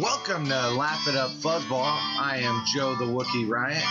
Welcome 0.00 0.44
to 0.44 0.70
Laugh 0.78 1.08
It 1.08 1.16
Up 1.16 1.30
Fuzzball. 1.42 1.82
I 1.82 2.38
am 2.44 2.62
Joe 2.72 2.94
the 2.94 3.04
Wookiee 3.04 3.48
Riot. 3.48 3.82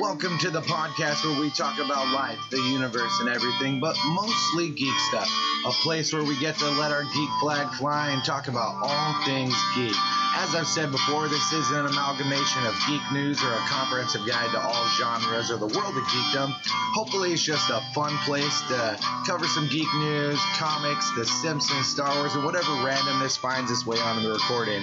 Welcome 0.00 0.38
to 0.38 0.48
the 0.48 0.62
podcast 0.62 1.28
where 1.28 1.38
we 1.38 1.50
talk 1.50 1.78
about 1.78 2.08
life, 2.08 2.38
the 2.50 2.56
universe, 2.56 3.12
and 3.20 3.28
everything, 3.28 3.78
but 3.78 3.94
mostly 4.06 4.70
geek 4.70 4.98
stuff. 5.10 5.28
A 5.66 5.70
place 5.84 6.10
where 6.10 6.24
we 6.24 6.40
get 6.40 6.56
to 6.56 6.70
let 6.80 6.90
our 6.90 7.02
geek 7.02 7.28
flag 7.42 7.68
fly 7.74 8.08
and 8.08 8.24
talk 8.24 8.48
about 8.48 8.80
all 8.80 9.24
things 9.26 9.54
geek. 9.74 9.92
As 10.34 10.54
I've 10.54 10.66
said 10.66 10.90
before, 10.90 11.28
this 11.28 11.52
is 11.52 11.70
an 11.72 11.84
amalgamation 11.84 12.64
of 12.64 12.74
geek 12.88 13.02
news 13.12 13.42
or 13.44 13.52
a 13.52 13.62
comprehensive 13.68 14.26
guide 14.26 14.50
to 14.52 14.60
all 14.60 14.88
genres 14.96 15.50
or 15.50 15.58
the 15.58 15.68
world 15.68 15.94
of 15.94 16.04
geekdom. 16.04 16.48
Hopefully, 16.96 17.34
it's 17.34 17.42
just 17.42 17.68
a 17.68 17.82
fun 17.94 18.16
place 18.24 18.62
to 18.68 18.96
cover 19.26 19.46
some 19.46 19.68
geek 19.68 19.92
news, 19.96 20.40
comics, 20.56 21.10
The 21.12 21.26
Simpsons, 21.26 21.86
Star 21.86 22.16
Wars, 22.16 22.34
or 22.34 22.42
whatever 22.42 22.72
randomness 22.80 23.36
finds 23.36 23.70
its 23.70 23.84
way 23.84 23.98
onto 23.98 24.26
the 24.26 24.32
recording. 24.32 24.82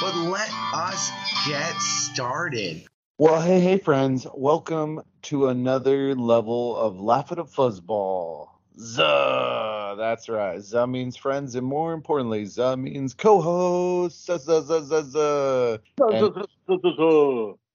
But 0.00 0.14
let 0.14 0.48
us 0.72 1.10
get 1.44 1.74
started. 1.80 2.86
Well, 3.18 3.40
hey, 3.40 3.58
hey, 3.58 3.78
friends. 3.78 4.28
Welcome 4.32 5.02
to 5.22 5.48
another 5.48 6.14
level 6.14 6.76
of 6.76 7.00
Laugh 7.00 7.32
It 7.32 7.40
Up 7.40 7.50
Fuzzball. 7.50 8.46
Zuh! 8.78 9.96
That's 9.96 10.28
right. 10.28 10.60
Zuh 10.60 10.88
means 10.88 11.16
friends, 11.16 11.56
and 11.56 11.66
more 11.66 11.94
importantly, 11.94 12.44
Zuh 12.44 12.78
means 12.78 13.12
co-host. 13.12 14.28
Zuh, 14.28 14.38
zuh, 14.38 14.62
zuh, 14.62 14.88
zuh, 14.88 15.10
zuh. 15.10 15.78
And 16.12 16.32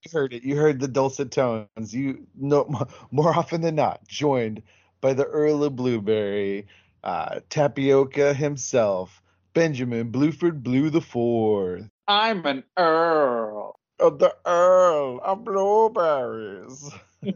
you 0.05 0.12
heard 0.14 0.34
it. 0.34 0.44
You 0.44 0.55
heard 0.55 0.80
the 0.80 0.88
dulcet 0.88 1.30
tones. 1.30 1.94
You 1.94 2.26
know, 2.38 2.70
more 3.12 3.38
often 3.38 3.59
than 3.59 3.76
not, 3.76 4.08
joined 4.08 4.64
by 5.02 5.14
the 5.14 5.26
Earl 5.26 5.66
of 5.66 5.76
Blueberry, 5.76 6.67
uh, 7.03 7.42
Tapioca 7.50 8.34
himself, 8.34 9.22
Benjamin 9.53 10.09
Blueford 10.09 10.64
Blue 10.64 10.90
the 10.90 11.02
Fourth. 11.02 11.89
I'm 12.08 12.46
an 12.46 12.64
Earl. 12.78 13.80
Of 14.00 14.20
the 14.20 14.36
Earl 14.46 15.22
of 15.23 15.46
Blueberries. 15.46 16.90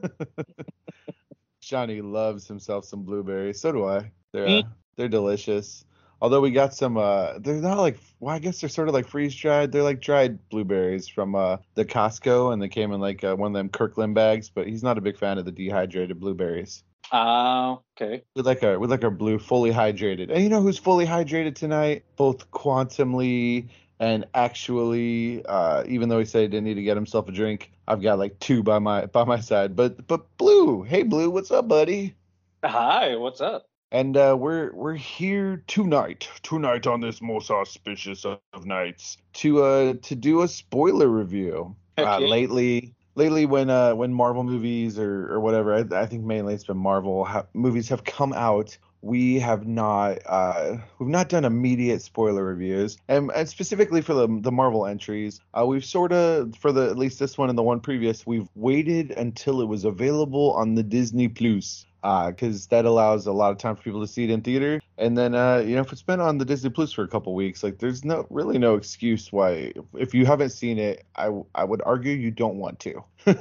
Johnny 1.62 2.02
loves 2.02 2.48
himself 2.48 2.86
some 2.86 3.04
blueberries. 3.04 3.62
So 3.62 3.72
do 3.72 3.86
I. 3.86 4.12
They're 4.34 4.48
uh, 4.48 4.62
they're 4.98 5.08
delicious. 5.08 5.86
Although 6.20 6.42
we 6.42 6.50
got 6.50 6.74
some, 6.74 6.98
uh, 6.98 7.38
they're 7.40 7.62
not 7.62 7.78
like, 7.78 8.00
well, 8.20 8.34
I 8.34 8.40
guess 8.40 8.60
they're 8.60 8.70
sort 8.70 8.88
of 8.88 8.96
like 8.96 9.08
freeze 9.08 9.36
dried. 9.36 9.72
They're 9.72 9.84
like 9.84 10.02
dried 10.02 10.50
blueberries 10.50 11.08
from 11.08 11.36
uh, 11.36 11.58
the 11.76 11.86
Costco, 11.86 12.52
and 12.52 12.62
they 12.62 12.70
came 12.70 12.92
in 12.92 13.00
like 13.00 13.24
uh, 13.24 13.36
one 13.36 13.52
of 13.52 13.54
them 13.54 13.70
Kirkland 13.70 14.16
bags. 14.16 14.50
But 14.50 14.68
he's 14.68 14.84
not 14.84 14.98
a 14.98 15.02
big 15.02 15.18
fan 15.18 15.38
of 15.38 15.46
the 15.46 15.52
dehydrated 15.52 16.20
blueberries. 16.20 16.84
Ah, 17.12 17.74
uh, 17.74 17.78
okay. 18.02 18.24
We 18.36 18.42
like 18.42 18.64
our 18.64 18.80
we 18.80 18.88
like 18.88 19.04
our 19.04 19.12
blue 19.12 19.38
fully 19.38 19.72
hydrated. 19.72 20.32
And 20.32 20.44
you 20.44 20.50
know 20.50 20.62
who's 20.62 20.80
fully 20.80 21.06
hydrated 21.06 21.56
tonight? 21.56 22.04
Both 22.18 22.50
quantumly 22.52 23.70
and 24.00 24.26
actually, 24.34 25.46
uh, 25.46 25.84
even 25.88 26.10
though 26.10 26.20
he 26.20 26.26
said 26.26 26.42
he 26.42 26.48
didn't 26.48 26.66
need 26.66 26.76
to 26.76 26.84
get 26.84 26.98
himself 26.98 27.28
a 27.28 27.32
drink, 27.32 27.72
I've 27.88 28.02
got 28.02 28.20
like 28.20 28.40
two 28.40 28.64
by 28.64 28.80
my 28.80 29.06
by 29.08 29.24
my 29.24 29.40
side. 29.40 29.76
But 29.76 30.08
but 30.08 30.38
Blue, 30.38 30.84
hey 30.84 31.04
Blue, 31.04 31.30
what's 31.30 31.52
up, 31.52 31.68
buddy? 31.68 32.16
Hi, 32.64 33.16
what's 33.16 33.42
up? 33.42 33.68
And 33.92 34.18
uh, 34.18 34.36
we're 34.38 34.74
we're 34.74 34.96
here 34.96 35.64
tonight, 35.68 36.28
tonight 36.44 36.86
on 36.88 37.00
this 37.00 37.22
most 37.22 37.50
auspicious 37.50 38.26
of 38.26 38.66
nights, 38.66 39.18
to 39.36 39.64
uh 39.64 39.94
to 40.04 40.16
do 40.16 40.42
a 40.42 40.48
spoiler 40.48 41.08
review. 41.08 41.76
Uh, 41.98 42.20
lately, 42.20 42.94
lately 43.16 43.46
when 43.46 43.70
uh 43.70 43.96
when 43.96 44.14
Marvel 44.14 44.44
movies 44.44 45.00
or 45.00 45.34
or 45.34 45.40
whatever, 45.40 45.74
I, 45.74 46.02
I 46.02 46.06
think 46.06 46.24
mainly 46.24 46.54
it's 46.54 46.66
been 46.66 46.78
Marvel 46.78 47.24
ha- 47.26 47.48
movies 47.54 47.90
have 47.90 48.04
come 48.04 48.34
out. 48.34 48.78
We 49.02 49.40
have 49.40 49.68
not 49.68 50.20
uh 50.26 50.78
we've 51.00 51.10
not 51.10 51.30
done 51.30 51.46
immediate 51.46 52.02
spoiler 52.02 52.44
reviews, 52.44 52.98
and, 53.08 53.32
and 53.36 53.48
specifically 53.48 54.02
for 54.02 54.14
the 54.14 54.28
the 54.42 54.52
Marvel 54.52 54.86
entries, 54.86 55.40
uh, 55.58 55.66
we've 55.66 55.86
sort 55.86 56.12
of 56.12 56.56
for 56.56 56.72
the 56.72 56.90
at 56.90 56.98
least 56.98 57.20
this 57.20 57.38
one 57.38 57.50
and 57.50 57.58
the 57.58 57.64
one 57.64 57.80
previous, 57.80 58.26
we've 58.26 58.50
waited 58.56 59.12
until 59.12 59.62
it 59.62 59.66
was 59.66 59.86
available 59.86 60.54
on 60.54 60.76
the 60.76 60.84
Disney 60.84 61.28
Plus 61.28 61.86
because 62.02 62.66
uh, 62.66 62.68
that 62.70 62.86
allows 62.86 63.26
a 63.26 63.32
lot 63.32 63.52
of 63.52 63.58
time 63.58 63.76
for 63.76 63.82
people 63.82 64.02
to 64.02 64.08
see 64.08 64.24
it 64.24 64.30
in 64.30 64.42
theater. 64.42 64.80
And 64.98 65.18
then, 65.18 65.36
uh, 65.36 65.58
you 65.58 65.76
know, 65.76 65.82
if 65.82 65.92
it's 65.92 66.04
been 66.04 66.20
on 66.20 66.38
the 66.38 66.46
Disney 66.46 66.70
Plus 66.70 66.92
for 66.92 67.04
a 67.04 67.08
couple 67.08 67.34
weeks, 67.36 67.64
like 67.64 67.80
there's 67.80 68.06
no 68.06 68.26
really 68.30 68.58
no 68.58 68.76
excuse 68.76 69.32
why 69.32 69.74
if 69.94 70.14
you 70.14 70.26
haven't 70.26 70.52
seen 70.52 70.78
it, 70.78 71.06
I 71.16 71.32
I 71.54 71.64
would 71.64 71.82
argue 71.86 72.14
you 72.14 72.32
don't 72.32 72.58
want 72.58 72.80
to. 72.82 73.04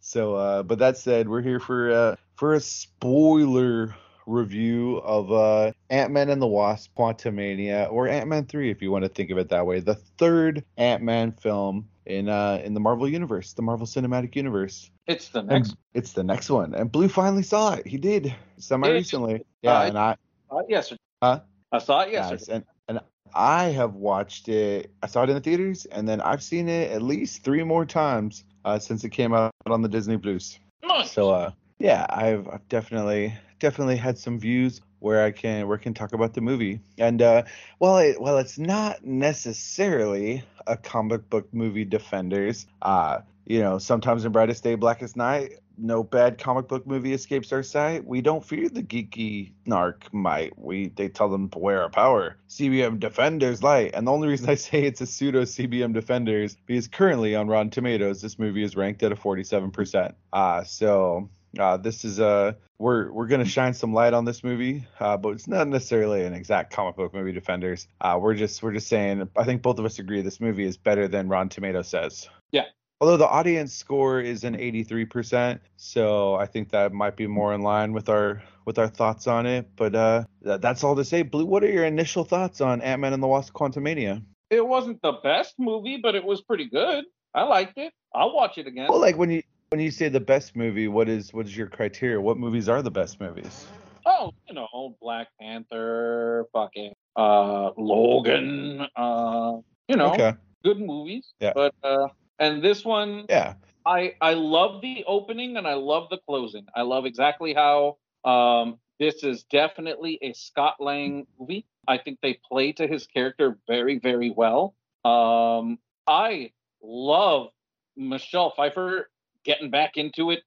so, 0.00 0.34
uh, 0.34 0.62
but 0.62 0.78
that 0.78 0.96
said, 0.96 1.28
we're 1.28 1.42
here 1.42 1.60
for 1.60 1.92
uh, 1.92 2.16
for 2.36 2.54
a 2.54 2.60
spoiler 2.60 3.94
review 4.26 4.98
of 4.98 5.32
uh, 5.32 5.72
Ant 5.90 6.12
Man 6.12 6.30
and 6.30 6.40
the 6.40 6.46
Wasp: 6.46 6.90
Quantumania, 6.96 7.90
or 7.90 8.08
Ant 8.08 8.28
Man 8.28 8.46
three, 8.46 8.70
if 8.70 8.82
you 8.82 8.90
want 8.90 9.04
to 9.04 9.08
think 9.08 9.30
of 9.30 9.38
it 9.38 9.48
that 9.50 9.66
way, 9.66 9.80
the 9.80 9.94
third 9.94 10.64
Ant 10.76 11.02
Man 11.02 11.32
film 11.32 11.88
in 12.06 12.28
uh 12.28 12.60
in 12.64 12.74
the 12.74 12.80
Marvel 12.80 13.08
universe, 13.08 13.52
the 13.52 13.62
Marvel 13.62 13.86
Cinematic 13.86 14.34
Universe. 14.36 14.90
It's 15.06 15.28
the 15.28 15.42
next. 15.42 15.70
And 15.70 15.78
it's 15.94 16.12
the 16.12 16.24
next 16.24 16.50
one, 16.50 16.74
and 16.74 16.90
Blue 16.90 17.08
finally 17.08 17.42
saw 17.42 17.74
it. 17.74 17.86
He 17.86 17.96
did 17.96 18.34
semi 18.58 18.88
recently. 18.90 19.44
Yeah, 19.62 19.80
uh, 19.80 19.86
and 19.86 19.98
I. 19.98 20.16
Uh, 20.50 20.62
yesterday. 20.68 21.00
Huh? 21.22 21.40
I 21.72 21.78
saw 21.78 22.00
it 22.00 22.12
yesterday. 22.12 22.40
Yes, 22.40 22.48
and 22.48 22.64
and 22.88 23.00
I 23.34 23.64
have 23.64 23.94
watched 23.94 24.48
it. 24.48 24.92
I 25.02 25.06
saw 25.06 25.22
it 25.22 25.30
in 25.30 25.34
the 25.34 25.40
theaters, 25.40 25.84
and 25.86 26.08
then 26.08 26.20
I've 26.20 26.42
seen 26.42 26.68
it 26.68 26.90
at 26.90 27.02
least 27.02 27.44
three 27.44 27.62
more 27.62 27.84
times 27.84 28.44
uh, 28.64 28.78
since 28.78 29.04
it 29.04 29.10
came 29.10 29.32
out 29.32 29.52
on 29.66 29.82
the 29.82 29.88
Disney 29.88 30.16
Plus. 30.16 30.58
Nice. 30.82 31.12
So 31.12 31.30
uh, 31.30 31.50
yeah, 31.80 32.06
I've, 32.10 32.46
I've 32.46 32.68
definitely 32.68 33.34
definitely 33.58 33.96
had 33.96 34.18
some 34.18 34.38
views 34.38 34.80
where 35.00 35.24
I 35.24 35.30
can 35.30 35.66
where 35.66 35.78
I 35.78 35.82
can 35.82 35.94
talk 35.94 36.12
about 36.12 36.34
the 36.34 36.42
movie. 36.42 36.80
And 36.98 37.20
uh, 37.22 37.44
well, 37.78 37.98
it, 37.98 38.20
well, 38.20 38.38
it's 38.38 38.58
not 38.58 39.04
necessarily 39.04 40.44
a 40.66 40.76
comic 40.76 41.28
book 41.30 41.52
movie 41.52 41.86
defenders. 41.86 42.66
Uh, 42.82 43.20
you 43.46 43.60
know, 43.60 43.78
sometimes 43.78 44.24
in 44.24 44.32
Brightest 44.32 44.62
Day, 44.62 44.74
Blackest 44.74 45.16
Night, 45.16 45.54
no 45.78 46.04
bad 46.04 46.36
comic 46.36 46.68
book 46.68 46.86
movie 46.86 47.14
escapes 47.14 47.50
our 47.50 47.62
sight. 47.62 48.06
We 48.06 48.20
don't 48.20 48.44
fear 48.44 48.68
the 48.68 48.82
geeky 48.82 49.52
narc 49.66 50.12
might. 50.12 50.58
We 50.58 50.88
they 50.88 51.08
tell 51.08 51.30
them 51.30 51.46
beware 51.46 51.82
of 51.82 51.92
power. 51.92 52.36
CBM 52.50 53.00
Defenders 53.00 53.62
light. 53.62 53.92
And 53.94 54.06
the 54.06 54.12
only 54.12 54.28
reason 54.28 54.50
I 54.50 54.54
say 54.56 54.82
it's 54.82 55.00
a 55.00 55.06
pseudo 55.06 55.42
CBM 55.44 55.94
Defenders 55.94 56.58
because 56.66 56.88
currently 56.88 57.34
on 57.34 57.48
Rotten 57.48 57.70
Tomatoes, 57.70 58.20
this 58.20 58.38
movie 58.38 58.62
is 58.62 58.76
ranked 58.76 59.02
at 59.02 59.12
a 59.12 59.16
47%. 59.16 60.12
Uh 60.34 60.62
so 60.64 61.30
uh, 61.58 61.76
this 61.76 62.04
is 62.04 62.20
uh 62.20 62.52
we're 62.78 63.10
we're 63.12 63.26
gonna 63.26 63.44
shine 63.44 63.74
some 63.74 63.92
light 63.92 64.14
on 64.14 64.24
this 64.24 64.44
movie, 64.44 64.86
uh, 64.98 65.16
but 65.16 65.30
it's 65.30 65.48
not 65.48 65.68
necessarily 65.68 66.24
an 66.24 66.34
exact 66.34 66.72
comic 66.72 66.96
book 66.96 67.12
movie 67.12 67.32
defenders. 67.32 67.88
Uh, 68.00 68.18
we're 68.20 68.34
just 68.34 68.62
we're 68.62 68.72
just 68.72 68.88
saying 68.88 69.28
I 69.36 69.44
think 69.44 69.62
both 69.62 69.78
of 69.78 69.84
us 69.84 69.98
agree 69.98 70.22
this 70.22 70.40
movie 70.40 70.64
is 70.64 70.76
better 70.76 71.08
than 71.08 71.28
Rotten 71.28 71.48
Tomato 71.48 71.82
says. 71.82 72.28
Yeah. 72.52 72.64
Although 73.00 73.16
the 73.16 73.28
audience 73.28 73.72
score 73.72 74.20
is 74.20 74.44
an 74.44 74.54
83%, 74.58 75.60
so 75.76 76.34
I 76.34 76.44
think 76.44 76.68
that 76.72 76.92
might 76.92 77.16
be 77.16 77.26
more 77.26 77.54
in 77.54 77.62
line 77.62 77.94
with 77.94 78.10
our 78.10 78.42
with 78.66 78.78
our 78.78 78.88
thoughts 78.88 79.26
on 79.26 79.46
it. 79.46 79.70
But 79.74 79.94
uh, 79.94 80.24
th- 80.44 80.60
that's 80.60 80.84
all 80.84 80.94
to 80.96 81.04
say. 81.04 81.22
Blue, 81.22 81.46
what 81.46 81.64
are 81.64 81.70
your 81.70 81.86
initial 81.86 82.24
thoughts 82.24 82.60
on 82.60 82.82
Ant 82.82 83.00
Man 83.00 83.14
and 83.14 83.22
the 83.22 83.26
Wasp: 83.26 83.54
Quantumania? 83.54 84.22
It 84.50 84.66
wasn't 84.66 85.00
the 85.00 85.12
best 85.12 85.54
movie, 85.58 85.98
but 86.02 86.14
it 86.14 86.24
was 86.24 86.42
pretty 86.42 86.68
good. 86.68 87.04
I 87.34 87.44
liked 87.44 87.78
it. 87.78 87.92
I'll 88.14 88.34
watch 88.34 88.58
it 88.58 88.66
again. 88.66 88.88
Well, 88.90 89.00
like 89.00 89.16
when 89.16 89.30
you 89.30 89.42
when 89.70 89.80
you 89.80 89.92
say 89.92 90.08
the 90.08 90.18
best 90.20 90.56
movie, 90.56 90.88
what 90.88 91.08
is 91.08 91.32
what 91.32 91.46
is 91.46 91.56
your 91.56 91.68
criteria? 91.68 92.20
What 92.20 92.36
movies 92.38 92.68
are 92.68 92.82
the 92.82 92.90
best 92.90 93.20
movies? 93.20 93.66
Oh, 94.04 94.32
you 94.48 94.54
know, 94.54 94.96
Black 95.00 95.28
Panther, 95.40 96.46
fucking 96.52 96.92
uh 97.16 97.70
Logan, 97.76 98.86
uh 98.96 99.58
you 99.88 99.96
know, 99.96 100.12
Okay. 100.14 100.34
good 100.64 100.80
movies. 100.80 101.34
Yeah. 101.40 101.52
But 101.54 101.74
uh 101.84 102.08
and 102.40 102.62
this 102.62 102.84
one 102.84 103.28
Yeah. 103.28 103.54
I 103.86 104.14
I 104.20 104.34
love 104.34 104.82
the 104.82 105.04
opening 105.06 105.56
and 105.56 105.66
I 105.66 105.74
love 105.74 106.08
the 106.10 106.18
closing. 106.18 106.66
I 106.74 106.82
love 106.82 107.06
exactly 107.06 107.54
how 107.54 107.98
um 108.24 108.78
this 108.98 109.22
is 109.22 109.44
definitely 109.44 110.18
a 110.22 110.32
Scott 110.32 110.76
Lang 110.80 111.26
movie. 111.38 111.66
I 111.86 111.98
think 111.98 112.18
they 112.22 112.40
play 112.50 112.72
to 112.72 112.86
his 112.88 113.06
character 113.06 113.58
very 113.68 113.98
very 113.98 114.30
well. 114.30 114.74
Um 115.04 115.78
I 116.06 116.52
love 116.82 117.50
Michelle 117.96 118.50
Pfeiffer 118.50 119.09
getting 119.44 119.70
back 119.70 119.96
into 119.96 120.30
it. 120.30 120.42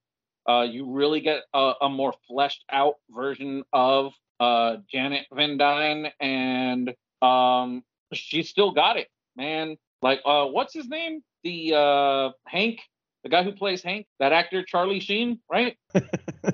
Uh 0.48 0.66
you 0.70 0.92
really 0.92 1.22
get 1.22 1.44
a, 1.54 1.74
a 1.82 1.90
more 1.90 2.14
fleshed 2.28 2.64
out 2.72 2.96
version 3.10 3.64
of 3.72 4.14
uh 4.40 4.78
Janet 4.92 5.26
Van 5.34 5.58
Dyne 5.58 6.12
and 6.20 6.94
um 7.22 7.84
she 8.14 8.44
still 8.44 8.72
got 8.72 8.98
it, 8.98 9.08
man. 9.36 9.78
Like 10.02 10.22
uh 10.26 10.46
what's 10.46 10.74
his 10.74 10.88
name? 10.88 11.22
The 11.44 11.74
uh 11.76 12.30
Hank 12.48 12.82
the 13.24 13.30
guy 13.30 13.44
who 13.44 13.54
plays 13.54 13.82
Hank, 13.82 14.06
that 14.20 14.34
actor 14.34 14.64
Charlie 14.64 15.00
Sheen, 15.00 15.40
right? 15.50 15.78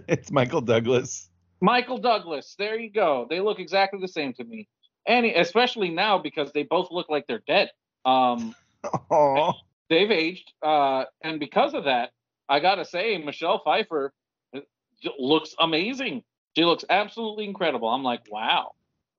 it's 0.08 0.32
Michael 0.32 0.62
Douglas. 0.62 1.30
Michael 1.62 1.98
Douglas. 1.98 2.56
There 2.58 2.80
you 2.80 2.92
go. 2.92 3.26
They 3.30 3.40
look 3.40 3.60
exactly 3.60 4.00
the 4.00 4.08
same 4.08 4.34
to 4.34 4.44
me, 4.44 4.68
and 5.08 5.26
especially 5.26 5.90
now 5.90 6.20
because 6.20 6.52
they 6.54 6.64
both 6.64 6.90
look 6.92 7.10
like 7.10 7.26
they're 7.28 7.44
dead. 7.48 7.72
Um, 8.06 8.56
they've 9.90 10.12
aged, 10.12 10.54
uh, 10.62 11.06
and 11.22 11.40
because 11.40 11.74
of 11.74 11.86
that, 11.86 12.12
I 12.50 12.60
gotta 12.60 12.84
say 12.84 13.18
Michelle 13.18 13.62
Pfeiffer 13.64 14.12
uh, 14.56 14.60
looks 15.18 15.56
amazing. 15.60 16.24
She 16.58 16.66
looks 16.66 16.84
absolutely 16.90 17.46
incredible. 17.46 17.88
I'm 17.88 18.04
like, 18.04 18.22
wow. 18.30 18.72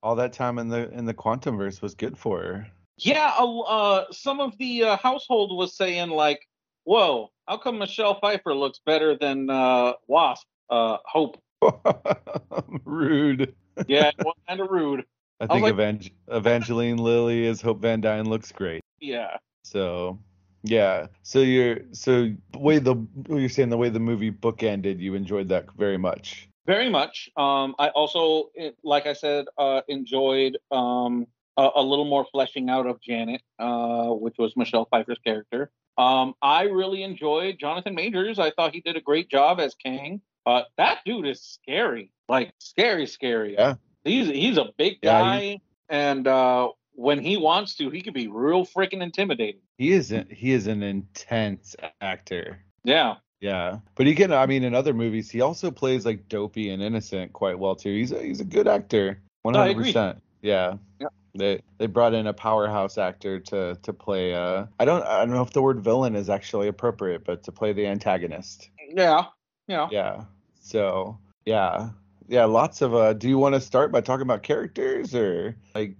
all 0.03 0.15
that 0.15 0.33
time 0.33 0.59
in 0.59 0.67
the 0.67 0.91
in 0.91 1.05
the 1.05 1.13
quantum 1.13 1.57
verse 1.57 1.81
was 1.81 1.95
good 1.95 2.17
for 2.17 2.43
her. 2.43 2.67
Yeah, 2.97 3.33
uh, 3.39 4.05
some 4.11 4.39
of 4.39 4.57
the 4.59 4.83
uh, 4.83 4.97
household 4.97 5.57
was 5.57 5.75
saying 5.75 6.09
like, 6.09 6.47
"Whoa, 6.83 7.31
how 7.47 7.57
come 7.57 7.79
Michelle 7.79 8.19
Pfeiffer 8.19 8.53
looks 8.53 8.79
better 8.85 9.17
than 9.17 9.49
uh, 9.49 9.93
Wasp?" 10.07 10.45
Uh, 10.69 10.97
Hope. 11.05 11.41
rude. 12.85 13.55
Yeah, 13.87 14.11
kind 14.47 14.59
of 14.59 14.69
rude. 14.69 15.05
I 15.39 15.47
think 15.47 15.65
I 15.65 15.71
like, 15.71 15.75
Evang- 15.75 16.11
Evangeline 16.27 16.97
Lilly 16.97 17.47
as 17.47 17.61
Hope 17.61 17.81
Van 17.81 18.01
Dyne 18.01 18.29
looks 18.29 18.51
great. 18.51 18.81
Yeah. 18.99 19.37
So 19.63 20.19
yeah. 20.63 21.07
So 21.23 21.39
you're 21.39 21.79
so 21.91 22.31
the 22.51 22.59
way 22.59 22.79
the 22.79 22.95
you're 23.29 23.49
saying 23.49 23.69
the 23.69 23.77
way 23.77 23.89
the 23.89 23.99
movie 23.99 24.31
bookended, 24.31 24.99
you 24.99 25.15
enjoyed 25.15 25.49
that 25.49 25.65
very 25.77 25.97
much. 25.97 26.47
Very 26.65 26.89
much. 26.89 27.29
Um, 27.35 27.75
I 27.79 27.89
also, 27.89 28.51
like 28.83 29.07
I 29.07 29.13
said, 29.13 29.45
uh, 29.57 29.81
enjoyed 29.87 30.57
um, 30.71 31.25
a, 31.57 31.69
a, 31.75 31.81
little 31.81 32.05
more 32.05 32.25
fleshing 32.31 32.69
out 32.69 32.85
of 32.85 33.01
Janet, 33.01 33.41
uh, 33.57 34.09
which 34.09 34.35
was 34.37 34.55
Michelle 34.55 34.85
Pfeiffer's 34.85 35.17
character. 35.25 35.71
Um, 35.97 36.35
I 36.41 36.63
really 36.63 37.03
enjoyed 37.03 37.57
Jonathan 37.59 37.95
Majors. 37.95 38.37
I 38.37 38.51
thought 38.51 38.73
he 38.73 38.81
did 38.81 38.95
a 38.95 39.01
great 39.01 39.29
job 39.29 39.59
as 39.59 39.75
Kang. 39.75 40.21
Uh, 40.45 40.63
that 40.77 40.99
dude 41.05 41.27
is 41.27 41.41
scary, 41.41 42.11
like 42.29 42.51
scary, 42.59 43.07
scary. 43.07 43.53
Yeah. 43.53 43.75
He's 44.03 44.27
he's 44.27 44.57
a 44.57 44.71
big 44.77 45.01
guy, 45.01 45.41
yeah, 45.41 45.57
and 45.89 46.27
uh, 46.27 46.69
when 46.93 47.19
he 47.19 47.37
wants 47.37 47.75
to, 47.75 47.89
he 47.89 48.01
can 48.01 48.13
be 48.13 48.27
real 48.27 48.65
freaking 48.65 49.01
intimidating. 49.01 49.61
He 49.77 49.91
is 49.91 50.11
a, 50.11 50.25
he 50.29 50.51
is 50.51 50.67
an 50.67 50.83
intense 50.83 51.75
actor. 52.01 52.63
Yeah. 52.83 53.15
Yeah, 53.39 53.79
but 53.95 54.05
he 54.05 54.13
can. 54.13 54.31
I 54.31 54.45
mean, 54.45 54.63
in 54.63 54.75
other 54.75 54.93
movies, 54.93 55.31
he 55.31 55.41
also 55.41 55.71
plays 55.71 56.05
like 56.05 56.29
dopey 56.29 56.69
and 56.69 56.83
innocent 56.83 57.33
quite 57.33 57.57
well 57.57 57.75
too. 57.75 57.89
He's 57.89 58.11
a 58.11 58.21
he's 58.21 58.39
a 58.39 58.45
good 58.45 58.67
actor. 58.67 59.19
One 59.41 59.55
hundred 59.55 59.77
percent. 59.77 60.21
Yeah. 60.43 60.75
Yeah. 60.99 61.07
They 61.33 61.63
they 61.79 61.87
brought 61.87 62.13
in 62.13 62.27
a 62.27 62.33
powerhouse 62.33 62.99
actor 62.99 63.39
to 63.39 63.79
to 63.81 63.93
play. 63.93 64.35
Uh, 64.35 64.67
I 64.79 64.85
don't 64.85 65.03
I 65.07 65.21
don't 65.21 65.31
know 65.31 65.41
if 65.41 65.53
the 65.53 65.61
word 65.63 65.81
villain 65.81 66.15
is 66.15 66.29
actually 66.29 66.67
appropriate, 66.67 67.25
but 67.25 67.41
to 67.45 67.51
play 67.51 67.73
the 67.73 67.87
antagonist. 67.87 68.69
Yeah. 68.87 69.25
Yeah. 69.67 69.87
Yeah. 69.89 70.25
So 70.61 71.17
yeah, 71.45 71.89
yeah. 72.27 72.45
Lots 72.45 72.83
of. 72.83 72.93
Uh, 72.93 73.13
do 73.13 73.27
you 73.27 73.39
want 73.39 73.55
to 73.55 73.61
start 73.61 73.91
by 73.91 74.01
talking 74.01 74.21
about 74.21 74.43
characters 74.43 75.15
or 75.15 75.55
like? 75.73 75.95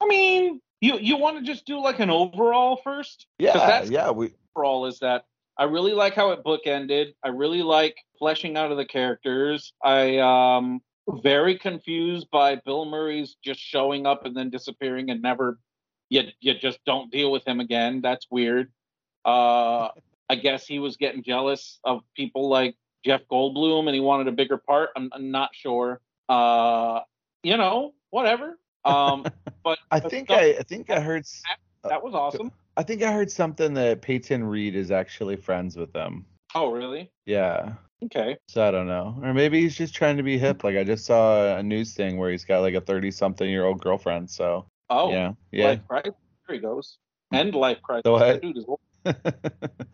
I 0.00 0.06
mean, 0.06 0.60
you 0.80 0.98
you 0.98 1.16
want 1.16 1.38
to 1.38 1.44
just 1.44 1.66
do 1.66 1.80
like 1.80 2.00
an 2.00 2.10
overall 2.10 2.80
first? 2.82 3.26
Yeah. 3.38 3.82
yeah. 3.84 4.10
We 4.10 4.32
overall 4.56 4.86
is 4.86 4.98
that 5.00 5.24
I 5.56 5.64
really 5.64 5.92
like 5.92 6.14
how 6.14 6.30
it 6.30 6.42
bookended. 6.42 7.12
I 7.22 7.28
really 7.28 7.62
like 7.62 7.96
fleshing 8.18 8.56
out 8.56 8.70
of 8.70 8.78
the 8.78 8.86
characters. 8.86 9.74
I 9.82 10.18
um 10.18 10.80
very 11.22 11.58
confused 11.58 12.28
by 12.30 12.56
Bill 12.56 12.86
Murray's 12.86 13.36
just 13.44 13.60
showing 13.60 14.06
up 14.06 14.24
and 14.24 14.34
then 14.34 14.48
disappearing 14.48 15.10
and 15.10 15.20
never 15.20 15.58
you 16.08 16.22
you 16.40 16.54
just 16.54 16.82
don't 16.86 17.10
deal 17.10 17.30
with 17.30 17.46
him 17.46 17.60
again. 17.60 18.00
That's 18.00 18.26
weird. 18.30 18.72
Uh 19.24 19.88
I 20.30 20.36
guess 20.36 20.66
he 20.66 20.78
was 20.78 20.96
getting 20.96 21.22
jealous 21.22 21.78
of 21.84 22.02
people 22.16 22.48
like 22.48 22.76
Jeff 23.04 23.22
Goldblum 23.30 23.86
and 23.86 23.94
he 23.94 24.00
wanted 24.00 24.28
a 24.28 24.32
bigger 24.32 24.56
part. 24.56 24.90
I'm, 24.96 25.10
I'm 25.12 25.30
not 25.30 25.50
sure. 25.52 26.00
Uh 26.28 27.00
you 27.42 27.58
know, 27.58 27.92
whatever. 28.08 28.58
Um 28.84 29.24
but 29.64 29.78
I 29.90 30.00
think 30.00 30.30
I 30.30 30.56
I 30.58 30.62
think 30.62 30.90
I 30.90 31.00
heard 31.00 31.26
that 31.84 32.02
was 32.02 32.14
awesome. 32.14 32.52
I 32.76 32.82
think 32.82 33.02
I 33.02 33.12
heard 33.12 33.30
something 33.30 33.74
that 33.74 34.02
Peyton 34.02 34.44
Reed 34.44 34.74
is 34.74 34.90
actually 34.90 35.36
friends 35.36 35.76
with 35.76 35.92
them. 35.92 36.24
Oh, 36.54 36.70
really? 36.70 37.10
Yeah. 37.26 37.74
Okay. 38.04 38.36
So 38.48 38.66
I 38.66 38.70
don't 38.70 38.86
know. 38.86 39.18
Or 39.22 39.34
maybe 39.34 39.60
he's 39.60 39.76
just 39.76 39.94
trying 39.94 40.16
to 40.16 40.22
be 40.22 40.38
hip. 40.38 40.64
Like 40.64 40.76
I 40.76 40.84
just 40.84 41.04
saw 41.04 41.56
a 41.56 41.62
news 41.62 41.94
thing 41.94 42.16
where 42.16 42.30
he's 42.30 42.44
got 42.44 42.60
like 42.60 42.74
a 42.74 42.80
30 42.80 43.10
something 43.10 43.48
year 43.48 43.64
old 43.64 43.80
girlfriend. 43.80 44.30
So 44.30 44.66
Oh. 44.88 45.10
Yeah. 45.12 45.32
Yeah. 45.52 45.66
Life 45.66 45.80
crisis. 45.88 46.12
There 46.46 46.56
he 46.56 46.62
goes. 46.62 46.98
End 47.32 47.54
life 47.54 47.80
crisis. 47.82 48.02
So 48.04 48.12
what? 48.12 48.42
Dude 48.42 48.58
is 48.58 48.66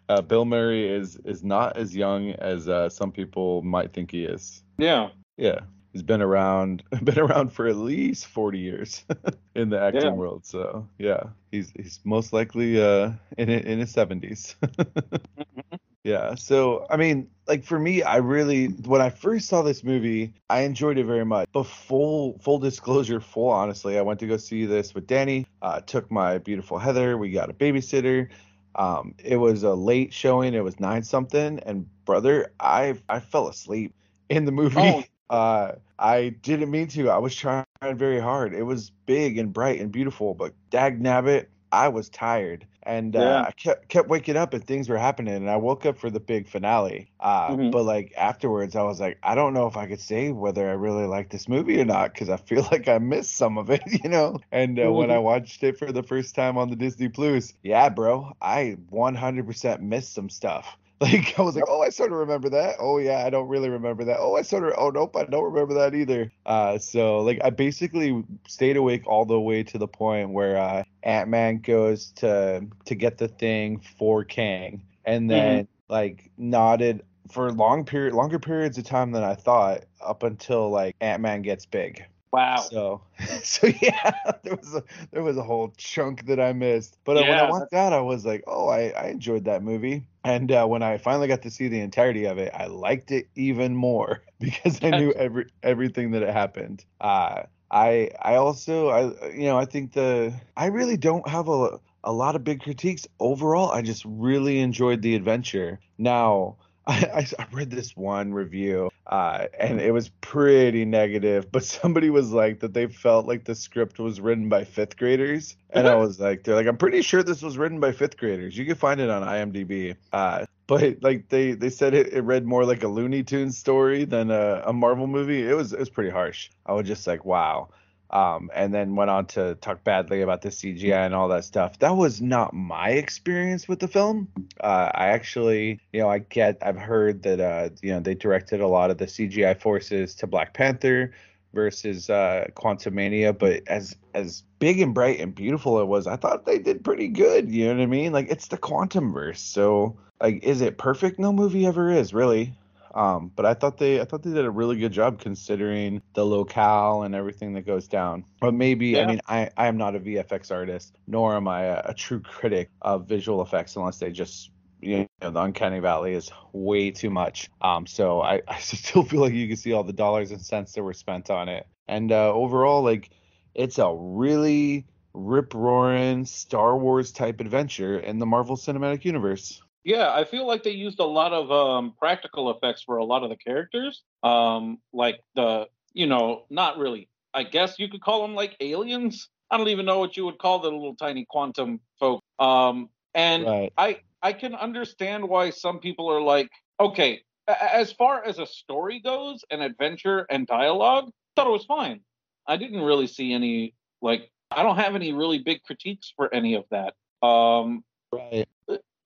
uh, 0.09 0.23
Bill 0.23 0.45
Murray 0.45 0.89
is 0.89 1.17
is 1.25 1.45
not 1.45 1.77
as 1.77 1.95
young 1.95 2.31
as 2.33 2.69
uh, 2.69 2.89
some 2.89 3.13
people 3.13 3.63
might 3.63 3.93
think 3.93 4.11
he 4.11 4.25
is. 4.25 4.65
Yeah. 4.79 5.11
Yeah 5.37 5.61
he's 5.97 6.03
been 6.03 6.21
around 6.21 6.83
been 7.05 7.19
around 7.19 7.51
for 7.51 7.67
at 7.67 7.77
least 7.77 8.27
40 8.27 8.59
years 8.59 9.05
in 9.55 9.71
the 9.71 9.81
acting 9.81 10.03
yeah. 10.03 10.13
world. 10.13 10.45
So 10.45 10.87
yeah 10.99 11.23
he's 11.51 11.73
he's 11.75 12.01
most 12.05 12.35
likely 12.35 12.81
uh 12.81 13.13
in 13.39 13.49
in 13.49 13.79
his 13.79 13.95
70s 13.95 14.57
mm-hmm. 14.63 15.77
yeah 16.05 16.35
so 16.35 16.87
i 16.91 16.99
mean 16.99 17.31
like 17.49 17.65
for 17.65 17.79
me 17.79 18.03
i 18.03 18.17
really 18.17 18.67
when 18.67 19.01
i 19.01 19.09
first 19.09 19.49
saw 19.49 19.63
this 19.63 19.83
movie 19.83 20.35
i 20.51 20.61
enjoyed 20.61 20.99
it 20.99 21.05
very 21.05 21.25
much. 21.25 21.49
But 21.53 21.65
full 21.65 22.39
full 22.41 22.59
disclosure 22.59 23.21
full 23.21 23.49
honestly 23.49 23.99
i 23.99 24.03
went 24.03 24.21
to 24.21 24.27
go 24.27 24.37
see 24.37 24.67
this 24.67 24.95
with 24.95 25.07
danny. 25.07 25.47
Uh, 25.63 25.81
took 25.81 26.11
my 26.11 26.39
beautiful 26.39 26.79
heather. 26.79 27.17
We 27.17 27.31
got 27.31 27.49
a 27.49 27.55
babysitter. 27.55 28.29
Um, 28.75 29.15
it 29.25 29.37
was 29.37 29.63
a 29.63 29.73
late 29.73 30.13
showing. 30.13 30.53
It 30.53 30.63
was 30.63 30.79
nine 30.79 31.03
something. 31.03 31.59
And 31.61 31.89
brother 32.05 32.53
i 32.61 33.01
i 33.09 33.21
fell 33.21 33.49
asleep 33.49 33.95
in 34.29 34.45
the 34.45 34.53
movie. 34.53 34.77
Oh. 34.79 35.03
Uh, 35.29 35.73
I 35.99 36.31
didn't 36.43 36.71
mean 36.71 36.89
to. 36.89 37.11
I 37.11 37.19
was 37.19 37.35
trying 37.35 37.65
very 37.83 38.21
hard. 38.21 38.55
It 38.55 38.63
was 38.63 38.91
big 39.07 39.39
and 39.39 39.53
bright 39.53 39.81
and 39.81 39.91
beautiful, 39.91 40.35
but 40.35 40.55
dag 40.71 41.03
nabbit, 41.03 41.47
I 41.73 41.89
was 41.89 42.09
tired. 42.09 42.67
And 42.83 43.17
uh, 43.17 43.21
yeah. 43.21 43.43
I 43.43 43.51
kept 43.51 43.89
kept 43.89 44.09
waking 44.09 44.37
up 44.37 44.55
and 44.55 44.65
things 44.65 44.89
were 44.89 44.97
happening. 44.97 45.35
And 45.35 45.51
I 45.51 45.57
woke 45.57 45.85
up 45.85 45.99
for 45.99 46.09
the 46.09 46.21
big 46.21 46.47
finale. 46.47 47.11
Uh, 47.19 47.49
mm-hmm. 47.49 47.71
But 47.71 47.83
like 47.83 48.15
afterwards, 48.17 48.77
I 48.77 48.83
was 48.83 49.01
like, 49.01 49.19
I 49.25 49.35
don't 49.35 49.55
know 49.55 49.67
if 49.67 49.77
I 49.77 49.87
could 49.87 50.01
say 50.01 50.31
whether 50.31 50.69
I 50.69 50.75
really 50.75 51.07
like 51.07 51.31
this 51.31 51.49
movie 51.49 51.81
or 51.81 51.85
not 51.85 52.15
because 52.15 52.31
I 52.31 52.37
feel 52.37 52.63
like 52.71 52.87
I 52.87 52.99
missed 52.99 53.35
some 53.35 53.59
of 53.59 53.71
it, 53.71 53.83
you 54.05 54.09
know. 54.09 54.39
And 54.53 54.79
uh, 54.79 54.83
mm-hmm. 54.83 54.95
when 54.95 55.11
I 55.11 55.15
mm-hmm. 55.15 55.25
watched 55.25 55.65
it 55.65 55.79
for 55.79 55.91
the 55.91 56.05
first 56.05 56.37
time 56.37 56.57
on 56.57 56.71
the 56.71 56.77
Disney 56.77 57.09
Plus, 57.09 57.55
yeah, 57.65 57.89
bro, 57.89 58.37
I 58.41 58.77
100% 58.93 59.81
missed 59.81 60.15
some 60.15 60.31
stuff. 60.31 60.77
Like 61.01 61.39
I 61.39 61.43
was 61.43 61.55
like, 61.55 61.65
oh, 61.69 61.83
I 61.83 61.91
sort 61.91 62.11
of 62.11 62.19
remember 62.19 62.49
that. 62.49 62.77
Oh 62.79 62.97
yeah, 62.97 63.23
I 63.27 63.29
don't 63.29 63.49
really 63.49 63.69
remember 63.69 64.05
that. 64.05 64.17
Oh, 64.19 64.37
I 64.37 64.41
sort 64.41 64.65
of. 64.65 64.73
Oh 64.79 64.89
nope, 64.89 65.15
I 65.15 65.25
don't 65.25 65.45
remember 65.45 65.75
that 65.75 65.95
either. 65.95 66.33
Uh, 66.47 66.79
so 66.79 67.19
like 67.19 67.39
I 67.45 67.51
basically 67.51 68.25
stayed 68.49 68.79
awake 68.79 69.07
all 69.07 69.27
the 69.27 69.39
way 69.39 69.63
to 69.63 69.77
the 69.77 69.87
point 69.87 70.31
where 70.31 70.57
uh, 70.57 70.85
Ant 71.03 71.29
Man 71.29 71.59
goes 71.59 72.13
to 72.13 72.67
to 72.87 72.95
get 72.95 73.19
the 73.19 73.29
thing 73.29 73.79
for 73.99 74.25
Kang, 74.25 74.83
and 75.05 75.31
then 75.31 75.65
mm-hmm. 75.65 75.93
like 75.93 76.31
nodded 76.39 77.03
for 77.31 77.53
long 77.53 77.85
period, 77.85 78.15
longer 78.15 78.39
periods 78.39 78.79
of 78.79 78.85
time 78.85 79.13
than 79.13 79.23
I 79.23 79.35
thought, 79.35 79.85
up 80.01 80.23
until 80.23 80.71
like 80.71 80.97
Ant 81.03 81.21
Man 81.21 81.43
gets 81.43 81.67
big. 81.67 82.07
Wow. 82.33 82.57
So, 82.57 83.01
so 83.43 83.69
yeah, 83.81 84.13
there 84.43 84.57
was 84.57 84.75
a 84.75 84.83
there 85.11 85.23
was 85.23 85.37
a 85.37 85.43
whole 85.43 85.73
chunk 85.77 86.27
that 86.27 86.41
I 86.41 86.53
missed. 86.53 86.99
But 87.05 87.17
uh, 87.17 87.21
yeah. 87.21 87.29
when 87.29 87.39
I 87.39 87.51
watched 87.51 87.71
that, 87.73 87.93
I 87.93 88.01
was 88.01 88.27
like, 88.27 88.45
oh, 88.47 88.69
I, 88.69 88.89
I 88.91 89.07
enjoyed 89.09 89.45
that 89.45 89.63
movie. 89.63 90.07
And 90.27 90.51
uh, 90.51 90.67
when 90.67 90.83
I 90.83 90.99
finally 90.99 91.29
got 91.29 91.43
to 91.43 91.53
see 91.53 91.69
the 91.69 91.79
entirety 91.79 92.25
of 92.25 92.37
it, 92.39 92.51
I 92.53 92.67
liked 92.67 93.13
it 93.13 93.29
even 93.37 93.77
more 93.77 94.25
because 94.41 94.83
I 94.83 94.91
knew 94.91 95.13
every 95.13 95.47
everything 95.63 96.11
that 96.11 96.23
had 96.23 96.33
happened. 96.33 96.85
Uh, 97.01 97.43
I 97.71 98.11
I 98.21 98.35
also 98.35 98.89
I 98.89 99.31
you 99.31 99.45
know 99.45 99.57
I 99.57 99.67
think 99.67 99.93
the 99.93 100.35
I 100.57 100.67
really 100.67 100.97
don't 100.97 101.29
have 101.29 101.49
a 101.49 101.79
a 102.03 102.13
lot 102.13 102.35
of 102.35 102.43
big 102.43 102.61
critiques 102.61 103.07
overall. 103.21 103.71
I 103.71 103.83
just 103.83 104.05
really 104.05 104.59
enjoyed 104.59 105.01
the 105.01 105.15
adventure. 105.15 105.79
Now 105.97 106.57
I, 106.87 107.27
I 107.39 107.47
read 107.53 107.71
this 107.71 107.97
one 107.97 108.33
review 108.33 108.91
uh, 109.07 109.47
and 109.59 109.81
it 109.81 109.93
was 109.93 110.09
pretty 110.21 110.85
negative, 110.85 111.51
but 111.51 111.65
somebody 111.65 112.11
was 112.11 112.33
like 112.33 112.61
that 112.61 112.75
they 112.75 112.87
felt 112.87 113.27
like 113.27 113.45
the 113.45 113.55
script 113.55 113.99
was 113.99 114.21
written 114.21 114.49
by 114.49 114.65
fifth 114.65 114.97
graders. 114.97 115.57
And 115.71 115.89
I 115.89 115.97
was 115.97 116.21
like, 116.21 116.45
they're 116.45 116.55
like, 116.55 116.67
I'm 116.67 116.77
pretty 116.77 117.03
sure 117.03 117.23
this 117.23 117.43
was 117.43 117.59
written 117.59 117.81
by 117.81 117.93
fifth 117.93 118.17
graders. 118.17 118.57
You 118.57 118.65
can 118.65 118.77
find 118.77 119.01
it 119.01 119.11
on 119.11 119.23
IMDb. 119.23 119.97
Uh, 120.13 120.47
but 120.67 121.03
like 121.03 121.29
they, 121.29 121.53
they 121.53 121.71
said 121.71 121.95
it, 121.95 122.13
it 122.13 122.23
read 122.23 122.47
more 122.47 122.65
like 122.65 122.83
a 122.83 122.89
Looney 122.89 123.23
Tunes 123.23 123.59
story 123.59 124.05
than 124.05 124.31
a, 124.31 124.63
a 124.67 124.73
Marvel 124.73 125.07
movie. 125.07 125.49
It 125.49 125.55
was 125.55 125.73
it 125.73 125.79
was 125.79 125.91
pretty 125.91 126.11
harsh. 126.11 126.51
I 126.65 126.73
was 126.73 126.87
just 126.87 127.07
like, 127.07 127.25
wow 127.25 127.69
um, 128.11 128.51
and 128.55 128.73
then 128.73 128.97
went 128.97 129.11
on 129.11 129.27
to 129.27 129.55
talk 129.57 129.85
badly 129.85 130.23
about 130.23 130.43
the 130.43 130.49
CGI 130.49 131.07
and 131.07 131.15
all 131.15 131.29
that 131.29 131.45
stuff. 131.45 131.79
That 131.81 131.97
was 131.97 132.21
not 132.21 132.55
my 132.55 132.91
experience 132.91 133.69
with 133.69 133.81
the 133.81 133.89
film. 133.89 134.29
Uh, 134.61 134.91
I 134.95 135.09
actually, 135.09 135.81
you 135.93 136.01
know, 136.01 136.09
I 136.09 136.19
get, 136.19 136.59
I've 136.63 136.79
heard 136.79 137.23
that, 137.25 137.41
uh, 137.41 137.71
you 137.83 137.93
know, 137.93 138.01
they 138.01 138.15
directed 138.15 138.61
a 138.61 138.69
lot 138.69 138.91
of 138.91 138.99
the 138.99 139.07
CGI 139.07 139.61
forces 139.61 140.15
to 140.17 140.27
Black 140.27 140.55
Panther 140.55 141.13
versus 141.53 142.11
uh, 142.11 142.47
Quantumania, 142.55 143.37
but 143.37 143.63
as 143.67 143.97
as 144.15 144.43
big 144.59 144.81
and 144.81 144.95
bright 144.95 145.21
and 145.21 145.35
beautiful 145.35 145.81
it 145.81 145.87
was, 145.87 146.07
I 146.07 146.17
thought 146.17 146.47
they 146.47 146.59
did 146.59 146.85
pretty 146.85 147.09
good. 147.09 147.51
You 147.51 147.67
know 147.67 147.75
what 147.75 147.83
I 147.83 147.87
mean? 147.87 148.13
Like 148.13 148.31
it's 148.31 148.49
the 148.49 148.59
quantum 148.59 149.13
verse, 149.13 149.41
so 149.41 149.97
like, 150.21 150.43
is 150.45 150.61
it 150.61 150.79
perfect? 150.79 151.19
No 151.19 151.33
movie 151.33 151.67
ever 151.67 151.91
is, 151.91 152.15
really. 152.15 152.55
Um, 152.97 153.31
but 153.37 153.45
I 153.45 153.53
thought 153.53 153.77
they 153.77 154.01
I 154.01 154.05
thought 154.05 154.23
they 154.23 154.33
did 154.33 154.47
a 154.47 154.51
really 154.51 154.77
good 154.79 154.93
job 154.93 155.21
considering 155.21 156.01
the 156.15 156.25
locale 156.25 157.03
and 157.03 157.15
everything 157.15 157.53
that 157.53 157.67
goes 157.67 157.89
down. 157.89 158.25
But 158.41 158.55
maybe 158.55 158.89
yeah. 158.89 159.03
I 159.03 159.07
mean 159.07 159.21
I 159.29 159.51
I 159.57 159.67
am 159.69 159.77
not 159.77 159.95
a 159.95 160.01
VFX 160.01 160.51
artist, 160.51 160.97
nor 161.07 161.37
am 161.37 161.47
I 161.47 161.65
a, 161.65 161.83
a 161.91 161.95
true 161.95 162.21
critic 162.21 162.71
of 162.81 163.07
visual 163.07 163.43
effects 163.43 163.77
unless 163.77 163.99
they 163.99 164.11
just 164.11 164.51
you 164.81 165.07
know 165.21 165.31
the 165.31 165.41
uncanny 165.41 165.79
valley 165.79 166.15
is 166.15 166.31
way 166.53 166.91
too 166.91 167.09
much 167.09 167.49
um 167.63 167.87
so 167.87 168.21
I, 168.21 168.43
I 168.49 168.59
still 168.59 169.05
feel 169.05 169.21
like 169.21 169.33
you 169.33 169.49
can 169.49 169.57
see 169.57 169.73
all 169.73 169.85
the 169.85 169.93
dollars 169.95 170.31
and 170.33 170.41
cents 170.41 170.73
that 170.73 170.83
were 170.83 170.93
spent 170.93 171.31
on 171.31 171.49
it 171.49 171.67
and 171.89 172.13
uh 172.13 172.31
overall 172.31 172.83
like 172.83 173.09
it's 173.55 173.79
a 173.79 173.91
really 173.99 174.85
rip 175.17 175.55
roaring 175.55 176.27
Star 176.27 176.77
Wars 176.77 177.11
type 177.11 177.41
adventure 177.41 177.99
in 177.99 178.19
the 178.19 178.27
Marvel 178.27 178.57
Cinematic 178.57 179.05
Universe. 179.05 179.63
Yeah, 179.87 180.13
I 180.13 180.25
feel 180.25 180.49
like 180.49 180.65
they 180.65 180.73
used 180.73 180.99
a 180.99 181.05
lot 181.05 181.33
of 181.33 181.53
um, 181.53 181.95
practical 181.97 182.51
effects 182.51 182.83
for 182.83 182.97
a 182.97 183.05
lot 183.05 183.23
of 183.23 183.31
the 183.31 183.37
characters. 183.37 184.03
Um, 184.25 184.79
like 184.93 185.21
the, 185.37 185.69
you 185.93 186.09
know, 186.09 186.43
not 186.51 186.77
really. 186.77 187.09
I 187.33 187.45
guess 187.45 187.79
you 187.79 187.89
could 187.89 188.01
call 188.01 188.23
them 188.23 188.35
like 188.35 188.57
aliens. 188.59 189.29
I 189.49 189.57
don't 189.57 189.69
even 189.69 189.87
know 189.87 190.01
what 190.01 190.17
you 190.17 190.25
would 190.25 190.39
call 190.39 190.59
the 190.59 190.73
little 190.73 190.97
tiny 190.97 191.25
quantum 191.31 191.79
folk. 192.01 192.21
Um, 192.41 192.89
and 193.15 193.47
right. 193.47 193.73
I 193.79 194.01
I 194.21 194.33
can 194.33 194.57
understand 194.57 195.29
why 195.29 195.51
some 195.51 195.79
people 195.79 196.11
are 196.11 196.21
like, 196.21 196.51
okay, 196.81 197.21
as 197.47 197.93
far 197.93 198.25
as 198.25 198.41
a 198.41 198.47
story 198.47 198.99
goes, 198.99 199.45
and 199.53 199.63
adventure 199.63 200.27
and 200.29 200.49
dialogue, 200.49 201.05
I 201.07 201.13
thought 201.37 201.47
it 201.47 201.53
was 201.53 201.65
fine. 201.65 202.01
I 202.49 202.57
didn't 202.57 202.81
really 202.81 203.07
see 203.07 203.33
any 203.33 203.73
like 204.03 204.33
I 204.51 204.65
don't 204.65 204.79
have 204.79 204.97
any 204.97 205.13
really 205.13 205.39
big 205.39 205.63
critiques 205.63 206.13
for 206.17 206.35
any 206.35 206.55
of 206.55 206.65
that. 206.73 206.95
Um, 207.25 207.85
right. 208.13 208.49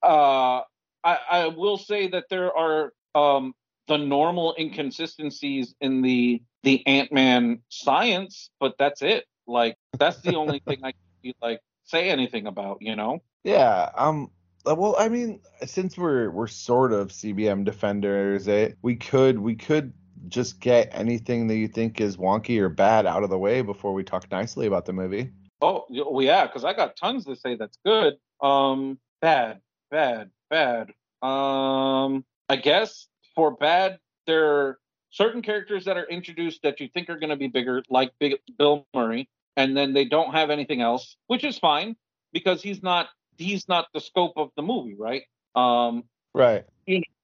Uh, 0.02 0.62
I, 1.02 1.18
I 1.30 1.46
will 1.48 1.78
say 1.78 2.08
that 2.08 2.24
there 2.30 2.56
are 2.56 2.92
um, 3.14 3.54
the 3.88 3.98
normal 3.98 4.54
inconsistencies 4.58 5.74
in 5.80 6.02
the 6.02 6.42
the 6.62 6.86
Ant 6.86 7.12
Man 7.12 7.60
science, 7.68 8.50
but 8.60 8.76
that's 8.78 9.02
it. 9.02 9.24
Like 9.46 9.76
that's 9.98 10.20
the 10.20 10.36
only 10.36 10.60
thing 10.66 10.80
I 10.84 10.92
can 11.22 11.32
like 11.40 11.60
say 11.84 12.10
anything 12.10 12.46
about. 12.46 12.78
You 12.80 12.96
know? 12.96 13.22
Yeah. 13.44 13.90
Um. 13.96 14.30
Uh, 14.68 14.74
well, 14.74 14.94
I 14.98 15.08
mean, 15.08 15.40
since 15.64 15.96
we're 15.96 16.30
we're 16.30 16.46
sort 16.46 16.92
of 16.92 17.08
CBM 17.08 17.64
defenders, 17.64 18.46
eh, 18.46 18.72
we 18.82 18.96
could 18.96 19.38
we 19.38 19.56
could 19.56 19.94
just 20.28 20.60
get 20.60 20.90
anything 20.92 21.46
that 21.46 21.56
you 21.56 21.66
think 21.66 22.00
is 22.00 22.16
wonky 22.16 22.60
or 22.60 22.68
bad 22.68 23.06
out 23.06 23.22
of 23.22 23.30
the 23.30 23.38
way 23.38 23.62
before 23.62 23.94
we 23.94 24.04
talk 24.04 24.30
nicely 24.30 24.66
about 24.66 24.84
the 24.84 24.92
movie. 24.92 25.30
Oh, 25.62 25.86
well, 25.90 26.22
yeah, 26.22 26.46
because 26.46 26.64
I 26.64 26.72
got 26.72 26.96
tons 26.96 27.24
to 27.26 27.36
say 27.36 27.56
that's 27.56 27.78
good. 27.84 28.14
Um, 28.42 28.98
bad, 29.20 29.60
bad, 29.90 30.30
bad. 30.48 30.92
Um, 31.22 32.24
I 32.48 32.56
guess 32.56 33.08
for 33.34 33.50
bad, 33.50 33.98
there 34.26 34.46
are 34.46 34.78
certain 35.10 35.42
characters 35.42 35.84
that 35.84 35.96
are 35.96 36.08
introduced 36.08 36.62
that 36.62 36.80
you 36.80 36.88
think 36.88 37.10
are 37.10 37.18
going 37.18 37.30
to 37.30 37.36
be 37.36 37.48
bigger, 37.48 37.82
like 37.90 38.12
Big 38.18 38.36
Bill 38.58 38.86
Murray, 38.94 39.28
and 39.56 39.76
then 39.76 39.92
they 39.92 40.04
don't 40.04 40.32
have 40.32 40.50
anything 40.50 40.80
else, 40.80 41.16
which 41.26 41.44
is 41.44 41.58
fine 41.58 41.96
because 42.32 42.62
he's 42.62 42.82
not 42.82 43.08
he's 43.36 43.68
not 43.68 43.86
the 43.94 44.00
scope 44.00 44.34
of 44.36 44.50
the 44.56 44.62
movie, 44.62 44.94
right? 44.98 45.22
Um, 45.54 46.04
right. 46.34 46.64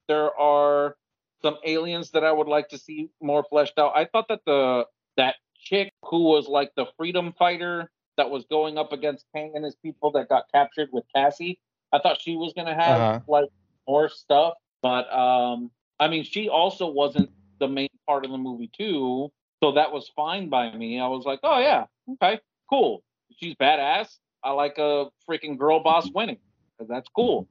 there 0.08 0.38
are 0.38 0.96
some 1.42 1.56
aliens 1.64 2.10
that 2.10 2.24
I 2.24 2.32
would 2.32 2.48
like 2.48 2.68
to 2.70 2.78
see 2.78 3.10
more 3.20 3.44
fleshed 3.48 3.78
out. 3.78 3.92
I 3.94 4.06
thought 4.06 4.28
that 4.28 4.40
the 4.46 4.86
that 5.16 5.36
chick 5.58 5.92
who 6.02 6.24
was 6.24 6.48
like 6.48 6.72
the 6.76 6.86
freedom 6.96 7.32
fighter 7.38 7.90
that 8.16 8.30
was 8.30 8.44
going 8.50 8.78
up 8.78 8.92
against 8.92 9.26
Kang 9.34 9.52
and 9.54 9.64
his 9.64 9.76
people 9.76 10.10
that 10.12 10.28
got 10.28 10.44
captured 10.52 10.88
with 10.92 11.04
Cassie, 11.14 11.58
I 11.96 12.00
thought 12.00 12.20
she 12.20 12.36
was 12.36 12.52
gonna 12.54 12.74
have 12.74 13.00
uh-huh. 13.00 13.20
like 13.26 13.48
more 13.88 14.08
stuff. 14.08 14.54
But 14.82 15.12
um 15.12 15.70
I 15.98 16.08
mean 16.08 16.24
she 16.24 16.48
also 16.48 16.88
wasn't 16.88 17.30
the 17.58 17.68
main 17.68 17.88
part 18.06 18.24
of 18.24 18.30
the 18.30 18.38
movie 18.38 18.70
too. 18.76 19.32
So 19.62 19.72
that 19.72 19.92
was 19.92 20.10
fine 20.14 20.48
by 20.48 20.74
me. 20.76 21.00
I 21.00 21.08
was 21.08 21.24
like, 21.24 21.40
oh 21.42 21.58
yeah, 21.58 21.86
okay, 22.14 22.40
cool. 22.68 23.02
She's 23.38 23.54
badass. 23.54 24.18
I 24.42 24.50
like 24.50 24.78
a 24.78 25.06
freaking 25.28 25.58
girl 25.58 25.80
boss 25.80 26.08
winning. 26.14 26.38
That's 26.78 27.08
cool. 27.08 27.48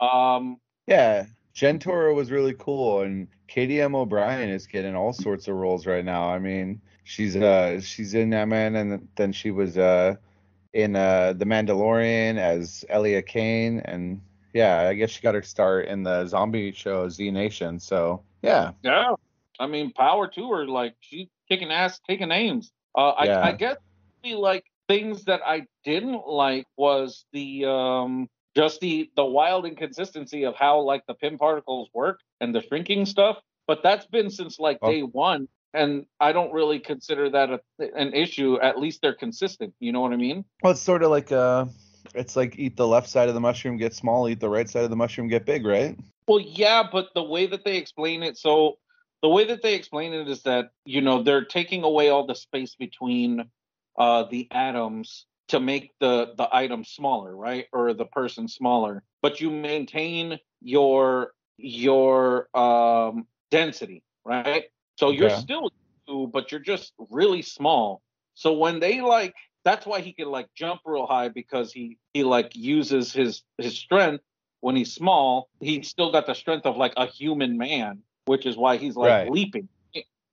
Um, 0.00 0.58
yeah, 0.86 1.26
Jentorra 1.54 2.14
was 2.14 2.30
really 2.30 2.54
cool, 2.54 3.02
and 3.02 3.26
Katy 3.48 3.80
M. 3.80 3.94
O'Brian 3.94 4.48
is 4.48 4.66
getting 4.66 4.94
all 4.94 5.12
sorts 5.12 5.48
of 5.48 5.56
roles 5.56 5.86
right 5.86 6.04
now. 6.04 6.28
I 6.30 6.38
mean, 6.38 6.80
she's 7.04 7.36
uh 7.36 7.80
she's 7.80 8.14
in 8.14 8.30
that 8.30 8.46
man, 8.48 8.76
and 8.76 9.08
then 9.16 9.32
she 9.32 9.50
was 9.50 9.76
uh 9.76 10.14
in 10.72 10.96
uh 10.96 11.34
The 11.34 11.44
Mandalorian 11.44 12.38
as 12.38 12.84
Elia 12.88 13.22
Kane, 13.22 13.80
and 13.80 14.20
yeah, 14.52 14.88
I 14.88 14.94
guess 14.94 15.10
she 15.10 15.22
got 15.22 15.34
her 15.34 15.42
start 15.42 15.86
in 15.86 16.02
the 16.02 16.26
zombie 16.26 16.72
show 16.72 17.08
Z 17.08 17.30
Nation. 17.30 17.78
So 17.78 18.22
yeah, 18.42 18.72
yeah. 18.82 19.14
I 19.60 19.66
mean, 19.66 19.92
power 19.92 20.28
to 20.28 20.52
her. 20.52 20.66
Like 20.66 20.94
she's 21.00 21.28
kicking 21.48 21.70
ass, 21.70 22.00
taking 22.06 22.28
names. 22.28 22.70
Uh, 22.96 23.10
I, 23.10 23.24
yeah. 23.26 23.44
I 23.44 23.52
guess 23.52 23.76
be 24.22 24.34
like 24.34 24.64
things 24.88 25.24
that 25.24 25.40
I 25.44 25.66
didn't 25.84 26.26
like 26.26 26.66
was 26.76 27.24
the 27.32 27.64
um 27.66 28.28
just 28.56 28.80
the 28.80 29.10
the 29.16 29.24
wild 29.24 29.66
inconsistency 29.66 30.44
of 30.44 30.54
how 30.56 30.80
like 30.80 31.06
the 31.06 31.14
Pym 31.14 31.38
particles 31.38 31.88
work 31.92 32.20
and 32.40 32.54
the 32.54 32.62
shrinking 32.62 33.06
stuff. 33.06 33.38
But 33.66 33.82
that's 33.82 34.06
been 34.06 34.30
since 34.30 34.58
like 34.58 34.78
oh. 34.82 34.90
day 34.90 35.02
one, 35.02 35.48
and 35.74 36.06
I 36.20 36.32
don't 36.32 36.52
really 36.52 36.78
consider 36.78 37.30
that 37.30 37.50
a, 37.50 37.60
an 37.94 38.14
issue. 38.14 38.58
At 38.60 38.78
least 38.78 39.02
they're 39.02 39.14
consistent. 39.14 39.74
You 39.80 39.92
know 39.92 40.00
what 40.00 40.12
I 40.12 40.16
mean? 40.16 40.44
Well, 40.62 40.72
it's 40.72 40.80
sort 40.80 41.02
of 41.02 41.10
like 41.10 41.32
uh, 41.32 41.66
it's 42.14 42.36
like 42.36 42.58
eat 42.58 42.76
the 42.76 42.86
left 42.86 43.08
side 43.08 43.28
of 43.28 43.34
the 43.34 43.40
mushroom 43.40 43.76
get 43.76 43.94
small, 43.94 44.28
eat 44.28 44.40
the 44.40 44.48
right 44.48 44.68
side 44.68 44.84
of 44.84 44.90
the 44.90 44.96
mushroom 44.96 45.28
get 45.28 45.44
big, 45.44 45.66
right? 45.66 45.98
Well, 46.26 46.40
yeah, 46.40 46.82
but 46.90 47.08
the 47.14 47.22
way 47.22 47.46
that 47.46 47.64
they 47.64 47.76
explain 47.76 48.22
it, 48.22 48.36
so 48.36 48.78
the 49.22 49.28
way 49.28 49.46
that 49.46 49.62
they 49.62 49.74
explain 49.74 50.12
it 50.12 50.28
is 50.28 50.42
that 50.42 50.70
you 50.84 51.00
know 51.00 51.22
they're 51.22 51.44
taking 51.44 51.84
away 51.84 52.08
all 52.08 52.26
the 52.26 52.34
space 52.34 52.74
between 52.74 53.44
uh, 53.98 54.24
the 54.30 54.48
atoms 54.50 55.26
to 55.48 55.60
make 55.60 55.92
the 56.00 56.34
the 56.36 56.48
item 56.52 56.84
smaller, 56.84 57.34
right, 57.34 57.66
or 57.72 57.94
the 57.94 58.04
person 58.04 58.48
smaller, 58.48 59.02
but 59.22 59.40
you 59.40 59.50
maintain 59.50 60.38
your 60.60 61.32
your 61.56 62.48
um, 62.56 63.26
density, 63.50 64.02
right? 64.24 64.64
So 64.98 65.12
you're 65.12 65.28
yeah. 65.28 65.38
still 65.38 65.70
two, 66.08 66.28
but 66.32 66.50
you're 66.50 66.60
just 66.60 66.92
really 67.08 67.40
small. 67.40 68.02
So 68.34 68.54
when 68.54 68.80
they 68.80 69.00
like, 69.00 69.36
that's 69.64 69.86
why 69.86 70.00
he 70.00 70.12
can 70.12 70.28
like 70.28 70.48
jump 70.56 70.80
real 70.84 71.06
high 71.06 71.28
because 71.28 71.72
he 71.72 71.98
he 72.14 72.24
like 72.24 72.56
uses 72.56 73.12
his 73.12 73.44
his 73.58 73.78
strength 73.78 74.24
when 74.60 74.74
he's 74.74 74.92
small. 74.92 75.50
He's 75.60 75.86
still 75.86 76.10
got 76.10 76.26
the 76.26 76.34
strength 76.34 76.66
of 76.66 76.76
like 76.76 76.94
a 76.96 77.06
human 77.06 77.56
man, 77.56 78.00
which 78.24 78.44
is 78.44 78.56
why 78.56 78.76
he's 78.76 78.96
like 78.96 79.10
right. 79.10 79.30
leaping. 79.30 79.68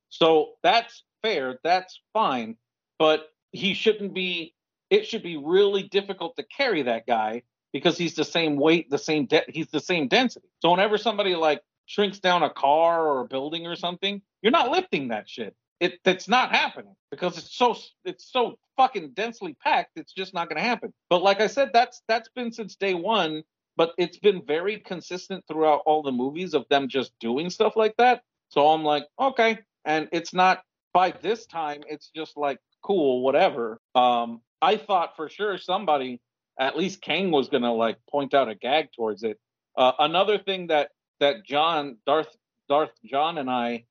So 0.09 0.53
that's 0.63 1.03
fair. 1.21 1.59
That's 1.63 2.01
fine. 2.11 2.57
But 2.97 3.29
he 3.51 3.75
shouldn't 3.75 4.15
be 4.15 4.55
it 4.89 5.05
should 5.05 5.21
be 5.21 5.37
really 5.37 5.83
difficult 5.83 6.37
to 6.37 6.43
carry 6.43 6.81
that 6.83 7.05
guy 7.05 7.43
because 7.71 7.99
he's 7.99 8.15
the 8.15 8.25
same 8.25 8.55
weight, 8.55 8.89
the 8.89 8.97
same 8.97 9.27
de- 9.27 9.45
he's 9.47 9.67
the 9.67 9.79
same 9.79 10.07
density. 10.07 10.47
So 10.63 10.71
whenever 10.71 10.97
somebody 10.97 11.35
like 11.35 11.61
shrinks 11.85 12.19
down 12.19 12.43
a 12.43 12.49
car 12.49 13.05
or 13.07 13.21
a 13.21 13.25
building 13.25 13.67
or 13.67 13.75
something, 13.75 14.21
you're 14.41 14.51
not 14.51 14.71
lifting 14.71 15.09
that 15.09 15.29
shit. 15.29 15.55
It 15.79 15.99
that's 16.03 16.27
not 16.27 16.51
happening 16.51 16.95
because 17.11 17.37
it's 17.37 17.55
so 17.55 17.75
it's 18.05 18.31
so 18.31 18.57
fucking 18.77 19.11
densely 19.11 19.55
packed. 19.61 19.91
It's 19.97 20.13
just 20.13 20.33
not 20.33 20.47
going 20.49 20.57
to 20.57 20.67
happen. 20.67 20.93
But 21.09 21.21
like 21.21 21.41
I 21.41 21.47
said, 21.47 21.71
that's 21.73 22.01
that's 22.07 22.29
been 22.29 22.51
since 22.51 22.75
day 22.75 22.93
one. 22.93 23.43
But 23.77 23.93
it's 23.97 24.17
been 24.17 24.41
very 24.45 24.79
consistent 24.79 25.43
throughout 25.47 25.81
all 25.85 26.01
the 26.01 26.11
movies 26.11 26.53
of 26.53 26.65
them 26.69 26.87
just 26.87 27.11
doing 27.19 27.49
stuff 27.49 27.75
like 27.75 27.95
that. 27.97 28.21
So 28.49 28.69
I'm 28.69 28.83
like, 28.83 29.03
okay. 29.19 29.59
And 29.83 30.07
it's 30.13 30.33
not 30.33 30.63
by 30.93 31.11
this 31.11 31.45
time. 31.45 31.83
It's 31.89 32.09
just 32.15 32.37
like 32.37 32.59
cool, 32.81 33.21
whatever. 33.21 33.81
Um, 33.93 34.41
I 34.61 34.77
thought 34.77 35.17
for 35.17 35.27
sure 35.27 35.57
somebody, 35.57 36.21
at 36.57 36.77
least 36.77 37.01
Kang, 37.01 37.31
was 37.31 37.49
gonna 37.49 37.73
like 37.73 37.97
point 38.09 38.33
out 38.33 38.47
a 38.47 38.55
gag 38.55 38.93
towards 38.95 39.23
it. 39.23 39.39
Uh, 39.77 39.91
another 39.99 40.37
thing 40.37 40.67
that 40.67 40.91
that 41.19 41.45
John 41.45 41.97
Darth 42.05 42.35
Darth 42.69 42.91
John 43.05 43.37
and 43.37 43.49
I 43.49 43.85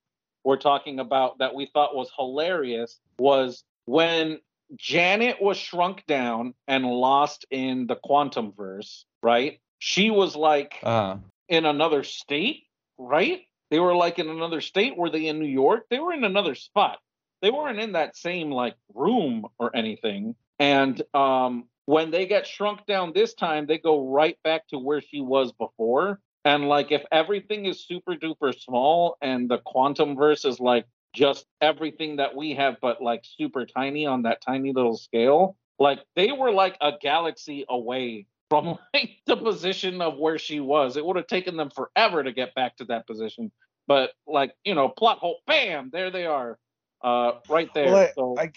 were 0.44 0.56
talking 0.56 0.98
about 0.98 1.38
that 1.38 1.54
we 1.54 1.66
thought 1.66 1.96
was 1.96 2.10
hilarious 2.16 3.00
was 3.18 3.64
when 3.86 4.40
Janet 4.76 5.40
was 5.40 5.56
shrunk 5.56 6.04
down 6.06 6.54
and 6.66 6.84
lost 6.84 7.46
in 7.50 7.86
the 7.86 7.96
quantum 7.96 8.52
verse, 8.52 9.04
right? 9.22 9.60
She 9.78 10.10
was 10.10 10.36
like 10.36 10.78
uh 10.82 11.16
in 11.48 11.66
another 11.66 12.02
state, 12.02 12.64
right? 12.98 13.42
They 13.70 13.80
were 13.80 13.94
like 13.94 14.18
in 14.18 14.28
another 14.28 14.60
state. 14.60 14.96
Were 14.96 15.10
they 15.10 15.26
in 15.26 15.38
New 15.38 15.48
York? 15.48 15.86
They 15.90 15.98
were 15.98 16.12
in 16.12 16.24
another 16.24 16.54
spot. 16.54 16.98
They 17.42 17.50
weren't 17.50 17.80
in 17.80 17.92
that 17.92 18.16
same 18.16 18.50
like 18.50 18.74
room 18.94 19.46
or 19.58 19.74
anything. 19.76 20.34
And 20.58 21.02
um, 21.12 21.64
when 21.86 22.10
they 22.10 22.26
get 22.26 22.46
shrunk 22.46 22.86
down 22.86 23.12
this 23.12 23.34
time, 23.34 23.66
they 23.66 23.78
go 23.78 24.08
right 24.08 24.38
back 24.44 24.66
to 24.68 24.78
where 24.78 25.00
she 25.00 25.20
was 25.20 25.52
before. 25.52 26.20
And 26.44 26.68
like, 26.68 26.92
if 26.92 27.02
everything 27.10 27.66
is 27.66 27.86
super 27.86 28.14
duper 28.14 28.54
small 28.58 29.16
and 29.22 29.48
the 29.48 29.58
quantum 29.58 30.14
verse 30.16 30.44
is 30.44 30.60
like 30.60 30.86
just 31.14 31.46
everything 31.60 32.16
that 32.16 32.36
we 32.36 32.54
have, 32.54 32.76
but 32.82 33.02
like 33.02 33.24
super 33.24 33.64
tiny 33.64 34.04
on 34.06 34.22
that 34.22 34.42
tiny 34.42 34.72
little 34.72 34.96
scale, 34.96 35.56
like 35.78 36.00
they 36.16 36.32
were 36.32 36.50
like 36.50 36.76
a 36.80 36.92
galaxy 37.00 37.64
away 37.68 38.26
from 38.50 38.78
like 38.94 39.16
the 39.26 39.36
position 39.36 40.02
of 40.02 40.18
where 40.18 40.38
she 40.38 40.60
was. 40.60 40.96
It 40.96 41.04
would 41.04 41.16
have 41.16 41.26
taken 41.26 41.56
them 41.56 41.70
forever 41.70 42.22
to 42.22 42.32
get 42.32 42.54
back 42.54 42.76
to 42.76 42.84
that 42.86 43.06
position. 43.06 43.50
But 43.86 44.10
like, 44.26 44.54
you 44.64 44.74
know, 44.74 44.88
plot 44.88 45.18
hole, 45.18 45.38
bam, 45.46 45.90
there 45.92 46.10
they 46.10 46.26
are, 46.26 46.58
uh, 47.02 47.32
right 47.48 47.72
there. 47.74 47.86
Well, 47.86 47.96
I, 47.96 48.12
so, 48.14 48.34
I, 48.38 48.52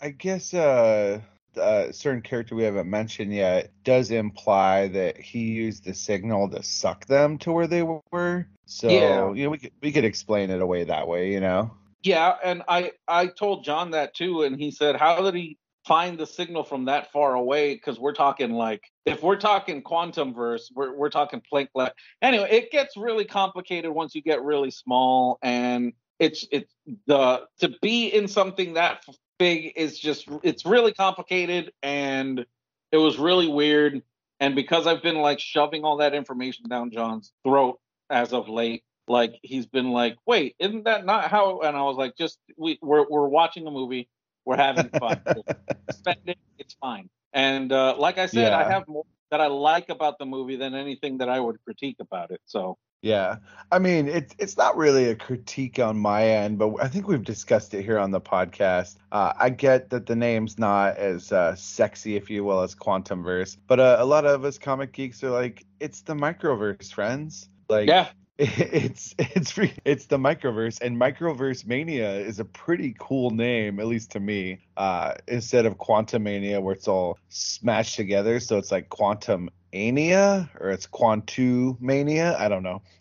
I 0.00 0.10
guess 0.10 0.52
uh, 0.52 1.20
a 1.56 1.92
certain 1.92 2.22
character 2.22 2.54
we 2.54 2.64
haven't 2.64 2.88
mentioned 2.88 3.32
yet 3.32 3.70
does 3.84 4.10
imply 4.10 4.88
that 4.88 5.18
he 5.18 5.40
used 5.40 5.84
the 5.84 5.94
signal 5.94 6.48
to 6.50 6.62
suck 6.62 7.06
them 7.06 7.38
to 7.38 7.52
where 7.52 7.66
they 7.66 7.82
were. 7.82 8.46
So 8.66 8.88
yeah. 8.88 9.32
you 9.32 9.44
know, 9.44 9.50
we 9.50 9.58
could 9.58 9.72
we 9.82 9.92
could 9.92 10.04
explain 10.04 10.50
it 10.50 10.60
away 10.60 10.84
that 10.84 11.06
way, 11.06 11.32
you 11.32 11.40
know. 11.40 11.70
Yeah, 12.02 12.36
and 12.42 12.62
I 12.68 12.92
I 13.08 13.28
told 13.28 13.64
John 13.64 13.92
that 13.92 14.14
too, 14.14 14.42
and 14.42 14.58
he 14.58 14.70
said, 14.70 14.96
"How 14.96 15.22
did 15.22 15.34
he 15.34 15.58
find 15.86 16.18
the 16.18 16.26
signal 16.26 16.64
from 16.64 16.86
that 16.86 17.12
far 17.12 17.34
away 17.34 17.74
because 17.74 17.98
we're 17.98 18.14
talking 18.14 18.52
like 18.52 18.82
if 19.04 19.22
we're 19.22 19.36
talking 19.36 19.82
quantum 19.82 20.34
verse, 20.34 20.70
we're 20.74 20.94
we're 20.94 21.10
talking 21.10 21.42
Planck. 21.52 21.90
Anyway, 22.22 22.48
it 22.50 22.70
gets 22.70 22.96
really 22.96 23.24
complicated 23.24 23.90
once 23.90 24.14
you 24.14 24.22
get 24.22 24.42
really 24.42 24.70
small, 24.70 25.38
and 25.42 25.92
it's 26.18 26.46
it's 26.50 26.74
the 27.06 27.42
to 27.60 27.70
be 27.82 28.08
in 28.08 28.28
something 28.28 28.74
that 28.74 29.04
big 29.38 29.72
is 29.76 29.98
just 29.98 30.28
it's 30.42 30.64
really 30.64 30.92
complicated, 30.92 31.72
and 31.82 32.44
it 32.92 32.96
was 32.96 33.18
really 33.18 33.48
weird. 33.48 34.02
And 34.40 34.54
because 34.54 34.86
I've 34.86 35.02
been 35.02 35.16
like 35.16 35.40
shoving 35.40 35.84
all 35.84 35.98
that 35.98 36.14
information 36.14 36.68
down 36.68 36.90
John's 36.90 37.32
throat 37.44 37.78
as 38.10 38.32
of 38.32 38.48
late, 38.48 38.84
like 39.08 39.34
he's 39.42 39.66
been 39.66 39.90
like, 39.90 40.16
"Wait, 40.26 40.56
isn't 40.58 40.84
that 40.84 41.04
not 41.04 41.30
how?" 41.30 41.60
And 41.60 41.76
I 41.76 41.82
was 41.82 41.96
like, 41.96 42.16
"Just 42.16 42.38
we 42.56 42.78
we're 42.82 43.06
we're 43.08 43.28
watching 43.28 43.66
a 43.66 43.70
movie." 43.70 44.08
We're 44.44 44.56
having 44.58 44.90
fun. 44.90 45.22
Spend 45.90 46.18
it. 46.26 46.38
It's 46.58 46.74
fine. 46.74 47.08
And 47.32 47.72
uh, 47.72 47.96
like 47.96 48.18
I 48.18 48.26
said, 48.26 48.50
yeah. 48.50 48.58
I 48.58 48.70
have 48.70 48.86
more 48.86 49.04
that 49.30 49.40
I 49.40 49.46
like 49.46 49.88
about 49.88 50.18
the 50.18 50.26
movie 50.26 50.56
than 50.56 50.74
anything 50.74 51.18
that 51.18 51.28
I 51.28 51.40
would 51.40 51.56
critique 51.64 51.96
about 51.98 52.30
it. 52.30 52.40
So 52.44 52.78
yeah, 53.04 53.36
I 53.70 53.78
mean 53.78 54.08
it's 54.08 54.34
it's 54.38 54.56
not 54.56 54.78
really 54.78 55.10
a 55.10 55.14
critique 55.14 55.78
on 55.78 55.98
my 55.98 56.26
end, 56.26 56.56
but 56.58 56.74
I 56.80 56.88
think 56.88 57.06
we've 57.06 57.22
discussed 57.22 57.74
it 57.74 57.82
here 57.82 57.98
on 57.98 58.10
the 58.10 58.20
podcast. 58.20 58.96
Uh, 59.12 59.34
I 59.38 59.50
get 59.50 59.90
that 59.90 60.06
the 60.06 60.16
name's 60.16 60.58
not 60.58 60.96
as 60.96 61.30
uh, 61.30 61.54
sexy, 61.54 62.16
if 62.16 62.30
you 62.30 62.44
will, 62.44 62.62
as 62.62 62.74
Quantumverse, 62.74 63.58
but 63.66 63.78
uh, 63.78 63.98
a 63.98 64.06
lot 64.06 64.24
of 64.24 64.46
us 64.46 64.56
comic 64.56 64.92
geeks 64.92 65.22
are 65.22 65.30
like, 65.30 65.66
it's 65.80 66.00
the 66.00 66.14
microverse, 66.14 66.94
friends. 66.94 67.50
Like, 67.68 67.88
yeah, 67.88 68.08
it's 68.38 69.14
it's 69.18 69.56
it's 69.84 70.06
the 70.06 70.18
microverse 70.18 70.80
and 70.80 70.98
microverse 70.98 71.64
mania 71.66 72.14
is 72.14 72.40
a 72.40 72.44
pretty 72.44 72.92
cool 72.98 73.30
name 73.30 73.78
at 73.78 73.86
least 73.86 74.10
to 74.10 74.18
me 74.18 74.58
uh 74.76 75.14
instead 75.28 75.66
of 75.66 75.78
quantum 75.78 76.24
mania 76.24 76.60
where 76.60 76.74
it's 76.74 76.88
all 76.88 77.16
smashed 77.28 77.94
together 77.94 78.40
so 78.40 78.58
it's 78.58 78.72
like 78.72 78.88
quantum 78.88 79.48
ania 79.74 80.48
or 80.60 80.70
it's 80.70 80.86
quantum 80.86 81.76
mania 81.80 82.36
i 82.38 82.48
don't 82.48 82.62
know 82.62 82.82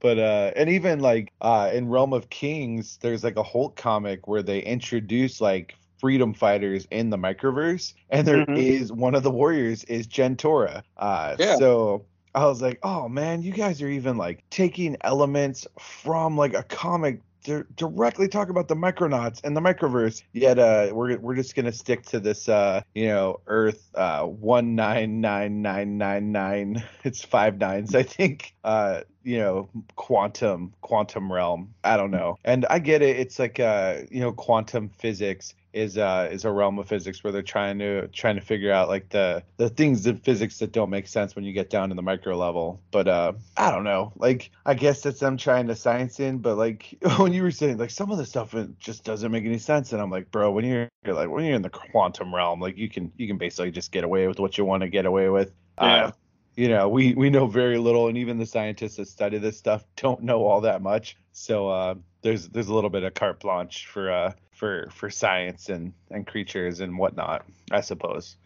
but 0.00 0.18
uh 0.18 0.50
and 0.56 0.68
even 0.68 1.00
like 1.00 1.32
uh 1.40 1.70
in 1.72 1.88
realm 1.88 2.12
of 2.12 2.28
kings 2.30 2.98
there's 3.00 3.24
like 3.24 3.36
a 3.36 3.42
hulk 3.42 3.76
comic 3.76 4.26
where 4.28 4.42
they 4.42 4.60
introduce 4.60 5.40
like 5.40 5.74
freedom 5.98 6.32
fighters 6.32 6.86
in 6.90 7.10
the 7.10 7.16
microverse 7.16 7.94
and 8.10 8.26
there 8.26 8.44
mm-hmm. 8.44 8.54
is 8.54 8.92
one 8.92 9.14
of 9.14 9.22
the 9.22 9.30
warriors 9.30 9.84
is 9.84 10.06
Jentorra. 10.06 10.82
uh 10.96 11.36
yeah. 11.38 11.56
so 11.56 12.04
I 12.34 12.46
was 12.46 12.62
like, 12.62 12.78
oh 12.84 13.08
man, 13.08 13.42
you 13.42 13.52
guys 13.52 13.82
are 13.82 13.88
even 13.88 14.16
like 14.16 14.44
taking 14.50 14.96
elements 15.00 15.66
from 15.80 16.36
like 16.36 16.54
a 16.54 16.62
comic 16.62 17.20
directly 17.42 18.28
talk 18.28 18.48
about 18.48 18.68
the 18.68 18.74
Micronauts 18.74 19.40
and 19.44 19.56
the 19.56 19.60
Microverse. 19.60 20.22
Yet 20.32 20.58
uh, 20.58 20.90
we're 20.92 21.18
we're 21.18 21.34
just 21.34 21.54
gonna 21.54 21.72
stick 21.72 22.04
to 22.06 22.20
this 22.20 22.48
uh, 22.48 22.82
you 22.94 23.08
know 23.08 23.40
Earth 23.46 23.90
uh, 23.94 24.24
one 24.24 24.74
nine 24.74 25.20
nine 25.20 25.62
nine 25.62 25.98
nine 25.98 26.32
nine. 26.32 26.84
It's 27.04 27.24
five 27.24 27.58
nines, 27.58 27.94
I 27.94 28.02
think. 28.02 28.54
Uh, 28.64 29.00
you 29.22 29.38
know, 29.38 29.70
quantum 29.96 30.74
quantum 30.80 31.32
realm. 31.32 31.74
I 31.84 31.96
don't 31.96 32.10
know, 32.10 32.36
and 32.44 32.66
I 32.68 32.78
get 32.78 33.02
it. 33.02 33.18
It's 33.18 33.38
like 33.38 33.60
uh, 33.60 34.00
you 34.10 34.20
know, 34.20 34.32
quantum 34.32 34.88
physics 34.90 35.54
is 35.78 35.96
uh 35.96 36.28
is 36.30 36.44
a 36.44 36.50
realm 36.50 36.78
of 36.78 36.88
physics 36.88 37.22
where 37.22 37.32
they're 37.32 37.42
trying 37.42 37.78
to 37.78 38.08
trying 38.08 38.34
to 38.34 38.40
figure 38.40 38.72
out 38.72 38.88
like 38.88 39.08
the 39.10 39.42
the 39.56 39.68
things 39.68 40.06
in 40.06 40.16
physics 40.18 40.58
that 40.58 40.72
don't 40.72 40.90
make 40.90 41.06
sense 41.06 41.36
when 41.36 41.44
you 41.44 41.52
get 41.52 41.70
down 41.70 41.88
to 41.88 41.94
the 41.94 42.02
micro 42.02 42.36
level. 42.36 42.80
But 42.90 43.08
uh 43.08 43.32
i 43.56 43.70
don't 43.70 43.84
know. 43.84 44.12
Like 44.16 44.50
i 44.66 44.74
guess 44.74 45.02
that's 45.02 45.20
them 45.20 45.36
trying 45.36 45.68
to 45.68 45.76
science 45.76 46.20
in 46.20 46.38
but 46.38 46.56
like 46.56 46.96
when 47.18 47.32
you 47.32 47.42
were 47.42 47.50
saying 47.50 47.78
like 47.78 47.90
some 47.90 48.10
of 48.10 48.18
the 48.18 48.26
stuff 48.26 48.54
it 48.54 48.78
just 48.78 49.04
doesn't 49.04 49.30
make 49.30 49.44
any 49.44 49.58
sense 49.58 49.92
and 49.92 50.02
i'm 50.02 50.10
like 50.10 50.30
bro 50.30 50.50
when 50.50 50.64
you're, 50.64 50.88
you're 51.04 51.14
like 51.14 51.28
when 51.28 51.44
you're 51.44 51.54
in 51.54 51.62
the 51.62 51.70
quantum 51.70 52.34
realm 52.34 52.60
like 52.60 52.76
you 52.76 52.88
can 52.88 53.12
you 53.16 53.26
can 53.26 53.38
basically 53.38 53.70
just 53.70 53.92
get 53.92 54.04
away 54.04 54.26
with 54.26 54.40
what 54.40 54.58
you 54.58 54.64
want 54.64 54.82
to 54.82 54.88
get 54.88 55.06
away 55.06 55.28
with. 55.28 55.52
Yeah. 55.80 56.06
Uh, 56.06 56.12
you 56.56 56.68
know 56.68 56.88
we 56.88 57.14
we 57.14 57.30
know 57.30 57.46
very 57.46 57.78
little 57.78 58.08
and 58.08 58.18
even 58.18 58.36
the 58.36 58.46
scientists 58.46 58.96
that 58.96 59.06
study 59.06 59.38
this 59.38 59.56
stuff 59.56 59.84
don't 59.96 60.22
know 60.22 60.44
all 60.44 60.62
that 60.62 60.82
much. 60.82 61.16
So 61.32 61.68
uh 61.68 61.94
there's 62.22 62.48
there's 62.48 62.68
a 62.68 62.74
little 62.74 62.90
bit 62.90 63.02
of 63.04 63.14
carte 63.14 63.40
blanche 63.40 63.86
for 63.86 64.10
uh 64.10 64.32
for 64.52 64.88
for 64.90 65.10
science 65.10 65.68
and 65.68 65.92
and 66.10 66.26
creatures 66.26 66.80
and 66.80 66.98
whatnot, 66.98 67.46
I 67.70 67.80
suppose. 67.80 68.36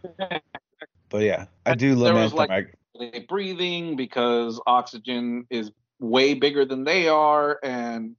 but 1.09 1.23
yeah, 1.23 1.47
I 1.65 1.75
do 1.75 1.97
lament 1.97 2.35
like 2.35 2.77
breathing 3.29 3.97
because 3.97 4.61
oxygen 4.67 5.47
is 5.51 5.71
way 6.01 6.35
bigger 6.35 6.65
than 6.65 6.85
they 6.85 7.09
are, 7.09 7.59
and 7.63 8.17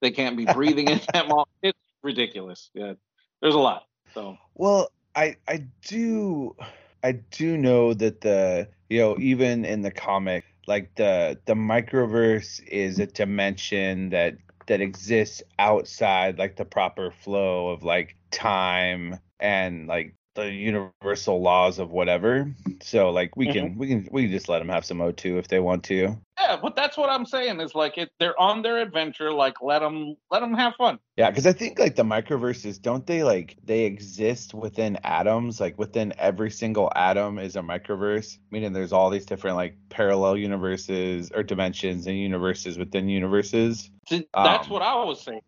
they 0.00 0.10
can't 0.10 0.36
be 0.36 0.46
breathing 0.46 0.88
in 0.88 1.00
that 1.12 1.28
long. 1.28 1.44
It's 1.62 1.78
ridiculous. 2.02 2.70
Yeah, 2.74 2.94
there's 3.40 3.54
a 3.54 3.60
lot. 3.60 3.86
So 4.14 4.36
well, 4.54 4.90
I 5.14 5.36
I 5.46 5.66
do 5.86 6.56
I 7.02 7.12
do 7.12 7.56
know 7.56 7.94
that 7.94 8.20
the 8.20 8.68
you 8.88 9.00
know 9.00 9.16
even 9.18 9.64
in 9.64 9.82
the 9.82 9.90
comic 9.90 10.44
like 10.66 10.94
the 10.96 11.38
the 11.46 11.54
microverse 11.54 12.62
is 12.66 12.98
a 12.98 13.06
dimension 13.06 14.10
that 14.10 14.36
that 14.66 14.80
exists 14.80 15.42
outside 15.58 16.38
like 16.38 16.56
the 16.56 16.64
proper 16.64 17.10
flow 17.10 17.68
of 17.68 17.82
like 17.82 18.16
time 18.30 19.18
and 19.40 19.86
like 19.86 20.14
the 20.36 20.50
universal 20.50 21.42
laws 21.42 21.78
of 21.78 21.90
whatever. 21.90 22.52
So 22.82 23.10
like 23.10 23.34
we 23.36 23.46
mm-hmm. 23.46 23.52
can 23.52 23.78
we 23.78 23.88
can 23.88 24.08
we 24.12 24.22
can 24.22 24.30
just 24.30 24.48
let 24.48 24.60
them 24.60 24.68
have 24.68 24.84
some 24.84 24.98
O2 24.98 25.38
if 25.38 25.48
they 25.48 25.58
want 25.58 25.82
to. 25.84 26.16
Yeah, 26.38 26.56
but 26.60 26.76
that's 26.76 26.96
what 26.96 27.10
I'm 27.10 27.26
saying 27.26 27.60
is 27.60 27.74
like 27.74 27.98
it, 27.98 28.10
they're 28.20 28.38
on 28.40 28.62
their 28.62 28.78
adventure. 28.78 29.32
Like 29.32 29.62
let 29.62 29.80
them 29.80 30.16
let 30.30 30.40
them 30.40 30.54
have 30.54 30.74
fun. 30.76 30.98
Yeah, 31.16 31.30
because 31.30 31.46
I 31.46 31.52
think 31.52 31.78
like 31.78 31.96
the 31.96 32.04
microverses 32.04 32.80
don't 32.80 33.06
they 33.06 33.24
like 33.24 33.56
they 33.64 33.84
exist 33.84 34.54
within 34.54 34.98
atoms? 35.02 35.60
Like 35.60 35.78
within 35.78 36.14
every 36.18 36.50
single 36.50 36.92
atom 36.94 37.38
is 37.38 37.56
a 37.56 37.60
microverse, 37.60 38.38
meaning 38.50 38.72
there's 38.72 38.92
all 38.92 39.10
these 39.10 39.26
different 39.26 39.56
like 39.56 39.76
parallel 39.88 40.36
universes 40.36 41.32
or 41.34 41.42
dimensions 41.42 42.06
and 42.06 42.16
universes 42.16 42.78
within 42.78 43.08
universes. 43.08 43.90
That's 44.08 44.24
um, 44.34 44.68
what 44.68 44.82
I 44.82 45.02
was 45.02 45.22
saying. 45.22 45.40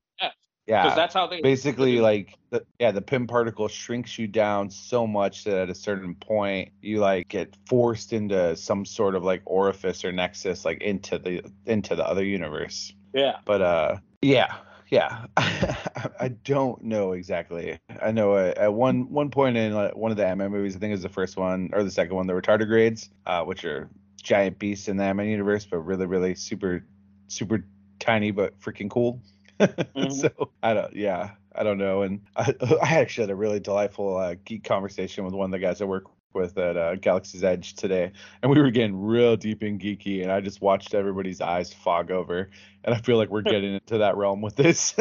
Yeah, 0.68 0.83
because 0.83 0.96
that's 0.96 1.14
how 1.14 1.26
they 1.26 1.40
basically 1.40 1.98
like 1.98 2.37
the, 2.50 2.62
yeah 2.78 2.90
the 2.90 3.00
Pym 3.00 3.26
particle 3.26 3.68
shrinks 3.68 4.18
you 4.18 4.26
down 4.26 4.68
so 4.68 5.07
much 5.07 5.44
that 5.44 5.54
at 5.54 5.70
a 5.70 5.74
certain 5.74 6.14
point 6.14 6.72
you 6.83 6.98
like 6.98 7.28
get 7.28 7.57
forced 7.66 8.12
into 8.12 8.54
some 8.54 8.85
sort 8.85 9.14
of 9.14 9.24
like 9.24 9.40
orifice 9.46 10.04
or 10.04 10.12
nexus 10.12 10.66
like 10.66 10.83
into 10.83 11.18
the 11.18 11.42
into 11.64 11.96
the 11.96 12.07
other 12.07 12.22
universe. 12.22 12.92
Yeah. 13.14 13.37
But 13.46 13.62
uh 13.62 13.96
yeah 14.20 14.57
yeah 14.90 15.24
I 15.38 16.35
don't 16.44 16.85
know 16.85 17.12
exactly. 17.12 17.78
I 18.02 18.11
know 18.11 18.37
at 18.37 18.74
one 18.74 19.11
one 19.11 19.31
point 19.31 19.57
in 19.57 19.72
uh, 19.72 19.92
one 19.92 20.11
of 20.11 20.18
the 20.18 20.26
Ant-Man 20.26 20.50
movies, 20.50 20.76
I 20.76 20.81
think 20.81 20.90
it 20.90 20.94
was 20.94 21.02
the 21.02 21.09
first 21.09 21.38
one 21.38 21.70
or 21.72 21.83
the 21.83 21.90
second 21.90 22.14
one, 22.14 22.26
the 22.26 22.35
retardigrades, 22.35 23.09
uh, 23.24 23.42
which 23.42 23.64
are 23.64 23.88
giant 24.22 24.59
beasts 24.59 24.88
in 24.88 24.98
the 24.98 25.04
Ant-Man 25.04 25.28
universe, 25.28 25.64
but 25.64 25.78
really 25.78 26.04
really 26.04 26.35
super 26.35 26.85
super 27.28 27.64
tiny 27.98 28.33
but 28.33 28.61
freaking 28.61 28.90
cool. 28.90 29.22
Mm-hmm. 29.61 30.11
so 30.11 30.51
I 30.62 30.75
don't, 30.75 30.94
yeah, 30.94 31.31
I 31.55 31.62
don't 31.62 31.79
know. 31.79 32.03
And 32.03 32.21
I, 32.37 32.55
I 32.83 32.99
actually 32.99 33.25
had 33.25 33.31
a 33.31 33.37
really 33.37 33.61
delightful 33.61 34.16
uh, 34.16 34.35
geek 34.44 34.64
conversation 34.64 35.25
with 35.25 35.35
one 35.35 35.47
of 35.47 35.53
the 35.53 35.59
guys 35.59 35.83
I 35.83 35.85
work 35.85 36.05
with 36.35 36.57
at 36.59 36.77
uh, 36.77 36.94
Galaxy's 36.97 37.42
Edge 37.42 37.75
today, 37.75 38.12
and 38.42 38.51
we 38.51 38.61
were 38.61 38.71
getting 38.71 39.01
real 39.01 39.37
deep 39.37 39.62
and 39.62 39.81
geeky, 39.81 40.23
and 40.23 40.31
I 40.31 40.40
just 40.40 40.61
watched 40.61 40.94
everybody's 40.94 41.40
eyes 41.40 41.73
fog 41.73 42.11
over, 42.11 42.51
and 42.85 42.94
I 42.94 42.99
feel 42.99 43.16
like 43.16 43.31
we're 43.31 43.42
getting 43.42 43.75
into 43.75 43.99
that 43.99 44.16
realm 44.16 44.40
with 44.40 44.57
this. 44.57 44.94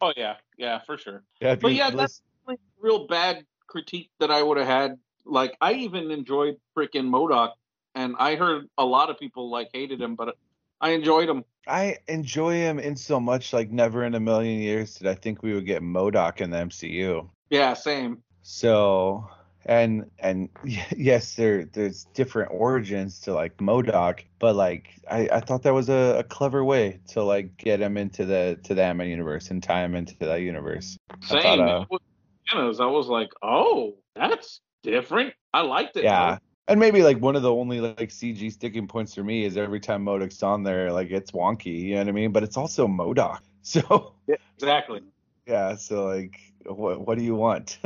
oh 0.00 0.12
yeah, 0.16 0.36
yeah, 0.56 0.80
for 0.80 0.96
sure. 0.98 1.22
Yeah, 1.40 1.54
but 1.56 1.74
yeah, 1.74 1.90
that's 1.90 2.22
like 2.46 2.60
real 2.80 3.06
bad 3.06 3.44
critique 3.66 4.10
that 4.20 4.30
I 4.30 4.42
would 4.42 4.58
have 4.58 4.66
had. 4.66 4.98
Like 5.24 5.56
I 5.60 5.74
even 5.74 6.10
enjoyed 6.10 6.56
freaking 6.76 7.08
MODOK, 7.08 7.52
and 7.94 8.16
I 8.18 8.36
heard 8.36 8.68
a 8.76 8.84
lot 8.84 9.10
of 9.10 9.18
people 9.18 9.50
like 9.50 9.70
hated 9.72 10.00
him, 10.00 10.16
but 10.16 10.36
I 10.80 10.90
enjoyed 10.90 11.28
him. 11.28 11.44
I 11.66 11.98
enjoy 12.08 12.54
him 12.54 12.78
in 12.78 12.96
so 12.96 13.20
much. 13.20 13.52
Like 13.52 13.70
never 13.70 14.04
in 14.04 14.14
a 14.14 14.20
million 14.20 14.60
years 14.60 14.94
did 14.94 15.08
I 15.08 15.14
think 15.14 15.42
we 15.42 15.54
would 15.54 15.66
get 15.66 15.82
MODOK 15.82 16.40
in 16.40 16.50
the 16.50 16.58
MCU. 16.58 17.28
Yeah, 17.50 17.74
same. 17.74 18.22
So 18.42 19.28
and 19.66 20.10
and 20.18 20.48
yes, 20.96 21.34
there 21.34 21.64
there's 21.64 22.04
different 22.14 22.50
origins 22.52 23.20
to 23.20 23.32
like 23.32 23.56
MODOK, 23.58 24.20
but 24.38 24.56
like 24.56 24.94
I, 25.10 25.28
I 25.32 25.40
thought 25.40 25.62
that 25.62 25.74
was 25.74 25.88
a, 25.88 26.16
a 26.18 26.24
clever 26.24 26.64
way 26.64 27.00
to 27.08 27.22
like 27.22 27.56
get 27.56 27.80
him 27.80 27.96
into 27.96 28.24
the 28.24 28.58
to 28.64 28.74
the 28.74 28.82
Ant-Man 28.82 29.08
universe 29.08 29.50
and 29.50 29.62
tie 29.62 29.84
him 29.84 29.94
into 29.94 30.16
that 30.20 30.40
universe. 30.40 30.96
Same. 31.22 31.38
I, 31.38 31.42
thought, 31.42 31.60
uh, 31.60 32.82
I 32.82 32.86
was 32.86 33.08
like, 33.08 33.30
oh, 33.42 33.94
that's 34.14 34.60
different. 34.82 35.34
I 35.52 35.62
liked 35.62 35.96
it. 35.96 36.04
Yeah. 36.04 36.32
Though. 36.32 36.38
And 36.66 36.80
maybe 36.80 37.02
like 37.02 37.18
one 37.18 37.36
of 37.36 37.42
the 37.42 37.52
only 37.52 37.80
like 37.80 38.08
CG 38.08 38.50
sticking 38.50 38.88
points 38.88 39.14
for 39.14 39.22
me 39.22 39.44
is 39.44 39.58
every 39.58 39.80
time 39.80 40.04
MODOK's 40.04 40.42
on 40.42 40.62
there, 40.62 40.90
like 40.92 41.10
it's 41.10 41.32
wonky, 41.32 41.78
you 41.78 41.94
know 41.94 42.00
what 42.00 42.08
I 42.08 42.12
mean? 42.12 42.32
But 42.32 42.42
it's 42.42 42.56
also 42.56 42.86
MODOK. 42.86 43.40
So 43.66 44.12
yeah, 44.26 44.34
exactly. 44.58 45.00
Yeah, 45.46 45.76
so 45.76 46.04
like 46.04 46.38
what 46.66 47.00
what 47.00 47.16
do 47.16 47.24
you 47.24 47.34
want? 47.34 47.78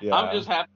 yeah. 0.00 0.12
I'm 0.12 0.36
just 0.36 0.48
happy 0.48 0.68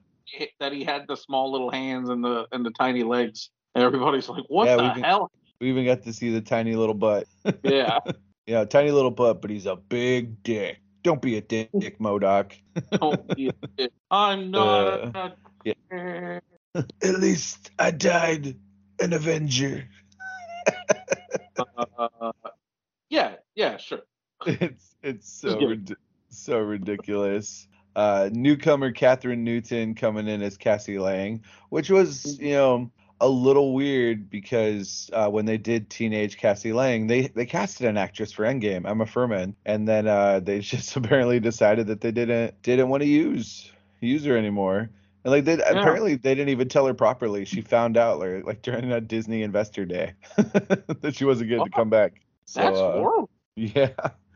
that 0.61 0.71
he 0.71 0.85
had 0.85 1.05
the 1.05 1.17
small 1.17 1.51
little 1.51 1.69
hands 1.69 2.07
and 2.07 2.23
the 2.23 2.47
and 2.53 2.65
the 2.65 2.71
tiny 2.71 3.03
legs. 3.03 3.49
And 3.75 3.83
everybody's 3.83 4.29
like, 4.29 4.45
what 4.47 4.67
yeah, 4.67 4.77
the 4.77 4.91
even, 4.91 5.03
hell? 5.03 5.29
We 5.59 5.69
even 5.69 5.83
got 5.85 6.03
to 6.03 6.13
see 6.13 6.31
the 6.31 6.39
tiny 6.39 6.75
little 6.75 6.95
butt. 6.95 7.27
Yeah. 7.63 7.99
yeah, 8.45 8.63
tiny 8.63 8.91
little 8.91 9.11
butt, 9.11 9.41
but 9.41 9.51
he's 9.51 9.65
a 9.65 9.75
big 9.75 10.41
dick. 10.41 10.79
don't 11.03 11.21
be 11.21 11.35
a 11.35 11.41
dick, 11.41 11.69
dick 11.77 11.99
MODOK. 11.99 12.53
Don't 12.93 13.35
be 13.35 13.49
a 13.49 13.53
dick. 13.77 13.91
I'm 14.09 14.51
not. 14.51 15.15
Uh, 15.15 15.29
a 15.29 15.50
yeah. 15.63 16.39
At 16.75 17.19
least 17.19 17.71
I 17.77 17.91
died 17.91 18.55
an 18.99 19.13
Avenger. 19.13 19.87
uh, 21.77 22.31
yeah, 23.09 23.35
yeah, 23.55 23.77
sure. 23.77 24.01
It's 24.45 24.95
it's 25.03 25.31
so 25.31 25.59
rid- 25.59 25.95
so 26.29 26.59
ridiculous. 26.59 27.67
Uh, 27.95 28.29
newcomer 28.31 28.91
Kathryn 28.91 29.39
Newton 29.39 29.93
coming 29.95 30.27
in 30.27 30.41
as 30.41 30.57
Cassie 30.57 30.97
Lang, 30.97 31.43
which 31.69 31.89
was 31.91 32.39
you 32.39 32.53
know 32.53 32.91
a 33.19 33.29
little 33.29 33.73
weird 33.73 34.31
because 34.31 35.09
uh, 35.13 35.29
when 35.29 35.45
they 35.45 35.57
did 35.57 35.89
teenage 35.91 36.37
Cassie 36.37 36.73
Lang, 36.73 37.05
they 37.05 37.27
they 37.27 37.45
casted 37.45 37.85
an 37.87 37.97
actress 37.97 38.31
for 38.31 38.43
Endgame, 38.45 38.89
Emma 38.89 39.05
Fuhrmann, 39.05 39.53
and 39.65 39.87
then 39.87 40.07
uh, 40.07 40.39
they 40.39 40.59
just 40.73 40.95
apparently 40.95 41.39
decided 41.39 41.87
that 41.87 42.01
they 42.01 42.11
didn't 42.11 42.59
didn't 42.63 42.89
want 42.89 43.01
to 43.01 43.07
use 43.09 43.71
use 43.99 44.25
her 44.25 44.35
anymore. 44.37 44.89
And 45.23 45.31
like 45.31 45.45
they 45.45 45.57
yeah. 45.57 45.69
apparently 45.69 46.15
they 46.15 46.33
didn't 46.33 46.49
even 46.49 46.67
tell 46.67 46.85
her 46.87 46.93
properly. 46.93 47.45
She 47.45 47.61
found 47.61 47.97
out 47.97 48.19
like, 48.19 48.45
like 48.45 48.61
during 48.61 48.91
a 48.91 49.01
Disney 49.01 49.43
Investor 49.43 49.85
Day 49.85 50.13
that 50.35 51.13
she 51.15 51.25
wasn't 51.25 51.49
getting 51.49 51.61
oh, 51.61 51.65
to 51.65 51.71
come 51.71 51.89
back. 51.89 52.21
So, 52.45 52.61
that's 52.61 52.79
uh, 52.79 52.91
horrible. 52.93 53.29
Yeah. 53.55 53.89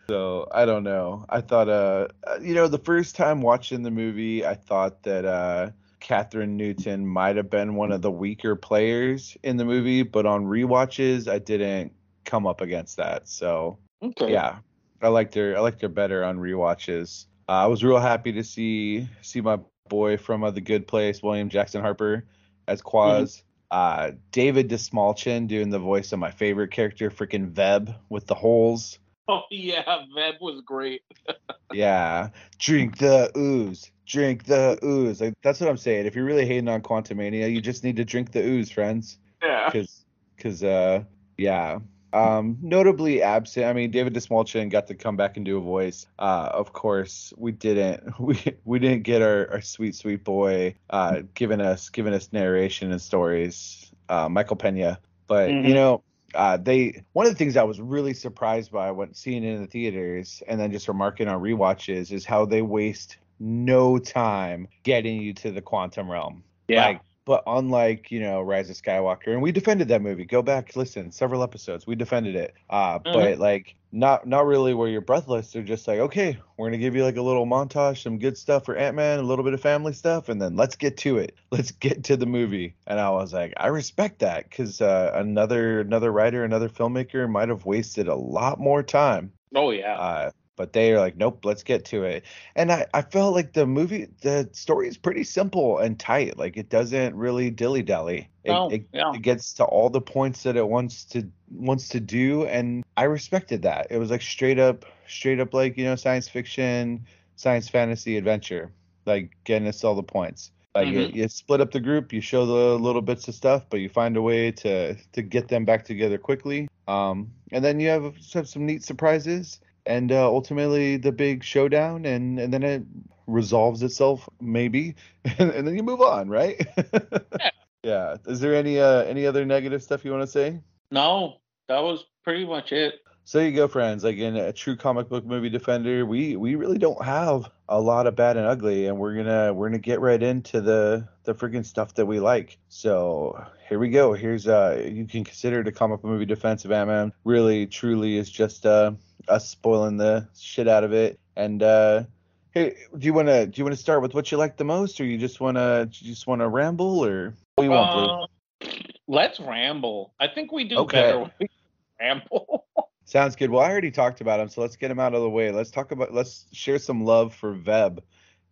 So 0.07 0.47
I 0.51 0.65
don't 0.65 0.83
know. 0.83 1.25
I 1.29 1.41
thought 1.41 1.69
uh 1.69 2.07
you 2.41 2.53
know 2.53 2.67
the 2.67 2.77
first 2.77 3.15
time 3.15 3.41
watching 3.41 3.81
the 3.81 3.91
movie, 3.91 4.45
I 4.45 4.53
thought 4.53 5.03
that 5.03 5.25
uh 5.25 5.71
Kathryn 5.99 6.49
Newton 6.49 7.07
might 7.07 7.35
have 7.35 7.49
been 7.49 7.75
one 7.75 7.91
of 7.91 8.03
the 8.03 8.11
weaker 8.11 8.55
players 8.55 9.35
in 9.41 9.57
the 9.57 9.65
movie, 9.65 10.03
but 10.03 10.27
on 10.27 10.45
re-watches, 10.45 11.27
I 11.27 11.39
didn't 11.39 11.93
come 12.25 12.45
up 12.45 12.61
against 12.61 12.97
that. 12.97 13.27
So 13.27 13.79
okay. 14.03 14.31
yeah, 14.31 14.57
I 15.01 15.07
liked 15.07 15.33
her. 15.33 15.57
I 15.57 15.61
liked 15.61 15.81
her 15.81 15.89
better 15.89 16.23
on 16.23 16.39
re-watches. 16.39 17.25
Uh, 17.49 17.53
I 17.53 17.65
was 17.65 17.83
real 17.83 17.99
happy 17.99 18.31
to 18.33 18.43
see 18.43 19.07
see 19.21 19.41
my 19.41 19.57
boy 19.89 20.17
from 20.17 20.43
uh, 20.43 20.51
the 20.51 20.61
Good 20.61 20.87
Place, 20.87 21.21
William 21.21 21.49
Jackson 21.49 21.81
Harper, 21.81 22.25
as 22.67 22.81
Quaz. 22.81 23.23
Mm-hmm. 23.23 23.41
Uh, 23.71 24.11
David 24.31 24.69
Dastmalchian 24.69 25.47
doing 25.47 25.69
the 25.69 25.79
voice 25.79 26.11
of 26.13 26.19
my 26.19 26.31
favorite 26.31 26.71
character, 26.71 27.09
freaking 27.09 27.51
Veb 27.51 27.95
with 28.09 28.27
the 28.27 28.35
holes. 28.35 28.99
Oh 29.27 29.41
yeah, 29.51 29.83
Veb 30.15 30.39
was 30.39 30.61
great. 30.61 31.01
yeah, 31.73 32.29
drink 32.59 32.97
the 32.97 33.31
ooze, 33.35 33.91
drink 34.05 34.45
the 34.45 34.79
ooze. 34.83 35.19
Like 35.19 35.33
that's 35.41 35.59
what 35.59 35.69
I'm 35.69 35.77
saying. 35.77 36.05
If 36.05 36.15
you're 36.15 36.25
really 36.25 36.45
hating 36.45 36.69
on 36.69 36.81
Quantumania, 36.81 37.51
you 37.51 37.59
just 37.59 37.83
need 37.83 37.95
to 37.97 38.05
drink 38.05 38.31
the 38.31 38.43
ooze, 38.43 38.71
friends. 38.71 39.17
Yeah. 39.43 39.69
Because, 39.69 40.05
because, 40.35 40.63
uh, 40.63 41.03
yeah. 41.37 41.79
Um, 42.15 42.57
notably 42.61 43.21
absent. 43.21 43.65
I 43.65 43.73
mean, 43.73 43.91
David 43.91 44.13
Dastmalchian 44.13 44.69
got 44.69 44.87
to 44.87 44.95
come 44.95 45.17
back 45.17 45.35
and 45.37 45.45
do 45.45 45.57
a 45.57 45.61
voice. 45.61 46.07
Uh, 46.17 46.49
of 46.53 46.73
course, 46.73 47.33
we 47.37 47.51
didn't. 47.51 48.03
We 48.19 48.39
we 48.63 48.79
didn't 48.79 49.03
get 49.03 49.21
our, 49.21 49.51
our 49.51 49.61
sweet 49.61 49.95
sweet 49.95 50.23
boy 50.23 50.75
uh, 50.89 51.23
giving 51.33 51.61
us 51.61 51.89
giving 51.89 52.13
us 52.13 52.29
narration 52.31 52.91
and 52.91 53.01
stories. 53.01 53.91
Uh, 54.07 54.29
Michael 54.29 54.55
Pena. 54.55 54.99
But 55.27 55.49
mm-hmm. 55.49 55.67
you 55.67 55.73
know, 55.73 56.03
uh, 56.33 56.57
they 56.57 57.03
one 57.13 57.25
of 57.25 57.31
the 57.31 57.37
things 57.37 57.57
I 57.57 57.63
was 57.63 57.79
really 57.79 58.13
surprised 58.13 58.71
by 58.71 58.91
when 58.91 59.13
seeing 59.13 59.43
it 59.43 59.53
in 59.53 59.61
the 59.61 59.67
theaters 59.67 60.41
and 60.47 60.59
then 60.59 60.71
just 60.71 60.87
remarking 60.87 61.27
on 61.27 61.41
rewatches 61.41 62.11
is 62.11 62.25
how 62.25 62.45
they 62.45 62.61
waste 62.61 63.17
no 63.39 63.97
time 63.97 64.67
getting 64.83 65.21
you 65.21 65.33
to 65.33 65.51
the 65.51 65.61
quantum 65.61 66.09
realm. 66.09 66.43
Yeah. 66.67 66.85
Like, 66.85 67.01
but 67.25 67.43
unlike 67.47 68.11
you 68.11 68.19
know 68.19 68.41
Rise 68.41 68.69
of 68.69 68.77
Skywalker, 68.77 69.27
and 69.27 69.41
we 69.41 69.51
defended 69.51 69.87
that 69.89 70.01
movie. 70.01 70.25
Go 70.25 70.41
back, 70.41 70.75
listen, 70.75 71.11
several 71.11 71.43
episodes, 71.43 71.85
we 71.85 71.95
defended 71.95 72.35
it. 72.35 72.53
Uh, 72.69 72.99
mm-hmm. 72.99 73.13
but 73.13 73.39
like 73.39 73.75
not 73.91 74.27
not 74.27 74.45
really 74.45 74.73
where 74.73 74.87
you're 74.87 75.01
breathless. 75.01 75.51
They're 75.51 75.63
just 75.63 75.87
like, 75.87 75.99
okay, 75.99 76.37
we're 76.57 76.67
gonna 76.67 76.77
give 76.77 76.95
you 76.95 77.03
like 77.03 77.17
a 77.17 77.21
little 77.21 77.45
montage, 77.45 78.03
some 78.03 78.19
good 78.19 78.37
stuff 78.37 78.65
for 78.65 78.75
Ant 78.75 78.95
Man, 78.95 79.19
a 79.19 79.23
little 79.23 79.43
bit 79.43 79.53
of 79.53 79.61
family 79.61 79.93
stuff, 79.93 80.29
and 80.29 80.41
then 80.41 80.55
let's 80.55 80.75
get 80.75 80.97
to 80.97 81.17
it. 81.17 81.35
Let's 81.51 81.71
get 81.71 82.03
to 82.05 82.17
the 82.17 82.25
movie. 82.25 82.75
And 82.85 82.99
I 82.99 83.09
was 83.11 83.31
like, 83.31 83.53
I 83.55 83.67
respect 83.67 84.19
that 84.19 84.49
because 84.49 84.81
uh, 84.81 85.11
another 85.15 85.79
another 85.79 86.11
writer, 86.11 86.43
another 86.43 86.67
filmmaker 86.67 87.29
might 87.29 87.47
have 87.47 87.65
wasted 87.65 88.09
a 88.09 88.15
lot 88.15 88.59
more 88.59 88.83
time. 88.83 89.31
Oh 89.55 89.71
yeah. 89.71 89.95
Uh, 89.95 90.31
but 90.55 90.73
they 90.73 90.91
are 90.91 90.99
like 90.99 91.17
nope 91.17 91.43
let's 91.43 91.63
get 91.63 91.85
to 91.85 92.03
it. 92.03 92.23
And 92.55 92.71
I, 92.71 92.85
I 92.93 93.01
felt 93.01 93.33
like 93.33 93.53
the 93.53 93.65
movie 93.65 94.07
the 94.21 94.49
story 94.53 94.87
is 94.87 94.97
pretty 94.97 95.23
simple 95.23 95.79
and 95.79 95.99
tight 95.99 96.37
like 96.37 96.57
it 96.57 96.69
doesn't 96.69 97.15
really 97.15 97.49
dilly 97.51 97.83
dally 97.83 98.29
it, 98.45 98.51
oh, 98.51 98.69
it, 98.69 98.87
yeah. 98.93 99.11
it, 99.13 99.21
gets 99.23 99.53
to 99.53 99.63
all 99.63 99.89
the 99.89 100.01
points 100.01 100.43
that 100.43 100.55
it 100.55 100.67
wants 100.67 101.03
to 101.05 101.27
wants 101.51 101.89
to 101.89 101.99
do 101.99 102.45
and 102.45 102.83
i 102.95 103.03
respected 103.03 103.63
that. 103.63 103.87
It 103.89 103.97
was 103.97 104.11
like 104.11 104.21
straight 104.21 104.59
up 104.59 104.85
straight 105.07 105.39
up 105.39 105.53
like 105.53 105.77
you 105.77 105.85
know 105.85 105.95
science 105.95 106.27
fiction 106.27 107.05
science 107.35 107.67
fantasy 107.67 108.17
adventure 108.17 108.71
like 109.05 109.31
getting 109.43 109.67
us 109.67 109.83
all 109.83 109.95
the 109.95 110.03
points. 110.03 110.51
Like 110.73 110.87
mm-hmm. 110.87 111.15
you, 111.15 111.23
you, 111.23 111.29
split 111.29 111.61
up 111.61 111.71
the 111.71 111.79
group 111.79 112.11
you 112.13 112.21
show 112.21 112.45
the 112.45 112.77
little 112.77 113.01
bits 113.01 113.27
of 113.27 113.35
stuff 113.35 113.65
but 113.69 113.79
you 113.79 113.89
find 113.89 114.15
a 114.17 114.21
way 114.21 114.51
to 114.51 114.95
to 114.95 115.21
get 115.21 115.47
them 115.47 115.65
back 115.65 115.85
together 115.85 116.17
quickly. 116.17 116.67
Um 116.87 117.31
and 117.51 117.63
then 117.63 117.79
you 117.79 117.89
have, 117.89 118.15
have 118.33 118.47
some 118.47 118.65
neat 118.65 118.83
surprises 118.83 119.59
and 119.85 120.11
uh, 120.11 120.25
ultimately 120.25 120.97
the 120.97 121.11
big 121.11 121.43
showdown, 121.43 122.05
and 122.05 122.39
and 122.39 122.53
then 122.53 122.63
it 122.63 122.83
resolves 123.27 123.83
itself 123.83 124.27
maybe, 124.39 124.95
and, 125.37 125.51
and 125.51 125.67
then 125.67 125.75
you 125.75 125.83
move 125.83 126.01
on, 126.01 126.29
right? 126.29 126.59
yeah. 126.93 127.49
yeah. 127.83 128.15
Is 128.27 128.39
there 128.39 128.55
any 128.55 128.79
uh, 128.79 129.03
any 129.03 129.25
other 129.25 129.45
negative 129.45 129.83
stuff 129.83 130.05
you 130.05 130.11
want 130.11 130.23
to 130.23 130.27
say? 130.27 130.59
No, 130.91 131.37
that 131.67 131.81
was 131.81 132.05
pretty 132.23 132.45
much 132.45 132.71
it. 132.71 132.95
So 133.27 133.39
you 133.39 133.51
go, 133.51 133.67
friends. 133.67 134.03
Like 134.03 134.17
in 134.17 134.35
a 134.35 134.53
true 134.53 134.75
comic 134.75 135.09
book 135.09 135.25
movie 135.25 135.49
defender, 135.49 136.05
we 136.05 136.35
we 136.35 136.53
really 136.53 136.77
don't 136.77 137.03
have 137.03 137.49
a 137.67 137.81
lot 137.81 138.05
of 138.05 138.15
bad 138.15 138.37
and 138.37 138.45
ugly, 138.45 138.85
and 138.85 138.99
we're 138.99 139.15
gonna 139.15 139.51
we're 139.51 139.67
gonna 139.67 139.79
get 139.79 139.99
right 139.99 140.21
into 140.21 140.61
the 140.61 141.07
the 141.23 141.33
freaking 141.33 141.65
stuff 141.65 141.95
that 141.95 142.05
we 142.05 142.19
like. 142.19 142.59
So 142.69 143.43
here 143.67 143.79
we 143.79 143.89
go. 143.89 144.13
Here's 144.13 144.47
uh 144.47 144.83
you 144.87 145.05
can 145.05 145.23
consider 145.23 145.61
it 145.61 145.67
a 145.67 145.71
comic 145.71 146.03
book 146.03 146.11
movie 146.11 146.27
defense 146.27 146.65
of 146.65 146.71
Ant-Man. 146.71 147.13
Really, 147.23 147.65
truly 147.65 148.15
is 148.15 148.29
just 148.29 148.67
uh 148.67 148.91
us 149.27 149.47
spoiling 149.47 149.97
the 149.97 150.27
shit 150.37 150.67
out 150.67 150.83
of 150.83 150.93
it. 150.93 151.19
And 151.35 151.61
uh 151.63 152.03
hey, 152.51 152.75
do 152.97 153.05
you 153.05 153.13
wanna 153.13 153.47
do 153.47 153.59
you 153.59 153.63
wanna 153.63 153.75
start 153.75 154.01
with 154.01 154.13
what 154.13 154.31
you 154.31 154.37
like 154.37 154.57
the 154.57 154.63
most, 154.63 154.99
or 154.99 155.05
you 155.05 155.17
just 155.17 155.39
wanna 155.39 155.89
you 155.91 156.07
just 156.07 156.27
wanna 156.27 156.47
ramble, 156.47 157.03
or 157.05 157.33
what 157.55 157.63
do 157.63 157.69
you 157.69 157.71
want? 157.71 158.29
Uh, 158.61 158.67
let's 159.07 159.39
ramble. 159.39 160.13
I 160.19 160.27
think 160.27 160.51
we 160.51 160.63
do 160.63 160.77
okay. 160.79 161.01
better 161.01 161.19
when 161.19 161.31
we 161.39 161.49
ramble. 161.99 162.65
Sounds 163.05 163.35
good. 163.35 163.51
Well, 163.51 163.61
I 163.61 163.69
already 163.69 163.91
talked 163.91 164.21
about 164.21 164.39
him, 164.39 164.49
so 164.49 164.61
let's 164.61 164.75
get 164.75 164.89
him 164.89 164.99
out 164.99 165.13
of 165.13 165.21
the 165.21 165.29
way. 165.29 165.51
Let's 165.51 165.69
talk 165.69 165.91
about 165.91 166.13
let's 166.13 166.45
share 166.51 166.79
some 166.79 167.03
love 167.03 167.35
for 167.35 167.53
Veb 167.53 167.99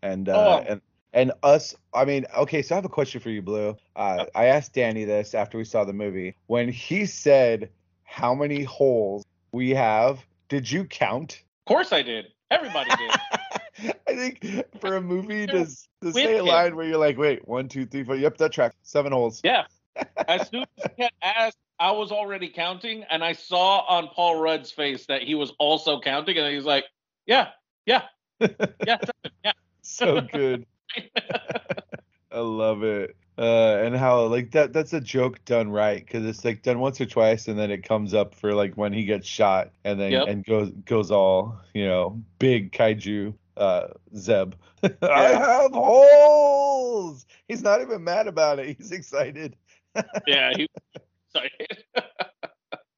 and 0.03 0.29
uh 0.29 0.61
oh. 0.61 0.65
and 0.67 0.81
and 1.13 1.31
us 1.41 1.75
i 1.93 2.05
mean 2.05 2.25
okay 2.37 2.61
so 2.61 2.75
i 2.75 2.77
have 2.77 2.85
a 2.85 2.89
question 2.89 3.19
for 3.19 3.29
you 3.29 3.41
blue 3.41 3.75
uh, 3.95 4.25
i 4.35 4.45
asked 4.45 4.73
danny 4.73 5.05
this 5.05 5.33
after 5.33 5.57
we 5.57 5.63
saw 5.63 5.83
the 5.83 5.93
movie 5.93 6.35
when 6.47 6.69
he 6.69 7.05
said 7.05 7.69
how 8.03 8.35
many 8.35 8.63
holes 8.63 9.23
we 9.51 9.71
have 9.71 10.23
did 10.49 10.69
you 10.69 10.85
count? 10.85 11.43
Of 11.65 11.69
course 11.69 11.93
i 11.93 12.01
did. 12.01 12.25
Everybody 12.51 12.89
did. 12.89 13.93
I 14.07 14.15
think 14.15 14.65
for 14.79 14.97
a 14.97 15.01
movie 15.01 15.47
to, 15.47 15.65
to 16.01 16.11
say 16.11 16.37
a 16.37 16.43
line 16.43 16.75
where 16.75 16.85
you're 16.85 16.97
like 16.97 17.17
wait 17.17 17.47
one 17.47 17.67
two 17.67 17.85
three 17.85 18.03
four 18.03 18.15
yep 18.15 18.37
that 18.37 18.51
track 18.51 18.75
seven 18.83 19.11
holes. 19.11 19.41
Yeah. 19.43 19.65
As 20.27 20.49
soon 20.49 20.65
as 20.77 20.91
he 20.97 21.07
asked 21.21 21.57
I 21.79 21.91
was 21.91 22.11
already 22.11 22.49
counting, 22.49 23.03
and 23.09 23.23
I 23.23 23.33
saw 23.33 23.79
on 23.79 24.07
Paul 24.09 24.39
Rudd's 24.39 24.71
face 24.71 25.05
that 25.07 25.23
he 25.23 25.35
was 25.35 25.51
also 25.59 25.99
counting, 25.99 26.37
and 26.37 26.49
he 26.49 26.55
was 26.55 26.65
like, 26.65 26.85
"Yeah, 27.25 27.49
yeah, 27.85 28.03
yeah, 28.39 28.99
yeah." 29.43 29.51
so 29.81 30.21
good. 30.21 30.65
I 32.31 32.39
love 32.39 32.83
it. 32.83 33.17
Uh, 33.37 33.81
and 33.83 33.95
how 33.95 34.25
like 34.25 34.51
that 34.51 34.73
that's 34.73 34.93
a 34.93 35.01
joke 35.01 35.43
done 35.45 35.71
right 35.71 36.05
because 36.05 36.23
it's 36.23 36.45
like 36.45 36.61
done 36.61 36.79
once 36.79 37.01
or 37.01 37.05
twice 37.05 37.47
and 37.47 37.57
then 37.57 37.71
it 37.71 37.83
comes 37.83 38.13
up 38.13 38.35
for 38.35 38.53
like 38.53 38.75
when 38.75 38.93
he 38.93 39.05
gets 39.05 39.27
shot 39.27 39.71
and 39.83 39.99
then 39.99 40.11
yep. 40.11 40.27
and 40.27 40.45
goes 40.45 40.69
goes 40.85 41.09
all 41.09 41.57
you 41.73 41.83
know 41.83 42.21
big 42.37 42.71
kaiju 42.71 43.33
uh 43.57 43.87
zeb 44.15 44.53
i 45.01 45.29
have 45.29 45.71
holes 45.71 47.25
he's 47.47 47.63
not 47.63 47.81
even 47.81 48.03
mad 48.03 48.27
about 48.27 48.59
it 48.59 48.77
he's 48.77 48.91
excited 48.91 49.55
yeah 50.27 50.51
he 50.55 50.67
excited 51.33 51.83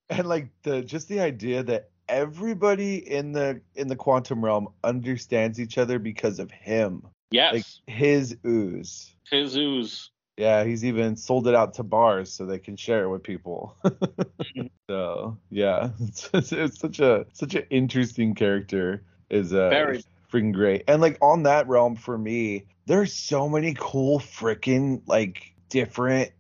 and 0.10 0.28
like 0.28 0.50
the 0.64 0.82
just 0.82 1.08
the 1.08 1.22
idea 1.22 1.64
that 1.64 1.92
everybody 2.10 3.10
in 3.10 3.32
the 3.32 3.62
in 3.76 3.88
the 3.88 3.96
quantum 3.96 4.44
realm 4.44 4.68
understands 4.84 5.62
each 5.62 5.78
other 5.78 5.98
because 5.98 6.40
of 6.40 6.52
him 6.52 7.02
Yes. 7.32 7.54
Like 7.54 7.66
his 7.88 8.38
ooze. 8.46 9.14
His 9.30 9.58
ooze. 9.58 10.12
Yeah, 10.38 10.66
he's 10.66 10.84
even 10.84 11.16
sold 11.16 11.48
it 11.48 11.56
out 11.56 11.76
to 11.76 11.84
bars 11.84 12.32
so 12.32 12.46
they 12.46 12.60
can 12.60 12.76
share 12.76 13.06
it 13.06 13.10
with 13.10 13.24
people. 13.24 13.76
Mm-hmm. 13.86 14.68
so 14.90 15.38
yeah, 15.50 15.90
it's, 16.00 16.30
it's, 16.34 16.52
it's, 16.52 16.80
such 16.80 17.00
a 17.00 17.26
such 17.34 17.56
an 17.56 17.64
interesting 17.70 18.36
character. 18.36 19.04
Is 19.30 19.54
uh, 19.54 19.70
very 19.70 20.04
freaking 20.32 20.54
great. 20.54 20.84
And 20.88 21.02
like 21.02 21.18
on 21.22 21.44
that 21.44 21.68
realm 21.68 21.96
for 21.96 22.18
me, 22.18 22.66
there's 22.86 23.14
so 23.14 23.48
many 23.48 23.76
cool 23.78 24.20
freaking 24.20 25.02
like 25.08 25.54
different 25.70 26.32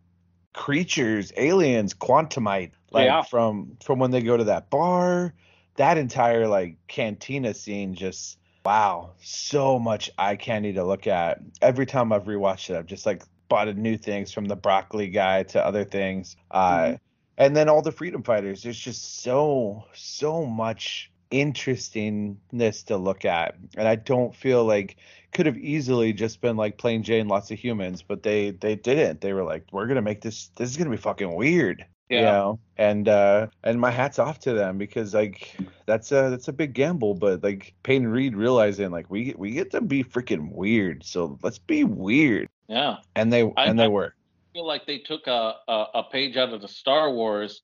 creatures, 0.53 1.31
aliens, 1.37 1.93
quantumite, 1.93 2.71
like 2.91 3.05
yeah. 3.05 3.21
from 3.23 3.77
from 3.83 3.99
when 3.99 4.11
they 4.11 4.21
go 4.21 4.35
to 4.37 4.45
that 4.45 4.69
bar, 4.69 5.33
that 5.75 5.97
entire 5.97 6.47
like 6.47 6.77
cantina 6.87 7.53
scene 7.53 7.95
just 7.95 8.37
wow, 8.65 9.11
so 9.21 9.77
much 9.77 10.09
eye 10.17 10.35
candy 10.35 10.73
to 10.73 10.83
look 10.83 11.07
at. 11.07 11.39
Every 11.61 11.85
time 11.85 12.11
I've 12.11 12.23
rewatched 12.23 12.71
it, 12.71 12.77
I've 12.77 12.87
just 12.87 13.05
like 13.05 13.23
spotted 13.55 13.77
new 13.77 13.97
things 13.97 14.33
from 14.33 14.45
the 14.45 14.55
broccoli 14.55 15.07
guy 15.07 15.41
to 15.43 15.65
other 15.65 15.85
things. 15.85 16.35
Uh, 16.51 16.77
mm-hmm. 16.77 16.95
And 17.37 17.55
then 17.55 17.69
all 17.69 17.81
the 17.81 17.91
freedom 17.91 18.21
fighters. 18.21 18.63
There's 18.63 18.79
just 18.79 19.21
so 19.21 19.85
so 19.93 20.45
much 20.45 21.11
interestingness 21.31 22.83
to 22.83 22.97
look 22.97 23.25
at, 23.25 23.55
and 23.77 23.87
I 23.87 23.95
don't 23.95 24.35
feel 24.35 24.65
like 24.65 24.97
could 25.31 25.45
have 25.45 25.57
easily 25.57 26.13
just 26.13 26.39
been 26.39 26.55
like 26.55 26.77
plain 26.77 27.03
Jane, 27.03 27.27
lots 27.27 27.51
of 27.51 27.59
humans, 27.59 28.01
but 28.01 28.23
they 28.23 28.51
they 28.51 28.75
didn't. 28.75 29.21
They 29.21 29.33
were 29.33 29.43
like, 29.43 29.65
we're 29.71 29.87
gonna 29.87 30.01
make 30.01 30.21
this. 30.21 30.49
This 30.55 30.69
is 30.69 30.77
gonna 30.77 30.89
be 30.89 30.97
fucking 30.97 31.33
weird. 31.33 31.85
Yeah. 32.09 32.19
You 32.19 32.25
know, 32.25 32.59
and 32.77 33.09
uh 33.09 33.47
and 33.63 33.81
my 33.81 33.91
hats 33.91 34.19
off 34.19 34.39
to 34.41 34.53
them 34.53 34.77
because 34.77 35.13
like 35.13 35.57
that's 35.85 36.11
a 36.11 36.29
that's 36.29 36.47
a 36.47 36.53
big 36.53 36.73
gamble, 36.73 37.15
but 37.15 37.43
like 37.43 37.73
Peyton 37.83 38.07
Reed 38.07 38.35
realizing 38.35 38.91
like 38.91 39.09
we 39.09 39.33
we 39.37 39.51
get 39.51 39.71
to 39.71 39.81
be 39.81 40.03
freaking 40.03 40.51
weird, 40.51 41.03
so 41.03 41.37
let's 41.41 41.57
be 41.57 41.83
weird. 41.83 42.47
Yeah. 42.67 42.97
And 43.15 43.31
they 43.31 43.43
I, 43.57 43.65
and 43.65 43.79
they 43.79 43.85
I 43.85 43.89
were. 43.89 44.15
Feel 44.53 44.65
like 44.67 44.85
they 44.85 44.99
took 44.99 45.27
a, 45.27 45.55
a 45.67 45.85
a 45.95 46.03
page 46.11 46.37
out 46.37 46.53
of 46.53 46.61
the 46.61 46.67
Star 46.67 47.11
Wars, 47.11 47.61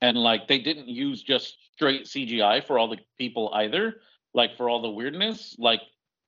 and 0.00 0.16
like 0.16 0.48
they 0.48 0.58
didn't 0.58 0.88
use 0.88 1.22
just 1.22 1.56
straight 1.74 2.04
CGI 2.04 2.66
for 2.66 2.78
all 2.78 2.88
the 2.88 2.98
people 3.18 3.50
either. 3.54 4.00
Like 4.32 4.56
for 4.56 4.70
all 4.70 4.80
the 4.80 4.90
weirdness, 4.90 5.56
like 5.58 5.80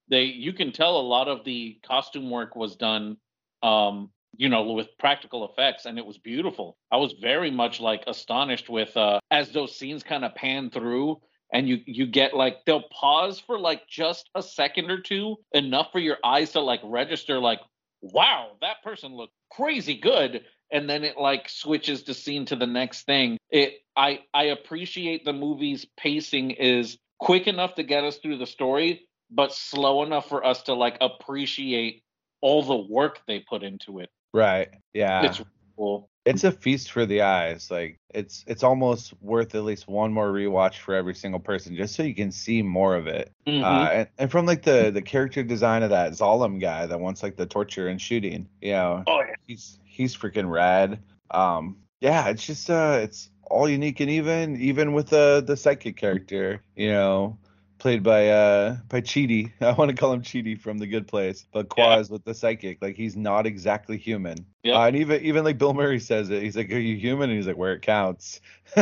they 0.09 0.25
you 0.25 0.53
can 0.53 0.73
tell 0.73 0.97
a 0.97 1.03
lot 1.03 1.27
of 1.29 1.45
the 1.45 1.79
costume 1.85 2.31
work 2.31 2.55
was 2.55 2.77
done 2.77 3.17
um 3.63 4.11
you 4.37 4.49
know 4.49 4.63
with 4.73 4.89
practical 4.99 5.49
effects 5.49 5.87
and 5.87 5.99
it 5.99 6.05
was 6.05 6.19
beautiful 6.19 6.77
i 6.91 6.97
was 6.97 7.15
very 7.15 7.51
much 7.51 7.81
like 7.81 8.05
astonished 8.07 8.69
with 8.69 8.97
uh 8.97 9.19
as 9.31 9.51
those 9.53 9.77
scenes 9.77 10.03
kind 10.03 10.25
of 10.25 10.35
pan 10.35 10.71
through 10.71 11.21
and 11.53 11.69
you 11.69 11.81
you 11.87 12.07
get 12.07 12.35
like 12.35 12.65
they'll 12.67 12.89
pause 12.91 13.41
for 13.41 13.59
like 13.59 13.87
just 13.89 14.29
a 14.35 14.43
second 14.43 14.91
or 14.91 15.01
two 15.01 15.37
enough 15.53 15.91
for 15.93 15.99
your 15.99 16.19
eyes 16.25 16.53
to 16.53 16.61
like 16.61 16.81
register 16.85 17.39
like 17.39 17.61
wow 18.03 18.53
that 18.61 18.83
person 18.83 19.15
looked 19.15 19.35
crazy 19.51 19.95
good 19.95 20.45
and 20.71 20.89
then 20.89 21.05
it 21.05 21.17
like 21.17 21.49
switches 21.49 22.03
the 22.05 22.15
scene 22.15 22.45
to 22.45 22.57
the 22.57 22.67
next 22.67 23.05
thing 23.07 23.39
it 23.51 23.75
i 23.97 24.19
i 24.35 24.45
appreciate 24.45 25.25
the 25.25 25.33
movie's 25.33 25.87
pacing 25.97 26.51
is 26.51 26.99
quick 27.21 27.47
enough 27.47 27.75
to 27.75 27.83
get 27.83 28.05
us 28.05 28.19
through 28.19 28.37
the 28.39 28.47
story 28.47 29.07
but 29.33 29.53
slow 29.53 30.03
enough 30.03 30.29
for 30.29 30.45
us 30.45 30.63
to 30.65 30.75
like 30.75 30.99
appreciate 31.01 32.03
all 32.43 32.63
the 32.63 32.77
work 32.77 33.21
they 33.27 33.39
put 33.41 33.63
into 33.63 34.01
it. 34.01 34.11
Right. 34.35 34.69
Yeah. 34.93 35.25
It's 35.25 35.41
cool. 35.77 36.11
It's 36.25 36.45
a 36.45 36.53
feast 36.53 36.93
for 36.93 37.05
the 37.05 37.23
eyes. 37.23 37.71
Like 37.71 37.99
it's 38.11 38.45
it's 38.47 38.63
almost 38.63 39.13
worth 39.21 39.55
at 39.55 39.65
least 39.65 39.89
one 39.89 40.13
more 40.13 40.31
rewatch 40.31 40.79
for 40.79 40.95
every 40.95 41.15
single 41.15 41.41
person, 41.41 41.77
just 41.77 41.95
so 41.95 42.03
you 42.03 42.15
can 42.15 42.31
see 42.31 42.63
more 42.63 42.95
of 42.95 43.07
it. 43.07 43.33
Mm-hmm. 43.47 43.65
Uh, 43.65 43.89
and, 43.89 44.09
and 44.19 44.31
from 44.31 44.47
like 44.47 44.63
the 44.63 44.91
the 44.93 45.03
character 45.03 45.43
design 45.43 45.83
of 45.83 45.91
that 45.91 46.13
Zalem 46.13 46.61
guy 46.61 46.87
that 46.87 47.01
wants 47.01 47.23
like 47.23 47.37
the 47.37 47.47
torture 47.47 47.89
and 47.89 48.01
shooting, 48.01 48.49
you 48.61 48.73
know, 48.73 49.03
oh, 49.07 49.21
yeah. 49.21 49.35
he's 49.47 49.79
he's 49.85 50.17
freaking 50.17 50.49
rad. 50.49 51.01
Um, 51.31 51.79
yeah, 52.01 52.29
it's 52.29 52.47
just 52.47 52.71
uh, 52.71 53.01
it's 53.03 53.31
all 53.51 53.69
unique 53.69 54.01
and 54.01 54.11
even 54.11 54.61
even 54.61 54.93
with 54.93 55.09
the 55.09 55.43
the 55.47 55.57
psychic 55.57 55.97
character, 55.97 56.63
you 56.77 56.91
know, 56.91 57.39
played 57.83 58.05
by 58.05 58.29
uh 58.29 58.77
by 58.89 59.01
Chidi. 59.01 59.53
I 59.61 59.73
want 59.73 59.91
to 59.91 59.97
call 59.97 60.13
him 60.13 60.23
Chidi 60.23 60.59
from 60.59 60.79
The 60.79 60.87
Good 60.87 61.09
Place, 61.09 61.45
but 61.53 61.69
Quaz 61.69 62.09
yeah. 62.09 62.13
with 62.13 62.25
the 62.25 62.33
psychic, 62.33 62.81
like 62.81 62.95
he's 62.97 63.17
not 63.17 63.45
exactly 63.45 63.99
human. 63.99 64.47
Yeah. 64.63 64.79
Uh, 64.79 64.87
and 64.87 64.97
even 64.97 65.21
even 65.23 65.45
like 65.45 65.59
Bill 65.59 65.75
Murray 65.75 65.99
says 65.99 66.31
it. 66.31 66.43
He's 66.43 66.57
like, 66.57 66.71
"Are 66.71 66.79
you 66.79 66.97
human?" 66.97 67.29
And 67.29 67.37
he's 67.37 67.49
like, 67.49 67.57
"Where 67.57 67.75
it 67.75 67.83
counts." 67.83 68.41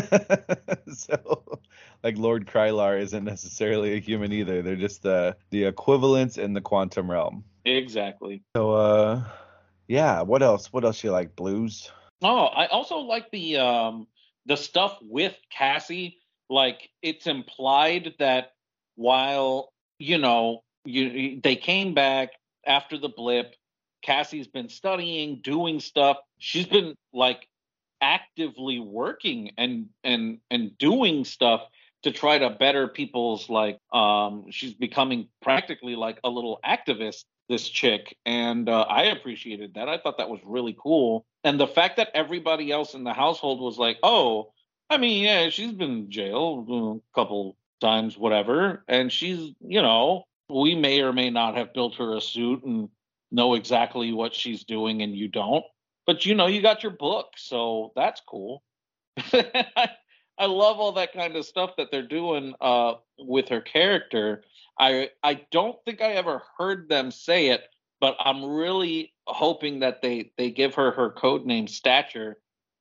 so, 0.92 1.60
like 2.04 2.18
Lord 2.18 2.46
Krylar 2.46 3.00
isn't 3.00 3.24
necessarily 3.24 3.94
a 3.94 4.00
human 4.00 4.32
either. 4.32 4.60
They're 4.60 4.76
just 4.76 5.02
the 5.02 5.34
the 5.48 5.64
equivalents 5.64 6.36
in 6.36 6.52
the 6.52 6.60
quantum 6.60 7.10
realm. 7.10 7.42
Exactly. 7.64 8.42
So, 8.54 8.72
uh, 8.72 9.24
yeah. 9.88 10.20
What 10.20 10.42
else? 10.42 10.72
What 10.72 10.84
else 10.84 11.02
you 11.02 11.10
like? 11.10 11.34
Blues. 11.34 11.90
Oh, 12.22 12.44
I 12.44 12.66
also 12.66 12.98
like 12.98 13.30
the 13.30 13.56
um 13.56 14.06
the 14.44 14.56
stuff 14.56 14.98
with 15.00 15.34
Cassie. 15.48 16.18
Like 16.50 16.90
it's 17.00 17.26
implied 17.26 18.14
that 18.18 18.52
while 19.00 19.72
you 19.98 20.18
know 20.18 20.62
you 20.84 21.40
they 21.42 21.56
came 21.56 21.94
back 21.94 22.30
after 22.66 22.98
the 22.98 23.08
blip. 23.08 23.54
Cassie's 24.02 24.46
been 24.46 24.68
studying 24.68 25.40
doing 25.42 25.80
stuff. 25.80 26.18
She's 26.38 26.66
been 26.66 26.94
like 27.12 27.48
actively 28.02 28.78
working 28.78 29.52
and 29.56 29.88
and 30.04 30.38
and 30.50 30.76
doing 30.78 31.24
stuff 31.24 31.62
to 32.02 32.12
try 32.12 32.38
to 32.38 32.50
better 32.50 32.88
people's 32.88 33.50
like 33.50 33.78
um 33.92 34.46
she's 34.50 34.74
becoming 34.74 35.28
practically 35.42 35.96
like 35.96 36.18
a 36.24 36.28
little 36.28 36.60
activist 36.64 37.24
this 37.48 37.68
chick. 37.68 38.16
And 38.26 38.68
uh, 38.68 38.82
i 38.82 39.04
appreciated 39.04 39.74
that. 39.74 39.88
I 39.88 39.98
thought 39.98 40.18
that 40.18 40.30
was 40.30 40.40
really 40.44 40.76
cool. 40.78 41.24
And 41.42 41.58
the 41.58 41.66
fact 41.66 41.96
that 41.96 42.10
everybody 42.14 42.70
else 42.70 42.94
in 42.94 43.04
the 43.04 43.14
household 43.14 43.60
was 43.60 43.78
like 43.78 43.98
oh 44.02 44.52
i 44.90 44.98
mean 44.98 45.22
yeah 45.24 45.48
she's 45.48 45.72
been 45.72 45.90
in 45.90 46.10
jail 46.10 47.00
a 47.14 47.14
couple 47.14 47.56
times 47.80 48.16
whatever 48.16 48.84
and 48.88 49.10
she's 49.10 49.52
you 49.60 49.82
know 49.82 50.24
we 50.48 50.74
may 50.74 51.00
or 51.00 51.12
may 51.12 51.30
not 51.30 51.56
have 51.56 51.72
built 51.74 51.94
her 51.96 52.16
a 52.16 52.20
suit 52.20 52.62
and 52.64 52.88
know 53.30 53.54
exactly 53.54 54.12
what 54.12 54.34
she's 54.34 54.64
doing 54.64 55.02
and 55.02 55.16
you 55.16 55.28
don't 55.28 55.64
but 56.06 56.26
you 56.26 56.34
know 56.34 56.46
you 56.46 56.60
got 56.60 56.82
your 56.82 56.92
book 56.92 57.28
so 57.36 57.92
that's 57.94 58.20
cool. 58.28 58.62
I, 59.32 59.90
I 60.38 60.46
love 60.46 60.78
all 60.78 60.92
that 60.92 61.12
kind 61.12 61.36
of 61.36 61.44
stuff 61.44 61.72
that 61.76 61.90
they're 61.90 62.02
doing 62.06 62.54
uh, 62.60 62.94
with 63.18 63.48
her 63.48 63.60
character. 63.60 64.42
I 64.78 65.10
i 65.22 65.34
don't 65.50 65.76
think 65.84 66.00
i 66.00 66.12
ever 66.12 66.42
heard 66.56 66.88
them 66.88 67.10
say 67.10 67.48
it 67.48 67.62
but 68.00 68.16
i'm 68.18 68.44
really 68.44 69.12
hoping 69.26 69.80
that 69.80 70.00
they 70.02 70.32
they 70.38 70.50
give 70.50 70.74
her 70.74 70.90
her 70.92 71.10
code 71.10 71.44
name 71.44 71.66
stature. 71.68 72.38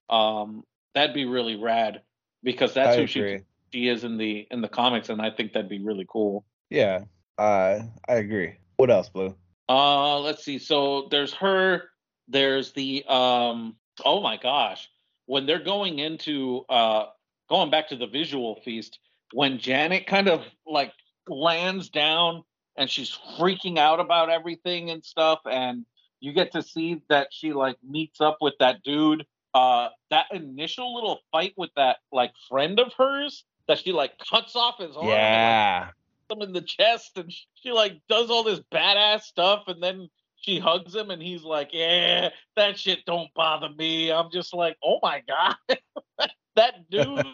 Um 0.10 0.64
that'd 0.96 1.14
be 1.14 1.26
really 1.26 1.56
rad 1.56 2.02
because 2.44 2.74
that's 2.74 2.96
I 2.96 2.98
who 2.98 3.04
agree. 3.04 3.38
she 3.38 3.44
she 3.72 3.88
is 3.88 4.04
in 4.04 4.18
the 4.18 4.48
in 4.52 4.62
the 4.62 4.68
comics, 4.68 5.10
and 5.10 5.22
I 5.22 5.30
think 5.30 5.54
that'd 5.54 5.70
be 5.70 5.84
really 5.84 6.06
cool. 6.08 6.46
Yeah, 6.70 7.04
uh, 7.38 7.80
I 8.08 8.14
agree. 8.14 8.56
What 8.78 8.90
else, 8.90 9.10
Blue? 9.10 9.36
Uh, 9.68 10.20
let's 10.20 10.44
see. 10.44 10.60
So 10.60 11.08
there's 11.12 11.34
her. 11.36 11.90
There's 12.28 12.72
the 12.74 13.04
um. 13.08 13.76
Oh 14.06 14.22
my 14.22 14.38
gosh, 14.38 14.90
when 15.26 15.46
they're 15.46 15.64
going 15.64 16.00
into 16.00 16.66
uh, 16.70 17.06
going 17.50 17.70
back 17.70 17.90
to 17.90 17.96
the 17.96 18.08
visual 18.08 18.62
feast, 18.64 19.00
when 19.34 19.60
Janet 19.60 20.08
kind 20.08 20.28
of 20.28 20.44
like 20.66 20.94
lands 21.28 21.90
down 21.90 22.44
and 22.78 22.90
she's 22.90 23.18
freaking 23.38 23.78
out 23.78 24.00
about 24.00 24.30
everything 24.30 24.90
and 24.90 25.04
stuff, 25.04 25.40
and 25.46 25.86
you 26.20 26.34
get 26.34 26.52
to 26.54 26.62
see 26.62 27.02
that 27.10 27.28
she 27.32 27.54
like 27.54 27.78
meets 27.88 28.22
up 28.22 28.38
with 28.42 28.54
that 28.60 28.84
dude 28.84 29.26
uh 29.56 29.90
that 30.12 30.28
initial 30.32 30.94
little 30.94 31.20
fight 31.32 31.54
with 31.58 31.72
that 31.76 31.98
like 32.12 32.32
friend 32.48 32.80
of 32.80 32.94
hers 32.98 33.46
that 33.70 33.78
she 33.80 33.92
like 33.94 34.18
cuts 34.18 34.56
off 34.56 34.80
his 34.80 34.98
arm. 34.98 35.08
Yeah. 35.08 35.90
Him 36.30 36.42
in 36.42 36.54
the 36.54 36.62
chest, 36.62 37.18
and 37.18 37.32
she, 37.54 37.72
like 37.72 38.02
does 38.10 38.30
all 38.30 38.44
this 38.44 38.60
badass 38.72 39.22
stuff, 39.22 39.64
and 39.68 39.82
then 39.82 40.10
she 40.36 40.60
hugs 40.60 40.94
him, 40.94 41.12
and 41.12 41.22
he's 41.22 41.44
like, 41.44 41.70
"Yeah, 41.72 42.30
that 42.56 42.78
shit 42.78 43.06
don't 43.06 43.34
bother 43.34 43.70
me." 43.70 44.12
I'm 44.12 44.30
just 44.32 44.54
like, 44.54 44.78
"Oh 44.84 45.00
my 45.02 45.24
god, 45.28 45.56
that 46.56 46.90
dude 46.90 47.26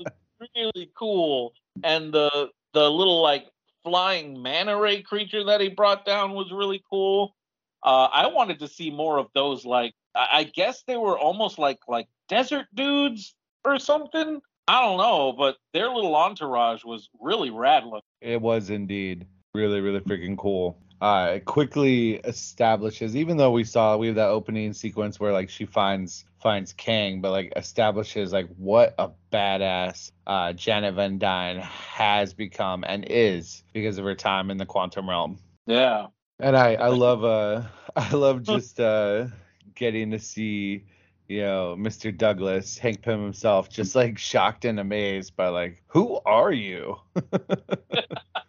is 0.00 0.06
really 0.54 0.90
cool." 0.96 1.54
And 1.82 2.12
the 2.12 2.50
the 2.74 2.90
little 2.90 3.22
like 3.22 3.46
flying 3.84 4.42
manta 4.42 4.76
ray 4.76 5.02
creature 5.02 5.44
that 5.44 5.60
he 5.60 5.68
brought 5.68 6.04
down 6.04 6.32
was 6.32 6.52
really 6.52 6.82
cool. 6.90 7.34
Uh, 7.82 8.08
I 8.12 8.26
wanted 8.28 8.58
to 8.60 8.68
see 8.68 8.90
more 8.90 9.18
of 9.18 9.28
those. 9.34 9.64
Like, 9.64 9.94
I, 10.14 10.28
I 10.32 10.44
guess 10.44 10.82
they 10.86 10.96
were 10.96 11.18
almost 11.18 11.58
like 11.58 11.78
like 11.86 12.08
desert 12.28 12.66
dudes 12.74 13.34
or 13.64 13.78
something. 13.78 14.40
I 14.66 14.80
don't 14.80 14.98
know, 14.98 15.32
but 15.32 15.56
their 15.72 15.90
little 15.90 16.16
entourage 16.16 16.84
was 16.84 17.08
really 17.20 17.50
rad 17.50 17.84
looking. 17.84 18.00
It 18.20 18.40
was 18.40 18.70
indeed 18.70 19.26
really, 19.54 19.80
really 19.80 20.00
freaking 20.00 20.38
cool. 20.38 20.78
Uh, 21.00 21.32
it 21.34 21.44
quickly 21.44 22.14
establishes, 22.24 23.14
even 23.14 23.36
though 23.36 23.50
we 23.50 23.64
saw 23.64 23.96
we 23.96 24.06
have 24.06 24.16
that 24.16 24.28
opening 24.28 24.72
sequence 24.72 25.20
where 25.20 25.32
like 25.32 25.50
she 25.50 25.66
finds 25.66 26.24
finds 26.40 26.72
Kang, 26.72 27.20
but 27.20 27.30
like 27.30 27.52
establishes 27.56 28.32
like 28.32 28.48
what 28.56 28.94
a 28.98 29.10
badass 29.32 30.12
uh, 30.26 30.52
Janet 30.54 30.94
Van 30.94 31.18
Dyne 31.18 31.58
has 31.58 32.32
become 32.32 32.84
and 32.86 33.04
is 33.08 33.64
because 33.72 33.98
of 33.98 34.04
her 34.04 34.14
time 34.14 34.50
in 34.50 34.56
the 34.56 34.66
quantum 34.66 35.08
realm. 35.08 35.38
Yeah. 35.66 36.06
And 36.40 36.56
I 36.56 36.74
I 36.74 36.88
love 36.88 37.24
uh 37.24 37.62
I 37.96 38.14
love 38.14 38.42
just 38.42 38.80
uh 38.80 39.26
getting 39.74 40.10
to 40.12 40.18
see 40.18 40.84
you 41.28 41.42
know, 41.42 41.76
Mr. 41.78 42.16
Douglas, 42.16 42.78
Hank 42.78 43.02
Pym 43.02 43.22
himself, 43.22 43.70
just 43.70 43.94
like 43.94 44.18
shocked 44.18 44.64
and 44.64 44.78
amazed 44.78 45.36
by 45.36 45.48
like, 45.48 45.82
who 45.86 46.20
are 46.26 46.52
you? 46.52 46.96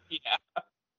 yeah. 0.09 0.37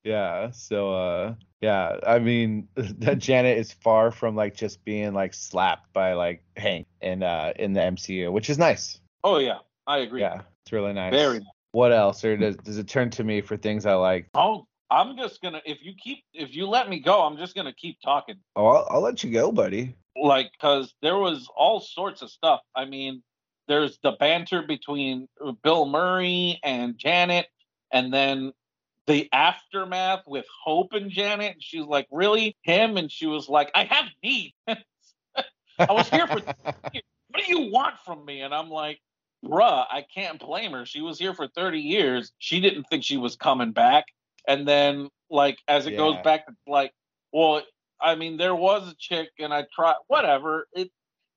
Yeah. 0.05 0.51
So 0.53 0.93
uh 0.93 1.35
yeah, 1.61 1.99
I 2.07 2.19
mean 2.19 2.69
that 2.75 3.19
Janet 3.19 3.59
is 3.59 3.73
far 3.73 4.11
from 4.11 4.37
like 4.37 4.55
just 4.55 4.85
being 4.85 5.13
like 5.15 5.35
slapped 5.35 5.93
by 5.93 6.15
like 6.15 6.43
Hank 6.57 6.87
in 7.01 7.23
uh 7.23 7.53
in 7.57 7.73
the 7.73 7.81
MCU, 7.81 8.31
which 8.33 8.49
is 8.49 8.59
nice. 8.59 9.01
Oh 9.25 9.39
yeah, 9.39 9.59
I 9.87 9.99
agree. 9.99 10.21
Yeah, 10.21 10.43
it's 10.65 10.73
really 10.73 10.93
nice. 10.93 11.13
Very 11.13 11.39
nice. 11.39 11.49
What 11.73 11.93
else? 11.93 12.25
Or 12.25 12.37
does 12.37 12.57
does 12.57 12.79
it 12.79 12.89
turn 12.89 13.11
to 13.11 13.25
me 13.25 13.41
for 13.41 13.57
things 13.57 13.85
I 13.85 13.95
like? 13.95 14.29
Oh, 14.35 14.67
I'm 14.91 15.17
just 15.17 15.43
gonna 15.43 15.61
if 15.67 15.79
you 15.83 15.93
keep 15.95 16.25
if 16.33 16.55
you 16.55 16.67
let 16.67 16.89
me 16.89 17.01
go, 17.01 17.23
I'm 17.23 17.37
just 17.37 17.55
gonna 17.55 17.75
keep 17.75 18.01
talking. 18.01 18.37
Oh, 18.55 18.67
I'll, 18.67 18.87
I'll 18.91 19.01
let 19.01 19.25
you 19.25 19.31
go, 19.31 19.51
buddy. 19.51 19.95
Like, 20.21 20.53
cause 20.61 20.95
there 21.03 21.19
was 21.19 21.49
all 21.55 21.81
sorts 21.81 22.23
of 22.23 22.31
stuff. 22.31 22.61
I 22.75 22.85
mean, 22.85 23.23
there's 23.69 23.99
the 24.03 24.13
banter 24.13 24.63
between 24.63 25.29
Bill 25.63 25.87
Murray 25.87 26.61
and 26.63 26.97
Janet, 26.97 27.47
and 27.93 28.13
then 28.13 28.53
the 29.07 29.29
aftermath 29.33 30.23
with 30.27 30.47
Hope 30.65 30.93
and 30.93 31.11
Janet. 31.11 31.55
And 31.55 31.63
she's 31.63 31.85
like, 31.85 32.07
"Really, 32.11 32.57
him?" 32.63 32.97
And 32.97 33.11
she 33.11 33.27
was 33.27 33.49
like, 33.49 33.71
"I 33.75 33.85
have 33.85 34.07
needs. 34.23 34.55
I 34.69 35.93
was 35.93 36.09
here 36.09 36.27
for. 36.27 36.41
what 36.41 37.45
do 37.45 37.45
you 37.49 37.71
want 37.73 37.95
from 38.05 38.25
me?" 38.25 38.43
And 38.43 38.55
I'm 38.55 38.71
like, 38.71 39.01
"Bruh, 39.45 39.87
I 39.91 40.05
can't 40.15 40.39
blame 40.39 40.73
her. 40.73 40.87
She 40.87 41.01
was 41.03 41.19
here 41.19 41.35
for 41.35 41.49
30 41.49 41.81
years. 41.81 42.33
She 42.39 42.61
didn't 42.61 42.85
think 42.85 43.05
she 43.05 43.17
was 43.17 43.37
coming 43.37 43.73
back." 43.73 44.05
And 44.49 44.67
then, 44.67 45.09
like, 45.29 45.59
as 45.67 45.87
it 45.87 45.93
yeah. 45.93 45.99
goes 45.99 46.17
back, 46.23 46.47
like, 46.69 46.93
well, 47.33 47.63
I 48.01 48.15
mean, 48.15 48.37
there 48.37 48.55
was 48.55 48.89
a 48.89 48.95
chick, 48.99 49.31
and 49.39 49.53
I 49.53 49.67
tried. 49.75 49.97
Whatever. 50.09 50.69
It 50.73 50.91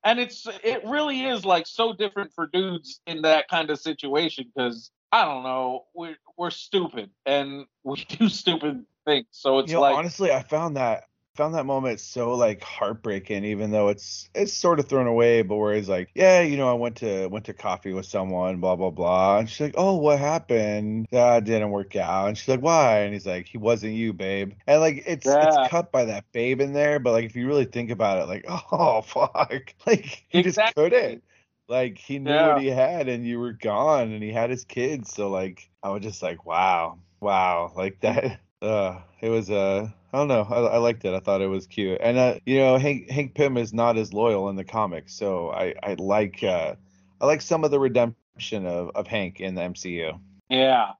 and 0.04 0.20
it's 0.20 0.48
it 0.64 0.84
really 0.86 1.26
is 1.26 1.46
like 1.46 1.68
so 1.68 1.94
different 1.94 2.34
for 2.34 2.48
dudes 2.48 3.02
in 3.06 3.24
that 3.24 3.48
kind 3.50 3.70
of 3.70 3.80
situation 3.80 4.52
because 4.54 4.92
I 5.12 5.26
don't 5.26 5.44
know, 5.44 5.86
we're 5.94 6.18
we're 6.38 6.52
stupid 6.52 7.10
and 7.26 7.66
we 7.84 8.06
do 8.10 8.30
stupid 8.30 8.86
things. 9.06 9.28
So 9.32 9.60
it's 9.60 9.70
you 9.70 9.76
know, 9.76 9.82
like 9.82 9.98
honestly, 9.98 10.32
I 10.32 10.44
found 10.44 10.78
that 10.78 11.06
found 11.40 11.56
that 11.56 11.66
moment 11.66 12.02
so 12.02 12.34
like 12.34 12.62
heartbreaking, 12.62 13.46
even 13.46 13.72
though 13.72 13.88
it's 13.88 14.30
it's 14.36 14.52
sort 14.52 14.80
of 14.80 14.90
thrown 14.90 15.08
away. 15.08 15.42
But 15.42 15.56
where 15.56 15.74
he's 15.74 15.88
like, 15.88 16.12
yeah, 16.14 16.42
you 16.42 16.58
know, 16.58 16.70
I 16.70 16.74
went 16.74 16.98
to 16.98 17.28
went 17.28 17.46
to 17.46 17.54
coffee 17.54 17.94
with 17.94 18.06
someone, 18.06 18.60
blah 18.60 18.76
blah 18.76 18.90
blah, 18.90 19.40
and 19.40 19.50
she's 19.50 19.62
like, 19.62 19.76
oh, 19.78 19.96
what 19.96 20.20
happened? 20.20 21.08
That 21.12 21.46
didn't 21.46 21.72
work 21.72 21.96
out, 21.96 22.28
and 22.28 22.38
she's 22.38 22.50
like, 22.50 22.62
why? 22.62 23.00
And 23.00 23.14
he's 23.14 23.26
like, 23.26 23.48
he 23.48 23.58
wasn't 23.58 23.94
you, 23.94 24.12
babe. 24.12 24.52
And 24.68 24.82
like 24.82 25.04
it's 25.08 25.26
yeah. 25.26 25.48
it's 25.48 25.70
cut 25.70 25.94
by 25.94 26.06
that 26.06 26.26
babe 26.34 26.60
in 26.60 26.74
there, 26.74 27.00
but 27.00 27.14
like 27.14 27.24
if 27.24 27.38
you 27.38 27.48
really 27.48 27.66
think 27.66 27.90
about 27.90 28.22
it, 28.22 28.28
like, 28.28 28.46
oh 28.72 29.02
fuck, 29.02 29.74
like 29.88 30.26
he 30.28 30.40
exactly. 30.40 30.44
just 30.44 30.76
couldn't. 30.76 31.24
Like 31.70 32.00
he 32.00 32.20
knew 32.20 32.32
yeah. 32.32 32.54
what 32.54 32.62
he 32.62 32.68
had, 32.68 33.08
and 33.08 33.26
you 33.26 33.40
were 33.40 33.54
gone, 33.54 34.12
and 34.12 34.22
he 34.22 34.34
had 34.34 34.50
his 34.50 34.66
kids. 34.66 35.14
So 35.14 35.30
like, 35.30 35.70
I 35.82 35.90
was 35.92 36.04
just 36.04 36.22
like, 36.22 36.46
wow, 36.46 37.00
wow, 37.22 37.72
like 37.78 38.00
that. 38.02 38.42
Uh, 38.62 39.00
it 39.22 39.30
was 39.30 39.50
uh, 39.50 39.88
I 40.12 40.18
don't 40.18 40.28
know. 40.28 40.48
I, 40.50 40.60
I 40.60 40.78
liked 40.78 41.06
it. 41.06 41.14
I 41.14 41.20
thought 41.20 41.42
it 41.42 41.48
was 41.48 41.68
cute. 41.68 42.00
And 42.02 42.18
uh, 42.18 42.36
you 42.46 42.60
know, 42.60 42.78
Hank 42.78 43.10
Hank 43.10 43.36
Pym 43.36 43.58
is 43.58 43.74
not 43.74 43.98
as 43.98 44.14
loyal 44.14 44.50
in 44.50 44.56
the 44.56 44.64
comics, 44.64 45.14
so 45.14 45.50
I 45.52 45.76
I 45.82 45.96
like 45.98 46.44
uh 46.44 46.76
I 47.22 47.26
like 47.26 47.42
some 47.42 47.64
of 47.64 47.72
the 47.72 47.80
redemption 47.80 48.66
of 48.66 48.92
of 48.96 49.08
Hank 49.08 49.40
in 49.40 49.56
the 49.56 49.62
MCU. 49.62 50.20
Yeah. 50.50 50.92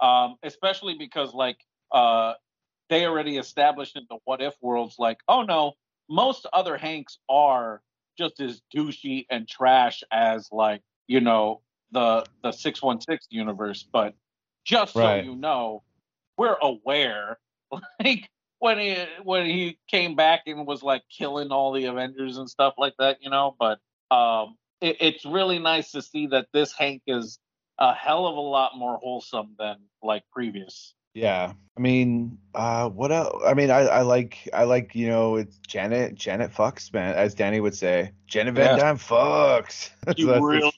Um, 0.00 0.36
especially 0.42 0.94
because 0.94 1.34
like 1.34 1.58
uh 1.92 2.34
they 2.88 3.04
already 3.04 3.36
established 3.36 3.96
in 3.96 4.06
the 4.08 4.18
what 4.24 4.40
if 4.40 4.54
worlds 4.60 4.96
like, 4.98 5.18
oh 5.28 5.42
no, 5.42 5.72
most 6.08 6.46
other 6.52 6.76
Hanks 6.76 7.18
are 7.28 7.82
just 8.16 8.40
as 8.40 8.62
douchey 8.74 9.26
and 9.30 9.48
trash 9.48 10.02
as 10.10 10.48
like, 10.52 10.82
you 11.06 11.20
know, 11.20 11.62
the 11.90 12.24
the 12.42 12.52
616 12.52 13.26
universe, 13.30 13.82
but 13.90 14.14
just 14.64 14.94
right. 14.94 15.24
so 15.24 15.30
you 15.30 15.36
know, 15.36 15.82
we're 16.38 16.56
aware 16.62 17.38
like 18.02 18.30
when 18.60 18.78
he 18.78 18.96
when 19.22 19.46
he 19.46 19.78
came 19.88 20.16
back 20.16 20.42
and 20.46 20.66
was 20.66 20.82
like 20.82 21.02
killing 21.16 21.50
all 21.50 21.72
the 21.72 21.84
Avengers 21.84 22.38
and 22.38 22.48
stuff 22.48 22.74
like 22.78 22.94
that, 22.98 23.18
you 23.20 23.30
know. 23.30 23.54
But 23.58 23.78
um, 24.10 24.56
it, 24.80 24.96
it's 25.00 25.24
really 25.24 25.58
nice 25.58 25.92
to 25.92 26.02
see 26.02 26.28
that 26.28 26.46
this 26.52 26.72
Hank 26.72 27.02
is 27.06 27.38
a 27.78 27.94
hell 27.94 28.26
of 28.26 28.36
a 28.36 28.40
lot 28.40 28.72
more 28.76 28.98
wholesome 29.02 29.54
than 29.58 29.76
like 30.02 30.22
previous. 30.32 30.94
Yeah, 31.14 31.52
I 31.76 31.80
mean, 31.80 32.38
uh, 32.54 32.88
what 32.90 33.10
else? 33.10 33.42
I 33.44 33.54
mean, 33.54 33.70
I, 33.70 33.80
I 33.80 34.02
like 34.02 34.48
I 34.52 34.64
like 34.64 34.94
you 34.94 35.08
know 35.08 35.36
it's 35.36 35.58
Janet 35.66 36.14
Janet 36.14 36.52
fucks 36.52 36.92
man, 36.92 37.14
as 37.14 37.34
Danny 37.34 37.60
would 37.60 37.74
say. 37.74 38.12
Janet 38.26 38.54
Van 38.54 38.76
yeah. 38.76 38.84
Dyne 38.84 38.96
fucks. 38.98 39.90
That's, 40.04 40.22
real. 40.22 40.70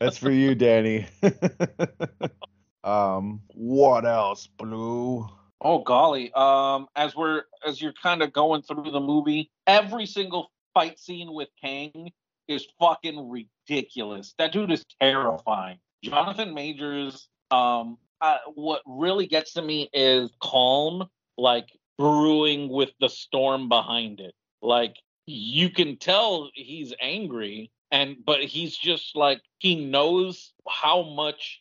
that's 0.00 0.18
for 0.18 0.30
you, 0.30 0.54
Danny. 0.54 1.06
um, 2.84 3.42
what 3.54 4.04
else, 4.04 4.46
Blue? 4.46 5.28
Oh 5.60 5.82
golly. 5.82 6.32
Um 6.34 6.86
as 6.94 7.16
we're 7.16 7.42
as 7.66 7.82
you're 7.82 7.92
kind 7.92 8.22
of 8.22 8.32
going 8.32 8.62
through 8.62 8.90
the 8.90 9.00
movie, 9.00 9.50
every 9.66 10.06
single 10.06 10.50
fight 10.74 10.98
scene 10.98 11.32
with 11.32 11.48
Kang 11.60 12.12
is 12.46 12.66
fucking 12.78 13.28
ridiculous. 13.28 14.34
That 14.38 14.52
dude 14.52 14.70
is 14.70 14.84
terrifying. 15.00 15.78
Jonathan 16.04 16.54
Majors 16.54 17.28
um 17.50 17.98
uh, 18.20 18.38
what 18.54 18.82
really 18.86 19.26
gets 19.26 19.52
to 19.54 19.62
me 19.62 19.88
is 19.92 20.30
calm 20.40 21.08
like 21.36 21.68
brewing 21.98 22.68
with 22.68 22.90
the 23.00 23.08
storm 23.08 23.68
behind 23.68 24.20
it. 24.20 24.34
Like 24.62 24.96
you 25.26 25.70
can 25.70 25.96
tell 25.96 26.50
he's 26.54 26.94
angry 27.00 27.70
and 27.90 28.16
but 28.24 28.40
he's 28.40 28.76
just 28.76 29.16
like 29.16 29.40
he 29.58 29.84
knows 29.86 30.52
how 30.68 31.02
much 31.02 31.60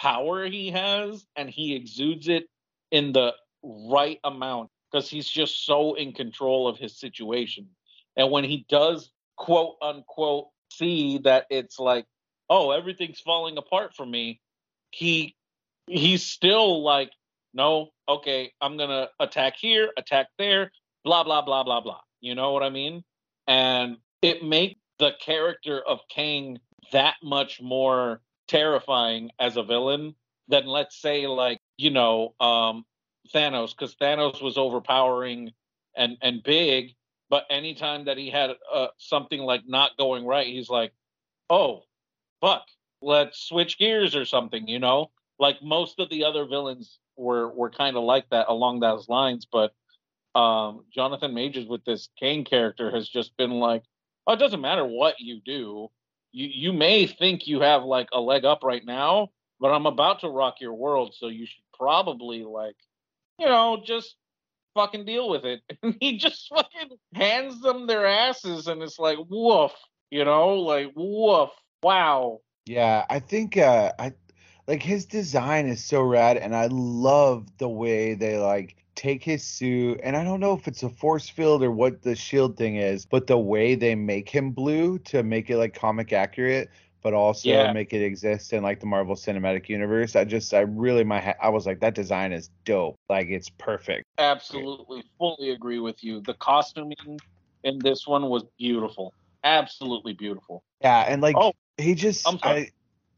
power 0.00 0.46
he 0.46 0.70
has 0.70 1.26
and 1.36 1.48
he 1.48 1.74
exudes 1.74 2.28
it 2.28 2.44
in 2.90 3.12
the 3.12 3.34
right 3.62 4.20
amount 4.24 4.70
because 4.90 5.08
he's 5.08 5.28
just 5.28 5.64
so 5.66 5.94
in 5.94 6.12
control 6.12 6.68
of 6.68 6.78
his 6.78 6.98
situation. 6.98 7.68
And 8.16 8.30
when 8.30 8.44
he 8.44 8.64
does 8.68 9.10
quote 9.36 9.76
unquote 9.82 10.48
see 10.72 11.18
that 11.18 11.46
it's 11.50 11.78
like, 11.78 12.06
oh, 12.48 12.70
everything's 12.70 13.20
falling 13.20 13.58
apart 13.58 13.94
for 13.94 14.06
me, 14.06 14.40
he 14.90 15.36
he's 15.86 16.24
still 16.24 16.82
like, 16.82 17.10
no, 17.54 17.90
okay, 18.08 18.52
I'm 18.60 18.76
gonna 18.76 19.08
attack 19.20 19.56
here, 19.56 19.90
attack 19.96 20.28
there, 20.38 20.70
blah 21.04 21.24
blah 21.24 21.42
blah 21.42 21.64
blah 21.64 21.80
blah. 21.80 22.00
You 22.20 22.34
know 22.34 22.52
what 22.52 22.62
I 22.62 22.70
mean? 22.70 23.04
And 23.46 23.98
it 24.22 24.42
makes 24.42 24.80
the 24.98 25.12
character 25.20 25.80
of 25.80 26.00
Kang 26.08 26.58
that 26.92 27.16
much 27.22 27.60
more 27.60 28.20
terrifying 28.48 29.30
as 29.38 29.56
a 29.56 29.62
villain 29.62 30.14
than 30.48 30.66
let's 30.66 31.00
say 31.00 31.26
like 31.26 31.60
you 31.76 31.90
know 31.90 32.34
um 32.40 32.84
Thanos 33.34 33.70
because 33.70 33.94
Thanos 33.96 34.42
was 34.42 34.56
overpowering 34.56 35.52
and 35.96 36.16
and 36.22 36.42
big, 36.42 36.94
but 37.28 37.44
anytime 37.50 38.04
that 38.04 38.18
he 38.18 38.30
had 38.30 38.50
uh, 38.72 38.88
something 38.98 39.40
like 39.40 39.62
not 39.66 39.96
going 39.96 40.24
right, 40.24 40.46
he's 40.46 40.68
like, 40.68 40.92
"Oh, 41.50 41.82
fuck, 42.40 42.66
let's 43.00 43.40
switch 43.48 43.78
gears 43.78 44.14
or 44.14 44.24
something," 44.24 44.68
you 44.68 44.78
know. 44.78 45.10
Like 45.38 45.62
most 45.62 45.98
of 45.98 46.08
the 46.10 46.24
other 46.24 46.46
villains 46.46 46.98
were 47.16 47.48
were 47.52 47.70
kind 47.70 47.96
of 47.96 48.04
like 48.04 48.28
that 48.30 48.46
along 48.48 48.80
those 48.80 49.08
lines, 49.08 49.46
but 49.50 49.72
um, 50.38 50.84
Jonathan 50.92 51.34
Majors 51.34 51.66
with 51.66 51.84
this 51.84 52.08
Kang 52.18 52.44
character 52.44 52.90
has 52.90 53.08
just 53.08 53.36
been 53.36 53.52
like, 53.52 53.82
"Oh, 54.26 54.34
it 54.34 54.38
doesn't 54.38 54.60
matter 54.60 54.84
what 54.84 55.18
you 55.18 55.40
do. 55.44 55.90
You 56.36 56.48
you 56.52 56.72
may 56.74 57.06
think 57.06 57.46
you 57.46 57.60
have 57.60 57.84
like 57.84 58.08
a 58.12 58.20
leg 58.20 58.44
up 58.44 58.62
right 58.62 58.84
now, 58.84 59.30
but 59.58 59.68
I'm 59.68 59.86
about 59.86 60.20
to 60.20 60.28
rock 60.28 60.56
your 60.60 60.74
world, 60.74 61.14
so 61.18 61.28
you 61.28 61.46
should 61.46 61.64
probably 61.78 62.44
like 62.44 62.76
you 63.38 63.46
know, 63.46 63.82
just 63.84 64.16
fucking 64.74 65.06
deal 65.06 65.28
with 65.30 65.44
it. 65.46 65.62
And 65.82 65.96
he 66.00 66.18
just 66.18 66.48
fucking 66.48 66.98
hands 67.14 67.60
them 67.62 67.86
their 67.86 68.06
asses 68.06 68.66
and 68.66 68.82
it's 68.82 68.98
like, 68.98 69.18
woof, 69.28 69.72
you 70.10 70.24
know, 70.24 70.56
like 70.56 70.92
woof. 70.94 71.50
Wow. 71.82 72.40
Yeah, 72.66 73.06
I 73.08 73.20
think 73.20 73.56
uh 73.56 73.92
I 73.98 74.12
like 74.68 74.82
his 74.82 75.06
design 75.06 75.66
is 75.68 75.84
so 75.84 76.02
rad 76.02 76.36
and 76.36 76.54
I 76.54 76.68
love 76.70 77.46
the 77.58 77.68
way 77.68 78.14
they 78.14 78.38
like 78.38 78.76
take 78.96 79.22
his 79.22 79.44
suit 79.44 80.00
and 80.02 80.16
I 80.16 80.24
don't 80.24 80.40
know 80.40 80.54
if 80.54 80.66
it's 80.66 80.82
a 80.82 80.88
force 80.88 81.28
field 81.28 81.62
or 81.62 81.70
what 81.70 82.02
the 82.02 82.16
shield 82.16 82.56
thing 82.56 82.76
is, 82.76 83.06
but 83.06 83.26
the 83.26 83.38
way 83.38 83.74
they 83.74 83.94
make 83.94 84.28
him 84.28 84.50
blue 84.50 84.98
to 85.00 85.22
make 85.22 85.50
it 85.50 85.58
like 85.58 85.74
comic 85.74 86.12
accurate 86.12 86.70
but 87.06 87.14
also 87.14 87.48
yeah. 87.48 87.72
make 87.72 87.92
it 87.92 88.02
exist 88.02 88.52
in 88.52 88.64
like 88.64 88.80
the 88.80 88.86
Marvel 88.86 89.14
Cinematic 89.14 89.68
Universe. 89.68 90.16
I 90.16 90.24
just, 90.24 90.52
I 90.52 90.62
really, 90.62 91.04
my, 91.04 91.36
I 91.40 91.50
was 91.50 91.64
like, 91.64 91.78
that 91.78 91.94
design 91.94 92.32
is 92.32 92.50
dope. 92.64 92.98
Like, 93.08 93.28
it's 93.28 93.48
perfect. 93.48 94.06
Absolutely, 94.18 95.04
fully 95.16 95.50
agree 95.50 95.78
with 95.78 96.02
you. 96.02 96.20
The 96.20 96.34
costuming 96.34 97.20
in 97.62 97.78
this 97.78 98.08
one 98.08 98.28
was 98.28 98.42
beautiful. 98.58 99.14
Absolutely 99.44 100.14
beautiful. 100.14 100.64
Yeah, 100.80 101.04
and 101.06 101.22
like, 101.22 101.36
oh, 101.38 101.52
he 101.78 101.94
just, 101.94 102.26
I, 102.44 102.70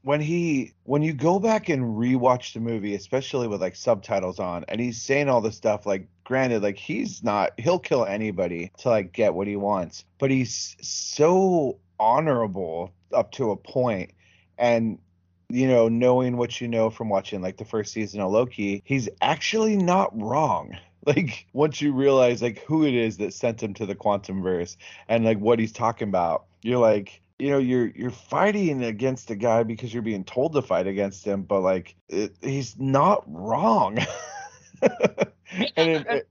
when 0.09 0.23
he, 0.23 0.73
when 0.85 1.03
you 1.03 1.13
go 1.13 1.39
back 1.39 1.69
and 1.69 1.85
rewatch 1.99 2.55
the 2.55 2.61
movie, 2.61 2.95
especially 2.95 3.47
with 3.47 3.61
like 3.61 3.77
subtitles 3.77 4.39
on, 4.39 4.65
and 4.69 4.81
he's 4.81 4.99
saying 5.03 5.29
all 5.29 5.43
this 5.43 5.55
stuff, 5.55 5.85
like, 5.85 6.09
granted, 6.25 6.63
like 6.63 6.79
he's 6.79 7.23
not, 7.23 7.53
he'll 7.61 7.79
kill 7.79 8.07
anybody 8.07 8.73
to 8.79 8.89
like 8.89 9.13
get 9.13 9.35
what 9.35 9.47
he 9.47 9.55
wants, 9.55 10.07
but 10.19 10.31
he's 10.31 10.79
so 10.81 11.79
honorable 12.01 12.91
up 13.13 13.33
to 13.33 13.51
a 13.51 13.57
point 13.57 14.13
and 14.57 14.99
you 15.51 15.69
know 15.69 15.91
knowing 15.91 16.39
what 16.39 16.59
you 16.59 16.69
know 16.69 16.89
from 16.89 17.11
watching 17.11 17.43
like 17.43 17.59
the 17.59 17.65
first 17.65 17.93
season 17.93 18.21
of 18.21 18.31
loki 18.31 18.83
he's 18.85 19.11
actually 19.21 19.77
not 19.77 20.11
wrong. 20.19 20.71
Like 21.07 21.47
once 21.55 21.81
you 21.81 21.95
realize 21.95 22.43
like 22.43 22.59
who 22.65 22.85
it 22.85 22.93
is 22.93 23.17
that 23.17 23.33
sent 23.33 23.63
him 23.63 23.73
to 23.75 23.87
the 23.87 23.95
quantum 23.95 24.43
verse 24.43 24.77
and 25.09 25.25
like 25.25 25.39
what 25.39 25.59
he's 25.59 25.73
talking 25.73 26.09
about 26.09 26.45
you're 26.63 26.79
like 26.79 27.23
you 27.39 27.51
know 27.51 27.59
you're 27.59 27.87
you're 27.89 28.11
fighting 28.11 28.85
against 28.85 29.31
a 29.31 29.37
guy 29.37 29.63
because 29.63 29.93
you're 29.93 30.03
being 30.03 30.25
told 30.25 30.53
to 30.53 30.63
fight 30.63 30.87
against 30.87 31.25
him 31.25 31.43
but 31.43 31.61
like 31.61 31.95
it, 32.09 32.35
he's 32.43 32.79
not 32.79 33.23
wrong 33.27 33.99
and, 34.83 36.07
it, 36.07 36.29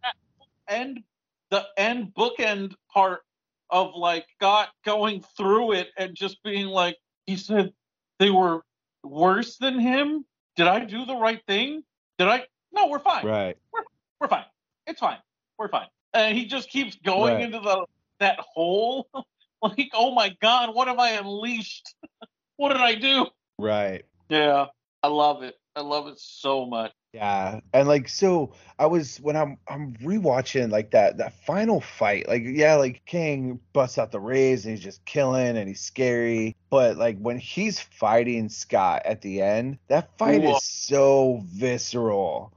and 0.68 1.00
the 1.50 1.66
end 1.78 2.14
bookend 2.14 2.74
part 2.92 3.22
of 3.70 3.94
like 3.96 4.26
got 4.40 4.70
going 4.86 5.24
through 5.36 5.74
it 5.74 5.90
and 5.98 6.16
just 6.16 6.42
being 6.44 6.68
like, 6.68 6.98
he 7.26 7.36
said 7.36 7.74
they 8.20 8.30
were 8.30 8.62
worse 9.04 9.58
than 9.58 9.80
him. 9.80 10.26
Did 10.56 10.68
I 10.68 10.86
do 10.86 11.06
the 11.06 11.16
right 11.16 11.42
thing? 11.48 11.84
Did 12.18 12.28
I? 12.28 12.46
No, 12.72 12.88
we're 12.88 13.00
fine. 13.00 13.26
Right. 13.26 13.58
We're, 13.72 13.84
we're 14.20 14.28
fine. 14.28 14.46
It's 14.86 15.00
fine. 15.00 15.18
We're 15.58 15.70
fine. 15.70 15.88
And 16.14 16.38
he 16.38 16.46
just 16.46 16.70
keeps 16.70 16.96
going 16.96 17.36
right. 17.36 17.44
into 17.44 17.60
the 17.60 17.86
that 18.20 18.40
hole. 18.40 19.08
like, 19.64 19.90
oh 19.94 20.14
my 20.14 20.36
god, 20.42 20.74
what 20.74 20.88
have 20.88 21.00
I 21.00 21.12
unleashed? 21.12 21.96
what 22.58 22.70
did 22.70 22.82
I 22.82 22.96
do? 22.96 23.28
Right. 23.58 24.06
Yeah, 24.30 24.68
I 25.04 25.08
love 25.08 25.44
it. 25.44 25.56
I 25.76 25.82
love 25.82 26.08
it 26.08 26.20
so 26.20 26.66
much. 26.66 26.92
Yeah, 27.14 27.62
and 27.74 27.88
like 27.88 28.10
so, 28.10 28.54
I 28.78 28.86
was 28.86 29.18
when 29.18 29.36
I'm 29.36 29.58
I'm 29.68 29.96
rewatching 29.96 30.70
like 30.70 30.92
that 30.92 31.18
that 31.18 31.34
final 31.46 31.82
fight. 31.82 32.28
Like 32.28 32.44
yeah, 32.46 32.76
like 32.76 33.04
Kang 33.06 33.60
busts 33.74 33.98
out 33.98 34.12
the 34.12 34.20
rays 34.20 34.66
and 34.66 34.76
he's 34.76 34.84
just 34.84 35.06
killing 35.06 35.58
and 35.58 35.68
he's 35.68 35.82
scary. 35.82 36.56
But 36.70 36.98
like 36.98 37.18
when 37.20 37.40
he's 37.40 37.80
fighting 37.80 38.50
Scott 38.50 39.04
at 39.06 39.22
the 39.22 39.42
end, 39.42 39.80
that 39.88 40.18
fight 40.18 40.42
Whoa. 40.42 40.58
is 40.58 40.64
so 40.64 41.42
visceral. 41.46 42.54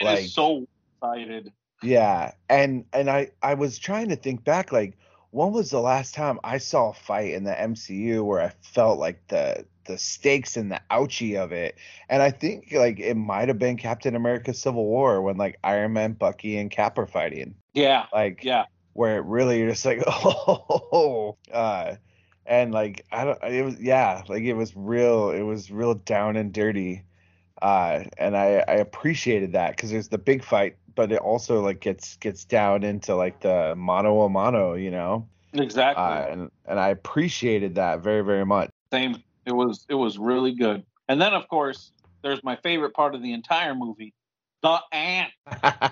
It 0.00 0.04
like 0.04 0.26
so 0.26 0.66
excited. 1.02 1.52
Yeah, 1.82 2.32
and 2.48 2.84
and 2.92 3.10
I 3.10 3.30
I 3.42 3.54
was 3.54 3.78
trying 3.78 4.10
to 4.10 4.16
think 4.16 4.44
back 4.44 4.70
like 4.70 4.96
when 5.34 5.50
was 5.50 5.70
the 5.70 5.80
last 5.80 6.14
time 6.14 6.38
I 6.44 6.58
saw 6.58 6.90
a 6.90 6.94
fight 6.94 7.34
in 7.34 7.42
the 7.42 7.50
MCU 7.50 8.24
where 8.24 8.40
I 8.40 8.52
felt 8.62 9.00
like 9.00 9.26
the 9.26 9.66
the 9.84 9.98
stakes 9.98 10.56
and 10.56 10.70
the 10.70 10.80
ouchie 10.92 11.42
of 11.42 11.50
it. 11.50 11.74
And 12.08 12.22
I 12.22 12.30
think 12.30 12.68
like 12.72 13.00
it 13.00 13.16
might 13.16 13.48
have 13.48 13.58
been 13.58 13.76
Captain 13.76 14.14
America 14.14 14.54
Civil 14.54 14.84
War 14.84 15.20
when 15.22 15.36
like 15.36 15.58
Iron 15.64 15.92
Man, 15.92 16.12
Bucky, 16.12 16.56
and 16.56 16.70
Cap 16.70 16.98
are 16.98 17.06
fighting. 17.08 17.56
Yeah. 17.72 18.06
Like 18.12 18.44
yeah. 18.44 18.66
Where 18.92 19.16
it 19.16 19.24
really 19.24 19.58
you're 19.58 19.70
just 19.70 19.84
like, 19.84 20.04
oh 20.06 21.36
uh 21.52 21.96
and 22.46 22.72
like 22.72 23.04
I 23.10 23.24
don't 23.24 23.42
it 23.42 23.64
was 23.64 23.80
yeah, 23.80 24.22
like 24.28 24.44
it 24.44 24.54
was 24.54 24.76
real 24.76 25.30
it 25.30 25.42
was 25.42 25.68
real 25.68 25.94
down 25.94 26.36
and 26.36 26.52
dirty. 26.52 27.02
Uh 27.60 28.04
and 28.18 28.36
I, 28.36 28.62
I 28.68 28.74
appreciated 28.74 29.54
that 29.54 29.74
because 29.74 29.90
there's 29.90 30.08
the 30.08 30.18
big 30.18 30.44
fight, 30.44 30.76
but 30.94 31.12
it 31.12 31.18
also 31.18 31.60
like 31.60 31.80
gets 31.80 32.16
gets 32.16 32.44
down 32.44 32.82
into 32.82 33.14
like 33.14 33.40
the 33.40 33.74
mano 33.76 34.22
a 34.22 34.28
mano, 34.28 34.74
you 34.74 34.90
know? 34.90 35.28
Exactly. 35.52 36.02
Uh, 36.02 36.26
and 36.26 36.50
and 36.66 36.78
I 36.78 36.88
appreciated 36.88 37.76
that 37.76 38.00
very, 38.00 38.22
very 38.22 38.44
much. 38.44 38.70
Same 38.92 39.22
it 39.46 39.52
was 39.52 39.84
it 39.88 39.94
was 39.94 40.18
really 40.18 40.52
good. 40.52 40.84
And 41.08 41.20
then 41.20 41.34
of 41.34 41.48
course 41.48 41.92
there's 42.22 42.42
my 42.42 42.56
favorite 42.56 42.94
part 42.94 43.14
of 43.14 43.22
the 43.22 43.32
entire 43.32 43.74
movie, 43.74 44.14
the 44.62 44.78
ant. 44.92 45.32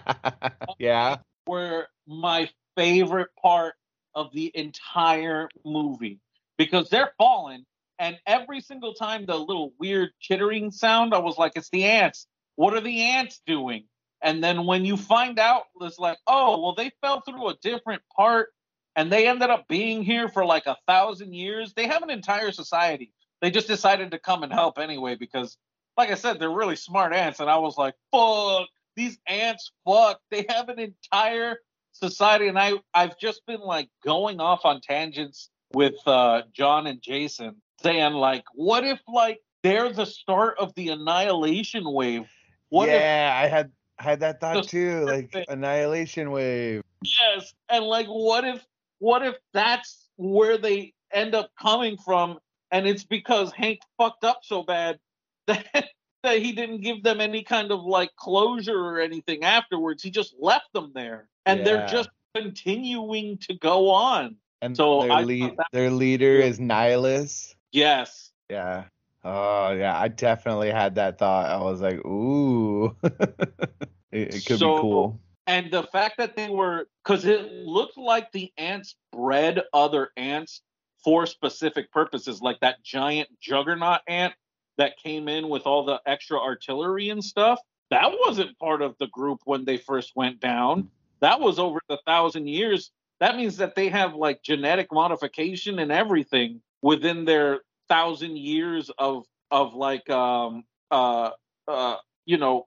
yeah. 0.79 1.19
Were 1.47 1.89
my 2.07 2.49
favorite 2.77 3.31
part 3.41 3.75
of 4.15 4.33
the 4.33 4.51
entire 4.55 5.49
movie 5.65 6.21
because 6.57 6.89
they're 6.89 7.13
falling 7.19 7.65
and 8.03 8.19
every 8.27 8.61
single 8.61 8.95
time 8.95 9.27
the 9.27 9.37
little 9.37 9.73
weird 9.79 10.11
chittering 10.19 10.73
sound, 10.73 11.15
I 11.15 11.19
was 11.19 11.39
like, 11.39 11.53
it's 11.55 11.69
the 11.71 11.85
ants. 11.85 12.27
What 12.57 12.75
are 12.75 12.81
the 12.81 13.01
ants 13.01 13.41
doing? 13.47 13.85
And 14.23 14.43
then 14.43 14.67
when 14.67 14.85
you 14.85 14.97
find 14.97 15.39
out, 15.39 15.65
it's 15.81 15.99
like, 15.99 16.19
oh, 16.27 16.61
well, 16.61 16.75
they 16.75 16.91
fell 17.01 17.23
through 17.23 17.49
a 17.49 17.57
different 17.63 18.03
part 18.15 18.49
and 18.95 19.11
they 19.11 19.27
ended 19.27 19.51
up 19.51 19.67
being 19.69 20.03
here 20.03 20.29
for 20.29 20.45
like 20.45 20.67
a 20.67 20.77
thousand 20.87 21.35
years. 21.35 21.73
They 21.75 21.89
have 21.89 22.03
an 22.03 22.11
entire 22.11 22.53
society 22.53 23.13
they 23.43 23.51
just 23.51 23.67
decided 23.67 24.13
to 24.13 24.19
come 24.19 24.45
and 24.45 24.53
help 24.53 24.79
anyway 24.79 25.17
because, 25.17 25.59
like 25.99 26.11
I 26.11 26.15
said, 26.15 26.39
they're 26.39 26.49
really 26.49 26.77
smart 26.77 27.13
ants. 27.13 27.41
And 27.41 27.51
I 27.51 27.59
was 27.59 27.77
like, 27.77 27.95
fuck, 28.13 28.69
these 28.97 29.19
ants, 29.27 29.73
fuck, 29.85 30.21
they 30.31 30.47
have 30.49 30.69
an 30.69 30.79
entire 30.79 31.57
society. 31.91 32.47
And 32.47 32.59
I, 32.59 32.75
I've 32.95 33.19
just 33.19 33.45
been 33.45 33.61
like 33.61 33.91
going 34.05 34.41
off 34.41 34.61
on 34.65 34.81
tangents 34.81 35.51
with 35.75 35.97
uh, 36.07 36.43
John 36.53 36.87
and 36.87 37.03
Jason 37.03 37.57
saying, 37.83 38.13
like, 38.13 38.45
what 38.55 38.85
if, 38.85 39.01
like, 39.13 39.41
they're 39.65 39.93
the 39.93 40.07
start 40.07 40.59
of 40.59 40.73
the 40.77 40.91
annihilation 40.91 41.83
wave? 41.85 42.29
What 42.69 42.89
yeah, 42.89 43.41
if, 43.41 43.45
I 43.45 43.49
had 43.49 43.73
had 43.99 44.21
that 44.21 44.41
thought 44.41 44.69
too, 44.69 45.05
like 45.05 45.35
annihilation 45.49 46.31
wave. 46.31 46.83
Yes, 47.03 47.55
and 47.69 47.85
like, 47.85 48.07
what 48.07 48.45
if, 48.45 48.65
what 48.99 49.25
if 49.25 49.37
that's 49.53 50.09
where 50.17 50.59
they 50.59 50.95
end 51.13 51.35
up 51.35 51.51
coming 51.61 51.97
from 51.97 52.39
and 52.73 52.89
it's 52.89 53.05
because 53.05 53.53
Hank 53.53 53.81
fucked 53.99 54.25
up 54.25 54.41
so 54.43 54.65
bad 54.65 54.99
that 55.47 55.91
that 56.25 56.39
he 56.41 56.53
didn't 56.53 56.81
give 56.81 57.03
them 57.03 57.21
any 57.21 57.45
kind 57.45 57.71
of 57.71 57.85
like 57.85 58.15
closure 58.17 58.79
or 58.79 59.01
anything 59.01 59.45
afterwards. 59.45 60.03
He 60.03 60.11
just 60.11 60.35
left 60.41 60.73
them 60.73 60.93
there, 60.95 61.29
and 61.47 61.61
yeah. 61.61 61.65
they're 61.65 61.87
just 61.87 62.09
continuing 62.35 63.39
to 63.39 63.55
go 63.55 63.91
on. 63.91 64.37
And 64.63 64.77
so 64.77 65.03
their, 65.03 65.23
lead, 65.23 65.57
their 65.73 65.91
leader 65.91 66.37
is 66.37 66.61
Nihilus. 66.61 67.55
Yes. 67.73 68.31
Yeah. 68.49 68.85
Oh 69.25 69.73
yeah, 69.73 69.99
I 69.99 70.09
definitely 70.09 70.71
had 70.71 70.97
that 70.97 71.19
thought. 71.19 71.51
I 71.51 71.63
was 71.63 71.81
like, 71.81 72.05
ooh, 72.05 72.97
it, 73.03 74.35
it, 74.35 74.47
could 74.47 74.59
so, 74.59 74.77
be 74.77 74.81
cool. 74.81 75.21
And 75.47 75.71
the 75.71 75.85
fact 75.85 76.19
that 76.19 76.37
they 76.37 76.49
were, 76.49 76.89
because 77.05 77.25
it 77.25 77.53
looked 77.53 77.97
like 77.97 78.33
the 78.33 78.53
ants 78.59 78.97
bred 79.13 79.63
other 79.73 80.11
ants 80.17 80.63
for 81.05 81.27
specific 81.27 81.93
purposes, 81.93 82.41
like 82.41 82.59
that 82.61 82.83
giant 82.83 83.29
juggernaut 83.41 84.01
ant 84.09 84.35
that 84.79 84.97
came 85.03 85.29
in 85.29 85.49
with 85.49 85.67
all 85.67 85.85
the 85.85 86.01
extra 86.07 86.39
artillery 86.39 87.11
and 87.11 87.23
stuff. 87.23 87.61
That 87.91 88.11
wasn't 88.27 88.59
part 88.59 88.83
of 88.83 88.97
the 88.99 89.09
group 89.09 89.41
when 89.45 89.65
they 89.65 89.77
first 89.77 90.13
went 90.17 90.41
down. 90.41 90.89
That 91.21 91.41
was 91.41 91.59
over 91.59 91.79
the 91.89 91.99
thousand 92.07 92.49
years. 92.49 92.91
That 93.21 93.37
means 93.37 93.59
that 93.59 93.75
they 93.75 93.89
have 93.89 94.15
like 94.15 94.43
genetic 94.43 94.89
modification 94.91 95.79
and 95.79 95.93
everything 95.93 96.63
within 96.81 97.25
their 97.25 97.61
thousand 97.93 98.39
years 98.39 98.91
of 98.99 99.25
of 99.51 99.75
like 99.75 100.09
um 100.11 100.65
uh 100.91 101.31
uh 101.69 101.97
you 102.25 102.39
know 102.39 102.67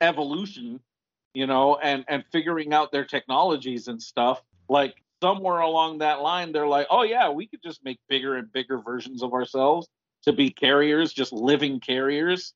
evolution 0.00 0.80
you 1.32 1.46
know 1.46 1.76
and 1.76 2.04
and 2.08 2.24
figuring 2.32 2.72
out 2.72 2.90
their 2.90 3.04
technologies 3.04 3.88
and 3.88 4.02
stuff 4.02 4.42
like 4.68 4.94
somewhere 5.24 5.60
along 5.60 5.98
that 5.98 6.20
line, 6.20 6.52
they're 6.52 6.66
like, 6.66 6.86
oh, 6.90 7.02
yeah, 7.02 7.30
we 7.30 7.46
could 7.46 7.62
just 7.62 7.82
make 7.82 7.98
bigger 8.10 8.36
and 8.36 8.52
bigger 8.52 8.78
versions 8.78 9.22
of 9.22 9.32
ourselves 9.32 9.88
to 10.24 10.34
be 10.34 10.50
carriers, 10.50 11.14
just 11.14 11.32
living 11.32 11.80
carriers. 11.80 12.52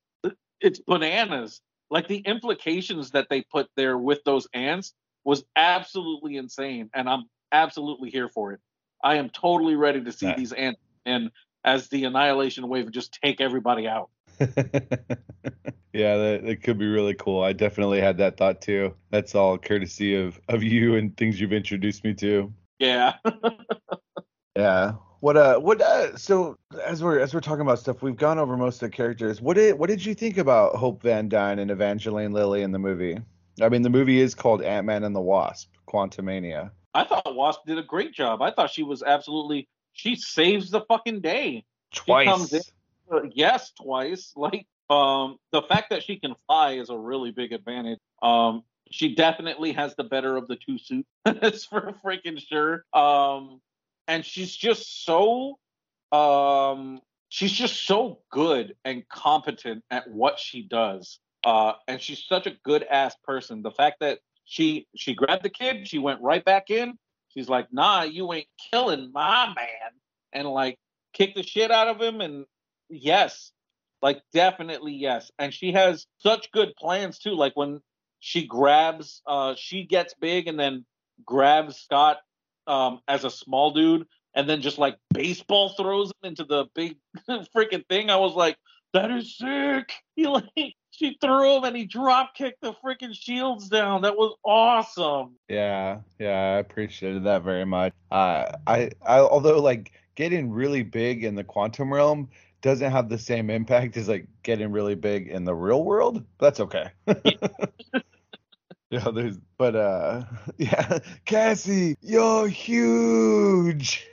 It's 0.61 0.79
bananas. 0.81 1.63
Like 1.91 2.09
the 2.09 2.19
implications 2.19 3.13
that 3.13 3.29
they 3.31 3.41
put 3.41 3.69
there 3.75 3.97
with 3.97 4.23
those 4.25 4.47
ants 4.53 4.93
was 5.25 5.45
absolutely 5.57 6.37
insane. 6.37 6.91
And 6.93 7.09
I'm 7.09 7.25
absolutely 7.53 8.11
here 8.11 8.29
for 8.29 8.53
it. 8.53 8.61
I 9.03 9.15
am 9.15 9.31
totally 9.31 9.75
ready 9.75 10.03
to 10.05 10.13
see 10.13 10.27
yeah. 10.27 10.37
these 10.37 10.53
ants 10.53 10.81
and 11.07 11.31
as 11.69 11.89
the 11.89 12.05
annihilation 12.05 12.69
wave 12.69 12.87
and 12.87 12.95
just 12.95 13.19
take 13.23 13.41
everybody 13.41 13.87
out. 13.87 14.11
yeah, 14.41 16.17
that, 16.17 16.41
that 16.45 16.63
could 16.63 16.79
be 16.79 16.87
really 16.87 17.15
cool. 17.15 17.43
I 17.43 17.53
definitely 17.53 18.01
had 18.01 18.19
that 18.19 18.37
thought 18.37 18.61
too. 18.63 18.95
That's 19.11 19.35
all 19.35 19.59
courtesy 19.59 20.15
of 20.15 20.41
of 20.49 20.63
you 20.63 20.97
and 20.97 21.17
things 21.17 21.41
you've 21.41 21.53
introduced 21.53 22.05
me 22.05 22.15
to. 22.15 22.53
Yeah. 22.79 23.15
yeah. 24.57 24.93
What 25.21 25.37
uh 25.37 25.59
what 25.59 25.83
uh 25.83 26.17
so 26.17 26.57
as 26.85 27.03
we're 27.03 27.19
as 27.19 27.35
we're 27.35 27.41
talking 27.41 27.63
about 27.63 27.81
stuff, 27.81 28.03
we've 28.03 28.17
gone 28.17 28.39
over 28.39 28.57
most 28.57 28.83
of 28.83 28.91
the 28.91 28.97
characters. 28.97 29.41
What 29.41 29.57
did 29.57 29.77
what 29.79 29.89
did 29.89 30.05
you 30.05 30.15
think 30.15 30.39
about 30.39 30.77
Hope 30.77 31.03
Van 31.03 31.29
Dyne 31.29 31.59
and 31.59 31.71
Evangeline 31.71 32.33
Lilly 32.33 32.63
in 32.63 32.71
the 32.73 32.79
movie? 32.79 33.19
I 33.61 33.69
mean 33.69 33.83
the 33.83 33.91
movie 33.91 34.21
is 34.21 34.35
called 34.35 34.63
Ant 34.63 34.87
Man 34.87 35.03
and 35.03 35.15
the 35.15 35.21
Wasp, 35.21 35.71
Quantumania. 35.89 36.71
I 36.95 37.05
thought 37.05 37.35
Wasp 37.35 37.61
did 37.67 37.79
a 37.79 37.83
great 37.83 38.15
job. 38.15 38.41
I 38.41 38.53
thought 38.53 38.71
she 38.71 38.85
was 38.85 39.03
absolutely 39.03 39.69
she 39.93 40.17
saves 40.17 40.71
the 40.71 40.83
fucking 40.83 41.21
day. 41.21 41.65
Twice. 41.95 42.53
In, 42.53 42.61
uh, 43.13 43.21
yes, 43.33 43.73
twice. 43.73 44.33
Like 44.37 44.67
um 44.91 45.37
the 45.53 45.63
fact 45.63 45.91
that 45.91 46.03
she 46.03 46.17
can 46.17 46.35
fly 46.47 46.73
is 46.73 46.89
a 46.89 46.97
really 46.97 47.31
big 47.31 47.53
advantage. 47.53 47.99
Um 48.23 48.65
she 48.91 49.15
definitely 49.15 49.73
has 49.73 49.95
the 49.97 50.05
better 50.05 50.37
of 50.37 50.49
the 50.49 50.57
two 50.57 50.79
suits. 50.79 51.09
That's 51.25 51.65
for 51.65 51.95
freaking 52.05 52.39
sure. 52.39 52.85
Um, 52.93 53.61
and 54.07 54.25
she's 54.25 54.55
just 54.55 55.05
so, 55.05 55.59
um, 56.13 57.01
she's 57.29 57.53
just 57.53 57.85
so 57.85 58.21
good 58.31 58.75
and 58.85 59.07
competent 59.09 59.85
at 59.91 60.11
what 60.11 60.39
she 60.39 60.63
does. 60.63 61.19
Uh, 61.45 61.73
and 61.87 62.01
she's 62.01 62.25
such 62.25 62.47
a 62.47 62.53
good 62.65 62.85
ass 62.85 63.15
person. 63.25 63.63
The 63.63 63.71
fact 63.71 64.01
that 64.01 64.19
she 64.45 64.87
she 64.97 65.15
grabbed 65.15 65.45
the 65.45 65.51
kid, 65.51 65.87
she 65.87 65.99
went 65.99 66.21
right 66.21 66.45
back 66.45 66.71
in. 66.71 66.99
She's 67.29 67.49
like, 67.49 67.73
"Nah, 67.73 68.03
you 68.03 68.33
ain't 68.33 68.49
killing 68.71 69.13
my 69.13 69.47
man," 69.55 69.93
and 70.33 70.49
like 70.49 70.79
kick 71.13 71.35
the 71.35 71.43
shit 71.43 71.71
out 71.71 71.89
of 71.89 72.01
him. 72.01 72.21
And 72.21 72.47
yes, 72.89 73.53
like 74.03 74.23
definitely 74.33 74.95
yes. 74.95 75.31
And 75.39 75.53
she 75.53 75.73
has 75.73 76.07
such 76.19 76.51
good 76.53 76.75
plans 76.77 77.19
too. 77.19 77.35
Like 77.35 77.57
when 77.57 77.81
she 78.21 78.47
grabs 78.47 79.23
uh 79.27 79.55
she 79.57 79.85
gets 79.85 80.15
big 80.15 80.49
and 80.49 80.59
then 80.59 80.85
grabs 81.25 81.77
Scott 81.77 82.19
um 82.67 83.01
as 83.07 83.25
a 83.25 83.31
small 83.31 83.71
dude 83.71 84.07
and 84.35 84.49
then 84.49 84.61
just 84.61 84.79
like 84.79 84.97
baseball 85.13 85.71
throws 85.71 86.09
him 86.09 86.29
into 86.31 86.45
the 86.45 86.67
big 86.75 86.97
freaking 87.29 87.87
thing. 87.89 88.11
I 88.11 88.17
was 88.17 88.35
like, 88.35 88.57
that 88.95 89.11
is 89.11 89.37
sick. 89.37 89.93
He 90.17 90.27
like 90.27 90.75
she 90.91 91.17
threw 91.21 91.59
him 91.59 91.63
and 91.63 91.77
he 91.77 91.85
drop 91.85 92.35
kicked 92.35 92.61
the 92.61 92.73
freaking 92.85 93.15
shields 93.15 93.69
down. 93.69 94.03
That 94.03 94.17
was 94.17 94.37
awesome. 94.45 95.37
Yeah, 95.49 96.01
yeah, 96.19 96.57
I 96.57 96.59
appreciated 96.59 97.23
that 97.23 97.45
very 97.45 97.65
much. 97.65 97.93
Uh, 98.11 98.51
I, 98.67 98.91
I, 99.07 99.21
although 99.21 99.61
like 99.61 99.93
getting 100.17 100.51
really 100.51 100.83
big 100.83 101.23
in 101.23 101.37
the 101.37 101.45
quantum 101.45 101.95
realm 101.95 102.31
doesn't 102.63 102.91
have 102.91 103.09
the 103.09 103.19
same 103.19 103.51
impact 103.51 103.97
as 103.97 104.09
like 104.09 104.27
getting 104.43 104.73
really 104.73 104.97
big 104.97 105.29
in 105.29 105.45
the 105.45 105.55
real 105.55 105.85
world. 105.85 106.25
That's 106.41 106.59
okay. 106.59 106.91
yeah, 108.91 109.11
there's, 109.15 109.39
but 109.57 109.77
uh, 109.77 110.25
yeah, 110.59 110.99
Cassie, 111.25 111.97
you're 112.03 112.49
huge. 112.49 114.09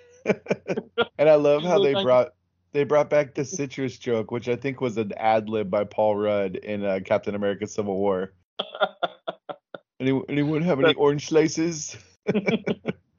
and 1.18 1.30
I 1.30 1.36
love 1.36 1.64
how 1.64 1.82
they 1.82 1.94
brought 1.94 2.34
they 2.76 2.84
brought 2.84 3.10
back 3.10 3.34
the 3.34 3.46
citrus 3.46 3.98
joke, 3.98 4.32
which 4.32 4.50
I 4.50 4.58
think 4.58 4.82
was 4.82 4.98
an 4.98 5.14
ad 5.16 5.48
lib 5.48 5.72
by 5.72 5.86
Paul 5.86 6.18
Rudd 6.18 6.58
in 6.58 6.84
uh, 6.84 7.00
Captain 7.04 7.34
America: 7.34 7.66
Civil 7.66 7.96
War. 7.96 8.34
Any, 10.02 10.22
anyone 10.28 10.62
have 10.62 10.82
any 10.84 10.94
orange 10.96 11.30
slices? 11.30 11.96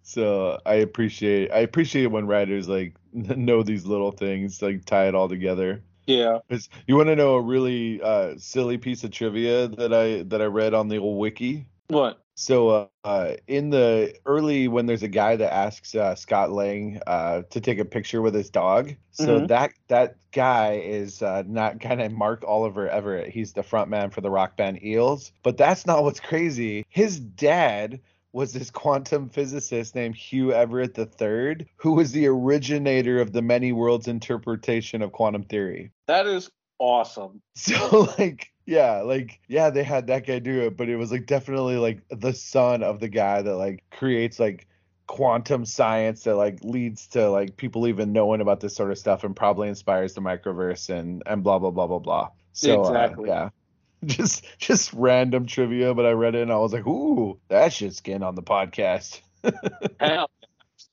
so 0.02 0.60
I 0.66 0.74
appreciate 0.74 1.50
I 1.50 1.60
appreciate 1.60 2.08
when 2.08 2.26
writers 2.26 2.68
like 2.68 2.94
know 3.12 3.62
these 3.62 3.86
little 3.86 4.10
things, 4.10 4.60
like 4.60 4.84
tie 4.84 5.08
it 5.08 5.14
all 5.14 5.26
together. 5.26 5.82
Yeah. 6.06 6.40
You 6.86 6.96
want 6.96 7.08
to 7.08 7.16
know 7.16 7.36
a 7.36 7.40
really 7.40 8.02
uh, 8.02 8.34
silly 8.36 8.76
piece 8.76 9.04
of 9.04 9.10
trivia 9.10 9.68
that 9.68 9.94
I 9.94 10.22
that 10.24 10.42
I 10.42 10.44
read 10.44 10.74
on 10.74 10.88
the 10.88 10.98
old 10.98 11.18
wiki? 11.18 11.66
What? 11.88 12.20
So 12.38 12.90
uh, 13.02 13.34
in 13.48 13.70
the 13.70 14.14
early 14.26 14.68
when 14.68 14.84
there's 14.84 15.02
a 15.02 15.08
guy 15.08 15.36
that 15.36 15.52
asks 15.52 15.94
uh, 15.94 16.14
Scott 16.14 16.52
Lang 16.52 17.00
uh, 17.06 17.42
to 17.48 17.60
take 17.62 17.78
a 17.78 17.84
picture 17.84 18.20
with 18.20 18.34
his 18.34 18.50
dog, 18.50 18.94
so 19.10 19.38
mm-hmm. 19.38 19.46
that 19.46 19.72
that 19.88 20.16
guy 20.32 20.74
is 20.74 21.22
uh, 21.22 21.44
not 21.46 21.80
kind 21.80 22.02
of 22.02 22.12
Mark 22.12 22.44
Oliver 22.46 22.90
Everett. 22.90 23.30
He's 23.30 23.54
the 23.54 23.62
front 23.62 23.88
man 23.88 24.10
for 24.10 24.20
the 24.20 24.30
rock 24.30 24.54
band 24.54 24.84
Eels. 24.84 25.32
But 25.42 25.56
that's 25.56 25.86
not 25.86 26.04
what's 26.04 26.20
crazy. 26.20 26.84
His 26.90 27.18
dad 27.18 28.00
was 28.32 28.52
this 28.52 28.70
quantum 28.70 29.30
physicist 29.30 29.94
named 29.94 30.14
Hugh 30.14 30.52
Everett 30.52 30.98
III, 30.98 31.66
who 31.76 31.92
was 31.92 32.12
the 32.12 32.26
originator 32.26 33.18
of 33.18 33.32
the 33.32 33.40
many 33.40 33.72
worlds 33.72 34.08
interpretation 34.08 35.00
of 35.00 35.10
quantum 35.12 35.42
theory. 35.42 35.90
That 36.06 36.26
is 36.26 36.50
awesome. 36.78 37.40
So 37.56 38.12
like 38.18 38.52
yeah, 38.66 39.02
like 39.02 39.40
yeah, 39.46 39.70
they 39.70 39.84
had 39.84 40.08
that 40.08 40.26
guy 40.26 40.40
do 40.40 40.62
it, 40.62 40.76
but 40.76 40.88
it 40.88 40.96
was 40.96 41.12
like 41.12 41.26
definitely 41.26 41.76
like 41.76 42.02
the 42.10 42.32
son 42.32 42.82
of 42.82 42.98
the 42.98 43.08
guy 43.08 43.40
that 43.40 43.54
like 43.54 43.84
creates 43.90 44.40
like 44.40 44.66
quantum 45.06 45.64
science 45.64 46.24
that 46.24 46.34
like 46.34 46.58
leads 46.62 47.06
to 47.06 47.30
like 47.30 47.56
people 47.56 47.86
even 47.86 48.12
knowing 48.12 48.40
about 48.40 48.58
this 48.58 48.74
sort 48.74 48.90
of 48.90 48.98
stuff 48.98 49.22
and 49.22 49.36
probably 49.36 49.68
inspires 49.68 50.14
the 50.14 50.20
microverse 50.20 50.90
and 50.90 51.22
and 51.26 51.44
blah 51.44 51.60
blah 51.60 51.70
blah 51.70 51.86
blah 51.86 52.00
blah. 52.00 52.28
So 52.52 52.84
uh, 52.84 52.88
exactly. 52.88 53.30
Uh, 53.30 53.34
yeah. 53.34 53.48
Just 54.04 54.44
just 54.58 54.92
random 54.92 55.46
trivia, 55.46 55.94
but 55.94 56.04
I 56.04 56.10
read 56.10 56.34
it 56.34 56.42
and 56.42 56.52
I 56.52 56.58
was 56.58 56.72
like, 56.72 56.86
ooh, 56.86 57.40
that 57.48 57.72
shit's 57.72 58.00
getting 58.02 58.22
on 58.22 58.34
the 58.34 58.42
podcast. 58.42 59.20
Hell, 60.00 60.30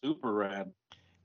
super 0.02 0.34
rad. 0.34 0.72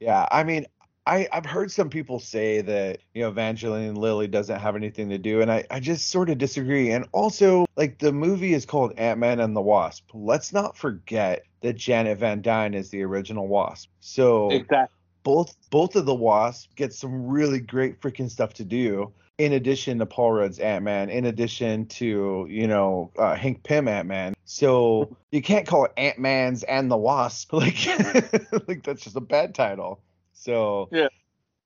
Yeah, 0.01 0.27
I 0.31 0.43
mean, 0.43 0.67
I, 1.09 1.27
I've 1.33 1.47
heard 1.47 1.73
some 1.73 1.89
people 1.89 2.21
say 2.21 2.61
that, 2.61 2.99
you 3.15 3.23
know, 3.23 3.31
Evangeline 3.31 3.95
Lilly 3.95 4.27
doesn't 4.27 4.61
have 4.61 4.77
anything 4.77 5.09
to 5.09 5.17
do, 5.17 5.41
and 5.41 5.51
I, 5.51 5.65
I 5.71 5.81
just 5.81 6.11
sort 6.11 6.29
of 6.29 6.37
disagree. 6.37 6.91
And 6.91 7.07
also, 7.13 7.65
like, 7.77 7.99
the 7.99 8.13
movie 8.13 8.53
is 8.53 8.67
called 8.67 8.93
Ant 8.99 9.19
Man 9.19 9.41
and 9.41 9.57
the 9.57 9.63
Wasp. 9.63 10.11
Let's 10.13 10.53
not 10.53 10.77
forget 10.77 11.45
that 11.63 11.77
Janet 11.77 12.19
Van 12.19 12.43
Dyne 12.43 12.75
is 12.75 12.91
the 12.91 13.03
original 13.03 13.49
Wasp. 13.49 13.89
So, 14.01 14.51
exactly. 14.51 14.95
both 15.23 15.57
both 15.71 15.97
of 15.97 16.05
the 16.05 16.15
Wasps 16.15 16.69
get 16.77 16.93
some 16.93 17.27
really 17.27 17.61
great 17.61 18.03
freaking 18.03 18.31
stuff 18.31 18.53
to 18.55 18.65
do 18.65 19.11
in 19.39 19.53
addition 19.53 20.01
to 20.01 20.07
Paul 20.07 20.33
Rudd's 20.33 20.59
Ant 20.59 20.85
Man, 20.85 21.09
in 21.09 21.25
addition 21.25 21.87
to 21.87 22.47
you 22.51 22.67
know 22.67 23.11
uh, 23.17 23.35
Hank 23.35 23.63
Pym 23.63 23.89
Ant 23.89 24.07
Man. 24.07 24.35
So 24.45 25.17
you 25.31 25.41
can't 25.41 25.67
call 25.67 25.87
it 25.87 25.93
Ant 25.97 26.19
Man's 26.19 26.65
and 26.65 26.91
the 26.91 26.99
Wasp. 26.99 27.53
Like 27.59 27.87
like 28.69 28.83
that's 28.83 29.03
just 29.03 29.17
a 29.17 29.21
bad 29.21 29.55
title. 29.55 30.01
So 30.39 30.89
yeah, 30.93 31.09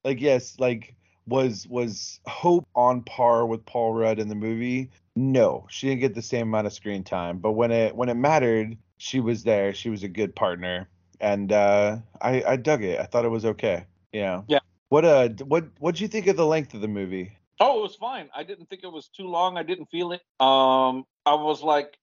like 0.05 0.21
yes, 0.21 0.57
like 0.59 0.95
was 1.27 1.67
was 1.69 2.21
Hope 2.27 2.67
on 2.75 3.03
par 3.03 3.47
with 3.47 3.65
Paul 3.67 3.93
Rudd 3.93 4.19
in 4.19 4.29
the 4.29 4.35
movie? 4.35 4.91
No, 5.15 5.67
she 5.69 5.89
didn't 5.89 6.01
get 6.01 6.15
the 6.15 6.23
same 6.23 6.49
amount 6.49 6.67
of 6.67 6.73
screen 6.73 7.05
time. 7.05 7.39
But 7.39 7.53
when 7.53 7.71
it 7.71 7.95
when 7.95 8.09
it 8.09 8.15
mattered, 8.15 8.77
she 8.97 9.21
was 9.21 9.45
there. 9.45 9.75
She 9.75 9.91
was 9.91 10.03
a 10.03 10.09
good 10.09 10.35
partner, 10.35 10.89
and 11.21 11.53
uh, 11.53 11.99
I 12.21 12.43
I 12.43 12.57
dug 12.57 12.83
it. 12.83 12.99
I 12.99 13.05
thought 13.05 13.27
it 13.27 13.31
was 13.31 13.45
okay. 13.45 13.85
Yeah. 14.13 14.43
Yeah. 14.49 14.61
What 14.89 15.05
uh 15.05 15.29
what 15.45 15.67
what'd 15.79 16.01
you 16.01 16.09
think 16.09 16.27
of 16.27 16.37
the 16.37 16.47
length 16.47 16.75
of 16.75 16.81
the 16.81 16.89
movie? 16.89 17.37
Oh, 17.61 17.79
it 17.79 17.83
was 17.83 17.95
fine. 17.97 18.29
I 18.35 18.43
didn't 18.43 18.71
think 18.71 18.83
it 18.85 18.93
was 18.93 19.09
too 19.09 19.29
long. 19.29 19.57
I 19.57 19.63
didn't 19.63 19.91
feel 19.91 20.13
it. 20.13 20.23
Um, 20.41 21.05
I 21.25 21.35
was 21.35 21.63
like, 21.63 21.97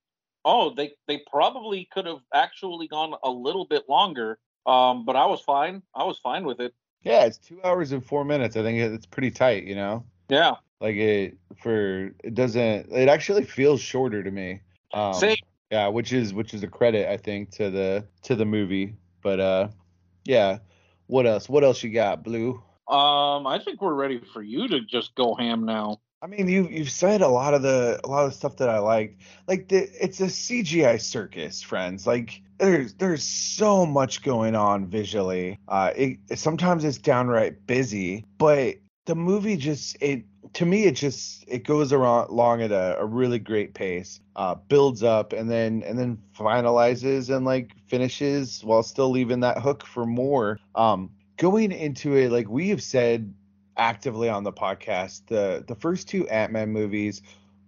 oh, 0.45 0.74
they 0.76 0.93
they 1.07 1.22
probably 1.30 1.89
could 1.91 2.05
have 2.05 2.22
actually 2.34 2.88
gone 2.88 3.15
a 3.24 3.30
little 3.30 3.65
bit 3.65 3.89
longer. 3.89 4.39
Um, 4.70 5.05
but 5.05 5.15
I 5.15 5.26
was 5.26 5.41
fine. 5.41 5.82
I 5.95 6.03
was 6.03 6.20
fine 6.20 6.45
with 6.45 6.59
it. 6.59 6.74
Yeah, 7.01 7.26
it's 7.26 7.38
two 7.38 7.59
hours 7.63 7.91
and 7.91 8.05
four 8.05 8.24
minutes. 8.24 8.55
I 8.55 8.61
think 8.61 8.80
it's 8.80 9.05
pretty 9.05 9.32
tight. 9.32 9.63
You 9.63 9.76
know. 9.76 10.05
Yeah. 10.30 10.55
Like 10.80 10.95
it 10.95 11.38
for 11.61 12.11
it 12.24 12.36
doesn't. 12.36 12.91
It 12.91 13.09
actually 13.09 13.45
feels 13.45 13.82
shorter 13.82 14.24
to 14.24 14.32
me. 14.32 14.61
Um, 14.93 15.13
Same. 15.13 15.38
Yeah, 15.72 15.88
which 15.88 16.13
is 16.13 16.34
which 16.34 16.53
is 16.53 16.63
a 16.63 16.67
credit 16.67 17.09
I 17.09 17.17
think 17.17 17.51
to 17.51 17.70
the 17.70 18.05
to 18.24 18.36
the 18.36 18.45
movie. 18.45 18.95
But 19.22 19.39
uh, 19.39 19.67
yeah. 20.26 20.59
What 21.07 21.26
else? 21.26 21.49
What 21.49 21.63
else 21.63 21.82
you 21.82 21.89
got, 21.89 22.24
Blue? 22.24 22.61
Um, 22.88 23.47
I 23.47 23.59
think 23.63 23.82
we're 23.82 23.95
ready 23.95 24.22
for 24.32 24.43
you 24.43 24.67
to 24.67 24.82
just 24.82 25.15
go 25.15 25.34
ham 25.34 25.65
now. 25.65 26.01
I 26.22 26.28
mean, 26.28 26.49
you 26.49 26.67
you've 26.67 26.91
said 26.91 27.22
a 27.22 27.28
lot 27.28 27.53
of 27.53 27.61
the 27.61 27.99
a 28.03 28.07
lot 28.07 28.26
of 28.26 28.34
stuff 28.34 28.57
that 28.57 28.70
I 28.70 28.80
liked. 28.80 29.22
Like 29.47 29.70
the 29.70 29.89
it's 30.03 30.20
a 30.20 30.26
CGI 30.26 31.01
circus, 31.01 31.61
friends. 31.61 32.05
Like 32.05 32.41
there's 32.57 32.93
there's 32.95 33.24
so 33.24 33.86
much 33.86 34.22
going 34.22 34.55
on 34.55 34.88
visually. 34.88 35.57
Uh, 35.67 35.91
it 35.95 36.17
sometimes 36.36 36.84
it's 36.84 36.97
downright 36.97 37.65
busy, 37.65 38.26
but 38.38 38.76
the 39.05 39.15
movie 39.15 39.55
just 39.55 39.97
it 40.01 40.26
to 40.53 40.65
me 40.65 40.84
it 40.84 40.95
just 40.95 41.43
it 41.47 41.63
goes 41.63 41.93
around 41.93 42.30
along 42.30 42.61
at 42.61 42.72
a, 42.72 42.97
a 42.99 43.05
really 43.05 43.39
great 43.39 43.74
pace 43.74 44.20
uh, 44.36 44.55
builds 44.55 45.03
up 45.03 45.34
and 45.34 45.49
then 45.49 45.84
and 45.84 45.97
then 45.97 46.17
finalizes 46.38 47.36
and 47.36 47.45
like 47.45 47.72
finishes 47.88 48.63
while 48.63 48.84
still 48.84 49.09
leaving 49.09 49.39
that 49.39 49.57
hook 49.57 49.86
for 49.86 50.05
more 50.05 50.59
um 50.76 51.09
going 51.38 51.72
into 51.72 52.15
it 52.15 52.32
like 52.32 52.47
we 52.49 52.70
have 52.70 52.84
said 52.84 53.34
actively 53.80 54.30
on 54.30 54.43
the 54.43 54.53
podcast. 54.53 55.21
The 55.27 55.63
the 55.67 55.75
first 55.75 56.07
two 56.07 56.27
Ant 56.27 56.51
Man 56.51 56.69
movies, 56.69 57.21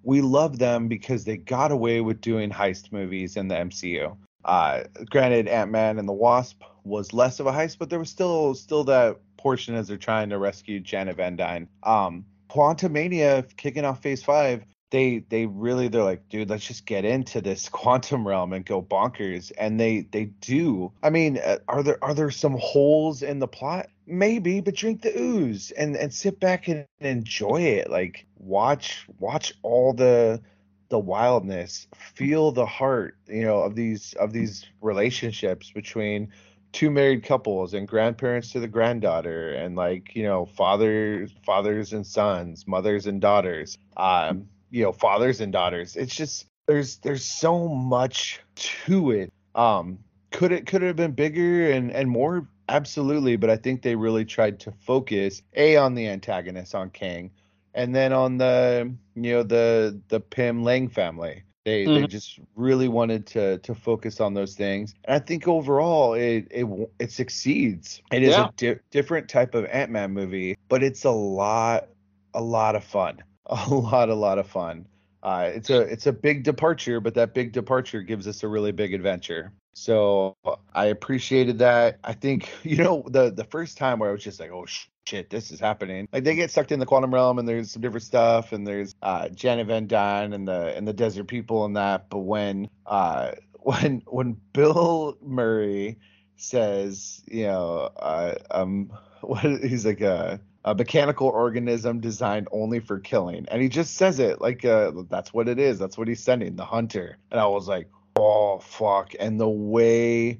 we 0.04 0.22
love 0.22 0.60
them 0.60 0.88
because 0.88 1.24
they 1.24 1.38
got 1.38 1.72
away 1.72 2.02
with 2.02 2.22
doing 2.22 2.52
heist 2.52 2.92
movies 2.92 3.38
in 3.38 3.48
the 3.48 3.56
MCU. 3.56 4.16
Uh, 4.46 4.84
granted, 5.10 5.48
Ant 5.48 5.72
Man 5.72 5.98
and 5.98 6.08
the 6.08 6.14
Wasp 6.14 6.62
was 6.84 7.14
less 7.14 7.40
of 7.40 7.48
a 7.48 7.52
heist, 7.52 7.78
but 7.80 7.90
there 7.90 8.00
was 8.00 8.10
still 8.10 8.54
still 8.54 8.84
that 8.84 9.18
portion 9.38 9.74
as 9.76 9.88
they're 9.88 9.98
trying 9.98 10.30
to 10.30 10.38
rescue 10.38 10.80
Janet 10.80 11.18
Van 11.18 11.36
Dyne. 11.36 11.68
Um, 11.84 12.26
Quantumania 12.50 13.46
kicking 13.56 13.86
off 13.86 14.02
Phase 14.02 14.24
Five 14.24 14.66
they 14.92 15.24
they 15.30 15.46
really 15.46 15.88
they're 15.88 16.04
like 16.04 16.28
dude 16.30 16.50
let's 16.50 16.68
just 16.68 16.86
get 16.86 17.04
into 17.04 17.42
this 17.42 17.70
quantum 17.70 18.28
realm 18.28 18.54
and 18.54 18.66
go 18.66 18.82
bonkers 18.82 19.52
and 19.58 19.80
they 19.80 20.02
they 20.12 20.26
do 20.26 20.92
i 21.02 21.10
mean 21.10 21.40
uh, 21.40 21.58
are 21.68 21.82
there 21.82 22.04
are 22.04 22.14
there 22.14 22.30
some 22.30 22.58
holes 22.60 23.24
in 23.24 23.40
the 23.40 23.48
plot 23.48 23.88
maybe 24.06 24.62
but 24.62 24.76
drink 24.76 25.02
the 25.02 25.18
ooze 25.18 25.72
and 25.72 25.96
and 25.96 26.14
sit 26.14 26.40
back 26.40 26.68
and 26.68 26.86
enjoy 27.00 27.62
it. 27.62 27.90
Like 27.90 28.26
watch 28.38 29.08
watch 29.20 29.54
all 29.62 29.94
the 29.94 30.42
the 30.90 31.00
wildness. 31.00 31.88
Feel 31.96 32.52
the 32.52 32.66
heart 32.66 33.16
you 33.28 33.44
know 33.44 33.60
of 33.62 33.76
these 33.76 34.14
of 34.14 34.34
these 34.34 34.66
relationships 34.82 35.72
between 35.72 36.32
two 36.72 36.90
married 36.90 37.24
couples 37.24 37.74
and 37.74 37.88
grandparents 37.88 38.52
to 38.52 38.60
the 38.60 38.68
granddaughter 38.68 39.54
and 39.54 39.76
like 39.76 40.16
you 40.16 40.24
know 40.24 40.46
fathers 40.46 41.32
fathers 41.46 41.92
and 41.92 42.08
sons 42.08 42.66
mothers 42.66 43.08
and 43.08 43.20
daughters 43.20 43.78
um 43.98 44.48
you 44.70 44.84
know 44.84 44.92
fathers 44.92 45.42
and 45.42 45.52
daughters. 45.52 45.96
It's 45.96 46.16
just 46.16 46.48
there's 46.68 46.98
there's 46.98 47.26
so 47.26 47.68
much 47.68 48.40
to 48.56 49.12
it. 49.12 49.32
Um 49.54 50.00
could 50.32 50.52
it 50.52 50.66
could 50.66 50.82
it 50.82 50.88
have 50.88 50.96
been 50.96 51.12
bigger 51.12 51.72
and 51.72 51.92
and 51.92 52.10
more 52.10 52.48
absolutely 52.72 53.36
but 53.36 53.50
i 53.50 53.56
think 53.56 53.82
they 53.82 53.96
really 53.96 54.26
tried 54.26 54.60
to 54.60 54.72
focus 54.72 55.42
a 55.56 55.78
on 55.78 55.96
the 55.96 56.08
antagonist 56.08 56.74
on 56.76 56.90
kang 56.90 57.30
and 57.74 57.96
then 57.96 58.14
on 58.14 58.38
the 58.38 58.92
you 59.16 59.34
know 59.34 59.44
the 59.44 60.00
the 60.10 60.20
pym 60.20 60.64
lang 60.64 60.88
family 60.88 61.44
they 61.64 61.86
mm-hmm. 61.86 62.02
they 62.02 62.08
just 62.08 62.40
really 62.56 62.88
wanted 62.88 63.26
to 63.26 63.58
to 63.60 63.76
focus 63.76 64.20
on 64.20 64.34
those 64.34 64.56
things 64.56 64.96
and 65.06 65.16
i 65.16 65.20
think 65.20 65.48
overall 65.48 66.14
it 66.14 66.48
it 66.50 66.66
it 67.00 67.12
succeeds 67.12 68.02
it 68.12 68.24
is 68.24 68.30
yeah. 68.30 68.48
a 68.48 68.52
di- 68.58 68.80
different 68.90 69.30
type 69.30 69.54
of 69.54 69.66
ant-man 69.66 70.12
movie 70.12 70.58
but 70.70 70.82
it's 70.82 71.04
a 71.04 71.12
lot 71.12 71.88
a 72.34 72.42
lot 72.42 72.76
of 72.76 72.84
fun 72.84 73.22
a 73.52 73.74
lot, 73.74 74.10
a 74.10 74.16
lot 74.16 74.40
of 74.40 74.48
fun. 74.48 74.88
uh, 75.24 75.50
it's 75.54 75.70
a 75.70 75.82
it's 75.82 76.08
a 76.08 76.14
big 76.14 76.44
departure, 76.44 77.00
but 77.00 77.14
that 77.16 77.34
big 77.34 77.52
departure 77.52 78.02
gives 78.02 78.28
us 78.28 78.44
a 78.44 78.48
really 78.48 78.72
big 78.72 78.94
adventure. 78.94 79.52
So 79.74 80.36
I 80.74 80.86
appreciated 80.86 81.60
that. 81.60 82.00
I 82.04 82.14
think 82.14 82.50
you 82.64 82.78
know 82.78 83.04
the 83.08 83.32
the 83.32 83.46
first 83.46 83.78
time 83.78 84.00
where 84.00 84.10
I 84.10 84.14
was 84.14 84.24
just 84.24 84.40
like, 84.40 84.52
oh 84.52 84.66
shit, 85.08 85.30
this 85.30 85.52
is 85.52 85.60
happening. 85.60 86.08
Like 86.12 86.24
they 86.24 86.36
get 86.36 86.52
sucked 86.52 86.72
in 86.72 86.80
the 86.80 86.86
quantum 86.86 87.14
realm, 87.14 87.40
and 87.40 87.48
there's 87.48 87.72
some 87.72 87.82
different 87.82 88.04
stuff, 88.04 88.52
and 88.52 88.66
there's 88.66 88.96
uh, 89.02 89.30
Janet 89.30 89.68
Van 89.68 89.88
Dyne 89.88 90.34
and 90.34 90.48
the 90.48 90.76
and 90.76 90.88
the 90.88 90.94
desert 90.94 91.26
people 91.26 91.66
and 91.66 91.76
that. 91.76 92.10
But 92.10 92.20
when 92.20 92.70
uh 92.86 93.34
when 93.60 94.02
when 94.08 94.38
Bill 94.54 95.18
Murray 95.22 95.98
says, 96.38 97.22
you 97.28 97.46
know, 97.46 97.90
uh, 97.98 98.36
um, 98.50 98.92
what 99.22 99.44
he's 99.44 99.86
like 99.86 100.02
a 100.02 100.40
a 100.64 100.76
mechanical 100.76 101.28
organism 101.28 102.00
designed 102.00 102.48
only 102.52 102.80
for 102.80 103.00
killing. 103.00 103.48
And 103.50 103.62
he 103.62 103.70
just 103.70 103.96
says 103.96 104.20
it 104.20 104.42
like 104.42 104.64
uh, 104.64 104.92
that's 105.10 105.34
what 105.34 105.48
it 105.48 105.60
is. 105.60 105.80
That's 105.80 105.98
what 105.98 106.08
he's 106.08 106.24
sending, 106.24 106.56
the 106.56 106.66
hunter. 106.66 107.18
And 107.32 107.40
I 107.40 107.48
was 107.48 107.68
like, 107.68 107.88
oh, 108.16 108.60
fuck. 108.60 109.14
And 109.20 109.40
the 109.40 109.50
way 109.50 110.40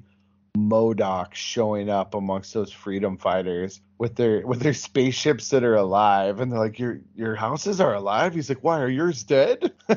MODOK 0.56 1.34
showing 1.34 1.88
up 1.88 2.14
amongst 2.14 2.52
those 2.52 2.70
freedom 2.70 3.16
fighters 3.16 3.80
with 3.98 4.16
their 4.16 4.46
with 4.46 4.60
their 4.60 4.74
spaceships 4.74 5.48
that 5.50 5.64
are 5.64 5.76
alive 5.76 6.40
and 6.40 6.52
they're 6.52 6.58
like 6.58 6.78
your 6.78 7.00
your 7.16 7.34
houses 7.34 7.80
are 7.80 7.94
alive? 7.94 8.34
He's 8.34 8.48
like 8.48 8.62
why 8.62 8.80
are 8.80 8.88
yours 8.88 9.22
dead? 9.22 9.72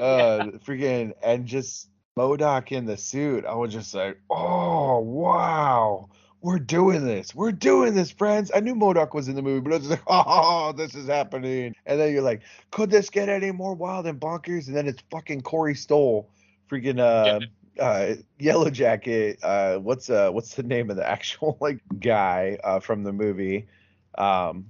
Uh 0.00 0.46
freaking 0.64 1.12
and 1.22 1.46
just 1.46 1.88
MODOK 2.18 2.72
in 2.72 2.86
the 2.86 2.96
suit 2.96 3.44
I 3.44 3.54
was 3.54 3.72
just 3.72 3.94
like 3.94 4.18
oh 4.30 5.00
wow 5.00 6.08
we're 6.42 6.58
doing 6.58 7.06
this. 7.06 7.34
We're 7.34 7.52
doing 7.52 7.94
this, 7.94 8.10
friends. 8.10 8.50
I 8.54 8.60
knew 8.60 8.74
MODOK 8.74 9.14
was 9.14 9.28
in 9.28 9.36
the 9.36 9.42
movie, 9.42 9.60
but 9.60 9.72
I 9.72 9.76
was 9.78 9.88
like, 9.88 10.02
oh, 10.08 10.72
this 10.76 10.94
is 10.94 11.06
happening. 11.06 11.74
And 11.86 12.00
then 12.00 12.12
you're 12.12 12.22
like, 12.22 12.42
could 12.70 12.90
this 12.90 13.08
get 13.08 13.28
any 13.28 13.52
more 13.52 13.74
wild 13.74 14.06
and 14.06 14.20
bonkers? 14.20 14.66
And 14.66 14.76
then 14.76 14.88
it's 14.88 15.02
fucking 15.10 15.42
Corey 15.42 15.76
Stoll, 15.76 16.28
freaking 16.70 16.98
uh, 16.98 17.40
yeah. 17.76 17.84
uh 17.84 18.14
Yellow 18.38 18.70
Jacket. 18.70 19.38
Uh, 19.42 19.78
what's 19.78 20.10
uh, 20.10 20.30
what's 20.30 20.54
the 20.54 20.64
name 20.64 20.90
of 20.90 20.96
the 20.96 21.08
actual 21.08 21.56
like 21.60 21.80
guy 22.00 22.58
uh 22.64 22.80
from 22.80 23.04
the 23.04 23.12
movie? 23.12 23.68
Um, 24.18 24.66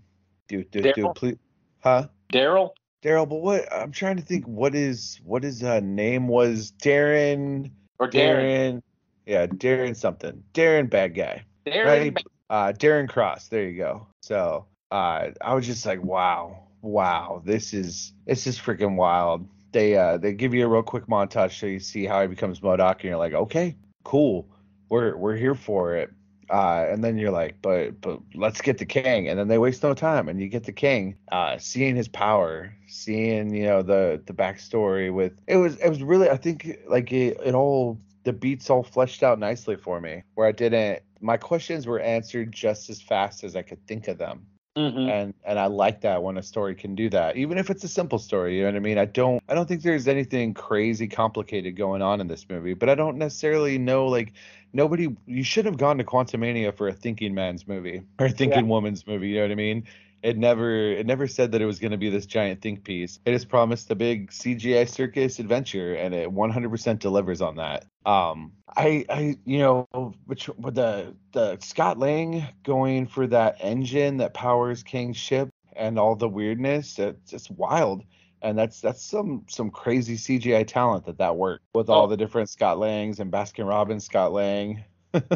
dude, 0.49 0.71
dude, 0.71 0.95
dude, 0.95 1.15
please, 1.15 1.39
huh? 1.81 2.09
Daryl. 2.33 2.71
Daryl, 3.03 3.29
but 3.29 3.37
what? 3.37 3.73
I'm 3.73 3.91
trying 3.91 4.17
to 4.17 4.23
think. 4.23 4.47
What 4.47 4.75
is 4.75 5.21
what 5.25 5.43
his 5.43 5.63
uh, 5.63 5.81
name 5.81 6.29
was? 6.29 6.73
Darren. 6.73 7.73
Or 7.99 8.09
Darren. 8.09 8.75
Darren. 8.75 8.83
Yeah, 9.27 9.47
Darren 9.47 9.97
something. 9.97 10.45
Darren, 10.55 10.91
bad 10.91 11.15
guy. 11.15 11.45
Darren, 11.67 12.17
uh, 12.51 12.73
Darren 12.73 13.09
Cross. 13.09 13.49
There 13.49 13.69
you 13.69 13.77
go. 13.77 14.07
So 14.23 14.67
uh, 14.91 15.31
I 15.41 15.55
was 15.55 15.67
just 15.67 15.87
like, 15.87 16.03
wow, 16.03 16.65
wow, 16.83 17.43
this 17.45 17.73
is 17.73 18.13
it's 18.27 18.45
just 18.45 18.63
freaking 18.63 18.97
wild. 18.97 19.47
They 19.73 19.97
uh, 19.97 20.19
they 20.19 20.33
give 20.33 20.53
you 20.53 20.67
a 20.67 20.69
real 20.69 20.83
quick 20.83 21.07
montage 21.07 21.59
so 21.59 21.67
you 21.67 21.81
see 21.81 22.05
how 22.05 22.21
he 22.21 22.29
becomes 22.29 22.61
MODOK, 22.61 22.97
and 22.97 23.05
you're 23.05 23.17
like, 23.17 23.35
okay, 23.35 23.77
cool, 24.05 24.49
we're 24.89 25.17
we're 25.17 25.37
here 25.37 25.55
for 25.55 25.97
it. 25.97 26.11
Uh, 26.51 26.87
and 26.91 27.03
then 27.03 27.17
you're 27.17 27.31
like, 27.31 27.57
but 27.63 27.99
but 28.03 28.21
let's 28.35 28.61
get 28.61 28.77
the 28.77 28.85
king, 28.85 29.29
and 29.29 29.39
then 29.39 29.49
they 29.49 29.57
waste 29.57 29.83
no 29.83 29.95
time, 29.95 30.29
and 30.29 30.39
you 30.39 30.49
get 30.49 30.65
the 30.65 30.73
king, 30.73 31.17
uh, 31.31 31.57
seeing 31.57 31.97
his 31.97 32.09
power, 32.09 32.75
seeing 32.89 33.55
you 33.55 33.65
know 33.65 33.81
the 33.81 34.21
the 34.27 34.35
backstory 34.35 35.13
with 35.13 35.33
it 35.47 35.57
was 35.57 35.77
it 35.77 35.89
was 35.89 36.03
really 36.03 36.29
I 36.29 36.37
think 36.37 36.77
like 36.87 37.11
it, 37.13 37.39
it 37.43 37.55
all 37.55 37.99
the 38.25 38.35
beats 38.35 38.69
all 38.69 38.83
fleshed 38.83 39.23
out 39.23 39.39
nicely 39.39 39.77
for 39.77 40.01
me, 40.01 40.23
where 40.35 40.47
I 40.47 40.53
didn't 40.53 41.03
my 41.23 41.37
questions 41.37 41.87
were 41.87 42.01
answered 42.01 42.53
just 42.53 42.91
as 42.91 43.01
fast 43.01 43.45
as 43.45 43.57
I 43.57 43.63
could 43.63 43.87
think 43.87 44.09
of 44.09 44.19
them. 44.19 44.47
Mm-hmm. 44.77 45.11
And 45.11 45.35
and 45.45 45.59
I 45.59 45.67
like 45.67 46.01
that 46.01 46.23
when 46.23 46.39
a 46.39 46.43
story 46.43 46.75
can 46.75 46.95
do 46.95 47.11
that, 47.11 47.37
even 47.37 47.59
if 47.59 47.69
it's 47.69 47.85
a 47.85 47.89
simple 47.89 48.19
story. 48.19 48.57
You 48.57 48.63
know 48.63 48.69
what 48.69 48.77
I 48.77 48.81
mean? 48.81 48.97
I 48.97 49.05
don't 49.05 49.43
I 49.49 49.55
don't 49.55 49.69
think 49.69 49.83
there's 49.83 50.09
anything 50.09 50.55
crazy 50.55 51.07
complicated 51.07 51.77
going 51.77 52.01
on 52.01 52.23
in 52.23 52.27
this 52.27 52.47
movie, 52.49 52.73
but 52.73 52.89
I 52.89 52.95
don't 52.95 53.19
necessarily 53.19 53.77
know 53.77 54.07
like 54.07 54.33
nobody. 54.73 55.15
You 55.27 55.45
should 55.45 55.67
have 55.67 55.77
gone 55.77 55.99
to 55.99 56.05
Quantumania 56.05 56.75
for 56.75 56.89
a 56.89 56.93
thinking 56.93 57.35
man's 57.35 57.69
movie 57.69 58.03
or 58.19 58.27
a 58.27 58.31
thinking 58.31 58.65
yeah. 58.65 58.71
woman's 58.71 59.07
movie. 59.07 59.29
You 59.29 59.37
know 59.37 59.43
what 59.43 59.51
I 59.53 59.57
mean? 59.57 59.85
It 60.23 60.39
never 60.39 60.93
it 60.93 61.05
never 61.05 61.27
said 61.27 61.51
that 61.53 61.61
it 61.61 61.67
was 61.67 61.81
going 61.81 61.91
to 61.91 61.97
be 61.97 62.09
this 62.09 62.27
giant 62.27 62.63
think 62.63 62.85
piece. 62.85 63.19
It 63.25 63.33
has 63.33 63.45
promised 63.45 63.91
a 63.91 63.97
big 63.97 64.31
CGI 64.31 64.89
circus 64.89 65.41
adventure, 65.41 65.95
and 65.95 66.15
it 66.15 66.33
100% 66.33 66.99
delivers 67.01 67.41
on 67.41 67.57
that. 67.57 67.87
Um, 68.07 68.53
I 68.69 69.05
I 69.09 69.37
you 69.45 69.59
know 69.59 70.15
which 70.27 70.49
with 70.51 70.77
the 70.77 71.17
the 71.33 71.59
Scott 71.61 71.99
Lang 71.99 72.47
going 72.63 73.09
for 73.09 73.27
that 73.27 73.57
engine 73.61 74.19
that 74.19 74.33
powers 74.33 74.85
Kang's 74.85 75.17
ship 75.17 75.51
and 75.75 75.99
all 75.99 76.15
the 76.15 76.29
weirdness, 76.29 77.01
it's 77.01 77.31
just 77.31 77.51
wild. 77.51 78.05
And 78.43 78.57
that's 78.57 78.81
that's 78.81 79.03
some 79.03 79.45
some 79.49 79.71
crazy 79.71 80.17
CGI 80.17 80.65
talent 80.67 81.05
that 81.07 81.19
that 81.19 81.37
worked 81.37 81.65
with 81.75 81.89
all 81.89 82.05
oh. 82.05 82.09
the 82.09 82.17
different 82.17 82.49
Scott 82.49 82.79
Langs 82.79 83.19
and 83.19 83.33
Baskin 83.33 83.69
Robbins 83.69 84.05
Scott 84.05 84.33
Lang. 84.33 84.85
that, 85.13 85.29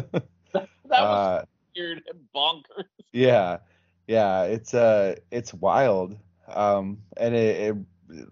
that 0.53 0.69
was 0.89 1.41
uh, 1.41 1.45
weird 1.75 2.03
and 2.09 2.19
bonkers. 2.33 2.85
Yeah 3.11 3.57
yeah, 4.07 4.43
it's 4.43 4.73
uh 4.73 5.15
it's 5.31 5.53
wild. 5.53 6.17
Um 6.47 6.99
and 7.17 7.35
it, 7.35 7.59
it 7.59 7.75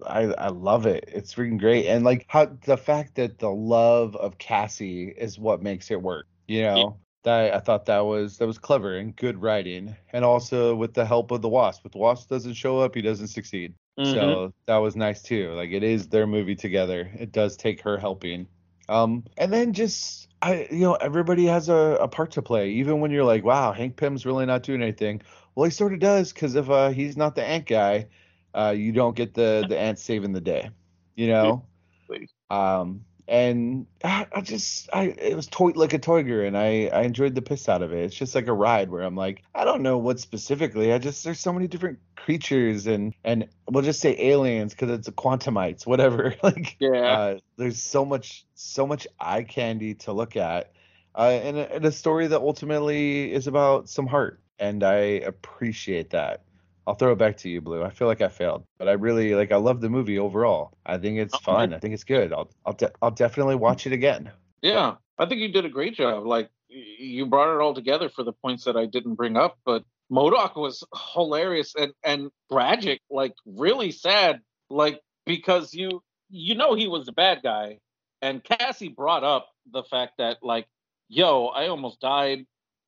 I 0.06 0.24
I 0.34 0.48
love 0.48 0.86
it. 0.86 1.10
It's 1.12 1.36
freaking 1.36 1.60
great. 1.60 1.86
And 1.88 2.06
like 2.06 2.26
how 2.30 2.46
the 2.66 2.78
fact 2.78 3.16
that 3.16 3.40
the 3.40 3.52
love 3.52 4.16
of 4.16 4.38
Cassie 4.38 5.10
is 5.10 5.38
what 5.38 5.62
makes 5.62 5.92
it 5.92 6.02
work. 6.02 6.28
You 6.48 6.62
know, 6.64 6.78
yeah. 6.78 6.90
that 7.24 7.54
I 7.54 7.60
thought 7.60 7.86
that 7.88 8.06
was 8.06 8.38
that 8.38 8.48
was 8.48 8.58
clever 8.58 8.98
and 8.98 9.16
good 9.16 9.42
writing. 9.42 9.96
And 10.14 10.24
also 10.24 10.76
with 10.76 10.94
the 10.94 11.06
help 11.06 11.32
of 11.32 11.42
the 11.42 11.50
Wasp. 11.50 11.86
If 11.86 11.92
the 11.92 11.98
Wasp 11.98 12.30
doesn't 12.30 12.54
show 12.54 12.80
up, 12.80 12.96
he 12.96 13.02
doesn't 13.02 13.28
succeed. 13.28 13.74
Mm-hmm. 14.00 14.14
So 14.14 14.54
that 14.68 14.78
was 14.78 14.96
nice 14.96 15.22
too. 15.22 15.52
Like 15.54 15.72
it 15.72 15.84
is 15.84 16.08
their 16.08 16.28
movie 16.28 16.56
together. 16.56 17.12
It 17.18 17.34
does 17.34 17.58
take 17.58 17.82
her 17.82 17.98
helping. 17.98 18.48
Um 18.88 19.26
and 19.38 19.52
then 19.52 19.74
just 19.74 20.25
I 20.42 20.68
you 20.72 20.82
know, 20.82 20.94
everybody 20.96 21.46
has 21.46 21.70
a, 21.70 21.98
a 22.02 22.08
part 22.08 22.32
to 22.32 22.42
play. 22.42 22.72
Even 22.72 23.00
when 23.00 23.12
you're 23.12 23.24
like, 23.24 23.44
wow, 23.44 23.72
Hank 23.72 23.96
Pym's 23.96 24.26
really 24.26 24.46
not 24.46 24.64
doing 24.64 24.82
anything 24.82 25.22
well, 25.56 25.66
he 25.66 25.72
sort 25.72 25.94
of 25.94 26.00
does 26.00 26.34
because 26.34 26.56
if 26.56 26.70
uh, 26.70 26.90
he's 26.90 27.16
not 27.18 27.36
the 27.36 27.44
ant 27.44 27.66
guy, 27.66 28.08
uh, 28.54 28.74
you 28.78 28.92
don't 28.92 29.16
get 29.16 29.34
the 29.34 29.66
the 29.68 29.80
ant 29.80 29.98
saving 30.00 30.34
the 30.34 30.42
day. 30.42 30.70
You 31.16 31.28
know. 31.30 31.66
Please. 32.08 32.30
Um, 32.50 33.06
and 33.28 33.88
I, 34.04 34.28
I, 34.34 34.42
just 34.42 34.90
I 34.94 35.06
it 35.06 35.36
was 35.36 35.48
toy 35.48 35.72
like 35.76 35.94
a 35.94 36.00
toyger 36.00 36.48
and 36.48 36.58
I 36.58 36.88
I 36.88 37.02
enjoyed 37.04 37.36
the 37.36 37.42
piss 37.42 37.68
out 37.68 37.82
of 37.82 37.92
it. 37.92 38.04
It's 38.04 38.16
just 38.16 38.36
like 38.36 38.48
a 38.48 38.54
ride 38.54 38.90
where 38.90 39.02
I'm 39.02 39.16
like 39.16 39.44
I 39.54 39.66
don't 39.66 39.82
know 39.82 39.98
what 39.98 40.20
specifically. 40.20 40.94
I 40.94 41.00
just 41.00 41.24
there's 41.24 41.40
so 41.40 41.52
many 41.54 41.68
different 41.68 42.00
creatures 42.16 42.88
and 42.88 43.14
and 43.24 43.48
we'll 43.70 43.84
just 43.84 44.00
say 44.00 44.16
aliens 44.20 44.74
because 44.74 44.92
it's 44.92 45.08
a 45.08 45.12
quantumites 45.12 45.86
whatever. 45.86 46.36
like 46.44 46.76
yeah, 46.80 46.90
uh, 46.92 47.38
there's 47.58 47.82
so 47.82 48.06
much 48.06 48.46
so 48.54 48.86
much 48.86 49.08
eye 49.20 49.44
candy 49.44 49.96
to 49.96 50.14
look 50.14 50.36
at. 50.36 50.72
Uh, 51.18 51.40
and, 51.44 51.58
a, 51.58 51.76
and 51.76 51.86
a 51.86 51.94
story 51.94 52.28
that 52.28 52.42
ultimately 52.42 53.32
is 53.32 53.48
about 53.48 53.88
some 53.88 54.06
heart 54.06 54.42
and 54.60 54.84
I 54.84 54.96
appreciate 54.96 56.12
that. 56.12 56.44
I'll 56.88 56.94
throw 56.96 57.14
it 57.14 57.18
back 57.18 57.38
to 57.38 57.50
you, 57.50 57.62
Blue. 57.62 57.84
I 57.84 57.90
feel 57.90 58.08
like 58.08 58.22
I 58.22 58.30
failed, 58.30 58.64
but 58.78 58.88
I 58.88 58.94
really 58.94 59.34
like. 59.34 59.52
I 59.52 59.58
love 59.58 59.82
the 59.82 59.90
movie 59.90 60.20
overall. 60.20 60.78
I 60.86 60.98
think 60.98 61.18
it's 61.18 61.34
oh, 61.34 61.40
fun. 61.40 61.74
I 61.74 61.80
think 61.80 61.94
it's 61.94 62.04
good. 62.04 62.32
I'll 62.32 62.50
I'll 62.66 62.74
de- 62.74 62.92
I'll 63.02 63.12
definitely 63.12 63.56
watch 63.56 63.88
it 63.88 63.94
again. 63.94 64.32
Yeah, 64.62 64.96
I 65.18 65.26
think 65.26 65.42
you 65.42 65.52
did 65.52 65.66
a 65.66 65.70
great 65.70 65.96
job. 65.96 66.26
Like 66.26 66.50
you 66.70 67.26
brought 67.26 67.56
it 67.56 67.62
all 67.62 67.74
together 67.74 68.10
for 68.10 68.24
the 68.24 68.34
points 68.34 68.66
that 68.66 68.78
I 68.78 68.86
didn't 68.86 69.16
bring 69.16 69.36
up, 69.38 69.58
but 69.66 69.84
MODOK 70.12 70.56
was 70.56 70.84
hilarious 71.14 71.74
and 71.76 71.94
and 72.04 72.30
tragic, 72.52 73.02
like 73.10 73.34
really 73.46 73.92
sad, 73.92 74.42
like 74.70 75.02
because 75.26 75.74
you 75.74 76.04
you 76.30 76.56
know 76.56 76.76
he 76.76 76.88
was 76.88 77.08
the 77.08 77.12
bad 77.12 77.42
guy, 77.42 77.80
and 78.22 78.44
Cassie 78.44 78.90
brought 78.90 79.24
up 79.24 79.50
the 79.72 79.84
fact 79.84 80.14
that 80.20 80.38
like, 80.44 80.68
yo, 81.10 81.48
I 81.48 81.68
almost 81.68 82.00
died 82.00 82.46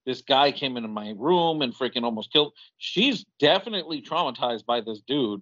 this 0.07 0.21
guy 0.21 0.53
came 0.53 0.77
into 0.77 0.87
my 0.87 1.13
room 1.17 1.61
and 1.61 1.75
freaking 1.75 2.03
almost 2.03 2.31
killed. 2.31 2.53
She's 2.77 3.25
definitely 3.39 4.01
traumatized 4.01 4.65
by 4.65 4.79
this 4.79 5.01
dude, 5.05 5.41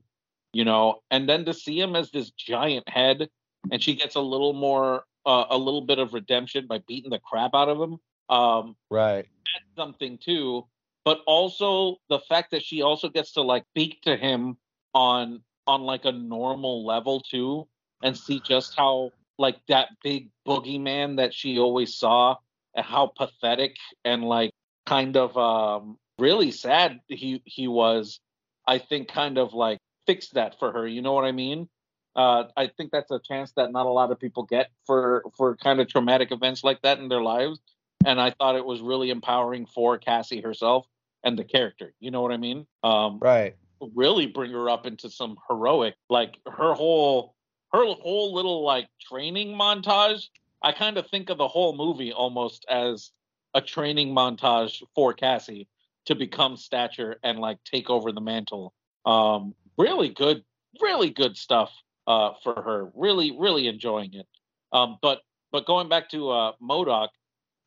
you 0.54 0.66
know. 0.66 1.04
And 1.12 1.30
then 1.30 1.46
to 1.46 1.54
see 1.54 1.80
him 1.80 1.96
as 1.96 2.10
this 2.10 2.32
giant 2.32 2.90
head, 2.90 3.30
and 3.72 3.82
she 3.82 3.96
gets 3.96 4.16
a 4.16 4.22
little 4.22 4.54
more, 4.54 5.04
uh, 5.26 5.46
a 5.52 5.58
little 5.58 5.82
bit 5.82 6.00
of 6.00 6.14
redemption 6.14 6.66
by 6.68 6.80
beating 6.80 7.12
the 7.12 7.20
crap 7.20 7.52
out 7.54 7.70
of 7.70 7.80
him. 7.80 8.00
Um, 8.28 8.76
right. 8.90 9.28
That's 9.54 9.76
something 9.78 10.18
too. 10.18 10.66
But 11.06 11.22
also 11.28 11.98
the 12.10 12.20
fact 12.20 12.50
that 12.50 12.64
she 12.64 12.82
also 12.82 13.08
gets 13.08 13.34
to 13.34 13.44
like 13.44 13.66
speak 13.70 14.02
to 14.02 14.18
him 14.18 14.58
on 14.96 15.42
on 15.68 15.84
like 15.84 16.06
a 16.06 16.12
normal 16.12 16.84
level 16.84 17.22
too, 17.22 17.68
and 18.02 18.18
see 18.18 18.40
just 18.40 18.76
how 18.76 19.12
like 19.38 19.58
that 19.68 19.90
big 20.04 20.30
boogeyman 20.48 21.18
that 21.18 21.36
she 21.36 21.60
always 21.60 21.94
saw 21.94 22.36
and 22.76 22.86
how 22.86 23.08
pathetic 23.08 23.78
and 24.04 24.24
like 24.24 24.52
kind 24.86 25.18
of 25.18 25.38
um, 25.38 25.98
really 26.20 26.52
sad 26.52 27.00
he 27.08 27.42
he 27.46 27.68
was. 27.68 28.20
I 28.68 28.80
think 28.80 29.08
kind 29.08 29.38
of 29.38 29.54
like 29.54 29.80
fixed 30.08 30.34
that 30.34 30.58
for 30.60 30.72
her. 30.72 30.88
You 30.88 31.02
know 31.02 31.14
what 31.14 31.26
I 31.26 31.32
mean? 31.32 31.70
Uh, 32.16 32.46
I 32.56 32.68
think 32.68 32.92
that's 32.92 33.12
a 33.12 33.20
chance 33.20 33.52
that 33.58 33.72
not 33.72 33.86
a 33.86 33.90
lot 33.90 34.12
of 34.12 34.20
people 34.20 34.44
get 34.44 34.70
for 34.86 35.24
for 35.38 35.56
kind 35.58 35.80
of 35.80 35.88
traumatic 35.88 36.32
events 36.32 36.64
like 36.64 36.82
that 36.82 37.00
in 37.00 37.10
their 37.10 37.22
lives. 37.22 37.60
And 38.06 38.22
I 38.22 38.32
thought 38.32 38.56
it 38.56 38.66
was 38.66 38.82
really 38.82 39.10
empowering 39.10 39.66
for 39.66 39.98
Cassie 39.98 40.42
herself 40.42 40.86
and 41.24 41.38
the 41.38 41.44
character. 41.44 41.94
You 42.00 42.12
know 42.12 42.22
what 42.22 42.32
I 42.32 42.38
mean? 42.38 42.68
Um, 42.84 43.20
right. 43.20 43.56
really 43.94 44.28
bring 44.28 44.52
her 44.52 44.70
up 44.70 44.86
into 44.86 45.10
some 45.10 45.38
heroic, 45.50 45.96
like 46.10 46.38
her 46.46 46.74
whole 46.74 47.36
her 47.74 47.84
whole 47.84 48.34
little 48.34 48.64
like 48.64 48.88
training 49.02 49.58
montage. 49.58 50.30
I 50.66 50.72
kind 50.72 50.98
of 50.98 51.08
think 51.08 51.30
of 51.30 51.38
the 51.38 51.48
whole 51.48 51.76
movie 51.76 52.12
almost 52.12 52.66
as 52.68 53.12
a 53.54 53.62
training 53.62 54.16
montage 54.16 54.82
for 54.96 55.14
Cassie 55.14 55.68
to 56.08 56.16
become 56.16 56.58
stature 56.58 57.18
and 57.24 57.38
like 57.38 57.60
take 57.64 57.92
over 57.92 58.12
the 58.12 58.20
mantle. 58.20 58.74
Um, 59.06 59.54
really 59.78 60.10
good, 60.10 60.44
really 60.82 61.12
good 61.12 61.38
stuff 61.38 61.72
uh, 62.08 62.32
for 62.44 62.56
her. 62.56 62.90
Really, 62.96 63.38
really 63.38 63.68
enjoying 63.68 64.16
it. 64.16 64.26
Um, 64.72 64.98
but 65.04 65.22
but 65.52 65.68
going 65.68 65.88
back 65.88 66.10
to 66.10 66.32
uh, 66.32 66.54
MODOK, 66.60 67.10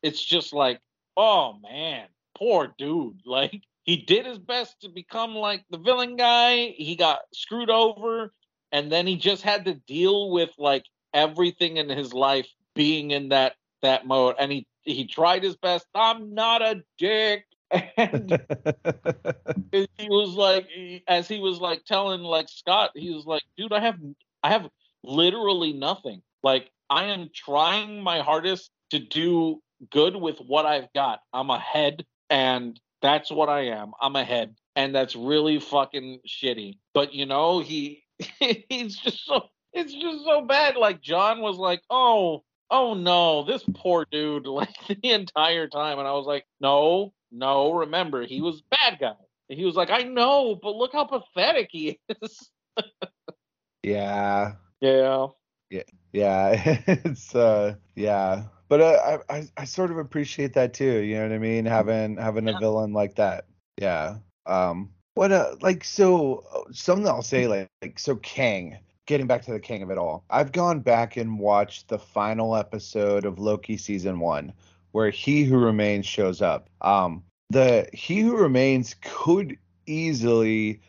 it's 0.03 0.21
just 0.21 0.51
like, 0.51 0.81
oh 1.15 1.57
man, 1.63 2.07
poor 2.37 2.75
dude. 2.77 3.21
Like 3.25 3.61
he 3.83 3.95
did 3.95 4.25
his 4.25 4.39
best 4.39 4.81
to 4.81 4.89
become 4.89 5.35
like 5.35 5.63
the 5.69 5.77
villain 5.77 6.17
guy. 6.17 6.73
He 6.75 6.97
got 6.97 7.21
screwed 7.33 7.69
over, 7.69 8.33
and 8.73 8.91
then 8.91 9.07
he 9.07 9.15
just 9.15 9.41
had 9.41 9.63
to 9.65 9.75
deal 9.87 10.31
with 10.31 10.49
like 10.57 10.83
everything 11.13 11.77
in 11.77 11.87
his 11.87 12.13
life 12.13 12.47
being 12.79 13.11
in 13.11 13.27
that 13.27 13.55
that 13.81 14.07
mode. 14.07 14.35
And 14.39 14.53
he 14.53 14.65
he 14.83 15.05
tried 15.05 15.43
his 15.43 15.57
best. 15.57 15.85
I'm 15.93 16.33
not 16.33 16.61
a 16.61 16.81
dick. 16.97 17.45
And 17.97 18.31
he 19.71 20.07
was 20.09 20.33
like, 20.33 20.67
as 21.07 21.27
he 21.27 21.39
was 21.39 21.59
like 21.59 21.83
telling 21.85 22.21
like 22.21 22.47
Scott, 22.49 22.91
he 22.95 23.13
was 23.13 23.25
like, 23.25 23.43
dude, 23.57 23.73
I 23.73 23.81
have 23.81 23.99
I 24.41 24.49
have 24.49 24.69
literally 25.03 25.73
nothing. 25.73 26.21
Like 26.41 26.71
I 26.89 27.05
am 27.05 27.29
trying 27.35 28.01
my 28.01 28.21
hardest 28.21 28.71
to 28.91 28.99
do 28.99 29.61
good 29.91 30.15
with 30.15 30.39
what 30.39 30.65
I've 30.65 30.91
got. 30.93 31.19
I'm 31.33 31.49
ahead, 31.51 32.05
and 32.31 32.79
that's 33.01 33.29
what 33.29 33.49
I 33.49 33.65
am. 33.67 33.91
I'm 34.01 34.15
ahead, 34.15 34.55
and 34.75 34.95
that's 34.95 35.15
really 35.15 35.59
fucking 35.59 36.21
shitty. 36.27 36.79
But 36.93 37.13
you 37.13 37.25
know, 37.27 37.59
he 37.59 38.03
he's 38.39 38.95
just 38.95 39.25
so 39.25 39.49
it's 39.73 39.93
just 39.93 40.23
so 40.23 40.41
bad. 40.41 40.75
Like 40.75 41.01
John 41.01 41.41
was 41.41 41.57
like, 41.57 41.83
oh, 41.91 42.43
oh 42.71 42.93
no, 42.93 43.43
this 43.43 43.63
poor 43.73 44.05
dude, 44.09 44.45
like 44.47 44.75
the 44.87 45.11
entire 45.11 45.67
time, 45.67 45.99
and 45.99 46.07
I 46.07 46.13
was 46.13 46.25
like, 46.25 46.45
no, 46.59 47.13
no, 47.31 47.73
remember 47.73 48.25
he 48.25 48.41
was 48.41 48.61
bad 48.69 48.99
guy. 48.99 49.13
he 49.47 49.65
was 49.65 49.75
like, 49.75 49.89
I 49.89 50.03
know, 50.03 50.57
but 50.61 50.75
look 50.75 50.93
how 50.93 51.05
pathetic 51.05 51.69
he 51.71 51.99
is. 52.21 52.49
yeah. 53.83 54.53
Yeah. 54.81 55.27
Yeah. 55.69 55.83
Yeah. 56.11 56.79
it's 56.87 57.35
uh 57.35 57.75
yeah. 57.95 58.43
But 58.67 58.81
uh, 58.81 59.19
I, 59.29 59.35
I 59.37 59.49
I 59.57 59.65
sort 59.65 59.91
of 59.91 59.97
appreciate 59.97 60.53
that 60.53 60.73
too, 60.73 60.99
you 60.99 61.15
know 61.15 61.23
what 61.23 61.33
I 61.33 61.39
mean? 61.39 61.65
Having 61.65 62.17
having 62.17 62.47
a 62.47 62.59
villain 62.59 62.93
like 62.93 63.15
that. 63.15 63.45
Yeah. 63.77 64.17
Um 64.45 64.91
what 65.15 65.31
uh 65.31 65.55
like 65.61 65.83
so 65.83 66.67
something 66.71 67.07
I'll 67.07 67.21
say 67.21 67.47
like 67.47 67.69
like 67.81 67.99
so 67.99 68.15
Kang 68.17 68.77
getting 69.09 69.25
back 69.25 69.41
to 69.41 69.51
the 69.51 69.59
Kang 69.59 69.81
of 69.81 69.89
it 69.89 69.97
all. 69.97 70.23
I've 70.29 70.51
gone 70.51 70.81
back 70.81 71.17
and 71.17 71.39
watched 71.39 71.87
the 71.87 71.97
final 71.97 72.55
episode 72.55 73.25
of 73.25 73.39
Loki 73.39 73.75
season 73.75 74.19
1 74.19 74.53
where 74.91 75.09
He 75.09 75.43
Who 75.43 75.57
Remains 75.57 76.05
shows 76.05 76.43
up. 76.43 76.69
Um, 76.81 77.23
the 77.49 77.89
He 77.91 78.19
Who 78.19 78.37
Remains 78.37 78.95
could 79.01 79.57
easily 79.87 80.81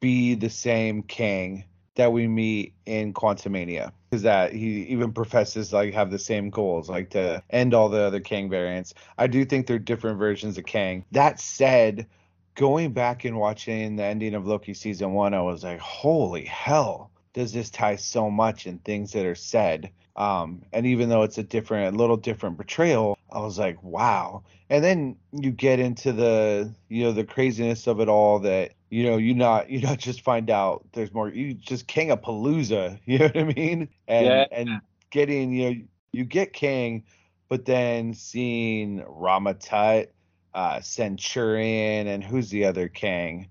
be 0.00 0.34
the 0.34 0.50
same 0.50 1.04
Kang 1.04 1.62
that 1.94 2.12
we 2.12 2.26
meet 2.26 2.74
in 2.84 3.14
Quantumania 3.14 3.92
because 4.10 4.22
that 4.22 4.52
he 4.52 4.82
even 4.84 5.12
professes 5.12 5.72
like 5.72 5.94
have 5.94 6.10
the 6.10 6.18
same 6.18 6.50
goals, 6.50 6.88
like 6.88 7.10
to 7.10 7.40
end 7.50 7.74
all 7.74 7.88
the 7.88 8.00
other 8.00 8.20
Kang 8.20 8.50
variants. 8.50 8.92
I 9.18 9.28
do 9.28 9.44
think 9.44 9.68
they're 9.68 9.78
different 9.78 10.18
versions 10.18 10.58
of 10.58 10.66
Kang. 10.66 11.04
That 11.12 11.38
said, 11.38 12.08
going 12.56 12.92
back 12.92 13.24
and 13.24 13.38
watching 13.38 13.94
the 13.94 14.04
ending 14.04 14.34
of 14.34 14.48
Loki 14.48 14.74
season 14.74 15.12
one, 15.12 15.32
I 15.32 15.42
was 15.42 15.62
like, 15.62 15.78
holy 15.78 16.44
hell, 16.44 17.12
does 17.32 17.52
this 17.52 17.70
tie 17.70 17.96
so 17.96 18.30
much 18.30 18.66
in 18.66 18.78
things 18.78 19.12
that 19.12 19.26
are 19.26 19.34
said? 19.34 19.90
Um, 20.16 20.62
and 20.72 20.84
even 20.84 21.08
though 21.08 21.22
it's 21.22 21.38
a 21.38 21.44
different, 21.44 21.94
a 21.94 21.98
little 21.98 22.16
different 22.16 22.56
portrayal, 22.56 23.16
I 23.30 23.38
was 23.38 23.58
like, 23.58 23.80
wow. 23.82 24.42
And 24.68 24.82
then 24.82 25.16
you 25.32 25.52
get 25.52 25.78
into 25.78 26.12
the, 26.12 26.74
you 26.88 27.04
know, 27.04 27.12
the 27.12 27.24
craziness 27.24 27.86
of 27.86 28.00
it 28.00 28.08
all 28.08 28.40
that, 28.40 28.72
you 28.90 29.04
know, 29.04 29.16
you 29.16 29.34
not, 29.34 29.70
you 29.70 29.80
not 29.80 29.98
just 29.98 30.22
find 30.22 30.50
out 30.50 30.84
there's 30.92 31.14
more, 31.14 31.28
you 31.28 31.54
just 31.54 31.86
King 31.86 32.10
of 32.10 32.20
Palooza, 32.20 32.98
you 33.06 33.18
know 33.18 33.26
what 33.26 33.38
I 33.38 33.44
mean? 33.44 33.88
And, 34.08 34.26
yeah. 34.26 34.44
and 34.50 34.80
getting, 35.10 35.52
you 35.52 35.70
know, 35.70 35.80
you 36.12 36.24
get 36.24 36.52
Kang, 36.52 37.04
but 37.48 37.64
then 37.64 38.12
seeing 38.14 39.04
Rama 39.06 39.54
Tut, 39.54 40.10
uh, 40.52 40.80
Centurion, 40.80 42.08
and 42.08 42.24
who's 42.24 42.50
the 42.50 42.64
other 42.64 42.88
Kang? 42.88 43.48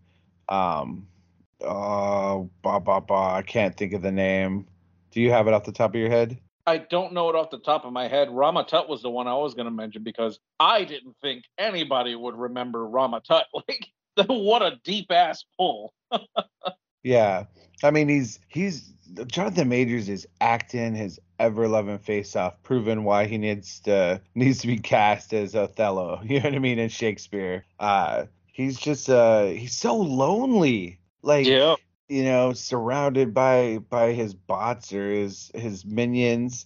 Um, 0.50 1.08
uh, 1.64 2.40
bah, 2.62 2.80
bah, 2.80 3.00
bah, 3.00 3.36
I 3.36 3.42
can't 3.42 3.76
think 3.76 3.94
of 3.94 4.02
the 4.02 4.12
name. 4.12 4.68
Do 5.12 5.22
you 5.22 5.32
have 5.32 5.48
it 5.48 5.54
off 5.54 5.64
the 5.64 5.72
top 5.72 5.92
of 5.92 6.00
your 6.00 6.10
head? 6.10 6.40
I 6.68 6.80
don't 6.80 7.14
know 7.14 7.30
it 7.30 7.36
off 7.36 7.50
the 7.50 7.60
top 7.60 7.86
of 7.86 7.94
my 7.94 8.10
head. 8.10 8.30
Rama 8.30 8.66
Tut 8.66 8.90
was 8.90 9.02
the 9.02 9.10
one 9.10 9.26
I 9.28 9.36
was 9.36 9.54
going 9.54 9.68
to 9.68 9.72
mention 9.72 10.04
because 10.04 10.40
I 10.60 10.84
didn't 10.84 11.16
think 11.22 11.46
anybody 11.58 12.14
would 12.14 12.36
remember 12.36 12.86
Rama 12.88 13.22
Tut. 13.26 13.46
Like, 13.68 13.88
what 14.28 14.64
a 14.64 14.80
deep 14.84 15.12
ass 15.12 15.46
pull. 15.60 15.94
yeah, 17.04 17.46
I 17.84 17.92
mean 17.92 18.10
he's 18.10 18.40
he's 18.48 18.94
Jonathan 19.28 19.70
Majors 19.70 20.10
is 20.10 20.28
acting 20.42 20.96
his 20.96 21.20
ever 21.40 21.68
loving 21.68 22.00
face 22.00 22.36
off, 22.36 22.62
proving 22.64 23.04
why 23.04 23.28
he 23.28 23.38
needs 23.38 23.80
to 23.82 24.20
needs 24.36 24.60
to 24.62 24.68
be 24.68 24.80
cast 24.80 25.34
as 25.34 25.56
Othello. 25.56 26.20
You 26.24 26.40
know 26.40 26.46
what 26.46 26.56
I 26.56 26.60
mean 26.60 26.80
in 26.80 26.90
Shakespeare. 26.90 27.64
Uh, 27.80 28.26
he's 28.48 28.80
just 28.80 29.10
uh 29.10 29.46
he's 29.46 29.78
so 29.78 29.96
lonely. 29.96 31.00
Like 31.28 31.46
you 32.08 32.24
know, 32.24 32.54
surrounded 32.54 33.34
by 33.34 33.80
by 33.90 34.14
his 34.14 34.34
bots 34.34 34.94
or 34.94 35.12
his 35.12 35.52
his 35.54 35.86
minions. 35.86 36.66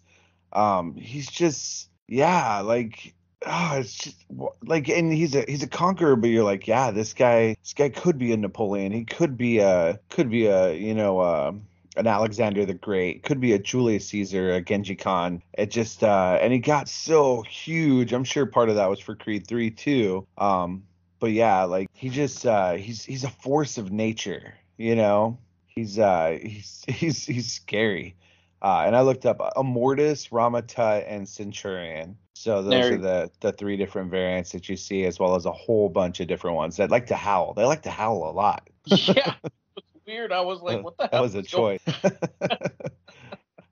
Um, 0.54 0.96
he's 0.96 1.28
just 1.28 1.90
yeah, 2.08 2.60
like 2.60 3.16
oh, 3.46 3.78
it's 3.80 3.96
just 3.96 4.24
like, 4.64 4.88
and 4.88 5.12
he's 5.12 5.34
a 5.34 5.44
he's 5.48 5.64
a 5.64 5.68
conqueror, 5.68 6.16
but 6.16 6.30
you're 6.30 6.44
like, 6.44 6.68
yeah, 6.68 6.92
this 6.92 7.14
guy 7.14 7.56
this 7.64 7.74
guy 7.74 7.90
could 7.90 8.20
be 8.20 8.34
a 8.34 8.38
Napoleon. 8.38 8.92
He 8.92 9.04
could 9.04 9.36
be 9.36 9.58
a 9.58 10.00
could 10.10 10.30
be 10.30 10.46
a 10.46 10.74
you 10.74 10.94
know 10.94 11.20
uh, 11.20 11.54
an 11.98 12.06
Alexander 12.06 12.64
the 12.64 12.76
Great. 12.76 13.24
Could 13.24 13.40
be 13.40 13.54
a 13.54 13.60
Julius 13.60 14.10
Caesar, 14.10 14.54
a 14.54 14.62
Genghis 14.62 14.98
Khan. 15.02 15.42
It 15.58 15.72
just 15.72 16.04
uh, 16.04 16.38
and 16.40 16.54
he 16.54 16.60
got 16.60 16.88
so 16.88 17.42
huge. 17.42 18.14
I'm 18.14 18.24
sure 18.24 18.46
part 18.46 18.70
of 18.70 18.76
that 18.76 18.92
was 18.92 19.00
for 19.00 19.16
Creed 19.16 19.48
three 19.48 19.72
too. 19.72 20.28
Um, 20.38 20.84
but 21.22 21.32
yeah, 21.32 21.64
like 21.64 21.88
he 21.94 22.10
just 22.10 22.46
uh, 22.46 22.74
he's 22.74 23.06
he's 23.06 23.24
a 23.24 23.30
force 23.30 23.78
of 23.78 23.94
nature 23.94 24.56
you 24.82 24.96
know, 24.96 25.38
he's 25.68 26.00
uh 26.00 26.40
he's 26.42 26.84
he's 26.88 27.26
he's 27.26 27.52
scary. 27.52 28.16
Uh, 28.64 28.84
and 28.86 28.96
I 28.96 29.02
looked 29.02 29.26
up 29.26 29.40
Immortus, 29.56 30.32
Rama 30.32 30.62
Tut, 30.62 31.06
and 31.08 31.28
Centurion. 31.28 32.18
So 32.34 32.64
those 32.64 32.72
there. 32.72 32.94
are 32.94 32.98
the 32.98 33.32
the 33.42 33.52
three 33.52 33.78
different 33.78 34.10
variants 34.10 34.52
that 34.54 34.70
you 34.70 34.76
see, 34.76 35.06
as 35.06 35.20
well 35.20 35.36
as 35.36 35.46
a 35.46 35.52
whole 35.52 35.88
bunch 35.88 36.20
of 36.20 36.28
different 36.28 36.56
ones 36.56 36.78
that 36.78 36.90
like 36.90 37.08
to 37.08 37.16
howl. 37.16 37.54
They 37.54 37.64
like 37.64 37.84
to 37.84 37.92
howl 37.92 38.28
a 38.28 38.34
lot. 38.34 38.68
yeah, 38.86 39.36
it's 39.78 39.88
weird. 40.08 40.32
I 40.32 40.42
was 40.42 40.62
like, 40.62 40.84
what 40.84 40.98
the 40.98 41.04
hell? 41.04 41.10
That 41.12 41.22
was 41.22 41.36
a 41.36 41.44
choice. 41.44 41.82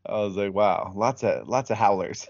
I 0.05 0.21
was 0.21 0.35
like, 0.35 0.53
wow, 0.53 0.91
lots 0.95 1.23
of 1.23 1.47
lots 1.47 1.71
of 1.71 1.77
howlers. 1.77 2.27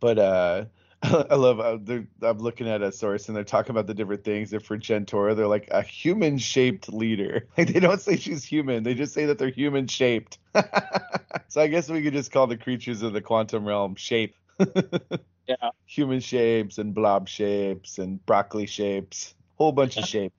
but 0.00 0.18
uh 0.18 0.64
I 1.30 1.34
love 1.34 1.58
uh, 1.58 1.78
I'm 2.22 2.38
looking 2.38 2.68
at 2.68 2.80
a 2.80 2.92
source 2.92 3.26
and 3.26 3.36
they're 3.36 3.42
talking 3.42 3.70
about 3.70 3.88
the 3.88 3.94
different 3.94 4.22
things. 4.22 4.52
And 4.52 4.62
for 4.64 4.78
Jentorra, 4.78 5.34
they're 5.34 5.48
like 5.48 5.68
a 5.72 5.82
human 5.82 6.38
shaped 6.38 6.92
leader. 6.92 7.48
Like 7.58 7.72
they 7.72 7.80
don't 7.80 8.00
say 8.00 8.16
she's 8.16 8.44
human, 8.44 8.82
they 8.84 8.94
just 8.94 9.12
say 9.12 9.26
that 9.26 9.38
they're 9.38 9.50
human 9.50 9.88
shaped. 9.88 10.38
so 11.48 11.60
I 11.60 11.66
guess 11.66 11.88
we 11.88 12.02
could 12.02 12.12
just 12.12 12.30
call 12.30 12.46
the 12.46 12.56
creatures 12.56 13.02
of 13.02 13.12
the 13.12 13.20
quantum 13.20 13.64
realm 13.66 13.96
shape. 13.96 14.36
yeah. 15.48 15.70
Human 15.86 16.20
shapes 16.20 16.78
and 16.78 16.94
blob 16.94 17.28
shapes 17.28 17.98
and 17.98 18.24
broccoli 18.24 18.66
shapes. 18.66 19.34
Whole 19.56 19.72
bunch 19.72 19.96
of 19.96 20.04
shape. 20.04 20.32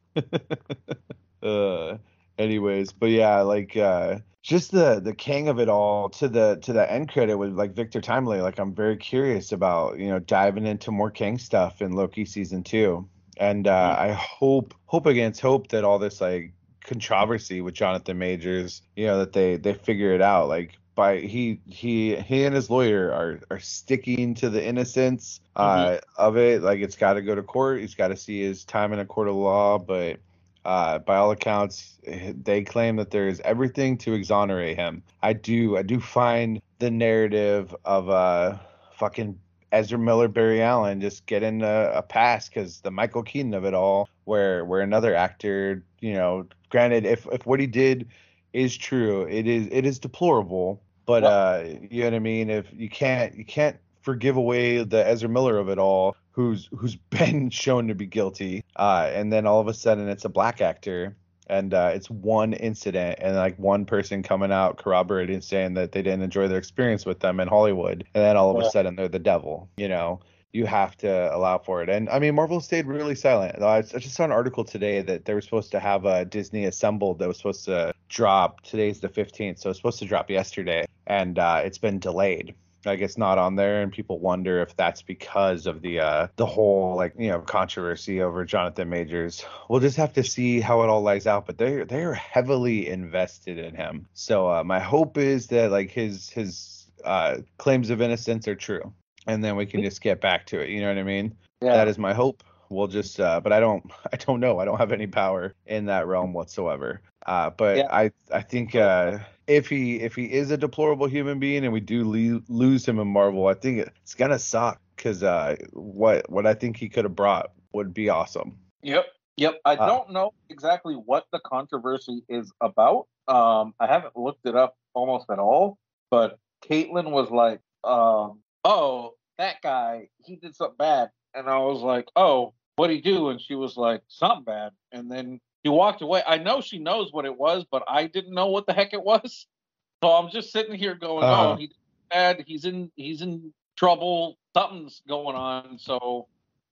uh, 1.44 1.98
anyways, 2.38 2.92
but 2.92 3.10
yeah, 3.10 3.42
like 3.42 3.76
uh 3.78 4.20
just 4.42 4.72
the 4.72 5.00
the 5.00 5.14
Kang 5.14 5.48
of 5.48 5.60
it 5.60 5.70
all 5.70 6.10
to 6.10 6.28
the 6.28 6.60
to 6.64 6.74
the 6.74 6.92
end 6.92 7.10
credit 7.10 7.38
with 7.38 7.54
like 7.54 7.74
Victor 7.74 8.02
Timely. 8.02 8.42
Like 8.42 8.60
I'm 8.60 8.74
very 8.74 8.98
curious 8.98 9.52
about 9.52 10.00
you 10.00 10.10
know 10.10 10.20
diving 10.20 10.66
into 10.66 10.92
more 10.92 11.12
Kang 11.12 11.38
stuff 11.38 11.82
in 11.82 11.94
Loki 11.94 12.26
season 12.26 12.64
two, 12.64 13.08
and 13.38 13.68
uh, 13.68 13.96
I 13.98 14.12
hope 14.12 14.74
hope 14.86 15.06
against 15.06 15.42
hope 15.42 15.70
that 15.70 15.84
all 15.84 15.98
this 15.98 16.20
like 16.22 16.54
controversy 16.84 17.62
with 17.62 17.74
Jonathan 17.74 18.18
Majors, 18.18 18.82
you 18.96 19.08
know, 19.08 19.20
that 19.20 19.34
they 19.34 19.56
they 19.56 19.74
figure 19.74 20.14
it 20.14 20.22
out. 20.22 20.50
Like 20.50 20.78
by 20.96 21.20
he 21.20 21.60
he 21.66 22.16
he 22.18 22.44
and 22.44 22.54
his 22.54 22.70
lawyer 22.70 23.12
are 23.12 23.40
are 23.50 23.60
sticking 23.60 24.36
to 24.36 24.50
the 24.50 24.64
innocence 24.64 25.40
uh, 25.56 25.78
mm-hmm. 25.78 25.98
of 26.18 26.38
it. 26.38 26.62
Like 26.62 26.82
it's 26.82 26.96
got 26.96 27.14
to 27.14 27.22
go 27.22 27.34
to 27.34 27.44
court. 27.44 27.80
He's 27.80 27.96
got 27.96 28.10
to 28.10 28.18
see 28.18 28.42
his 28.42 28.64
time 28.66 28.94
in 28.94 29.00
a 29.00 29.06
court 29.06 29.28
of 29.28 29.36
law, 29.36 29.80
but 29.80 30.20
uh, 30.66 31.00
by 31.00 31.16
all 31.18 31.32
accounts, 31.32 32.00
they 32.06 32.64
claim 32.64 32.96
that 32.98 33.12
there 33.12 33.28
is 33.28 33.42
everything 33.42 33.98
to 34.00 34.14
exonerate 34.14 34.78
him. 34.78 35.04
I 35.22 35.34
do, 35.34 35.78
I 35.78 35.82
do 35.84 36.00
find 36.00 36.62
the 36.80 36.92
narrative 36.92 37.76
of 37.86 38.10
uh, 38.10 38.58
fucking 38.96 39.40
Ezra 39.74 39.98
Miller, 39.98 40.28
Barry 40.28 40.62
Allen 40.62 41.02
just 41.02 41.26
getting 41.26 41.64
a, 41.64 41.92
a 41.96 42.02
pass 42.02 42.48
because 42.48 42.82
the 42.82 42.92
Michael 42.92 43.24
Keaton 43.24 43.54
of 43.54 43.66
it 43.66 43.74
all 43.74 44.08
where 44.26 44.64
where 44.64 44.82
another 44.82 45.16
actor, 45.16 45.84
you 46.00 46.14
know, 46.14 46.46
granted, 46.70 47.06
if 47.06 47.28
if 47.32 47.46
what 47.46 47.60
he 47.60 47.68
did 47.68 48.08
is 48.54 48.78
true, 48.78 49.24
it 49.24 49.48
is 49.48 49.68
it 49.72 49.86
is 49.86 49.98
deplorable. 50.00 50.82
But 51.06 51.24
uh, 51.24 51.64
you 51.90 52.02
know 52.02 52.12
what 52.12 52.14
I 52.14 52.20
mean. 52.20 52.50
If 52.50 52.68
you 52.72 52.88
can't 52.88 53.36
you 53.36 53.44
can't 53.44 53.78
forgive 54.02 54.38
away 54.38 54.84
the 54.84 55.06
Ezra 55.06 55.28
Miller 55.28 55.58
of 55.58 55.70
it 55.70 55.80
all, 55.80 56.16
who's 56.34 56.70
who's 56.76 56.96
been 57.10 57.50
shown 57.50 57.88
to 57.88 57.96
be 57.96 58.06
guilty, 58.06 58.64
uh, 58.76 59.10
and 59.14 59.32
then 59.32 59.48
all 59.48 59.60
of 59.60 59.68
a 59.68 59.74
sudden 59.74 60.10
it's 60.10 60.26
a 60.26 60.30
black 60.30 60.62
actor 60.62 61.16
and 61.48 61.74
uh, 61.74 61.92
it's 61.94 62.10
one 62.10 62.54
incident 62.54 63.20
and 63.22 63.36
like 63.36 63.58
one 63.60 63.86
person 63.86 64.24
coming 64.24 64.52
out 64.52 64.78
corroborating 64.78 65.42
saying 65.42 65.74
that 65.74 65.92
they 65.92 66.02
didn't 66.02 66.22
enjoy 66.22 66.48
their 66.48 66.58
experience 66.58 67.06
with 67.06 67.20
them 67.20 67.40
in 67.40 67.48
Hollywood, 67.48 68.06
and 68.14 68.24
then 68.24 68.38
all 68.38 68.52
of 68.52 68.62
yeah. 68.62 68.68
a 68.68 68.72
sudden 68.72 68.96
they're 68.96 69.08
the 69.08 69.20
devil. 69.20 69.70
You 69.78 69.88
know, 69.88 70.22
you 70.52 70.66
have 70.66 70.96
to 70.98 71.36
allow 71.36 71.58
for 71.58 71.84
it. 71.84 71.90
And 71.90 72.10
I 72.10 72.20
mean, 72.20 72.36
Marvel 72.36 72.62
stayed 72.62 72.86
really 72.86 73.16
silent. 73.16 73.62
I 73.62 73.82
just 73.82 74.16
saw 74.16 74.24
an 74.24 74.32
article 74.32 74.64
today 74.64 75.02
that 75.02 75.26
they 75.26 75.34
were 75.34 75.42
supposed 75.42 75.72
to 75.72 75.80
have 75.80 76.06
a 76.06 76.26
Disney 76.26 76.66
Assembled 76.66 77.20
that 77.20 77.28
was 77.28 77.38
supposed 77.38 77.66
to 77.66 77.94
drop. 78.08 78.62
Today's 78.62 79.00
the 79.00 79.10
15th, 79.10 79.60
so 79.60 79.70
it's 79.70 79.80
supposed 79.80 80.00
to 80.00 80.06
drop 80.06 80.30
yesterday, 80.30 80.86
and 81.08 81.40
uh, 81.40 81.62
it's 81.64 81.78
been 81.78 82.00
delayed 82.00 82.56
like 82.86 83.00
it's 83.00 83.18
not 83.18 83.38
on 83.38 83.56
there 83.56 83.82
and 83.82 83.92
people 83.92 84.20
wonder 84.20 84.62
if 84.62 84.76
that's 84.76 85.02
because 85.02 85.66
of 85.66 85.82
the 85.82 86.00
uh 86.00 86.28
the 86.36 86.46
whole 86.46 86.96
like 86.96 87.14
you 87.18 87.30
know 87.30 87.40
controversy 87.40 88.22
over 88.22 88.46
Jonathan 88.46 88.90
Majors. 88.90 89.46
We'll 89.70 89.80
just 89.80 89.98
have 89.98 90.14
to 90.14 90.24
see 90.24 90.60
how 90.60 90.84
it 90.84 90.90
all 90.90 91.02
lays 91.02 91.28
out, 91.28 91.46
but 91.46 91.58
they're 91.58 91.86
they're 91.86 92.14
heavily 92.14 92.88
invested 92.88 93.58
in 93.58 93.76
him. 93.76 94.08
So 94.14 94.50
uh, 94.50 94.64
my 94.64 94.80
hope 94.80 95.18
is 95.18 95.48
that 95.48 95.72
like 95.72 95.92
his 95.92 96.30
his 96.30 96.92
uh 97.04 97.38
claims 97.58 97.90
of 97.90 98.02
innocence 98.02 98.48
are 98.48 98.56
true 98.56 98.94
and 99.28 99.44
then 99.44 99.56
we 99.56 99.66
can 99.66 99.84
just 99.84 100.02
get 100.02 100.22
back 100.22 100.46
to 100.48 100.60
it, 100.60 100.70
you 100.70 100.82
know 100.82 100.88
what 100.88 100.98
I 100.98 101.04
mean? 101.04 101.36
Yeah. 101.62 101.74
That 101.74 101.88
is 101.88 101.98
my 101.98 102.14
hope. 102.14 102.44
We'll 102.70 102.88
just 102.88 103.20
uh 103.20 103.40
but 103.40 103.54
I 103.54 103.60
don't 103.60 103.92
I 104.14 104.18
don't 104.18 104.40
know. 104.40 104.60
I 104.60 104.66
don't 104.66 104.78
have 104.78 104.92
any 104.92 105.08
power 105.08 105.54
in 105.66 105.86
that 105.86 106.08
realm 106.08 106.34
whatsoever. 106.34 107.02
Uh, 107.26 107.50
but 107.50 107.78
yeah. 107.78 107.88
I 107.90 108.12
I 108.32 108.42
think 108.42 108.76
uh, 108.76 109.20
if 109.48 109.68
he 109.68 110.00
if 110.00 110.16
he 110.16 110.26
is 110.26 110.52
a 110.52 110.58
deplorable 110.58 111.08
human 111.08 111.40
being 111.40 111.64
and 111.64 111.74
we 111.74 111.80
do 111.80 112.10
le- 112.10 112.42
lose 112.48 112.88
him 112.88 113.00
in 113.00 113.08
Marvel, 113.08 113.48
I 113.48 113.54
think 113.54 113.80
it's 113.80 114.16
gonna 114.16 114.40
suck 114.40 114.82
because 114.96 115.24
uh, 115.24 115.56
what 115.72 116.30
what 116.30 116.46
I 116.46 116.54
think 116.54 116.78
he 116.78 116.90
could 116.90 117.06
have 117.06 117.16
brought 117.16 117.52
would 117.74 117.94
be 117.94 118.10
awesome. 118.10 118.58
Yep, 118.82 119.06
yep. 119.38 119.60
I 119.66 119.76
uh, 119.76 119.86
don't 119.86 120.12
know 120.12 120.32
exactly 120.50 120.96
what 120.96 121.26
the 121.32 121.40
controversy 121.40 122.24
is 122.30 122.52
about. 122.62 123.08
Um, 123.28 123.74
I 123.80 123.88
haven't 123.88 124.16
looked 124.16 124.46
it 124.46 124.56
up 124.56 124.78
almost 124.94 125.26
at 125.30 125.40
all. 125.40 125.78
But 126.12 126.38
Caitlin 126.64 127.12
was 127.12 127.32
like, 127.32 127.60
um, 127.84 128.40
"Oh, 128.64 129.16
that 129.38 129.62
guy, 129.62 130.10
he 130.24 130.36
did 130.36 130.56
something 130.56 130.78
bad," 130.78 131.12
and 131.34 131.50
I 131.50 131.58
was 131.58 131.82
like, 131.82 132.08
"Oh, 132.16 132.54
what 132.76 132.88
did 132.88 132.96
he 132.96 133.02
do?" 133.02 133.30
And 133.30 133.42
she 133.42 133.56
was 133.56 133.78
like, 133.78 134.02
"Something 134.08 134.44
bad," 134.44 134.72
and 134.92 135.12
then 135.12 135.42
he 135.64 135.70
walked 135.70 136.02
away. 136.02 136.22
I 136.28 136.38
know 136.38 136.62
she 136.62 136.78
knows 136.78 137.12
what 137.12 137.26
it 137.26 137.38
was, 137.38 137.66
but 137.70 137.84
I 137.88 138.08
didn't 138.08 138.34
know 138.34 138.48
what 138.48 138.68
the 138.68 138.74
heck 138.74 138.94
it 138.94 139.04
was. 139.04 139.48
So 140.04 140.10
I'm 140.10 140.30
just 140.30 140.52
sitting 140.52 140.76
here 140.76 140.96
going, 140.96 141.24
uh-huh. 141.24 141.52
"Oh, 141.52 141.56
he's 141.56 141.72
bad. 142.12 142.44
He's 142.46 142.66
in. 142.66 142.92
He's 142.98 143.22
in 143.22 143.54
trouble. 143.78 144.38
Something's 144.54 145.02
going 145.08 145.38
on." 145.38 145.80
So 145.80 146.28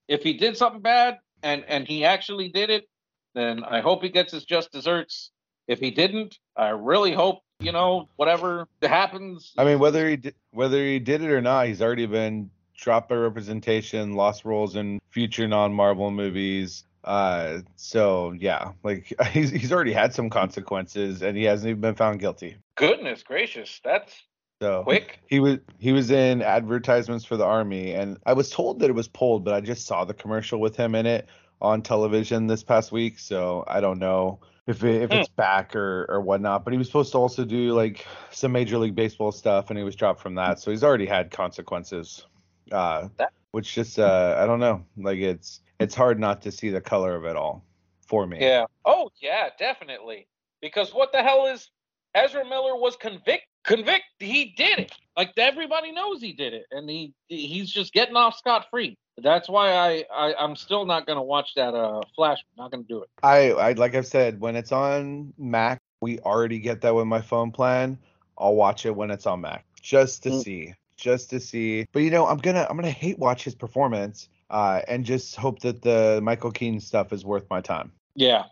if 0.09 0.21
he 0.21 0.33
did 0.33 0.57
something 0.57 0.81
bad 0.81 1.19
and 1.41 1.63
and 1.69 1.87
he 1.87 2.03
actually 2.03 2.49
did 2.49 2.69
it, 2.69 2.89
then 3.33 3.63
I 3.63 3.79
hope 3.79 4.03
he 4.03 4.09
gets 4.09 4.33
his 4.33 4.43
just 4.43 4.73
desserts. 4.73 5.31
If 5.69 5.79
he 5.79 5.91
didn't, 5.91 6.39
I 6.57 6.71
really 6.71 7.13
hope 7.13 7.43
you 7.61 7.71
know 7.71 8.09
whatever 8.17 8.67
happens. 8.81 9.53
I 9.57 9.63
mean, 9.63 9.79
whether 9.79 10.09
he 10.09 10.17
did, 10.17 10.35
whether 10.49 10.83
he 10.83 10.99
did 10.99 11.21
it 11.21 11.31
or 11.31 11.39
not, 11.39 11.67
he's 11.67 11.81
already 11.81 12.07
been 12.07 12.49
dropped 12.75 13.07
by 13.07 13.15
representation, 13.15 14.13
lost 14.13 14.43
roles 14.43 14.75
in 14.75 14.99
future 15.09 15.47
non-Marvel 15.47 16.11
movies. 16.11 16.83
Uh, 17.03 17.59
so 17.75 18.31
yeah, 18.37 18.71
like 18.83 19.13
he's 19.31 19.49
he's 19.49 19.71
already 19.71 19.93
had 19.93 20.13
some 20.13 20.29
consequences, 20.29 21.21
and 21.21 21.35
he 21.37 21.43
hasn't 21.43 21.69
even 21.69 21.81
been 21.81 21.95
found 21.95 22.19
guilty. 22.19 22.57
Goodness 22.75 23.23
gracious, 23.23 23.79
that's 23.83 24.13
so 24.61 24.83
quick. 24.83 25.19
He 25.27 25.39
was 25.39 25.59
he 25.79 25.91
was 25.91 26.11
in 26.11 26.41
advertisements 26.41 27.25
for 27.25 27.37
the 27.37 27.45
army, 27.45 27.93
and 27.93 28.17
I 28.25 28.33
was 28.33 28.49
told 28.49 28.79
that 28.79 28.89
it 28.89 28.93
was 28.93 29.07
pulled, 29.07 29.43
but 29.43 29.53
I 29.53 29.61
just 29.61 29.87
saw 29.87 30.05
the 30.05 30.13
commercial 30.13 30.59
with 30.59 30.75
him 30.75 30.93
in 30.95 31.05
it 31.05 31.27
on 31.59 31.81
television 31.81 32.47
this 32.47 32.63
past 32.63 32.91
week, 32.91 33.17
so 33.19 33.63
I 33.67 33.81
don't 33.81 33.99
know 33.99 34.39
if 34.67 34.83
it, 34.83 35.01
if 35.01 35.11
it's 35.11 35.29
back 35.29 35.75
or 35.75 36.05
or 36.07 36.21
whatnot. 36.21 36.63
But 36.63 36.73
he 36.73 36.77
was 36.77 36.87
supposed 36.87 37.11
to 37.13 37.17
also 37.17 37.45
do 37.45 37.73
like 37.73 38.05
some 38.29 38.51
Major 38.51 38.77
League 38.77 38.95
Baseball 38.95 39.31
stuff, 39.31 39.69
and 39.71 39.77
he 39.79 39.83
was 39.83 39.95
dropped 39.95 40.21
from 40.21 40.35
that, 40.35 40.59
so 40.59 40.69
he's 40.69 40.83
already 40.83 41.07
had 41.07 41.31
consequences. 41.31 42.27
Uh, 42.71 43.09
that- 43.17 43.33
which 43.51 43.73
just 43.75 43.99
uh, 43.99 44.37
I 44.39 44.45
don't 44.45 44.61
know, 44.61 44.85
like 44.95 45.17
it's 45.17 45.59
it's 45.81 45.95
hard 45.95 46.19
not 46.19 46.41
to 46.43 46.51
see 46.51 46.69
the 46.69 46.81
color 46.81 47.15
of 47.15 47.25
it 47.25 47.35
all 47.35 47.63
for 48.07 48.27
me. 48.27 48.37
Yeah. 48.41 48.65
Oh 48.85 49.09
yeah, 49.21 49.49
definitely. 49.57 50.27
Because 50.61 50.93
what 50.93 51.11
the 51.11 51.23
hell 51.23 51.47
is 51.47 51.69
Ezra 52.13 52.47
Miller 52.47 52.75
was 52.75 52.95
convict 52.95 53.45
convict 53.63 54.03
he 54.19 54.53
did 54.57 54.79
it. 54.79 54.91
Like 55.15 55.33
everybody 55.37 55.91
knows 55.91 56.21
he 56.21 56.33
did 56.33 56.53
it, 56.53 56.65
and 56.71 56.89
he 56.89 57.13
he's 57.27 57.71
just 57.71 57.93
getting 57.93 58.15
off 58.15 58.37
scot 58.37 58.67
free. 58.69 58.97
That's 59.21 59.49
why 59.49 59.73
I, 59.73 60.05
I 60.13 60.33
I'm 60.37 60.55
still 60.55 60.85
not 60.85 61.05
gonna 61.05 61.23
watch 61.23 61.53
that 61.55 61.73
uh 61.73 62.01
Flash. 62.15 62.39
I'm 62.57 62.63
not 62.63 62.71
gonna 62.71 62.83
do 62.83 63.03
it. 63.03 63.09
I 63.23 63.51
I 63.51 63.71
like 63.73 63.95
I've 63.95 64.07
said 64.07 64.39
when 64.39 64.55
it's 64.55 64.71
on 64.71 65.33
Mac, 65.37 65.79
we 66.01 66.19
already 66.19 66.59
get 66.59 66.81
that 66.81 66.95
with 66.95 67.07
my 67.07 67.21
phone 67.21 67.51
plan. 67.51 67.97
I'll 68.37 68.55
watch 68.55 68.85
it 68.85 68.95
when 68.95 69.11
it's 69.11 69.25
on 69.25 69.41
Mac 69.41 69.65
just 69.81 70.23
to 70.23 70.29
mm. 70.29 70.43
see, 70.43 70.73
just 70.97 71.29
to 71.29 71.39
see. 71.39 71.87
But 71.91 71.99
you 71.99 72.09
know, 72.09 72.27
I'm 72.27 72.37
gonna 72.37 72.65
I'm 72.69 72.75
gonna 72.75 72.89
hate 72.89 73.19
watch 73.19 73.43
his 73.43 73.55
performance 73.55 74.29
uh, 74.51 74.81
and 74.87 75.05
just 75.05 75.35
hope 75.37 75.59
that 75.59 75.81
the 75.81 76.19
Michael 76.21 76.51
Keaton 76.51 76.81
stuff 76.81 77.13
is 77.13 77.25
worth 77.25 77.49
my 77.49 77.61
time. 77.61 77.91
Yeah. 78.15 78.43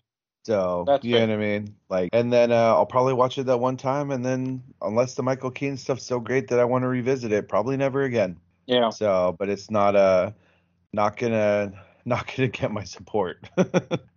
So 0.45 0.85
That's 0.87 1.03
you 1.03 1.15
fair. 1.15 1.27
know 1.27 1.37
what 1.37 1.43
I 1.43 1.47
mean? 1.47 1.75
Like, 1.89 2.09
and 2.13 2.31
then 2.31 2.51
uh, 2.51 2.73
I'll 2.73 2.85
probably 2.85 3.13
watch 3.13 3.37
it 3.37 3.45
that 3.45 3.59
one 3.59 3.77
time, 3.77 4.09
and 4.09 4.25
then 4.25 4.63
unless 4.81 5.13
the 5.13 5.21
Michael 5.21 5.51
Keaton 5.51 5.77
stuff's 5.77 6.05
so 6.05 6.19
great 6.19 6.47
that 6.47 6.59
I 6.59 6.63
want 6.63 6.83
to 6.83 6.87
revisit 6.87 7.33
it, 7.33 7.49
probably 7.49 7.75
never 7.75 8.03
again. 8.03 8.37
Yeah. 8.65 8.89
So, 8.89 9.35
but 9.37 9.49
it's 9.49 9.69
not 9.69 9.95
a 9.95 10.33
not 10.93 11.17
gonna 11.17 11.73
not 12.05 12.31
gonna 12.33 12.47
get 12.47 12.71
my 12.71 12.85
support. 12.85 13.49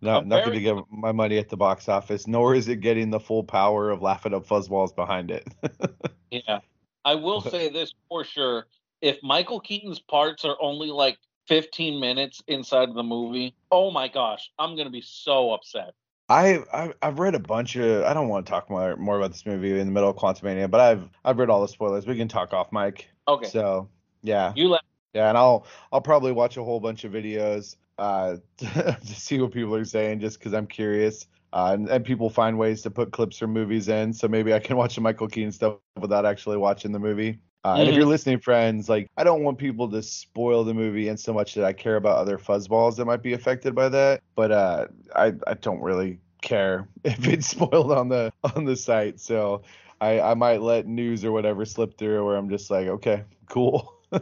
not 0.01 0.27
not 0.27 0.45
gonna 0.45 0.61
get 0.61 0.77
my 0.91 1.11
money 1.11 1.37
at 1.39 1.49
the 1.49 1.57
box 1.57 1.89
office, 1.89 2.29
nor 2.29 2.55
is 2.55 2.69
it 2.69 2.77
getting 2.77 3.11
the 3.11 3.21
full 3.21 3.43
power 3.43 3.91
of 3.91 4.01
Laugh 4.01 4.25
It 4.25 4.33
Up 4.33 4.47
Fuzzballs 4.47 4.95
behind 4.95 5.33
it. 5.33 5.49
yeah. 6.31 6.61
I 7.05 7.17
will 7.17 7.41
say 7.41 7.69
this 7.69 7.93
for 8.09 8.23
sure. 8.23 8.67
If 9.01 9.21
Michael 9.25 9.59
Keaton's 9.59 9.99
parts 9.99 10.45
are 10.45 10.57
only 10.61 10.89
like 10.89 11.19
15 11.53 12.01
minutes 12.01 12.43
inside 12.47 12.89
of 12.89 12.95
the 12.95 13.03
movie, 13.03 13.55
oh 13.71 13.91
my 13.91 14.09
gosh, 14.09 14.51
I'm 14.59 14.75
gonna 14.75 14.89
be 14.89 15.03
so 15.03 15.53
upset. 15.53 15.93
I, 16.31 16.61
I 16.73 16.95
I've 17.03 17.19
read 17.19 17.35
a 17.35 17.39
bunch 17.39 17.77
of. 17.77 18.05
I 18.05 18.15
don't 18.15 18.29
want 18.29 18.47
to 18.47 18.51
talk 18.51 18.71
more 18.71 18.97
more 18.97 19.19
about 19.19 19.33
this 19.33 19.45
movie 19.45 19.79
in 19.79 19.87
the 19.87 19.93
middle 19.93 20.09
of 20.09 20.17
Quantumania, 20.17 20.71
but 20.71 20.81
I've 20.81 21.11
I've 21.27 21.39
read 21.39 21.51
all 21.51 21.61
the 21.61 21.69
spoilers. 21.69 22.07
We 22.07 22.17
can 22.17 22.27
talk 22.27 22.55
off 22.55 22.73
mic. 22.73 23.11
Okay. 23.29 23.49
So 23.51 23.91
yeah. 24.23 24.55
You 24.57 24.69
let. 24.69 24.81
Yeah, 25.13 25.29
and 25.29 25.37
I'll 25.37 25.67
I'll 25.93 26.01
probably 26.01 26.33
watch 26.33 26.57
a 26.57 26.65
whole 26.65 26.81
bunch 26.81 27.05
of 27.05 27.13
videos 27.13 27.77
uh 27.99 28.37
to, 28.57 28.99
to 28.99 29.15
see 29.15 29.39
what 29.39 29.53
people 29.53 29.75
are 29.75 29.85
saying, 29.85 30.21
just 30.21 30.39
because 30.39 30.55
I'm 30.55 30.67
curious. 30.67 31.27
Uh, 31.53 31.73
and, 31.75 31.87
and, 31.91 32.03
people 32.03 32.31
find 32.31 32.59
ways 32.59 32.81
to 32.81 32.91
put 32.91 33.13
clips 33.13 33.37
from 33.37 33.53
movies 33.53 33.89
in, 33.89 34.11
so 34.11 34.27
maybe 34.27 34.55
I 34.55 34.59
can 34.59 34.75
watch 34.79 34.95
the 34.95 35.03
Michael 35.03 35.29
Keaton 35.29 35.53
stuff 35.53 35.75
without 36.01 36.25
actually 36.25 36.57
watching 36.57 36.93
the 36.93 36.99
movie. 36.99 37.41
Uh, 37.65 37.73
mm-hmm. 37.73 37.81
And 37.81 37.89
if 37.89 37.95
you're 37.95 38.03
mm-hmm. 38.03 38.11
listening, 38.11 38.41
friends, 38.41 38.89
like 38.89 39.09
I 39.17 39.25
don't 39.25 39.45
want 39.45 39.59
people 39.59 39.89
to 39.91 40.03
spoil 40.03 40.65
the 40.65 40.75
movie 40.75 41.09
in 41.09 41.17
so 41.17 41.33
much 41.33 41.55
that 41.55 41.65
I 41.65 41.73
care 41.73 41.97
about 41.97 42.19
other 42.19 42.39
fuzzballs 42.39 42.97
that 42.97 43.05
might 43.05 43.23
be 43.23 43.35
affected 43.35 43.75
by 43.75 43.89
that. 43.91 44.23
But 44.35 44.51
uh, 44.51 44.87
I 45.15 45.35
I 45.47 45.55
don't 45.55 45.81
really 45.81 46.19
care 46.41 46.89
if 47.05 47.27
it's 47.27 47.47
spoiled 47.47 47.93
on 47.93 48.09
the 48.09 48.33
on 48.43 48.65
the 48.65 48.77
site. 48.77 49.21
So 49.21 49.63
I 50.01 50.21
I 50.21 50.35
might 50.35 50.61
let 50.63 50.87
news 50.87 51.25
or 51.25 51.33
whatever 51.33 51.65
slip 51.65 51.97
through 51.97 52.25
where 52.27 52.37
I'm 52.37 52.51
just 52.51 52.71
like, 52.71 52.89
okay, 52.89 53.25
cool. 53.49 53.95
yeah. 54.13 54.19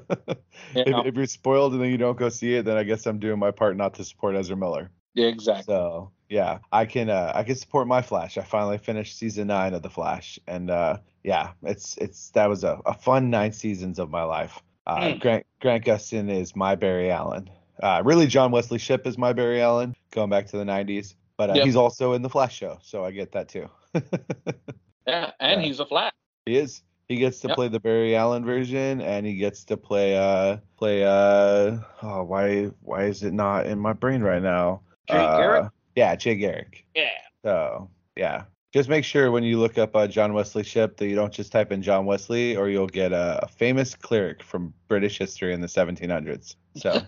if, 0.75 1.07
if, 1.07 1.17
you're 1.17 1.27
spoiled 1.27 1.73
and 1.73 1.83
then 1.83 1.91
you 1.91 1.99
don't 1.99 2.17
go 2.17 2.29
see 2.29 2.55
it, 2.55 2.65
then 2.65 2.77
I 2.77 2.85
guess 2.85 3.07
I'm 3.07 3.19
doing 3.19 3.41
my 3.41 3.51
part 3.51 3.77
not 3.77 3.95
to 3.95 4.05
support 4.05 4.37
Ezra 4.37 4.57
Miller. 4.57 4.89
Yeah, 5.15 5.27
exactly. 5.27 5.65
So 5.65 6.13
yeah, 6.29 6.59
I 6.71 6.85
can 6.85 7.11
uh, 7.11 7.33
I 7.35 7.43
can 7.43 7.57
support 7.57 7.89
my 7.89 8.03
Flash. 8.03 8.39
I 8.39 8.43
finally 8.43 8.79
finished 8.79 9.19
season 9.19 9.49
nine 9.49 9.75
of 9.75 9.83
the 9.83 9.91
Flash, 9.91 10.39
and 10.47 10.71
uh, 10.71 10.99
yeah, 11.23 11.53
it's 11.63 11.97
it's 11.99 12.31
that 12.31 12.49
was 12.49 12.65
a, 12.65 12.81
a 12.87 12.95
fun 12.95 13.31
nine 13.31 13.53
seasons 13.53 13.99
of 13.99 14.11
my 14.11 14.23
life. 14.23 14.63
Uh, 14.87 15.01
mm. 15.01 15.21
Grant 15.21 15.47
Grant 15.61 15.85
Gustin 15.85 16.31
is 16.31 16.57
my 16.57 16.75
Barry 16.75 17.11
Allen. 17.11 17.51
Uh, 17.83 18.03
really, 18.05 18.27
John 18.27 18.51
Wesley 18.51 18.79
Shipp 18.79 19.07
is 19.07 19.17
my 19.17 19.33
Barry 19.33 19.61
Allen, 19.61 19.95
going 20.11 20.31
back 20.31 20.47
to 20.49 20.57
the 20.57 20.65
'90s. 20.65 21.15
But 21.37 21.51
uh, 21.51 21.55
yep. 21.55 21.65
he's 21.65 21.77
also 21.77 22.13
in 22.13 22.23
the 22.23 22.29
Flash 22.29 22.57
show, 22.57 22.79
so 22.83 23.05
I 23.05 23.11
get 23.13 23.33
that 23.33 23.49
too. 23.49 23.69
yeah, 25.07 25.31
and 25.41 25.63
he's 25.63 25.81
a 25.81 25.87
Flash. 25.87 26.13
He 26.47 26.57
is. 26.57 26.83
He 27.09 27.17
gets 27.17 27.41
to 27.41 27.49
yep. 27.49 27.57
play 27.57 27.69
the 27.69 27.81
Barry 27.81 28.15
Allen 28.15 28.45
version, 28.45 29.01
and 29.01 29.27
he 29.27 29.35
gets 29.37 29.65
to 29.65 29.77
play 29.77 30.17
uh 30.17 30.59
play 30.77 31.03
uh 31.05 31.79
oh 32.03 32.23
why 32.23 32.67
why 32.83 33.05
is 33.05 33.23
it 33.23 33.33
not 33.33 33.67
in 33.67 33.79
my 33.79 33.93
brain 33.93 34.23
right 34.23 34.43
now? 34.43 34.83
Jay 35.09 35.17
Garrick. 35.17 35.65
Uh, 35.65 35.69
yeah, 35.97 36.15
Jay 36.15 36.37
Garrick. 36.37 36.87
Yeah. 36.95 37.09
So 37.43 37.91
yeah, 38.17 38.45
just 38.73 38.89
make 38.89 39.05
sure 39.05 39.31
when 39.31 39.43
you 39.43 39.59
look 39.59 39.79
up 39.79 39.97
uh, 39.97 40.07
John 40.07 40.33
Wesley 40.33 40.63
Shipp 40.63 40.97
that 40.99 41.09
you 41.09 41.17
don't 41.17 41.33
just 41.33 41.51
type 41.53 41.73
in 41.73 41.83
John 41.83 42.07
Wesley, 42.07 42.57
or 42.57 42.69
you'll 42.69 42.87
get 42.87 43.13
a, 43.13 43.41
a 43.43 43.49
famous 43.49 43.95
cleric 43.95 44.43
from 44.43 44.73
British 44.89 45.19
history 45.19 45.53
in 45.53 45.61
the 45.61 45.67
1700s. 45.67 46.55
So, 46.77 47.03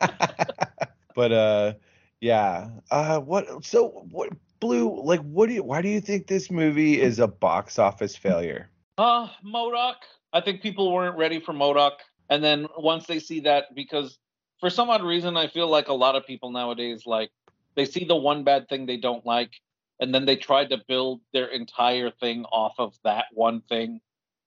but 1.14 1.32
uh, 1.32 1.74
Yeah. 2.20 2.68
Uh, 2.90 3.20
what? 3.20 3.64
So 3.64 4.06
what? 4.10 4.30
Blue, 4.60 5.02
like, 5.02 5.20
what 5.20 5.48
do 5.48 5.54
you? 5.54 5.62
Why 5.62 5.80
do 5.80 5.88
you 5.88 6.02
think 6.02 6.26
this 6.26 6.50
movie 6.50 7.00
is 7.00 7.18
a 7.18 7.26
box 7.26 7.78
office 7.78 8.14
failure? 8.14 8.68
Uh, 8.98 9.28
MODOK. 9.44 9.94
I 10.32 10.42
think 10.42 10.60
people 10.60 10.92
weren't 10.92 11.16
ready 11.16 11.40
for 11.40 11.54
MODOK, 11.54 11.92
and 12.28 12.44
then 12.44 12.66
once 12.76 13.06
they 13.06 13.20
see 13.20 13.40
that, 13.40 13.74
because 13.74 14.18
for 14.60 14.68
some 14.68 14.90
odd 14.90 15.02
reason, 15.02 15.36
I 15.36 15.48
feel 15.48 15.68
like 15.68 15.88
a 15.88 15.94
lot 15.94 16.14
of 16.14 16.26
people 16.26 16.50
nowadays 16.50 17.06
like 17.06 17.30
they 17.74 17.86
see 17.86 18.04
the 18.04 18.16
one 18.16 18.44
bad 18.44 18.68
thing 18.68 18.84
they 18.84 18.98
don't 18.98 19.24
like, 19.24 19.52
and 20.00 20.14
then 20.14 20.24
they 20.24 20.36
tried 20.36 20.70
to 20.70 20.82
build 20.88 21.20
their 21.32 21.46
entire 21.46 22.10
thing 22.10 22.44
off 22.46 22.74
of 22.78 22.94
that 23.04 23.26
one 23.32 23.60
thing. 23.68 24.00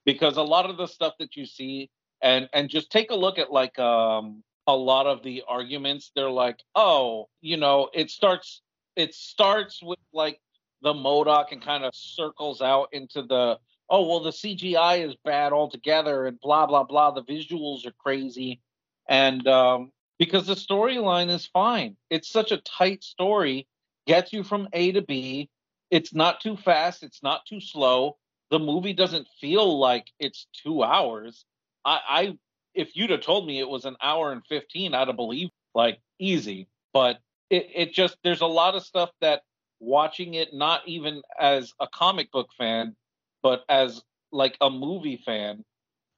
Because 0.05 0.35
a 0.37 0.43
lot 0.43 0.69
of 0.69 0.77
the 0.77 0.87
stuff 0.87 1.13
that 1.19 1.35
you 1.35 1.45
see, 1.45 1.89
and 2.21 2.49
and 2.53 2.69
just 2.69 2.91
take 2.91 3.11
a 3.11 3.15
look 3.15 3.37
at 3.39 3.51
like 3.51 3.77
um 3.79 4.43
a 4.67 4.75
lot 4.75 5.07
of 5.07 5.23
the 5.23 5.43
arguments, 5.47 6.11
they're 6.15 6.29
like, 6.29 6.59
oh, 6.75 7.29
you 7.41 7.57
know, 7.57 7.89
it 7.93 8.09
starts 8.09 8.61
it 8.95 9.13
starts 9.13 9.81
with 9.81 9.99
like 10.13 10.39
the 10.81 10.93
MODOK 10.93 11.51
and 11.51 11.61
kind 11.61 11.83
of 11.83 11.95
circles 11.95 12.61
out 12.61 12.89
into 12.91 13.21
the 13.21 13.57
oh 13.89 14.07
well 14.07 14.19
the 14.19 14.31
CGI 14.31 15.07
is 15.07 15.15
bad 15.23 15.53
altogether 15.53 16.25
and 16.25 16.39
blah 16.39 16.65
blah 16.65 16.83
blah 16.83 17.11
the 17.11 17.23
visuals 17.23 17.85
are 17.85 17.93
crazy 17.99 18.61
and 19.07 19.47
um, 19.47 19.91
because 20.19 20.47
the 20.47 20.55
storyline 20.55 21.29
is 21.29 21.45
fine 21.45 21.95
it's 22.09 22.29
such 22.29 22.51
a 22.51 22.57
tight 22.57 23.03
story 23.03 23.67
gets 24.05 24.33
you 24.33 24.43
from 24.43 24.67
A 24.73 24.91
to 24.93 25.01
B. 25.01 25.49
It's 25.91 26.13
not 26.13 26.41
too 26.41 26.57
fast. 26.57 27.03
It's 27.03 27.23
not 27.23 27.45
too 27.45 27.61
slow. 27.61 28.17
The 28.49 28.59
movie 28.59 28.93
doesn't 28.93 29.27
feel 29.39 29.79
like 29.79 30.07
it's 30.19 30.47
two 30.63 30.83
hours. 30.83 31.45
I, 31.85 31.99
I 32.07 32.37
if 32.73 32.95
you'd 32.95 33.11
have 33.11 33.21
told 33.21 33.45
me 33.45 33.59
it 33.59 33.69
was 33.69 33.85
an 33.85 33.95
hour 34.01 34.31
and 34.31 34.45
15 34.47 34.93
I'd 34.93 35.07
have 35.07 35.15
believed 35.15 35.51
like 35.75 35.99
easy. 36.19 36.67
But 36.93 37.19
it, 37.49 37.69
it 37.73 37.93
just 37.93 38.17
there's 38.23 38.41
a 38.41 38.47
lot 38.47 38.75
of 38.75 38.83
stuff 38.83 39.11
that 39.21 39.41
watching 39.79 40.35
it 40.35 40.53
not 40.53 40.81
even 40.87 41.21
as 41.39 41.73
a 41.79 41.87
comic 41.87 42.31
book 42.31 42.47
fan 42.57 42.95
but 43.41 43.65
as 43.67 44.01
like 44.31 44.55
a 44.61 44.69
movie 44.69 45.21
fan 45.25 45.61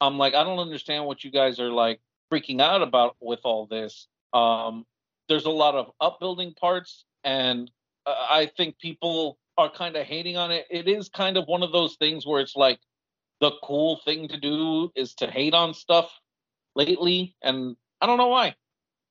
i'm 0.00 0.18
like 0.18 0.34
i 0.34 0.44
don't 0.44 0.60
understand 0.60 1.04
what 1.04 1.24
you 1.24 1.32
guys 1.32 1.58
are 1.58 1.70
like 1.70 1.98
freaking 2.32 2.60
out 2.60 2.82
about 2.82 3.16
with 3.20 3.40
all 3.44 3.66
this. 3.66 4.08
Um 4.32 4.84
there's 5.28 5.44
a 5.46 5.50
lot 5.50 5.74
of 5.74 5.90
upbuilding 6.00 6.54
parts 6.54 7.04
and 7.24 7.70
i 8.06 8.50
think 8.56 8.78
people 8.78 9.38
are 9.58 9.70
kind 9.70 9.96
of 9.96 10.06
hating 10.06 10.36
on 10.36 10.50
it 10.50 10.66
it 10.70 10.88
is 10.88 11.08
kind 11.08 11.36
of 11.36 11.46
one 11.46 11.62
of 11.62 11.72
those 11.72 11.96
things 11.96 12.26
where 12.26 12.40
it's 12.40 12.56
like 12.56 12.78
the 13.40 13.52
cool 13.62 14.00
thing 14.04 14.28
to 14.28 14.38
do 14.38 14.90
is 14.94 15.14
to 15.14 15.26
hate 15.26 15.54
on 15.54 15.74
stuff 15.74 16.10
lately 16.74 17.34
and 17.42 17.76
i 18.00 18.06
don't 18.06 18.18
know 18.18 18.28
why 18.28 18.54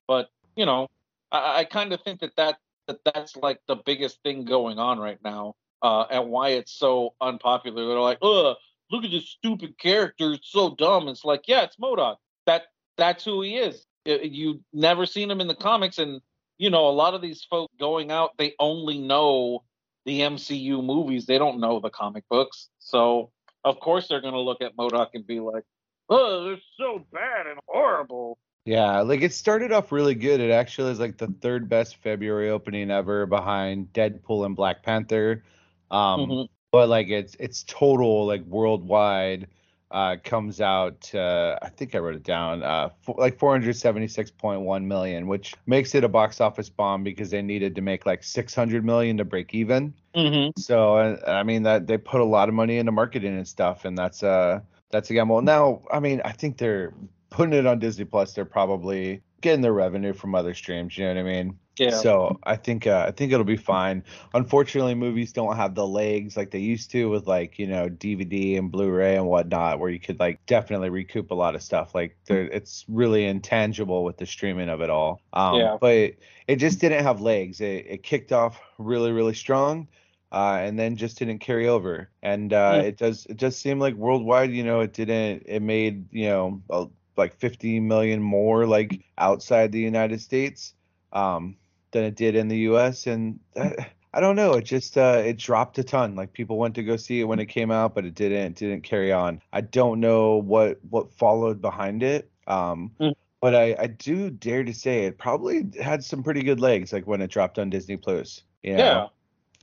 but 0.07 0.29
you 0.55 0.65
know 0.65 0.87
I, 1.31 1.59
I 1.59 1.63
kind 1.65 1.93
of 1.93 2.01
think 2.01 2.21
that, 2.21 2.35
that 2.37 2.57
that 2.87 2.99
that's 3.03 3.35
like 3.35 3.59
the 3.67 3.77
biggest 3.85 4.21
thing 4.23 4.45
going 4.45 4.79
on 4.79 4.99
right 4.99 5.19
now, 5.23 5.55
uh, 5.81 6.05
and 6.09 6.29
why 6.29 6.49
it's 6.49 6.73
so 6.73 7.15
unpopular. 7.21 7.87
They're 7.87 7.99
like, 7.99 8.19
"Ugh, 8.21 8.55
look 8.91 9.03
at 9.03 9.11
this 9.11 9.29
stupid 9.29 9.77
character. 9.77 10.33
It's 10.33 10.51
so 10.51 10.75
dumb." 10.75 11.07
It's 11.07 11.25
like, 11.25 11.43
yeah, 11.47 11.63
it's 11.63 11.77
MODOK. 11.77 12.17
That 12.45 12.63
that's 12.97 13.25
who 13.25 13.41
he 13.41 13.57
is. 13.57 13.85
You 14.05 14.61
never 14.71 15.05
seen 15.05 15.31
him 15.31 15.41
in 15.41 15.47
the 15.47 15.55
comics, 15.55 15.97
and 15.97 16.21
you 16.57 16.69
know 16.69 16.87
a 16.87 16.91
lot 16.91 17.13
of 17.13 17.21
these 17.21 17.45
folk 17.49 17.71
going 17.79 18.11
out, 18.11 18.31
they 18.37 18.53
only 18.59 18.99
know 18.99 19.63
the 20.05 20.21
MCU 20.21 20.83
movies. 20.83 21.25
They 21.25 21.37
don't 21.37 21.59
know 21.59 21.79
the 21.79 21.89
comic 21.89 22.23
books, 22.29 22.69
so 22.79 23.31
of 23.63 23.79
course 23.79 24.07
they're 24.07 24.21
gonna 24.21 24.39
look 24.39 24.61
at 24.61 24.75
MODOK 24.75 25.09
and 25.13 25.25
be 25.25 25.39
like, 25.39 25.63
"Oh, 26.09 26.45
they're 26.45 26.61
so 26.77 27.05
bad 27.11 27.47
and 27.47 27.59
horrible." 27.67 28.37
Yeah, 28.65 29.01
like 29.01 29.21
it 29.21 29.33
started 29.33 29.71
off 29.71 29.91
really 29.91 30.15
good. 30.15 30.39
It 30.39 30.51
actually 30.51 30.91
is 30.91 30.99
like 30.99 31.17
the 31.17 31.33
third 31.41 31.69
best 31.69 31.97
February 31.97 32.49
opening 32.49 32.89
ever 32.89 33.27
behind 33.27 33.93
Deadpool 33.93 34.45
and 34.45 34.55
Black 34.55 34.81
Panther. 34.81 35.43
Um, 35.91 36.19
mm-hmm. 36.21 36.45
But 36.71 36.89
like 36.89 37.07
it's 37.09 37.35
it's 37.39 37.63
total 37.63 38.25
like 38.25 38.43
worldwide 38.45 39.47
uh, 39.91 40.17
comes 40.23 40.61
out. 40.61 41.13
Uh, 41.13 41.57
I 41.61 41.69
think 41.69 41.95
I 41.95 41.99
wrote 41.99 42.15
it 42.15 42.23
down. 42.23 42.63
Uh, 42.63 42.89
like 43.17 43.37
476.1 43.37 44.83
million, 44.83 45.27
which 45.27 45.53
makes 45.65 45.95
it 45.95 46.03
a 46.03 46.09
box 46.09 46.41
office 46.41 46.69
bomb 46.69 47.03
because 47.03 47.29
they 47.29 47.41
needed 47.41 47.75
to 47.75 47.81
make 47.81 48.05
like 48.05 48.23
600 48.23 48.83
million 48.83 49.17
to 49.17 49.25
break 49.25 49.53
even. 49.53 49.93
Mm-hmm. 50.15 50.59
So 50.59 51.17
I 51.27 51.43
mean 51.43 51.63
that 51.63 51.87
they 51.87 51.97
put 51.97 52.21
a 52.21 52.25
lot 52.25 52.49
of 52.49 52.55
money 52.55 52.77
into 52.77 52.91
marketing 52.91 53.35
and 53.35 53.47
stuff, 53.47 53.85
and 53.85 53.97
that's 53.97 54.23
uh 54.23 54.61
that's 54.91 55.09
a 55.09 55.13
gamble. 55.13 55.41
Now 55.41 55.81
I 55.91 55.99
mean 55.99 56.21
I 56.25 56.31
think 56.31 56.57
they're 56.57 56.93
putting 57.29 57.53
it 57.53 57.65
on 57.65 57.79
Disney 57.79 58.05
Plus, 58.05 58.33
they're 58.33 58.45
probably 58.45 59.21
getting 59.41 59.61
their 59.61 59.73
revenue 59.73 60.13
from 60.13 60.35
other 60.35 60.53
streams. 60.53 60.97
You 60.97 61.05
know 61.05 61.15
what 61.15 61.19
I 61.19 61.23
mean? 61.23 61.59
Yeah. 61.77 61.91
So 61.91 62.39
I 62.43 62.55
think 62.55 62.87
uh, 62.87 63.05
I 63.07 63.11
think 63.11 63.31
it'll 63.31 63.45
be 63.45 63.57
fine. 63.57 64.03
Unfortunately, 64.33 64.95
movies 64.95 65.33
don't 65.33 65.55
have 65.55 65.75
the 65.75 65.85
legs 65.85 66.37
like 66.37 66.51
they 66.51 66.59
used 66.59 66.91
to 66.91 67.09
with 67.09 67.27
like 67.27 67.59
you 67.59 67.67
know 67.67 67.89
DVD 67.89 68.57
and 68.57 68.71
Blu-ray 68.71 69.15
and 69.15 69.27
whatnot, 69.27 69.79
where 69.79 69.89
you 69.89 69.99
could 69.99 70.19
like 70.19 70.45
definitely 70.45 70.89
recoup 70.89 71.31
a 71.31 71.35
lot 71.35 71.55
of 71.55 71.61
stuff. 71.61 71.93
Like 71.93 72.15
it's 72.27 72.85
really 72.87 73.25
intangible 73.25 74.03
with 74.03 74.17
the 74.17 74.25
streaming 74.25 74.69
of 74.69 74.81
it 74.81 74.89
all. 74.89 75.21
Um, 75.33 75.55
yeah. 75.55 75.77
But 75.79 76.13
it 76.47 76.57
just 76.57 76.79
didn't 76.79 77.03
have 77.03 77.21
legs. 77.21 77.59
It, 77.61 77.85
it 77.87 78.03
kicked 78.03 78.31
off 78.31 78.59
really 78.77 79.11
really 79.11 79.35
strong. 79.35 79.87
Uh, 80.31 80.57
and 80.59 80.77
then 80.77 80.97
just 80.97 81.17
didn't 81.17 81.39
carry 81.39 81.69
over. 81.69 82.09
And 82.21 82.51
uh, 82.51 82.73
yeah. 82.75 82.81
it 82.81 82.97
does 82.97 83.25
it 83.27 83.37
does 83.37 83.55
seem 83.55 83.79
like 83.79 83.93
worldwide, 83.95 84.51
you 84.51 84.63
know, 84.63 84.81
it 84.81 84.91
didn't. 84.91 85.43
It 85.45 85.61
made 85.61 86.11
you 86.11 86.27
know 86.27 86.61
a, 86.69 86.87
like 87.15 87.35
50 87.37 87.79
million 87.79 88.21
more 88.21 88.65
like 88.65 89.05
outside 89.17 89.71
the 89.71 89.79
United 89.79 90.19
States 90.19 90.73
um, 91.15 91.55
than 91.95 92.03
it 92.03 92.15
did 92.15 92.35
in 92.35 92.49
the 92.49 92.57
U.S. 92.57 93.07
And 93.07 93.39
I, 93.55 93.87
I 94.13 94.19
don't 94.19 94.35
know, 94.35 94.53
it 94.53 94.65
just 94.65 94.97
uh, 94.97 95.21
it 95.25 95.37
dropped 95.37 95.79
a 95.79 95.83
ton. 95.83 96.15
Like 96.15 96.33
people 96.33 96.57
went 96.57 96.75
to 96.75 96.83
go 96.83 96.97
see 96.97 97.21
it 97.21 97.23
when 97.23 97.39
it 97.39 97.45
came 97.45 97.71
out, 97.71 97.95
but 97.95 98.05
it 98.05 98.13
didn't 98.13 98.57
didn't 98.57 98.81
carry 98.81 99.11
on. 99.11 99.41
I 99.53 99.61
don't 99.61 100.01
know 100.01 100.35
what 100.35 100.77
what 100.89 101.11
followed 101.13 101.61
behind 101.61 102.03
it. 102.03 102.29
Um, 102.47 102.91
mm. 102.99 103.15
But 103.39 103.55
I, 103.55 103.75
I 103.79 103.87
do 103.87 104.29
dare 104.29 104.63
to 104.63 104.73
say 104.73 105.05
it 105.05 105.17
probably 105.17 105.69
had 105.81 106.03
some 106.03 106.21
pretty 106.21 106.43
good 106.43 106.59
legs, 106.59 106.91
like 106.91 107.07
when 107.07 107.21
it 107.21 107.29
dropped 107.29 107.59
on 107.59 107.69
Disney 107.69 107.97
Plus. 107.97 108.43
You 108.61 108.75
know? 108.75 109.09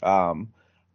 Yeah. 0.02 0.28
Um, 0.30 0.52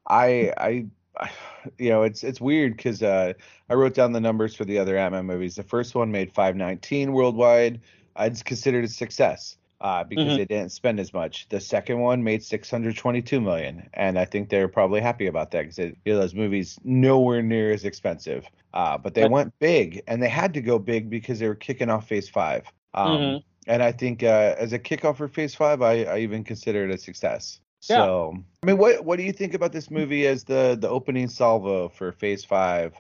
I 0.10 0.54
I 0.58 0.86
you 1.78 1.90
know, 1.90 2.02
it's 2.02 2.24
it's 2.24 2.42
weird 2.42 2.78
because 2.78 3.04
uh, 3.04 3.34
I 3.70 3.74
wrote 3.76 3.94
down 3.94 4.12
the 4.12 4.22
numbers 4.22 4.56
for 4.56 4.66
the 4.66 4.80
other 4.80 4.98
Ant-Man 4.98 5.26
movies. 5.26 5.56
The 5.56 5.64
first 5.64 5.94
one 5.94 6.12
made 6.12 6.34
519 6.34 7.12
worldwide. 7.14 7.82
I'd 8.16 8.44
considered 8.44 8.86
a 8.86 8.88
success 8.88 9.58
uh, 9.82 10.04
because 10.04 10.26
mm-hmm. 10.26 10.38
they 10.38 10.46
didn't 10.46 10.72
spend 10.72 11.00
as 11.00 11.14
much. 11.14 11.48
The 11.50 11.60
second 11.60 12.00
one 12.00 12.24
made 12.24 12.44
622 12.44 13.40
million, 13.40 13.90
and 13.94 14.18
I 14.18 14.26
think 14.26 14.50
they're 14.50 14.68
probably 14.68 15.02
happy 15.02 15.28
about 15.28 15.52
that 15.52 15.64
because 15.64 15.78
you 15.78 16.14
know 16.14 16.20
those 16.20 16.34
movies 16.34 16.80
nowhere 16.84 17.42
near 17.42 17.72
as 17.72 17.86
expensive. 17.86 18.46
Uh, 18.74 18.98
but 18.98 19.14
they 19.14 19.24
but, 19.24 19.32
went 19.32 19.60
big, 19.60 20.02
and 20.08 20.22
they 20.22 20.30
had 20.30 20.54
to 20.56 20.62
go 20.62 20.80
big 20.80 21.10
because 21.10 21.40
they 21.40 21.48
were 21.48 21.56
kicking 21.56 21.90
off 21.90 22.08
Phase 22.08 22.30
Five. 22.30 22.66
Um, 22.94 23.08
mm-hmm. 23.08 23.38
And 23.68 23.84
I 23.84 23.92
think 23.92 24.24
uh, 24.24 24.56
as 24.58 24.74
a 24.74 24.80
kickoff 24.80 25.18
for 25.18 25.28
Phase 25.28 25.54
Five, 25.54 25.82
I, 25.82 26.04
I 26.04 26.20
even 26.20 26.44
consider 26.44 26.86
it 26.86 26.94
a 26.94 26.98
success. 26.98 27.60
Yeah. 27.90 27.98
So, 27.98 28.38
I 28.64 28.66
mean, 28.66 28.78
what 28.78 29.06
what 29.06 29.18
do 29.18 29.24
you 29.24 29.34
think 29.34 29.54
about 29.54 29.72
this 29.72 29.92
movie 29.92 30.26
as 30.26 30.44
the 30.44 30.78
the 30.80 30.90
opening 30.90 31.28
salvo 31.28 31.90
for 31.90 32.12
Phase 32.12 32.44
Five 32.44 32.94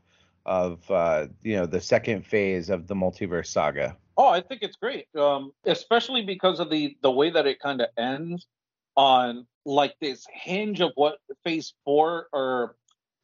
of 0.45 0.89
uh, 0.91 1.27
you 1.41 1.55
know 1.55 1.65
the 1.65 1.81
second 1.81 2.25
phase 2.25 2.69
of 2.69 2.87
the 2.87 2.95
multiverse 2.95 3.47
saga? 3.47 3.97
Oh, 4.17 4.27
I 4.27 4.41
think 4.41 4.63
it's 4.63 4.75
great, 4.75 5.07
um, 5.15 5.51
especially 5.65 6.23
because 6.23 6.59
of 6.59 6.69
the 6.69 6.97
the 7.01 7.11
way 7.11 7.29
that 7.29 7.45
it 7.45 7.59
kind 7.59 7.81
of 7.81 7.89
ends 7.97 8.47
on 8.95 9.45
like 9.65 9.95
this 10.01 10.25
hinge 10.31 10.81
of 10.81 10.91
what 10.95 11.17
Phase 11.43 11.73
Four 11.85 12.27
or 12.33 12.75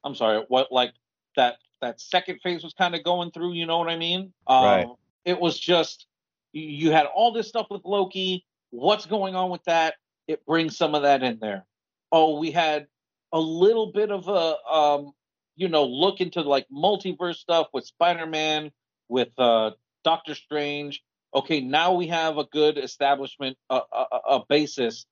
I'm 0.03 0.15
sorry, 0.15 0.43
what 0.47 0.71
like 0.71 0.93
that 1.35 1.55
that 1.81 1.99
second 1.99 2.39
phase 2.41 2.63
was 2.63 2.73
kind 2.73 2.95
of 2.95 3.03
going 3.03 3.31
through. 3.31 3.53
You 3.53 3.65
know 3.65 3.79
what 3.79 3.89
I 3.89 3.97
mean? 3.97 4.33
Um, 4.47 4.65
right. 4.65 4.87
It 5.25 5.39
was 5.39 5.59
just 5.59 6.05
you 6.51 6.91
had 6.91 7.07
all 7.07 7.31
this 7.31 7.47
stuff 7.47 7.67
with 7.71 7.81
Loki. 7.85 8.45
What's 8.69 9.05
going 9.05 9.35
on 9.35 9.49
with 9.49 9.63
that? 9.65 9.95
it 10.27 10.45
brings 10.45 10.77
some 10.77 10.95
of 10.95 11.03
that 11.03 11.23
in 11.23 11.39
there. 11.39 11.65
Oh, 12.11 12.39
we 12.39 12.51
had 12.51 12.87
a 13.31 13.39
little 13.39 13.91
bit 13.91 14.11
of 14.11 14.27
a 14.27 14.57
um, 14.71 15.11
you 15.55 15.67
know 15.67 15.85
look 15.85 16.21
into 16.21 16.41
like 16.41 16.67
multiverse 16.73 17.35
stuff 17.35 17.67
with 17.73 17.85
Spider-Man, 17.85 18.71
with 19.09 19.29
uh, 19.37 19.71
Doctor 20.03 20.35
Strange. 20.35 21.03
Okay, 21.35 21.61
now 21.61 21.93
we 21.93 22.07
have 22.07 22.37
a 22.37 22.45
good 22.45 22.77
establishment, 22.77 23.57
a, 23.69 23.81
a, 23.91 24.05
a 24.29 24.45
basis 24.47 25.05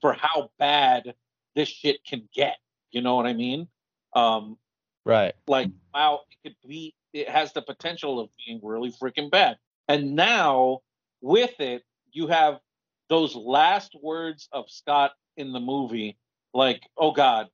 for 0.00 0.14
how 0.14 0.50
bad 0.58 1.14
this 1.54 1.68
shit 1.68 1.98
can 2.04 2.28
get. 2.34 2.56
You 2.92 3.02
know 3.02 3.14
what 3.14 3.26
I 3.26 3.34
mean? 3.34 3.68
Um, 4.14 4.56
right. 5.04 5.34
Like, 5.46 5.68
wow, 5.92 6.20
it 6.30 6.48
could 6.48 6.68
be. 6.68 6.94
It 7.12 7.28
has 7.28 7.52
the 7.52 7.62
potential 7.62 8.20
of 8.20 8.28
being 8.44 8.60
really 8.62 8.92
freaking 8.92 9.30
bad. 9.30 9.56
And 9.88 10.14
now 10.14 10.80
with 11.20 11.58
it, 11.60 11.82
you 12.12 12.26
have 12.28 12.60
those 13.08 13.34
last 13.34 13.94
words 14.02 14.48
of 14.52 14.70
Scott 14.70 15.12
in 15.36 15.52
the 15.52 15.60
movie, 15.60 16.16
like, 16.54 16.82
"Oh 16.96 17.12
God, 17.12 17.48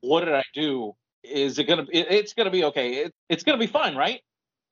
what 0.00 0.24
did 0.24 0.34
I 0.34 0.44
do? 0.54 0.94
Is 1.22 1.58
it 1.58 1.64
gonna? 1.64 1.86
It, 1.92 2.06
it's 2.10 2.34
gonna 2.34 2.50
be 2.50 2.64
okay. 2.64 3.04
It, 3.04 3.14
it's 3.28 3.42
gonna 3.42 3.58
be 3.58 3.66
fine, 3.66 3.96
right? 3.96 4.20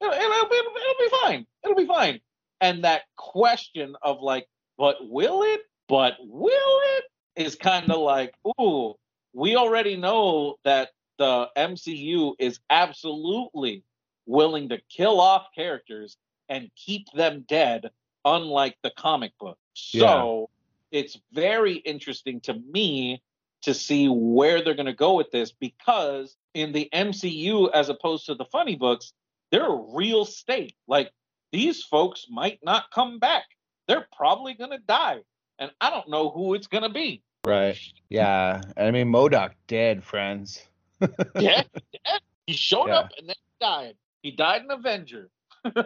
It'll, 0.04 0.12
it'll, 0.12 0.52
it'll, 0.52 0.72
it'll 0.76 0.98
be 0.98 1.16
fine. 1.22 1.46
It'll 1.62 1.76
be 1.76 1.86
fine." 1.86 2.20
And 2.60 2.84
that 2.84 3.02
question 3.16 3.96
of 4.02 4.20
like, 4.20 4.46
"But 4.78 4.96
will 5.00 5.42
it? 5.42 5.62
But 5.88 6.14
will 6.20 6.80
it? 6.96 7.04
Is 7.36 7.56
kind 7.56 7.90
of 7.90 8.00
like, 8.00 8.32
ooh, 8.60 8.94
we 9.32 9.56
already 9.56 9.96
know 9.96 10.56
that 10.64 10.90
the 11.18 11.48
MCU 11.56 12.34
is 12.38 12.60
absolutely 12.70 13.82
willing 14.26 14.68
to 14.70 14.78
kill 14.88 15.20
off 15.20 15.48
characters 15.54 16.16
and 16.48 16.70
keep 16.76 17.10
them 17.12 17.44
dead, 17.48 17.90
unlike 18.24 18.76
the 18.82 18.90
comic 18.90 19.32
book. 19.38 19.58
So 19.74 20.48
yeah. 20.90 21.00
it's 21.00 21.18
very 21.32 21.74
interesting 21.74 22.40
to 22.42 22.54
me 22.54 23.22
to 23.62 23.74
see 23.74 24.08
where 24.08 24.62
they're 24.62 24.74
going 24.74 24.86
to 24.86 24.92
go 24.92 25.14
with 25.14 25.30
this 25.30 25.50
because 25.52 26.36
in 26.52 26.72
the 26.72 26.88
MCU, 26.92 27.70
as 27.72 27.88
opposed 27.88 28.26
to 28.26 28.34
the 28.34 28.44
funny 28.44 28.76
books, 28.76 29.12
they're 29.54 29.70
a 29.70 29.84
real 29.92 30.24
state. 30.24 30.74
Like 30.88 31.12
these 31.52 31.84
folks 31.84 32.26
might 32.28 32.58
not 32.64 32.90
come 32.92 33.20
back. 33.20 33.44
They're 33.86 34.08
probably 34.16 34.54
going 34.54 34.72
to 34.72 34.78
die. 34.78 35.20
And 35.60 35.70
I 35.80 35.90
don't 35.90 36.08
know 36.10 36.30
who 36.30 36.54
it's 36.54 36.66
going 36.66 36.82
to 36.82 36.88
be. 36.88 37.22
Right. 37.46 37.78
Yeah. 38.08 38.62
I 38.76 38.90
mean, 38.90 39.12
MODOK 39.12 39.52
dead, 39.68 40.02
friends. 40.02 40.66
yeah, 41.38 41.62
dead. 41.72 42.20
He 42.48 42.54
showed 42.54 42.88
yeah. 42.88 42.98
up 42.98 43.12
and 43.16 43.28
then 43.28 43.36
he 43.36 43.64
died. 43.64 43.94
He 44.22 44.32
died 44.32 44.62
an 44.62 44.72
Avenger. 44.72 45.30
the 45.62 45.78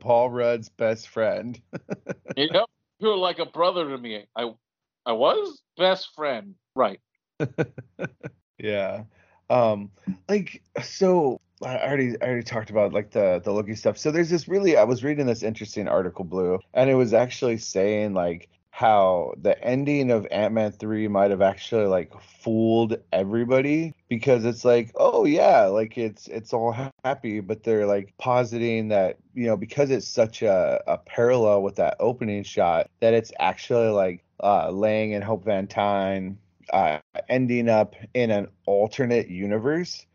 Paul 0.00 0.30
Rudd's 0.30 0.70
best 0.70 1.08
friend. 1.08 1.60
you 2.36 2.50
know, 2.50 2.64
You're 2.98 3.14
like 3.14 3.40
a 3.40 3.46
brother 3.46 3.86
to 3.90 3.98
me. 3.98 4.24
I 4.34 4.54
I 5.04 5.12
was 5.12 5.60
best 5.76 6.14
friend. 6.14 6.54
Right. 6.74 7.00
yeah. 8.58 9.02
Um 9.50 9.90
like 10.28 10.62
so 10.82 11.40
I 11.62 11.78
already 11.78 12.20
I 12.20 12.26
already 12.26 12.42
talked 12.42 12.70
about 12.70 12.92
like 12.92 13.10
the 13.10 13.40
the 13.42 13.52
Loki 13.52 13.74
stuff. 13.74 13.98
So 13.98 14.10
there's 14.10 14.30
this 14.30 14.48
really 14.48 14.76
I 14.76 14.84
was 14.84 15.02
reading 15.02 15.26
this 15.26 15.42
interesting 15.42 15.88
article 15.88 16.24
blue 16.24 16.58
and 16.74 16.90
it 16.90 16.94
was 16.94 17.14
actually 17.14 17.58
saying 17.58 18.14
like 18.14 18.48
how 18.76 19.32
the 19.40 19.58
ending 19.64 20.10
of 20.10 20.26
Ant-Man 20.30 20.70
3 20.70 21.08
might 21.08 21.30
have 21.30 21.40
actually 21.40 21.86
like 21.86 22.12
fooled 22.20 22.98
everybody 23.10 23.94
because 24.10 24.44
it's 24.44 24.66
like 24.66 24.92
oh 24.96 25.24
yeah 25.24 25.62
like 25.62 25.96
it's 25.96 26.28
it's 26.28 26.52
all 26.52 26.76
happy 27.02 27.40
but 27.40 27.62
they're 27.62 27.86
like 27.86 28.12
positing 28.18 28.88
that 28.88 29.16
you 29.32 29.46
know 29.46 29.56
because 29.56 29.88
it's 29.88 30.06
such 30.06 30.42
a, 30.42 30.82
a 30.86 30.98
parallel 30.98 31.62
with 31.62 31.76
that 31.76 31.96
opening 32.00 32.42
shot 32.42 32.90
that 33.00 33.14
it's 33.14 33.32
actually 33.40 33.88
like 33.88 34.22
uh 34.42 34.70
Lang 34.70 35.14
and 35.14 35.24
Hope 35.24 35.46
Van 35.46 35.66
Dyne 35.66 36.36
uh 36.72 36.98
ending 37.28 37.68
up 37.68 37.94
in 38.14 38.30
an 38.30 38.48
alternate 38.66 39.28
universe 39.28 40.06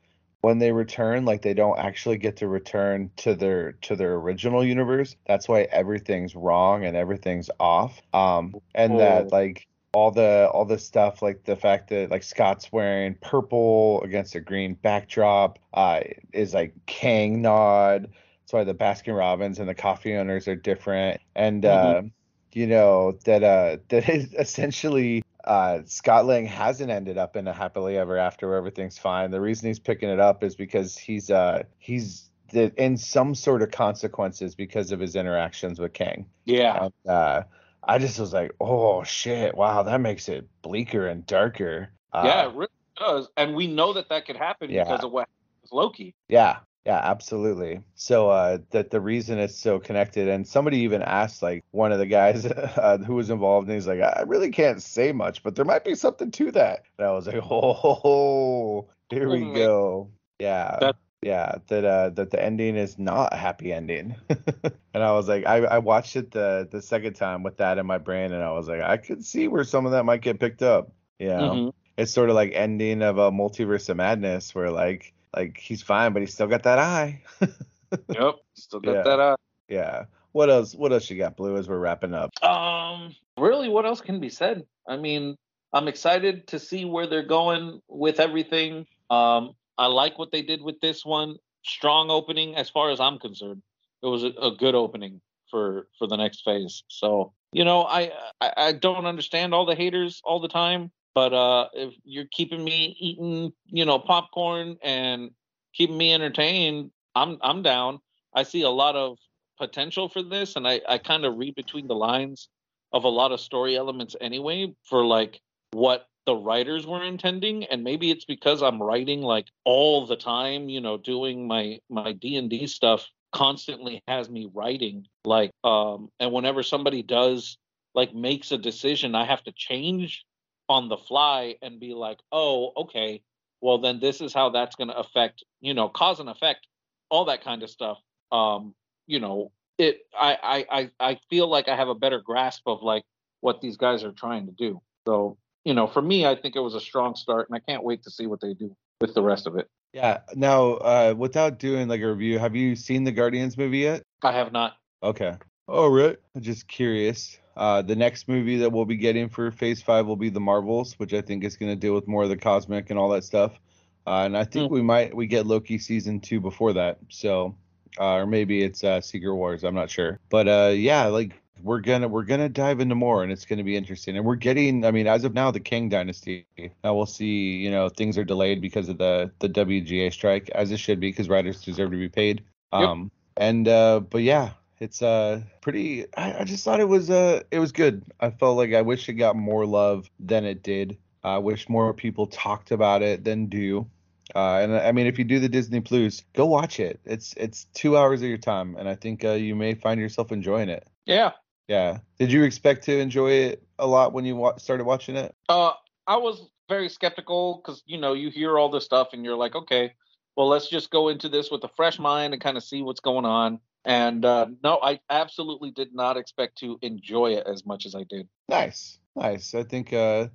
when 0.41 0.57
they 0.57 0.71
return 0.71 1.23
like 1.23 1.43
they 1.43 1.53
don't 1.53 1.77
actually 1.79 2.17
get 2.17 2.37
to 2.37 2.47
return 2.47 3.11
to 3.15 3.35
their 3.35 3.73
to 3.73 3.95
their 3.95 4.15
original 4.15 4.65
universe. 4.65 5.15
That's 5.27 5.47
why 5.47 5.61
everything's 5.71 6.35
wrong 6.35 6.83
and 6.83 6.97
everything's 6.97 7.49
off. 7.59 8.01
Um 8.13 8.55
and 8.75 8.99
that 8.99 9.31
like 9.31 9.67
all 9.93 10.11
the 10.11 10.49
all 10.51 10.65
the 10.65 10.79
stuff 10.79 11.21
like 11.21 11.43
the 11.43 11.55
fact 11.55 11.89
that 11.89 12.09
like 12.09 12.23
Scott's 12.23 12.71
wearing 12.71 13.15
purple 13.21 14.01
against 14.03 14.35
a 14.35 14.39
green 14.39 14.73
backdrop 14.73 15.59
uh 15.73 16.01
is 16.33 16.53
like 16.53 16.73
Kang 16.87 17.41
nod. 17.41 18.09
That's 18.41 18.53
why 18.53 18.63
the 18.63 18.73
Baskin 18.73 19.15
Robbins 19.15 19.59
and 19.59 19.69
the 19.69 19.75
coffee 19.75 20.15
owners 20.15 20.47
are 20.47 20.55
different. 20.55 21.21
And 21.35 21.63
mm-hmm. 21.63 22.07
uh 22.07 22.09
you 22.53 22.65
know 22.65 23.11
that 23.25 23.43
uh 23.43 23.77
that 23.89 24.09
is 24.09 24.33
essentially 24.33 25.23
uh, 25.43 25.79
Scott 25.85 26.25
Lang 26.25 26.45
hasn't 26.45 26.89
ended 26.89 27.17
up 27.17 27.35
in 27.35 27.47
a 27.47 27.53
happily 27.53 27.97
ever 27.97 28.17
after 28.17 28.47
where 28.47 28.57
everything's 28.57 28.97
fine. 28.97 29.31
The 29.31 29.41
reason 29.41 29.67
he's 29.67 29.79
picking 29.79 30.09
it 30.09 30.19
up 30.19 30.43
is 30.43 30.55
because 30.55 30.97
he's 30.97 31.29
uh 31.29 31.63
he's 31.79 32.29
in 32.53 32.97
some 32.97 33.33
sort 33.33 33.61
of 33.61 33.71
consequences 33.71 34.55
because 34.55 34.91
of 34.91 34.99
his 34.99 35.15
interactions 35.15 35.79
with 35.79 35.93
Kang. 35.93 36.25
Yeah. 36.45 36.85
And, 36.85 36.93
uh, 37.07 37.43
I 37.83 37.97
just 37.97 38.19
was 38.19 38.33
like, 38.33 38.51
oh 38.59 39.03
shit, 39.03 39.55
wow, 39.55 39.83
that 39.83 40.01
makes 40.01 40.29
it 40.29 40.47
bleaker 40.61 41.07
and 41.07 41.25
darker. 41.25 41.91
Uh, 42.13 42.23
yeah, 42.25 42.47
it 42.47 42.53
really 42.53 42.69
does, 42.97 43.29
and 43.37 43.55
we 43.55 43.67
know 43.67 43.93
that 43.93 44.09
that 44.09 44.25
could 44.25 44.35
happen 44.35 44.69
yeah. 44.69 44.83
because 44.83 45.03
of 45.03 45.11
what 45.11 45.27
Loki. 45.71 46.13
Yeah, 46.27 46.59
yeah, 46.85 46.99
absolutely. 47.03 47.81
So 47.93 48.29
uh, 48.29 48.57
that 48.71 48.89
the 48.89 48.99
reason 48.99 49.37
it's 49.37 49.55
so 49.55 49.79
connected, 49.79 50.27
and 50.27 50.47
somebody 50.47 50.79
even 50.79 51.03
asked 51.03 51.43
like 51.43 51.63
one 51.71 51.91
of 51.91 51.99
the 51.99 52.07
guys 52.07 52.45
uh, 52.45 52.97
who 53.05 53.15
was 53.15 53.29
involved, 53.29 53.67
and 53.67 53.75
he's 53.75 53.87
like, 53.87 54.01
I 54.01 54.23
really 54.25 54.49
can't 54.49 54.81
say 54.81 55.11
much, 55.11 55.43
but 55.43 55.55
there 55.55 55.65
might 55.65 55.85
be 55.85 55.95
something 55.95 56.31
to 56.31 56.51
that. 56.51 56.83
And 56.97 57.07
I 57.07 57.11
was 57.11 57.27
like, 57.27 57.41
oh, 57.49 58.89
here 59.09 59.29
we 59.29 59.53
go. 59.53 60.09
Yeah. 60.39 60.77
That- 60.79 60.95
yeah, 61.23 61.57
that 61.67 61.85
uh 61.85 62.09
that 62.09 62.31
the 62.31 62.43
ending 62.43 62.75
is 62.75 62.97
not 62.97 63.31
a 63.31 63.37
happy 63.37 63.71
ending. 63.71 64.15
and 64.29 65.03
I 65.03 65.11
was 65.11 65.27
like, 65.27 65.45
I, 65.45 65.57
I 65.57 65.77
watched 65.77 66.15
it 66.15 66.31
the 66.31 66.67
the 66.71 66.81
second 66.81 67.13
time 67.13 67.43
with 67.43 67.57
that 67.57 67.77
in 67.77 67.85
my 67.85 67.99
brain, 67.99 68.33
and 68.33 68.41
I 68.41 68.51
was 68.53 68.67
like, 68.67 68.81
I 68.81 68.97
could 68.97 69.23
see 69.23 69.47
where 69.47 69.63
some 69.63 69.85
of 69.85 69.91
that 69.91 70.03
might 70.03 70.21
get 70.21 70.39
picked 70.39 70.63
up. 70.63 70.91
You 71.19 71.27
know, 71.27 71.51
mm-hmm. 71.51 71.69
it's 71.95 72.11
sort 72.11 72.29
of 72.29 72.35
like 72.35 72.53
ending 72.55 73.03
of 73.03 73.19
a 73.19 73.31
multiverse 73.31 73.87
of 73.89 73.97
madness, 73.97 74.55
where 74.55 74.71
like 74.71 75.13
like 75.35 75.57
he's 75.57 75.81
fine, 75.81 76.13
but 76.13 76.21
he's 76.21 76.33
still 76.33 76.47
got 76.47 76.63
that 76.63 76.79
eye. 76.79 77.21
yep, 77.41 78.35
still 78.53 78.79
got 78.79 78.95
yeah. 78.95 79.03
that 79.03 79.19
eye. 79.19 79.35
Yeah. 79.67 80.05
What 80.31 80.49
else? 80.49 80.73
What 80.73 80.93
else 80.93 81.09
you 81.09 81.17
got, 81.17 81.35
Blue? 81.35 81.57
As 81.57 81.67
we're 81.67 81.79
wrapping 81.79 82.13
up. 82.13 82.31
Um, 82.43 83.15
really, 83.37 83.69
what 83.69 83.85
else 83.85 84.01
can 84.01 84.19
be 84.19 84.29
said? 84.29 84.63
I 84.87 84.97
mean, 84.97 85.35
I'm 85.73 85.87
excited 85.87 86.47
to 86.47 86.59
see 86.59 86.85
where 86.85 87.07
they're 87.07 87.25
going 87.25 87.81
with 87.87 88.19
everything. 88.19 88.85
Um, 89.09 89.53
I 89.77 89.87
like 89.87 90.17
what 90.17 90.31
they 90.31 90.41
did 90.41 90.61
with 90.61 90.79
this 90.81 91.05
one. 91.05 91.35
Strong 91.63 92.09
opening, 92.09 92.55
as 92.55 92.69
far 92.69 92.91
as 92.91 92.99
I'm 92.99 93.19
concerned. 93.19 93.61
It 94.01 94.07
was 94.07 94.23
a, 94.23 94.29
a 94.41 94.55
good 94.55 94.75
opening 94.75 95.21
for 95.49 95.87
for 95.99 96.07
the 96.07 96.15
next 96.15 96.43
phase. 96.43 96.83
So 96.87 97.33
you 97.51 97.65
know, 97.65 97.83
I, 97.83 98.11
I 98.39 98.53
I 98.57 98.71
don't 98.71 99.05
understand 99.05 99.53
all 99.53 99.65
the 99.65 99.75
haters 99.75 100.21
all 100.23 100.39
the 100.39 100.47
time. 100.47 100.91
But 101.13 101.33
uh, 101.33 101.67
if 101.73 101.93
you're 102.03 102.29
keeping 102.31 102.63
me 102.63 102.95
eating, 102.99 103.51
you 103.65 103.85
know, 103.85 103.99
popcorn 103.99 104.77
and 104.81 105.31
keeping 105.73 105.97
me 105.97 106.13
entertained, 106.13 106.91
I'm 107.15 107.37
I'm 107.41 107.61
down. 107.61 107.99
I 108.33 108.43
see 108.43 108.61
a 108.61 108.69
lot 108.69 108.95
of 108.95 109.17
potential 109.57 110.07
for 110.09 110.23
this, 110.23 110.55
and 110.55 110.67
I 110.67 110.81
I 110.87 110.97
kind 110.97 111.25
of 111.25 111.37
read 111.37 111.55
between 111.55 111.87
the 111.87 111.95
lines 111.95 112.49
of 112.93 113.03
a 113.03 113.09
lot 113.09 113.31
of 113.31 113.39
story 113.39 113.75
elements 113.75 114.15
anyway 114.19 114.73
for 114.83 115.05
like 115.05 115.39
what 115.71 116.07
the 116.25 116.35
writers 116.35 116.85
were 116.85 117.03
intending 117.03 117.63
and 117.65 117.83
maybe 117.83 118.11
it's 118.11 118.25
because 118.25 118.61
i'm 118.61 118.81
writing 118.81 119.21
like 119.21 119.47
all 119.65 120.05
the 120.05 120.15
time 120.15 120.69
you 120.69 120.79
know 120.79 120.97
doing 120.97 121.47
my 121.47 121.79
my 121.89 122.11
d&d 122.11 122.67
stuff 122.67 123.07
constantly 123.33 124.03
has 124.07 124.29
me 124.29 124.49
writing 124.53 125.05
like 125.25 125.51
um 125.63 126.09
and 126.19 126.31
whenever 126.31 126.61
somebody 126.61 127.01
does 127.01 127.57
like 127.95 128.13
makes 128.13 128.51
a 128.51 128.57
decision 128.57 129.15
i 129.15 129.25
have 129.25 129.43
to 129.43 129.51
change 129.53 130.23
on 130.71 130.87
the 130.87 130.97
fly 130.97 131.55
and 131.61 131.79
be 131.79 131.93
like, 131.93 132.19
oh, 132.31 132.71
okay, 132.77 133.21
well 133.59 133.77
then 133.77 133.99
this 133.99 134.21
is 134.21 134.33
how 134.33 134.49
that's 134.49 134.75
going 134.75 134.87
to 134.87 134.97
affect, 134.97 135.43
you 135.59 135.73
know, 135.73 135.89
cause 135.89 136.19
and 136.19 136.29
effect, 136.29 136.65
all 137.09 137.25
that 137.25 137.43
kind 137.43 137.61
of 137.61 137.69
stuff. 137.69 137.97
Um, 138.31 138.73
you 139.05 139.19
know, 139.19 139.51
it. 139.77 139.99
I 140.17 140.65
I 140.71 140.89
I 140.99 141.19
feel 141.29 141.47
like 141.47 141.67
I 141.67 141.75
have 141.75 141.89
a 141.89 141.95
better 141.95 142.21
grasp 142.21 142.63
of 142.67 142.81
like 142.81 143.03
what 143.41 143.59
these 143.59 143.75
guys 143.75 144.05
are 144.05 144.13
trying 144.13 144.45
to 144.45 144.53
do. 144.53 144.81
So 145.05 145.37
you 145.65 145.73
know, 145.73 145.87
for 145.87 146.01
me, 146.01 146.25
I 146.25 146.35
think 146.35 146.55
it 146.55 146.61
was 146.61 146.73
a 146.73 146.79
strong 146.79 147.15
start, 147.15 147.49
and 147.49 147.55
I 147.55 147.59
can't 147.59 147.83
wait 147.83 148.03
to 148.03 148.11
see 148.11 148.25
what 148.25 148.39
they 148.39 148.53
do 148.53 148.75
with 149.01 149.13
the 149.13 149.21
rest 149.21 149.47
of 149.47 149.57
it. 149.57 149.67
Yeah. 149.93 150.19
Now, 150.35 150.75
uh, 150.75 151.13
without 151.17 151.59
doing 151.59 151.89
like 151.89 152.01
a 152.01 152.07
review, 152.07 152.39
have 152.39 152.55
you 152.55 152.75
seen 152.77 153.03
the 153.03 153.11
Guardians 153.11 153.57
movie 153.57 153.79
yet? 153.79 154.03
I 154.23 154.31
have 154.31 154.53
not. 154.53 154.77
Okay. 155.03 155.33
All 155.67 155.89
right. 155.89 156.17
I'm 156.35 156.41
just 156.41 156.67
curious. 156.67 157.37
Uh, 157.55 157.81
the 157.81 157.95
next 157.95 158.27
movie 158.27 158.57
that 158.57 158.71
we'll 158.71 158.85
be 158.85 158.95
getting 158.95 159.29
for 159.29 159.51
Phase 159.51 159.81
Five 159.81 160.07
will 160.07 160.15
be 160.15 160.29
the 160.29 160.39
Marvels, 160.39 160.93
which 160.93 161.13
I 161.13 161.21
think 161.21 161.43
is 161.43 161.57
going 161.57 161.71
to 161.71 161.75
deal 161.75 161.93
with 161.93 162.07
more 162.07 162.23
of 162.23 162.29
the 162.29 162.37
cosmic 162.37 162.89
and 162.89 162.97
all 162.97 163.09
that 163.09 163.23
stuff. 163.23 163.59
Uh, 164.07 164.23
and 164.25 164.37
I 164.37 164.45
think 164.45 164.69
mm. 164.69 164.73
we 164.73 164.81
might 164.81 165.15
we 165.15 165.27
get 165.27 165.45
Loki 165.45 165.77
season 165.77 166.19
two 166.19 166.39
before 166.39 166.73
that. 166.73 166.99
So, 167.09 167.55
uh, 167.99 168.15
or 168.15 168.25
maybe 168.25 168.63
it's 168.63 168.83
uh, 168.83 169.01
Secret 169.01 169.35
Wars. 169.35 169.63
I'm 169.63 169.75
not 169.75 169.89
sure. 169.89 170.19
But 170.29 170.47
uh, 170.47 170.71
yeah, 170.73 171.05
like 171.05 171.41
we're 171.61 171.81
gonna 171.81 172.07
we're 172.07 172.23
gonna 172.23 172.49
dive 172.49 172.79
into 172.79 172.95
more, 172.95 173.23
and 173.23 173.31
it's 173.31 173.45
gonna 173.45 173.63
be 173.63 173.75
interesting. 173.75 174.17
And 174.17 174.25
we're 174.25 174.35
getting, 174.35 174.85
I 174.85 174.91
mean, 174.91 175.07
as 175.07 175.23
of 175.23 175.33
now, 175.33 175.51
the 175.51 175.59
Kang 175.59 175.89
Dynasty. 175.89 176.45
Now 176.83 176.95
we'll 176.95 177.05
see. 177.05 177.57
You 177.57 177.69
know, 177.69 177.89
things 177.89 178.17
are 178.17 178.23
delayed 178.23 178.61
because 178.61 178.89
of 178.89 178.97
the 178.97 179.31
the 179.39 179.49
WGA 179.49 180.11
strike, 180.11 180.49
as 180.51 180.71
it 180.71 180.77
should 180.77 180.99
be, 180.99 181.09
because 181.09 181.29
writers 181.29 181.61
deserve 181.61 181.91
to 181.91 181.97
be 181.97 182.09
paid. 182.09 182.43
Um, 182.71 183.03
yep. 183.03 183.11
and 183.37 183.67
uh, 183.67 183.99
but 183.99 184.23
yeah, 184.23 184.51
it's 184.81 185.01
uh 185.03 185.41
pretty 185.61 186.05
I, 186.17 186.39
I, 186.39 186.43
just 186.43 186.65
thought 186.65 186.79
it 186.79 186.89
was 186.89 187.09
uh 187.09 187.43
it 187.51 187.59
was 187.59 187.71
good. 187.71 188.03
I 188.19 188.31
felt 188.31 188.57
like 188.57 188.73
i 188.73 188.81
wish 188.81 189.07
it 189.07 189.13
got 189.13 189.35
more 189.35 189.65
love 189.65 190.09
than 190.19 190.43
it 190.43 190.63
did. 190.63 190.97
I 191.23 191.37
wish 191.37 191.69
more 191.69 191.93
people 191.93 192.25
talked 192.27 192.71
about 192.71 193.03
it 193.03 193.23
than 193.23 193.45
do. 193.45 193.87
Uh 194.33 194.59
and 194.61 194.75
i 194.75 194.91
mean 194.91 195.05
if 195.05 195.19
you 195.19 195.23
do 195.23 195.39
the 195.39 195.47
disney 195.47 195.79
plus 195.79 196.23
go 196.33 196.47
watch 196.47 196.79
it. 196.79 196.99
It's 197.05 197.33
it's 197.37 197.65
two 197.75 197.95
hours 197.95 198.21
of 198.23 198.27
your 198.27 198.39
time 198.39 198.75
and 198.75 198.89
i 198.89 198.95
think 198.95 199.23
uh, 199.23 199.33
you 199.33 199.55
may 199.55 199.75
find 199.75 200.01
yourself 200.01 200.31
enjoying 200.31 200.69
it. 200.69 200.87
Yeah. 201.05 201.31
Yeah. 201.67 201.99
Did 202.19 202.31
you 202.31 202.43
expect 202.43 202.83
to 202.85 202.99
enjoy 202.99 203.31
it 203.31 203.63
a 203.79 203.87
lot 203.87 204.13
when 204.13 204.25
you 204.25 204.35
wa- 204.35 204.57
started 204.57 204.85
watching 204.85 205.15
it? 205.15 205.35
Uh 205.47 205.73
i 206.07 206.17
was 206.17 206.49
very 206.67 206.89
skeptical 206.89 207.61
because 207.63 207.83
you 207.85 207.99
know 207.99 208.13
you 208.13 208.31
hear 208.31 208.57
all 208.57 208.69
this 208.69 208.85
stuff 208.85 209.09
and 209.13 209.23
you're 209.23 209.35
like 209.35 209.55
okay 209.55 209.93
well 210.35 210.47
let's 210.47 210.69
just 210.69 210.89
go 210.89 211.09
into 211.09 211.29
this 211.29 211.51
with 211.51 211.63
a 211.65 211.69
fresh 211.75 211.99
mind 211.99 212.33
and 212.33 212.41
kind 212.41 212.57
of 212.57 212.63
see 212.63 212.81
what's 212.81 213.01
going 213.01 213.25
on 213.25 213.59
and 213.85 214.23
uh, 214.25 214.47
no, 214.63 214.79
I 214.81 214.99
absolutely 215.09 215.71
did 215.71 215.93
not 215.93 216.17
expect 216.17 216.57
to 216.59 216.77
enjoy 216.81 217.33
it 217.33 217.47
as 217.47 217.65
much 217.65 217.85
as 217.85 217.95
I 217.95 218.03
did. 218.03 218.27
Nice. 218.49 218.99
Nice. 219.15 219.55
I 219.55 219.63
think 219.63 219.91
uh, 219.91 220.27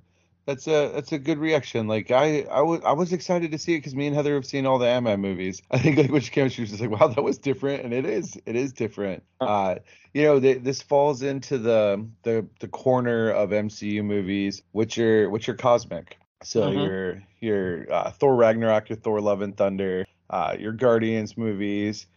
that's 0.45 0.67
a 0.67 0.91
that's 0.93 1.11
a 1.11 1.19
good 1.19 1.37
reaction. 1.39 1.87
Like 1.87 2.09
I 2.11 2.41
I 2.43 2.61
was 2.61 2.81
I 2.85 2.93
was 2.93 3.11
excited 3.11 3.51
to 3.51 3.57
see 3.57 3.75
it 3.75 3.79
because 3.79 3.95
me 3.95 4.07
and 4.07 4.15
Heather 4.15 4.33
have 4.35 4.45
seen 4.45 4.65
all 4.65 4.79
the 4.79 4.87
Ant 4.87 5.03
Man 5.03 5.19
movies. 5.19 5.61
I 5.71 5.79
think 5.79 5.97
like 5.97 6.11
which 6.11 6.31
came, 6.31 6.49
she 6.49 6.61
was 6.61 6.69
just 6.71 6.81
like, 6.81 6.89
wow, 6.89 7.07
that 7.07 7.23
was 7.23 7.37
different, 7.37 7.83
and 7.83 7.93
it 7.93 8.05
is 8.05 8.39
it 8.45 8.55
is 8.55 8.73
different. 8.73 9.23
Uh, 9.41 9.75
you 10.13 10.23
know, 10.23 10.39
they, 10.39 10.55
this 10.55 10.81
falls 10.81 11.21
into 11.21 11.57
the 11.57 12.07
the 12.23 12.47
the 12.59 12.67
corner 12.67 13.29
of 13.29 13.49
MCU 13.49 14.03
movies, 14.03 14.63
which 14.71 14.97
are 14.97 15.29
which 15.29 15.49
are 15.49 15.55
cosmic. 15.55 16.17
So 16.43 16.61
mm-hmm. 16.61 16.79
your 16.79 17.23
your 17.39 17.93
uh, 17.93 18.11
Thor 18.11 18.35
Ragnarok, 18.35 18.89
your 18.89 18.97
Thor 18.97 19.19
Love 19.19 19.41
and 19.41 19.55
Thunder, 19.55 20.05
uh, 20.29 20.55
your 20.57 20.71
Guardians 20.71 21.37
movies, 21.37 22.07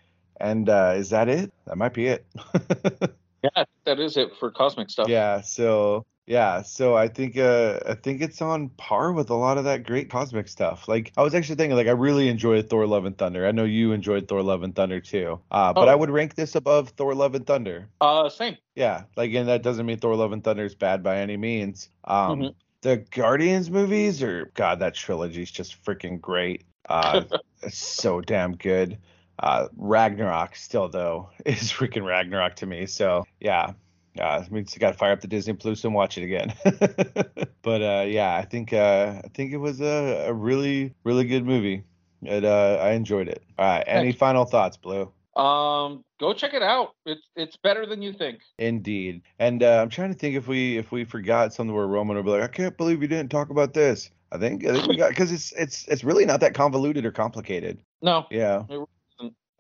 and 0.41 0.69
uh, 0.69 0.95
is 0.97 1.11
that 1.11 1.29
it? 1.29 1.53
That 1.67 1.77
might 1.77 1.95
be 1.95 2.07
it. 2.07 2.27
yeah, 3.43 3.65
that 3.85 4.01
is 4.01 4.17
it 4.17 4.37
for 4.39 4.51
cosmic 4.51 4.91
stuff. 4.91 5.09
Yeah. 5.09 5.41
So 5.41 6.07
yeah, 6.31 6.63
so 6.63 6.95
I 6.95 7.09
think 7.09 7.37
uh 7.37 7.81
I 7.89 7.95
think 7.95 8.23
it's 8.23 8.41
on 8.41 8.69
par 8.71 9.11
with 9.11 9.31
a 9.31 9.35
lot 9.35 9.59
of 9.59 9.65
that 9.65 9.85
great 9.85 10.11
cosmic 10.11 10.47
stuff. 10.47 10.87
Like 10.87 11.13
I 11.17 11.23
was 11.23 11.35
actually 11.35 11.57
thinking 11.57 11.77
like 11.77 11.89
I 11.89 11.91
really 11.91 12.29
enjoyed 12.29 12.71
Thor 12.71 12.87
Love 12.87 13.05
and 13.05 13.19
Thunder. 13.19 13.49
I 13.49 13.51
know 13.51 13.65
you 13.65 13.91
enjoyed 13.91 14.29
Thor 14.29 14.41
Love 14.41 14.63
and 14.63 14.73
Thunder 14.73 15.01
too. 15.01 15.41
Uh 15.51 15.73
but 15.73 15.89
oh. 15.89 15.91
I 15.91 15.97
would 15.97 16.09
rank 16.09 16.37
this 16.37 16.55
above 16.55 16.91
Thor 16.91 17.17
Love 17.17 17.35
and 17.35 17.45
Thunder. 17.45 17.89
Uh 18.01 18.29
same. 18.29 18.57
Yeah, 18.77 19.03
like 19.17 19.35
and 19.35 19.49
that 19.49 19.65
doesn't 19.65 19.85
mean 19.85 19.99
Thor 19.99 20.15
Love 20.15 20.31
and 20.31 20.45
Thunder 20.45 20.65
is 20.65 20.77
bad 20.77 21.03
by 21.03 21.19
any 21.19 21.37
means. 21.37 21.89
Um 22.05 22.39
mm-hmm. 22.39 22.49
the 22.83 22.99
Guardians 23.11 23.69
movies 23.69 24.23
or 24.23 24.53
god 24.55 24.79
that 24.79 24.95
trilogy 24.95 25.43
is 25.43 25.51
just 25.51 25.83
freaking 25.85 26.21
great. 26.21 26.63
Uh 26.89 27.25
it's 27.63 27.77
so 27.77 28.21
damn 28.21 28.55
good. 28.55 28.99
Uh 29.41 29.69
Ragnarok 29.77 30.55
still 30.55 30.89
though 30.89 31.31
is 31.47 31.73
freaking 31.73 32.05
Ragnarok 32.05 32.57
to 32.57 32.67
me. 32.67 32.87
So, 32.87 33.25
yeah, 33.41 33.73
uh, 34.19 34.45
we 34.51 34.63
just 34.63 34.79
got 34.79 34.93
to 34.93 34.99
fire 34.99 35.13
up 35.13 35.21
the 35.21 35.29
Disney 35.29 35.55
Plus 35.55 35.85
and 35.85 35.95
watch 35.95 36.19
it 36.19 36.25
again. 36.25 36.55
but 37.63 37.83
uh, 37.83 38.05
yeah, 38.07 38.37
I 38.37 38.45
think 38.45 38.73
uh, 38.73 39.21
I 39.25 39.29
think 39.29 39.53
it 39.53 39.59
was 39.59 39.81
a, 39.81 40.27
a 40.29 40.33
really 40.33 40.95
really 41.05 41.25
good 41.25 41.45
movie. 41.45 41.85
It, 42.23 42.45
uh, 42.45 42.79
I 42.81 42.91
enjoyed 42.93 43.29
it. 43.29 43.43
All 43.59 43.67
right, 43.67 43.85
any 43.87 44.13
final 44.13 44.45
thoughts, 44.45 44.77
Blue? 44.77 45.11
Um, 45.37 46.05
go 46.19 46.35
check 46.35 46.55
it 46.55 46.63
out. 46.63 46.95
It's 47.07 47.23
it's 47.37 47.57
better 47.57 47.87
than 47.87 48.03
you 48.03 48.13
think. 48.13 48.41
Indeed. 48.59 49.23
And 49.39 49.63
uh, 49.63 49.81
I'm 49.81 49.89
trying 49.89 50.13
to 50.13 50.19
think 50.19 50.37
if 50.37 50.49
we 50.49 50.77
if 50.77 50.93
we 50.93 51.05
forgot 51.05 51.55
something 51.55 51.75
where 51.75 51.87
Roman 51.87 52.17
would 52.17 52.25
be 52.25 52.33
like, 52.33 52.43
I 52.43 52.49
can't 52.49 52.77
believe 52.77 53.01
you 53.01 53.09
didn't 53.09 53.31
talk 53.31 53.51
about 53.51 53.73
this. 53.73 54.11
I 54.33 54.39
think 54.39 54.67
I 54.67 54.73
think 54.73 54.87
we 54.87 54.97
got 54.97 55.11
because 55.11 55.33
it's 55.33 55.53
it's 55.53 55.87
it's 55.89 56.05
really 56.05 56.27
not 56.27 56.41
that 56.41 56.55
convoluted 56.55 57.07
or 57.07 57.13
complicated. 57.13 57.79
No. 58.03 58.27
Yeah. 58.31 58.65
It, 58.69 58.89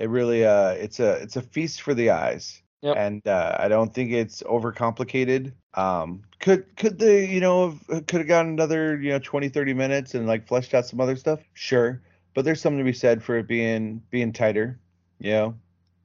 it 0.01 0.09
really 0.09 0.44
uh 0.44 0.70
it's 0.70 0.98
a 0.98 1.12
it's 1.22 1.36
a 1.36 1.43
feast 1.43 1.82
for 1.82 1.94
the 1.94 2.10
eyes. 2.10 2.62
Yep. 2.82 2.97
And 2.97 3.27
uh, 3.28 3.56
I 3.59 3.68
don't 3.68 3.93
think 3.93 4.10
it's 4.10 4.43
overcomplicated. 4.44 5.52
Um, 5.74 6.22
could 6.40 6.64
could 6.77 6.98
they, 6.98 7.27
you 7.28 7.40
know, 7.40 7.78
could 7.89 8.14
have 8.14 8.27
gotten 8.27 8.52
another, 8.52 8.98
you 8.98 9.10
know, 9.10 9.18
20, 9.18 9.51
30 9.51 9.74
minutes 9.74 10.14
and 10.14 10.27
like 10.27 10.48
fleshed 10.48 10.72
out 10.72 10.86
some 10.86 11.01
other 11.01 11.16
stuff? 11.16 11.40
Sure. 11.52 12.01
But 12.32 12.47
there's 12.47 12.60
something 12.60 12.78
to 12.78 12.85
be 12.85 12.94
said 12.94 13.22
for 13.22 13.36
it 13.36 13.47
being 13.47 14.02
being 14.09 14.32
tighter, 14.32 14.81
you 15.18 15.32
know. 15.32 15.55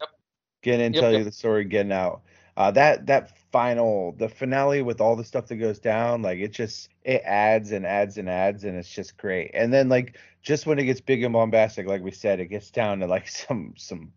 Yep. 0.02 0.10
Getting 0.64 0.86
in, 0.88 0.94
yep, 0.94 1.02
tell 1.02 1.12
yep. 1.12 1.20
you 1.20 1.24
the 1.24 1.32
story, 1.32 1.64
getting 1.64 1.94
out. 1.94 2.24
Uh, 2.58 2.72
that 2.72 3.06
that 3.06 3.38
final 3.52 4.14
the 4.18 4.28
finale 4.28 4.82
with 4.82 5.00
all 5.00 5.16
the 5.16 5.24
stuff 5.24 5.48
that 5.48 5.56
goes 5.56 5.80
down, 5.80 6.22
like 6.22 6.40
it 6.40 6.52
just 6.52 6.90
it 7.04 7.22
adds 7.24 7.72
and 7.72 7.86
adds 7.86 8.18
and 8.18 8.30
adds 8.30 8.66
and 8.66 8.78
it's 8.78 8.90
just 8.90 9.16
great. 9.16 9.52
And 9.54 9.74
then 9.74 9.88
like 9.88 10.18
just 10.46 10.68
when 10.68 10.80
it 10.80 10.86
gets 10.86 11.02
big 11.02 11.24
and 11.24 11.34
bombastic, 11.34 11.88
like 11.88 12.04
we 12.04 12.12
said, 12.12 12.40
it 12.40 12.46
gets 12.46 12.72
down 12.72 13.00
to 13.00 13.08
like 13.08 13.28
some 13.30 13.74
some 13.76 14.14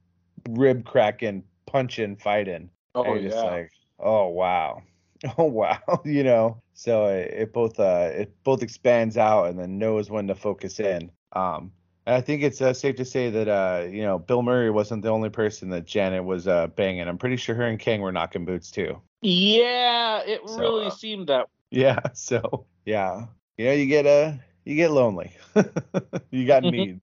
rib 0.51 0.85
cracking 0.85 1.43
punching, 1.67 2.17
fighting. 2.17 2.71
Oh 2.95 3.15
yeah. 3.15 3.29
Just 3.29 3.45
like, 3.45 3.71
oh 3.99 4.29
wow, 4.29 4.83
oh 5.39 5.45
wow, 5.45 5.81
you 6.05 6.23
know. 6.23 6.63
So 6.75 7.07
it, 7.07 7.35
it 7.35 7.53
both 7.53 7.81
uh 7.81 8.11
it 8.13 8.33
both 8.45 8.63
expands 8.63 9.17
out 9.17 9.45
and 9.45 9.59
then 9.59 9.79
knows 9.79 10.11
when 10.11 10.29
to 10.29 10.35
focus 10.35 10.79
in. 10.79 11.11
Um, 11.33 11.73
and 12.07 12.15
I 12.15 12.21
think 12.23 12.43
it's 12.43 12.63
uh, 12.63 12.73
safe 12.73 12.97
to 12.97 13.05
say 13.05 13.31
that 13.31 13.49
uh 13.49 13.87
you 13.89 14.03
know 14.03 14.19
Bill 14.19 14.43
Murray 14.43 14.71
wasn't 14.71 15.03
the 15.03 15.11
only 15.11 15.31
person 15.31 15.71
that 15.71 15.87
Janet 15.87 16.25
was 16.25 16.47
uh 16.47 16.69
banging. 16.69 17.09
I'm 17.09 17.19
pretty 17.19 17.37
sure 17.37 17.55
her 17.55 17.67
and 17.67 17.79
Kang 17.79 18.01
were 18.01 18.13
knocking 18.13 18.45
boots 18.45 18.71
too. 18.71 19.01
Yeah, 19.23 20.21
it 20.21 20.41
so, 20.47 20.59
really 20.59 20.87
uh, 20.87 20.91
seemed 20.91 21.29
that. 21.29 21.49
Yeah. 21.71 22.01
So 22.15 22.67
yeah, 22.85 23.27
you 23.57 23.67
know 23.67 23.73
you 23.73 23.87
get 23.87 24.07
uh 24.07 24.33
you 24.69 24.77
get 24.77 24.91
lonely. 24.91 25.33
you 26.31 26.47
got 26.47 26.63
needs. 26.63 27.01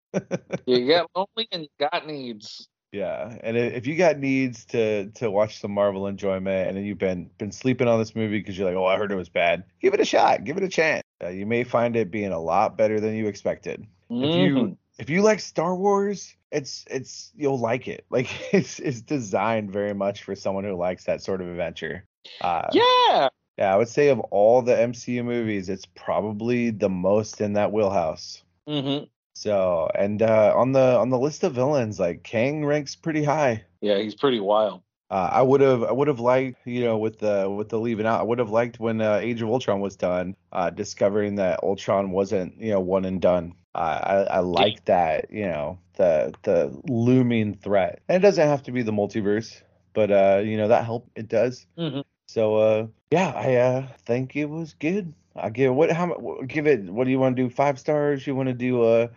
you 0.66 0.84
get 0.86 1.06
lonely 1.14 1.48
and 1.52 1.62
you 1.62 1.68
got 1.78 2.04
needs. 2.06 2.68
Yeah, 2.90 3.38
and 3.40 3.56
if 3.56 3.86
you 3.86 3.96
got 3.96 4.18
needs 4.18 4.66
to 4.66 5.06
to 5.12 5.30
watch 5.30 5.60
some 5.60 5.70
Marvel 5.70 6.08
enjoyment, 6.08 6.68
and 6.68 6.76
then 6.76 6.84
you've 6.84 6.98
been 6.98 7.30
been 7.38 7.52
sleeping 7.52 7.86
on 7.86 8.00
this 8.00 8.16
movie 8.16 8.38
because 8.38 8.58
you're 8.58 8.66
like, 8.66 8.76
oh, 8.76 8.84
I 8.84 8.96
heard 8.96 9.12
it 9.12 9.16
was 9.16 9.28
bad, 9.28 9.62
give 9.80 9.94
it 9.94 10.00
a 10.00 10.04
shot, 10.04 10.42
give 10.42 10.56
it 10.56 10.64
a 10.64 10.68
chance. 10.68 11.02
Uh, 11.22 11.28
you 11.28 11.46
may 11.46 11.62
find 11.62 11.94
it 11.94 12.10
being 12.10 12.32
a 12.32 12.40
lot 12.40 12.76
better 12.76 12.98
than 12.98 13.14
you 13.14 13.28
expected. 13.28 13.86
Mm-hmm. 14.10 14.24
If 14.24 14.34
you 14.34 14.54
mm-hmm. 14.56 14.72
if 14.98 15.08
you 15.08 15.22
like 15.22 15.38
Star 15.38 15.74
Wars, 15.74 16.34
it's 16.50 16.84
it's 16.90 17.30
you'll 17.36 17.60
like 17.60 17.86
it. 17.86 18.04
Like 18.10 18.52
it's 18.52 18.80
it's 18.80 19.00
designed 19.00 19.70
very 19.70 19.94
much 19.94 20.24
for 20.24 20.34
someone 20.34 20.64
who 20.64 20.74
likes 20.74 21.04
that 21.04 21.22
sort 21.22 21.40
of 21.40 21.46
adventure. 21.46 22.04
Uh, 22.40 22.68
yeah. 22.72 23.28
Yeah, 23.62 23.72
I 23.72 23.76
would 23.76 23.88
say 23.88 24.08
of 24.08 24.18
all 24.18 24.60
the 24.60 24.74
MCU 24.74 25.24
movies, 25.24 25.68
it's 25.68 25.86
probably 25.86 26.70
the 26.70 26.88
most 26.88 27.40
in 27.40 27.52
that 27.52 27.70
wheelhouse. 27.70 28.42
Mm-hmm. 28.68 29.04
So, 29.36 29.88
and 29.94 30.20
uh, 30.20 30.52
on 30.56 30.72
the 30.72 30.98
on 30.98 31.10
the 31.10 31.18
list 31.18 31.44
of 31.44 31.54
villains, 31.54 32.00
like 32.00 32.24
Kang 32.24 32.66
ranks 32.66 32.96
pretty 32.96 33.22
high. 33.22 33.62
Yeah, 33.80 33.98
he's 33.98 34.16
pretty 34.16 34.40
wild. 34.40 34.82
Uh, 35.12 35.30
I 35.30 35.42
would 35.42 35.60
have 35.60 35.84
I 35.84 35.92
would 35.92 36.08
have 36.08 36.18
liked 36.18 36.66
you 36.66 36.82
know 36.82 36.98
with 36.98 37.20
the 37.20 37.48
with 37.48 37.68
the 37.68 37.78
leaving 37.78 38.04
out 38.04 38.18
I 38.18 38.24
would 38.24 38.40
have 38.40 38.50
liked 38.50 38.80
when 38.80 39.00
uh, 39.00 39.20
Age 39.22 39.42
of 39.42 39.48
Ultron 39.48 39.78
was 39.78 39.94
done, 39.94 40.34
uh, 40.50 40.70
discovering 40.70 41.36
that 41.36 41.62
Ultron 41.62 42.10
wasn't 42.10 42.60
you 42.60 42.72
know 42.72 42.80
one 42.80 43.04
and 43.04 43.20
done. 43.22 43.54
I 43.76 44.26
I 44.28 44.38
like 44.40 44.86
that 44.86 45.30
you 45.30 45.46
know 45.46 45.78
the 45.94 46.34
the 46.42 46.76
looming 46.88 47.54
threat, 47.54 48.00
and 48.08 48.16
it 48.16 48.26
doesn't 48.26 48.48
have 48.48 48.64
to 48.64 48.72
be 48.72 48.82
the 48.82 48.90
multiverse, 48.90 49.62
but 49.94 50.10
uh 50.10 50.42
you 50.44 50.56
know 50.56 50.66
that 50.66 50.84
help 50.84 51.08
it 51.14 51.28
does. 51.28 51.64
Mm-hmm. 51.78 52.00
So 52.32 52.56
uh 52.56 52.86
yeah 53.10 53.30
I 53.36 53.56
uh 53.56 53.86
think 54.06 54.36
it 54.36 54.46
was 54.46 54.74
good. 54.80 55.12
I 55.36 55.50
give 55.50 55.74
what 55.74 55.92
how 55.92 56.16
give 56.46 56.66
it 56.66 56.84
what 56.84 57.04
do 57.04 57.10
you 57.10 57.18
want 57.18 57.36
to 57.36 57.42
do 57.42 57.50
five 57.50 57.78
stars? 57.78 58.26
You 58.26 58.34
want 58.34 58.48
to 58.48 58.54
do 58.54 58.84
a 58.84 59.02
uh, 59.02 59.08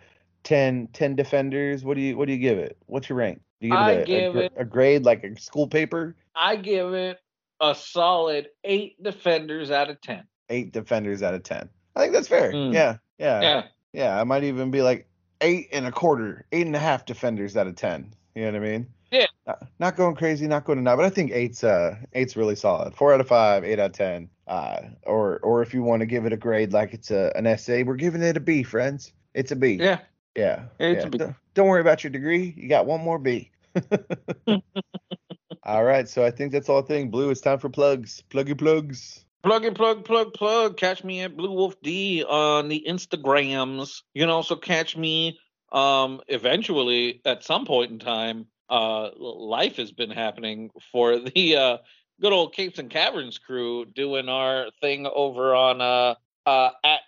10, 0.44 0.88
10 0.92 1.16
defenders? 1.16 1.82
What 1.82 1.94
do 1.94 2.02
you 2.02 2.14
what 2.14 2.26
do 2.26 2.34
you 2.34 2.38
give 2.38 2.58
it? 2.58 2.76
What's 2.84 3.08
your 3.08 3.16
rank? 3.16 3.40
Do 3.62 3.68
you 3.68 3.72
give 3.72 3.80
I 3.80 3.92
it, 3.92 4.02
a, 4.02 4.04
give 4.04 4.36
a, 4.36 4.38
it 4.40 4.52
a 4.58 4.64
grade 4.66 5.06
like 5.06 5.24
a 5.24 5.40
school 5.40 5.66
paper? 5.66 6.14
I 6.34 6.56
give 6.56 6.92
it 6.92 7.18
a 7.58 7.74
solid 7.74 8.48
eight 8.64 9.02
defenders 9.02 9.70
out 9.70 9.88
of 9.88 9.98
ten. 10.02 10.24
Eight 10.50 10.72
defenders 10.72 11.22
out 11.22 11.32
of 11.32 11.42
ten. 11.42 11.70
I 11.94 12.02
think 12.02 12.12
that's 12.12 12.28
fair. 12.28 12.52
Mm. 12.52 12.74
Yeah, 12.74 12.98
yeah, 13.18 13.40
yeah, 13.40 13.62
yeah. 13.94 14.20
I 14.20 14.24
might 14.24 14.44
even 14.44 14.70
be 14.70 14.82
like 14.82 15.08
eight 15.40 15.68
and 15.72 15.86
a 15.86 15.90
quarter, 15.90 16.44
eight 16.52 16.66
and 16.66 16.76
a 16.76 16.80
half 16.80 17.06
defenders 17.06 17.56
out 17.56 17.66
of 17.66 17.76
ten. 17.76 18.12
You 18.34 18.42
know 18.42 18.52
what 18.52 18.56
I 18.56 18.72
mean? 18.72 18.86
Yeah. 19.10 19.26
Not, 19.46 19.66
not 19.78 19.96
going 19.96 20.16
crazy, 20.16 20.46
not 20.46 20.64
going 20.64 20.78
to 20.78 20.82
nine, 20.82 20.96
but 20.96 21.04
I 21.04 21.10
think 21.10 21.30
eight's 21.32 21.62
uh 21.62 21.96
eight's 22.12 22.36
really 22.36 22.56
solid. 22.56 22.94
Four 22.94 23.14
out 23.14 23.20
of 23.20 23.28
five, 23.28 23.64
eight 23.64 23.78
out 23.78 23.90
of 23.90 23.92
ten. 23.92 24.28
Uh, 24.46 24.82
or 25.02 25.38
or 25.38 25.62
if 25.62 25.74
you 25.74 25.82
want 25.82 26.00
to 26.00 26.06
give 26.06 26.24
it 26.24 26.32
a 26.32 26.36
grade 26.36 26.72
like 26.72 26.94
it's 26.94 27.10
a 27.10 27.32
an 27.36 27.46
essay, 27.46 27.82
we're 27.82 27.94
giving 27.96 28.22
it 28.22 28.36
a 28.36 28.40
B, 28.40 28.62
friends. 28.62 29.12
It's 29.34 29.52
a 29.52 29.56
B. 29.56 29.74
Yeah. 29.74 30.00
Yeah. 30.36 30.64
It's 30.78 31.06
yeah. 31.18 31.32
Don't 31.54 31.68
worry 31.68 31.80
about 31.80 32.04
your 32.04 32.10
degree. 32.10 32.54
You 32.56 32.68
got 32.68 32.86
one 32.86 33.00
more 33.00 33.18
B. 33.18 33.50
all 35.62 35.84
right. 35.84 36.08
So 36.08 36.24
I 36.24 36.30
think 36.30 36.52
that's 36.52 36.68
all 36.68 36.82
thing. 36.82 37.10
Blue, 37.10 37.30
it's 37.30 37.40
time 37.40 37.58
for 37.58 37.68
plugs. 37.68 38.22
Pluggy 38.30 38.56
plugs. 38.58 39.24
Plug 39.42 39.64
and 39.64 39.76
plug, 39.76 40.04
plug, 40.04 40.32
plug. 40.34 40.76
Catch 40.76 41.04
me 41.04 41.20
at 41.20 41.36
Blue 41.36 41.52
Wolf 41.52 41.80
D 41.82 42.24
on 42.24 42.68
the 42.68 42.84
Instagrams. 42.88 44.02
You 44.14 44.22
can 44.22 44.30
also 44.30 44.56
catch 44.56 44.96
me 44.96 45.38
um 45.72 46.20
eventually 46.28 47.20
at 47.24 47.44
some 47.44 47.64
point 47.64 47.90
in 47.90 47.98
time. 47.98 48.46
Uh 48.68 49.10
life 49.16 49.76
has 49.76 49.92
been 49.92 50.10
happening 50.10 50.70
for 50.92 51.18
the 51.34 51.56
uh 51.56 51.76
good 52.20 52.32
old 52.32 52.54
Capes 52.54 52.78
and 52.78 52.90
Caverns 52.90 53.38
crew 53.38 53.84
doing 53.84 54.28
our 54.28 54.70
thing 54.80 55.06
over 55.06 55.54
on 55.54 55.80
uh 55.80 56.14
uh 56.46 56.70
at 56.84 57.00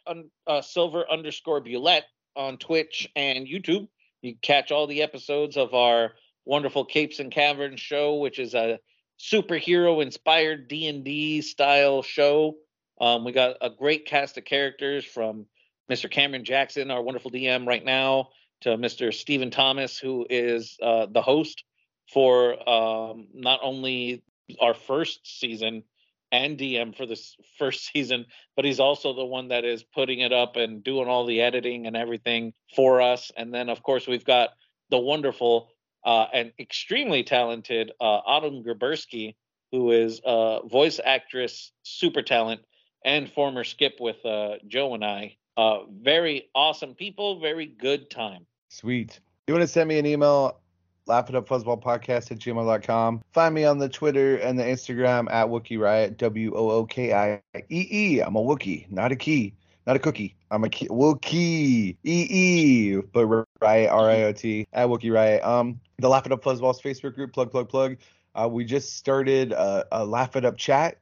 uh, 0.47 0.61
silver 0.63 1.05
underscore 1.11 1.63
bulette 1.63 2.03
on 2.37 2.57
Twitch 2.57 3.09
and 3.17 3.47
YouTube. 3.47 3.89
You 4.23 4.35
catch 4.43 4.73
all 4.73 4.87
the 4.87 5.03
episodes 5.03 5.57
of 5.57 5.75
our 5.75 6.13
wonderful 6.45 6.85
Capes 6.85 7.19
and 7.19 7.31
Caverns 7.31 7.81
show, 7.81 8.17
which 8.17 8.39
is 8.39 8.55
a 8.55 8.79
superhero 9.19 10.03
inspired 10.03 10.69
D&D 10.69 11.43
style 11.43 12.03
show. 12.03 12.57
Um, 13.01 13.25
we 13.25 13.33
got 13.33 13.57
a 13.61 13.71
great 13.71 14.07
cast 14.07 14.39
of 14.39 14.45
characters 14.45 15.05
from 15.05 15.47
Mr. 15.91 16.11
Cameron 16.11 16.45
Jackson, 16.45 16.91
our 16.91 17.03
wonderful 17.03 17.31
DM 17.31 17.67
right 17.67 17.85
now, 17.85 18.31
to 18.63 18.71
Mr. 18.77 19.13
Stephen 19.13 19.51
Thomas, 19.51 19.99
who 19.99 20.27
is 20.29 20.77
uh, 20.83 21.07
the 21.11 21.23
host 21.23 21.65
for 22.13 22.69
um, 22.69 23.29
not 23.35 23.61
only 23.63 24.23
our 24.61 24.75
first 24.75 25.21
season 25.41 25.85
and 26.33 26.59
DM 26.59 26.97
for 26.97 27.07
this 27.07 27.37
first 27.59 27.91
season, 27.93 28.27
but 28.57 28.65
he's 28.65 28.81
also 28.81 29.15
the 29.15 29.25
one 29.25 29.49
that 29.49 29.65
is 29.65 29.83
putting 29.83 30.21
it 30.21 30.33
up 30.33 30.57
and 30.57 30.83
doing 30.85 31.09
all 31.09 31.27
the 31.27 31.41
editing 31.43 31.87
and 31.87 31.97
everything 31.97 32.53
for 32.75 33.01
us. 33.01 33.31
And 33.37 33.53
then, 33.55 33.69
of 33.69 33.83
course, 33.83 34.07
we've 34.07 34.25
got 34.25 34.51
the 34.91 34.99
wonderful 34.99 35.71
uh, 36.05 36.27
and 36.33 36.53
extremely 36.59 37.23
talented 37.25 37.93
uh, 38.01 38.05
Autumn 38.05 38.63
Gerbersky, 38.65 39.37
who 39.73 39.93
is 39.93 40.21
a 40.25 40.61
voice 40.67 41.01
actress, 41.05 41.73
super 41.83 42.23
talent. 42.23 42.61
and 43.05 43.31
former 43.33 43.65
skip 43.65 43.95
with 44.01 44.25
uh, 44.27 44.57
Joe 44.67 44.95
and 44.95 45.05
I. 45.05 45.37
Uh, 45.59 45.81
very 46.01 46.49
awesome 46.55 46.95
people, 46.95 47.41
very 47.41 47.67
good 47.67 48.09
time. 48.11 48.47
Sweet. 48.69 49.19
You 49.49 49.55
want 49.55 49.63
to 49.63 49.67
send 49.67 49.89
me 49.89 49.99
an 49.99 50.07
email? 50.07 50.61
Laugh 51.07 51.29
it 51.29 51.35
up 51.35 51.49
fuzzball 51.49 51.83
podcast 51.83 52.31
at 52.31 52.39
gmail.com. 52.39 53.23
Find 53.33 53.55
me 53.57 53.65
on 53.65 53.79
the 53.79 53.89
Twitter 53.89 54.37
and 54.37 54.57
the 54.57 54.63
Instagram 54.63 55.29
at 55.33 55.49
Wookiee 55.49 55.81
Riot, 55.81 56.17
W 56.17 56.55
O 56.55 56.71
O 56.71 56.87
K 56.87 57.13
I 57.13 57.43
E 57.71 57.89
E. 57.91 58.21
I'm 58.21 58.37
a 58.37 58.41
Wookie, 58.41 58.89
not 58.93 59.11
a 59.11 59.17
key, 59.17 59.53
not 59.85 59.97
a 59.97 59.99
cookie. 59.99 60.37
I'm 60.53 60.63
a 60.63 60.69
key, 60.69 60.87
Wookie, 60.87 61.97
E 61.97 61.97
E, 62.05 62.97
but 63.13 63.27
Riot, 63.61 63.91
R 63.91 64.11
I 64.11 64.23
O 64.25 64.33
T, 64.33 64.65
at 64.73 64.87
Wookiee 64.87 65.13
Riot. 65.13 65.43
Um, 65.43 65.81
the 65.99 66.09
Laugh 66.09 66.25
It 66.25 66.31
Up 66.31 66.45
Fuzzballs 66.45 66.81
Facebook 66.81 67.17
group, 67.17 67.33
plug, 67.33 67.51
plug, 67.51 67.69
plug. 67.69 67.97
Uh, 68.37 68.49
we 68.49 68.65
just 68.65 68.97
started 68.97 69.51
a, 69.51 69.85
a 69.91 70.07
Laugh 70.07 70.37
It 70.37 70.45
Up 70.45 70.57
chat 70.57 70.99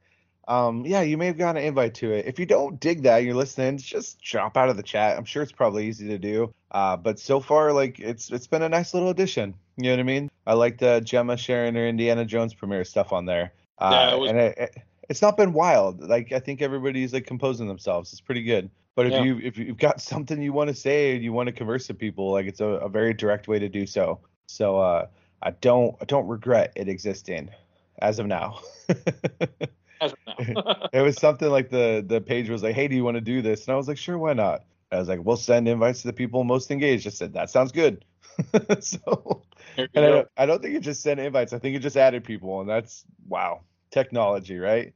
um, 0.49 0.87
yeah, 0.87 1.01
you 1.03 1.17
may 1.17 1.27
have 1.27 1.39
gotten 1.39 1.61
an 1.61 1.67
invite 1.67 1.95
to 1.95 2.13
it. 2.13 2.27
If 2.27 2.39
you 2.39 2.47
don't 2.47 2.79
dig 2.79 3.03
that, 3.03 3.19
you're 3.19 3.35
listening, 3.35 3.79
just 3.79 4.21
drop 4.21 4.57
out 4.57 4.69
of 4.69 4.77
the 4.77 4.83
chat. 4.83 5.19
I'm 5.19 5.25
sure 5.25 5.43
it's 5.43 5.53
probably 5.53 5.87
easy 5.87 6.07
to 6.09 6.19
do. 6.19 6.55
Uh, 6.71 6.97
but 6.97 7.19
so 7.19 7.41
far, 7.41 7.73
like 7.73 7.99
it's 7.99 8.31
it's 8.31 8.47
been 8.47 8.63
a 8.63 8.69
nice 8.69 8.95
little 8.95 9.11
addition. 9.11 9.55
You 9.77 9.85
know 9.85 9.91
what 9.93 10.01
I 10.01 10.05
mean? 10.05 10.31
I 10.47 10.55
liked 10.55 10.83
uh, 10.83 11.01
Gemma 11.01 11.37
sharing 11.37 11.75
her 11.75 11.87
Indiana 11.87 12.25
Jones 12.25 12.55
premiere 12.55 12.85
stuff 12.85 13.13
on 13.13 13.25
there. 13.25 13.53
Uh, 13.79 13.91
yeah, 13.93 14.15
it 14.15 14.21
was- 14.21 14.31
and 14.31 14.39
it, 14.39 14.59
it, 14.59 14.77
it's 15.09 15.23
not 15.23 15.37
been 15.37 15.53
wild. 15.53 16.01
Like 16.01 16.33
I 16.33 16.39
think 16.39 16.63
everybody's 16.63 17.13
like 17.13 17.27
composing 17.27 17.67
themselves. 17.67 18.13
It's 18.13 18.21
pretty 18.21 18.43
good. 18.43 18.71
But 18.95 19.07
if 19.07 19.13
yeah. 19.13 19.23
you 19.25 19.41
if 19.43 19.59
you've 19.59 19.79
got 19.79 20.01
something 20.13 20.41
you 20.41 20.53
want 20.53 20.69
to 20.69 20.75
say 20.75 21.15
and 21.15 21.25
you 21.25 21.33
want 21.33 21.49
to 21.49 21.53
converse 21.53 21.89
with 21.89 21.99
people, 21.99 22.31
like 22.31 22.47
it's 22.47 22.61
a, 22.61 22.67
a 22.67 22.89
very 22.89 23.15
direct 23.15 23.49
way 23.49 23.59
to 23.59 23.69
do 23.69 23.87
so. 23.87 24.21
So 24.47 24.79
uh, 24.79 25.07
I 25.43 25.51
don't 25.51 25.97
I 26.01 26.05
don't 26.05 26.27
regret 26.29 26.73
it 26.77 26.89
existing 26.89 27.51
as 27.99 28.19
of 28.19 28.27
now. 28.27 28.61
it 30.93 31.03
was 31.03 31.17
something 31.17 31.49
like 31.49 31.71
the 31.71 32.05
the 32.07 32.21
page 32.21 32.49
was 32.49 32.63
like, 32.63 32.75
"Hey, 32.75 32.89
do 32.89 32.97
you 32.97 33.05
want 33.05 33.17
to 33.17 33.21
do 33.21 33.43
this?" 33.43 33.67
And 33.67 33.75
I 33.75 33.77
was 33.77 33.89
like, 33.89 33.99
"Sure, 33.99 34.19
why 34.19 34.33
not?" 34.33 34.65
I 34.93 34.99
was 34.99 35.09
like, 35.09 35.25
"We'll 35.25 35.37
send 35.37 35.69
invites 35.69 36.03
to 36.03 36.09
the 36.09 36.13
people 36.13 36.45
most 36.45 36.71
engaged." 36.71 37.07
I 37.07 37.11
said, 37.11 37.33
"That 37.35 37.51
sounds 37.51 37.73
good." 37.73 38.05
so, 38.81 39.43
and 39.77 40.05
I 40.05 40.09
don't, 40.09 40.29
I 40.37 40.47
don't 40.47 40.63
think 40.63 40.75
it 40.75 40.81
just 40.81 41.03
sent 41.03 41.21
invites. 41.21 41.53
I 41.53 41.59
think 41.59 41.77
it 41.77 41.81
just 41.81 41.97
added 41.97 42.25
people, 42.25 42.61
and 42.61 42.69
that's 42.69 43.05
wow, 43.29 43.63
technology, 43.91 44.59
right? 44.59 44.95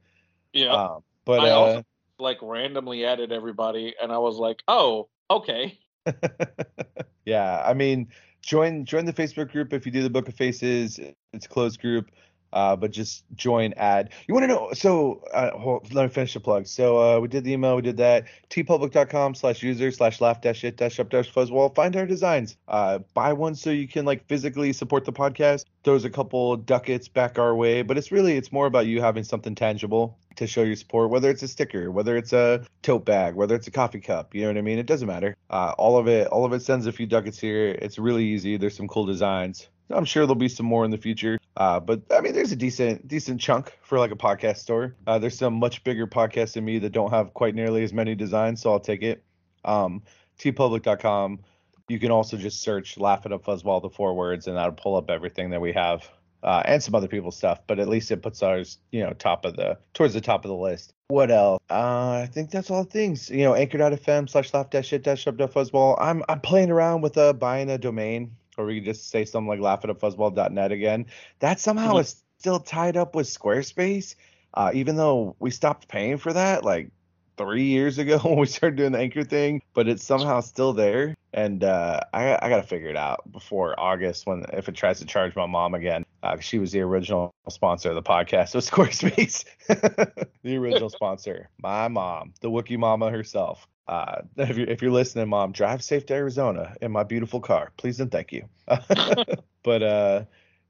Yeah. 0.53 0.73
Um, 0.73 1.03
but 1.25 1.41
I 1.41 1.49
uh, 1.49 1.55
also 1.55 1.83
like 2.19 2.37
randomly 2.41 3.05
added 3.05 3.31
everybody, 3.31 3.95
and 4.01 4.11
I 4.11 4.17
was 4.19 4.37
like, 4.37 4.61
"Oh, 4.67 5.09
okay." 5.29 5.79
yeah, 7.25 7.63
I 7.65 7.73
mean, 7.73 8.09
join 8.41 8.85
join 8.85 9.05
the 9.05 9.13
Facebook 9.13 9.51
group 9.51 9.73
if 9.73 9.85
you 9.85 9.91
do 9.91 10.03
the 10.03 10.09
Book 10.09 10.27
of 10.27 10.35
Faces. 10.35 10.99
It's 11.33 11.45
a 11.45 11.49
closed 11.49 11.81
group 11.81 12.11
uh, 12.53 12.75
but 12.75 12.91
just 12.91 13.23
join 13.35 13.73
ad. 13.73 14.09
You 14.27 14.33
want 14.33 14.43
to 14.43 14.47
know? 14.47 14.69
So 14.73 15.23
uh, 15.33 15.51
hold, 15.51 15.93
let 15.93 16.03
me 16.03 16.09
finish 16.09 16.33
the 16.33 16.39
plug. 16.39 16.67
So 16.67 16.97
uh, 16.97 17.19
we 17.19 17.27
did 17.27 17.43
the 17.43 17.53
email, 17.53 17.75
we 17.75 17.81
did 17.81 17.97
that. 17.97 18.25
teepublic.com 18.49 19.35
slash 19.35 19.63
user 19.63 19.91
slash 19.91 20.21
laugh 20.21 20.41
dash 20.41 20.63
it 20.63 20.77
dash 20.77 20.99
up 20.99 21.09
dash 21.09 21.31
fuzzball. 21.31 21.73
Find 21.75 21.95
our 21.95 22.05
designs. 22.05 22.57
Uh, 22.67 22.99
buy 23.13 23.33
one 23.33 23.55
so 23.55 23.69
you 23.69 23.87
can 23.87 24.05
like 24.05 24.25
physically 24.27 24.73
support 24.73 25.05
the 25.05 25.13
podcast. 25.13 25.65
Throws 25.83 26.05
a 26.05 26.09
couple 26.09 26.57
ducats 26.57 27.07
back 27.07 27.39
our 27.39 27.55
way, 27.55 27.81
but 27.81 27.97
it's 27.97 28.11
really 28.11 28.37
it's 28.37 28.51
more 28.51 28.67
about 28.67 28.85
you 28.85 29.01
having 29.01 29.23
something 29.23 29.55
tangible 29.55 30.17
to 30.35 30.45
show 30.45 30.61
your 30.63 30.75
support. 30.75 31.09
Whether 31.09 31.29
it's 31.29 31.41
a 31.43 31.47
sticker, 31.47 31.91
whether 31.91 32.15
it's 32.17 32.33
a 32.33 32.63
tote 32.83 33.05
bag, 33.05 33.35
whether 33.35 33.55
it's 33.55 33.67
a 33.67 33.71
coffee 33.71 33.99
cup. 33.99 34.35
You 34.35 34.41
know 34.41 34.47
what 34.47 34.57
I 34.57 34.61
mean? 34.61 34.77
It 34.77 34.85
doesn't 34.85 35.07
matter. 35.07 35.35
Uh, 35.49 35.73
all 35.77 35.97
of 35.97 36.07
it, 36.07 36.27
all 36.27 36.45
of 36.45 36.53
it 36.53 36.61
sends 36.61 36.85
a 36.85 36.91
few 36.91 37.07
ducats 37.07 37.39
here. 37.39 37.69
It's 37.69 37.97
really 37.97 38.25
easy. 38.25 38.57
There's 38.57 38.77
some 38.77 38.87
cool 38.87 39.05
designs. 39.05 39.69
I'm 39.93 40.05
sure 40.05 40.25
there'll 40.25 40.35
be 40.35 40.49
some 40.49 40.65
more 40.65 40.85
in 40.85 40.91
the 40.91 40.97
future. 40.97 41.39
Uh, 41.57 41.79
but 41.79 42.01
I 42.11 42.21
mean, 42.21 42.33
there's 42.33 42.51
a 42.51 42.55
decent 42.55 43.07
decent 43.07 43.41
chunk 43.41 43.77
for 43.81 43.99
like 43.99 44.11
a 44.11 44.15
podcast 44.15 44.57
store. 44.57 44.95
Uh, 45.05 45.19
there's 45.19 45.37
some 45.37 45.55
much 45.55 45.83
bigger 45.83 46.07
podcasts 46.07 46.53
than 46.53 46.65
me 46.65 46.79
that 46.79 46.91
don't 46.91 47.11
have 47.11 47.33
quite 47.33 47.55
nearly 47.55 47.83
as 47.83 47.93
many 47.93 48.15
designs, 48.15 48.61
so 48.61 48.71
I'll 48.71 48.79
take 48.79 49.01
it. 49.01 49.23
Um, 49.65 50.03
teepublic.com. 50.39 51.39
You 51.87 51.99
can 51.99 52.11
also 52.11 52.37
just 52.37 52.61
search 52.61 52.97
"Laugh 52.97 53.25
It 53.25 53.33
Up 53.33 53.43
Fuzzball" 53.43 53.81
the 53.81 53.89
four 53.89 54.13
words, 54.13 54.47
and 54.47 54.55
that'll 54.55 54.71
pull 54.71 54.95
up 54.95 55.09
everything 55.09 55.49
that 55.49 55.61
we 55.61 55.73
have. 55.73 56.09
Uh, 56.43 56.63
and 56.65 56.81
some 56.81 56.95
other 56.95 57.07
people's 57.07 57.37
stuff, 57.37 57.59
but 57.67 57.77
at 57.77 57.87
least 57.87 58.09
it 58.09 58.23
puts 58.23 58.41
ours, 58.41 58.79
you 58.91 59.03
know, 59.03 59.13
top 59.13 59.45
of 59.45 59.55
the 59.55 59.77
towards 59.93 60.15
the 60.15 60.21
top 60.21 60.43
of 60.43 60.49
the 60.49 60.55
list. 60.55 60.91
What 61.09 61.29
else? 61.29 61.61
Uh, 61.69 62.23
I 62.23 62.29
think 62.31 62.49
that's 62.49 62.71
all 62.71 62.83
things. 62.83 63.29
You 63.29 63.43
know, 63.43 63.53
anchor.fm 63.53 64.27
slash 64.27 64.51
laugh 64.51 64.71
dash 64.71 64.87
shit 64.87 65.03
dash 65.03 65.27
up 65.27 65.37
fuzzball. 65.37 65.97
I'm 65.99 66.23
I'm 66.27 66.39
playing 66.39 66.71
around 66.71 67.01
with 67.01 67.15
uh 67.15 67.33
buying 67.33 67.69
a 67.69 67.77
domain 67.77 68.37
or 68.61 68.65
we 68.65 68.75
could 68.75 68.85
just 68.85 69.09
say 69.09 69.25
something 69.25 69.47
like 69.47 69.59
laugh 69.59 69.83
at 69.83 69.89
fuzzball.net 69.99 70.71
again. 70.71 71.05
That 71.39 71.59
somehow 71.59 71.91
mm-hmm. 71.91 72.01
is 72.01 72.23
still 72.39 72.59
tied 72.59 72.97
up 72.97 73.15
with 73.15 73.27
Squarespace, 73.27 74.15
uh, 74.53 74.71
even 74.73 74.95
though 74.95 75.35
we 75.39 75.51
stopped 75.51 75.87
paying 75.87 76.17
for 76.17 76.33
that 76.33 76.63
like 76.63 76.91
three 77.37 77.65
years 77.65 77.97
ago 77.97 78.17
when 78.23 78.39
we 78.39 78.45
started 78.45 78.77
doing 78.77 78.91
the 78.91 78.99
anchor 78.99 79.23
thing, 79.23 79.61
but 79.73 79.87
it's 79.87 80.03
somehow 80.03 80.39
still 80.39 80.73
there. 80.73 81.15
And 81.33 81.63
uh, 81.63 82.01
I, 82.13 82.37
I 82.41 82.49
got 82.49 82.57
to 82.57 82.67
figure 82.67 82.89
it 82.89 82.97
out 82.97 83.31
before 83.31 83.79
August 83.79 84.27
when 84.27 84.45
if 84.53 84.67
it 84.67 84.75
tries 84.75 84.99
to 84.99 85.05
charge 85.05 85.35
my 85.35 85.45
mom 85.45 85.73
again. 85.73 86.05
Uh, 86.23 86.37
she 86.37 86.59
was 86.59 86.71
the 86.71 86.81
original 86.81 87.33
sponsor 87.49 87.89
of 87.89 87.95
the 87.95 88.03
podcast. 88.03 88.49
So 88.49 88.59
Squarespace, 88.59 89.45
the 90.43 90.57
original 90.57 90.89
sponsor, 90.89 91.49
my 91.57 91.87
mom, 91.87 92.33
the 92.41 92.49
Wookie 92.49 92.77
Mama 92.77 93.09
herself. 93.09 93.67
Uh, 93.87 94.21
if 94.37 94.57
you're 94.57 94.69
if 94.69 94.81
you're 94.81 94.91
listening, 94.91 95.29
mom, 95.29 95.51
drive 95.51 95.83
safe 95.83 96.05
to 96.07 96.13
Arizona 96.13 96.75
in 96.81 96.91
my 96.91 97.03
beautiful 97.03 97.39
car, 97.39 97.71
please 97.77 97.99
and 97.99 98.11
thank 98.11 98.31
you. 98.31 98.47
but 99.63 99.83
uh, 99.83 100.23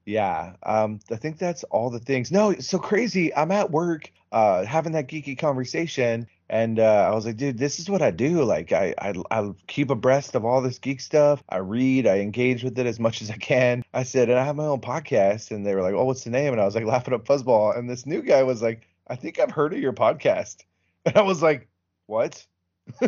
yeah, 0.05 0.53
um, 0.63 0.99
I 1.11 1.15
think 1.15 1.37
that's 1.37 1.63
all 1.65 1.89
the 1.89 1.99
things. 1.99 2.31
No, 2.31 2.49
it's 2.49 2.67
so 2.67 2.79
crazy. 2.79 3.33
I'm 3.35 3.51
at 3.51 3.71
work, 3.71 4.11
uh, 4.31 4.65
having 4.65 4.93
that 4.93 5.07
geeky 5.07 5.37
conversation, 5.37 6.27
and 6.49 6.79
uh, 6.79 7.07
I 7.09 7.13
was 7.13 7.25
like, 7.25 7.37
dude, 7.37 7.57
this 7.57 7.79
is 7.79 7.89
what 7.89 8.01
I 8.01 8.11
do. 8.11 8.43
Like, 8.43 8.71
I, 8.71 8.93
I 8.99 9.13
I 9.29 9.51
keep 9.67 9.89
abreast 9.89 10.35
of 10.35 10.43
all 10.43 10.61
this 10.61 10.79
geek 10.79 11.01
stuff. 11.01 11.43
I 11.49 11.57
read, 11.57 12.07
I 12.07 12.19
engage 12.19 12.63
with 12.63 12.77
it 12.79 12.87
as 12.87 12.99
much 12.99 13.21
as 13.21 13.29
I 13.29 13.37
can. 13.37 13.83
I 13.93 14.03
said, 14.03 14.29
and 14.29 14.39
I 14.39 14.43
have 14.43 14.55
my 14.55 14.65
own 14.65 14.81
podcast, 14.81 15.51
and 15.51 15.65
they 15.65 15.75
were 15.75 15.81
like, 15.83 15.93
oh, 15.93 16.05
what's 16.05 16.23
the 16.23 16.31
name? 16.31 16.53
And 16.53 16.61
I 16.61 16.65
was 16.65 16.75
like, 16.75 16.85
Laugh 16.85 17.07
It 17.07 17.13
Up 17.13 17.25
Fuzzball. 17.25 17.77
And 17.77 17.89
this 17.89 18.05
new 18.05 18.21
guy 18.21 18.43
was 18.43 18.61
like, 18.61 18.87
I 19.07 19.15
think 19.15 19.39
I've 19.39 19.51
heard 19.51 19.73
of 19.73 19.79
your 19.79 19.93
podcast. 19.93 20.57
And 21.03 21.17
I 21.17 21.23
was 21.23 21.41
like, 21.41 21.67
what? 22.05 22.45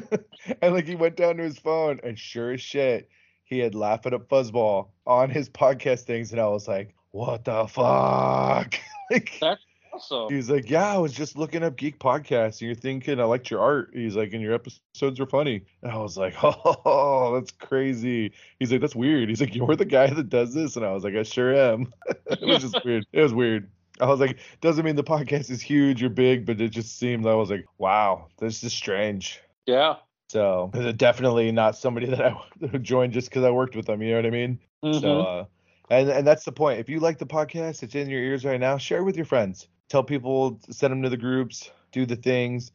and 0.62 0.74
like 0.74 0.86
he 0.86 0.96
went 0.96 1.16
down 1.16 1.38
to 1.38 1.44
his 1.44 1.58
phone 1.58 2.00
and 2.04 2.18
sure 2.18 2.52
as 2.52 2.62
shit, 2.62 3.10
he 3.44 3.60
had 3.60 3.76
Laugh 3.76 4.06
It 4.06 4.14
Up 4.14 4.30
Fuzzball 4.30 4.88
on 5.06 5.30
his 5.30 5.50
podcast 5.50 6.02
things, 6.02 6.32
and 6.32 6.42
I 6.42 6.48
was 6.48 6.68
like, 6.68 6.96
what 7.12 7.46
the 7.46 7.68
fuck? 7.68 8.76
like, 9.12 9.38
That's 9.40 9.62
awesome. 9.94 10.34
He's 10.34 10.50
like, 10.50 10.70
yeah, 10.70 10.94
I 10.94 10.98
was 10.98 11.14
just 11.14 11.38
looking 11.38 11.64
up 11.64 11.78
geek 11.78 12.00
podcasts, 12.00 12.60
and 12.60 12.62
you're 12.62 12.76
thinking 12.76 13.20
I 13.20 13.26
liked 13.26 13.52
your 13.52 13.62
art. 13.62 13.92
He's 13.94 14.16
like, 14.16 14.34
and 14.34 14.42
your 14.42 14.54
episodes 14.54 15.20
are 15.20 15.28
funny. 15.28 15.64
And 15.82 15.92
I 15.92 15.98
was 15.98 16.18
like, 16.18 16.36
oh, 16.44 17.32
that's 17.36 17.52
crazy. 17.52 18.34
He's 18.60 18.72
like, 18.72 18.82
that's 18.82 18.96
weird. 18.96 19.30
He's 19.30 19.42
like, 19.42 19.56
you're 19.56 19.76
the 19.76 19.86
guy 19.86 20.08
that 20.08 20.30
does 20.30 20.54
this, 20.54 20.76
and 20.76 20.86
I 20.86 20.92
was 20.92 21.04
like, 21.04 21.16
I 21.16 21.24
sure 21.24 21.54
am. 21.54 21.94
it 22.08 22.42
was 22.42 22.62
just 22.62 22.84
weird. 22.84 23.06
It 23.12 23.22
was 23.22 23.34
weird. 23.34 23.70
I 24.02 24.08
was 24.08 24.20
like, 24.20 24.40
doesn't 24.62 24.84
mean 24.84 24.96
the 24.96 25.04
podcast 25.04 25.52
is 25.52 25.62
huge 25.62 26.02
or 26.02 26.10
big, 26.10 26.48
but 26.48 26.60
it 26.60 26.70
just 26.70 26.98
seemed 26.98 27.28
I 27.28 27.36
was 27.36 27.52
like, 27.52 27.66
wow, 27.78 28.28
this 28.40 28.64
is 28.64 28.74
strange. 28.74 29.40
Yeah. 29.66 29.96
So 30.30 30.72
definitely 30.98 31.52
not 31.52 31.78
somebody 31.78 32.08
that 32.08 32.22
I 32.22 32.78
joined 32.80 33.14
just 33.14 33.30
because 33.30 33.44
I 33.44 33.52
worked 33.52 33.76
with 33.76 33.86
them. 33.86 34.02
You 34.02 34.12
know 34.12 34.18
what 34.18 34.26
I 34.26 34.30
mean? 34.32 34.60
Mm-hmm. 34.84 35.00
So, 35.00 35.22
uh, 35.22 35.46
and 35.90 36.10
and 36.10 36.26
that's 36.26 36.44
the 36.44 36.52
point. 36.52 36.80
If 36.80 36.90
you 36.90 37.00
like 37.00 37.20
the 37.20 37.26
podcast, 37.26 37.84
it's 37.84 37.96
in 37.96 38.10
your 38.10 38.22
ears 38.22 38.44
right 38.44 38.60
now. 38.60 38.78
Share 38.78 39.00
it 39.00 39.04
with 39.04 39.16
your 39.16 39.26
friends. 39.26 39.68
Tell 39.90 40.04
people, 40.04 40.60
send 40.72 40.92
them 40.92 41.04
to 41.04 41.10
the 41.10 41.18
groups, 41.18 41.70
do 41.92 42.06
the 42.06 42.16
things, 42.16 42.72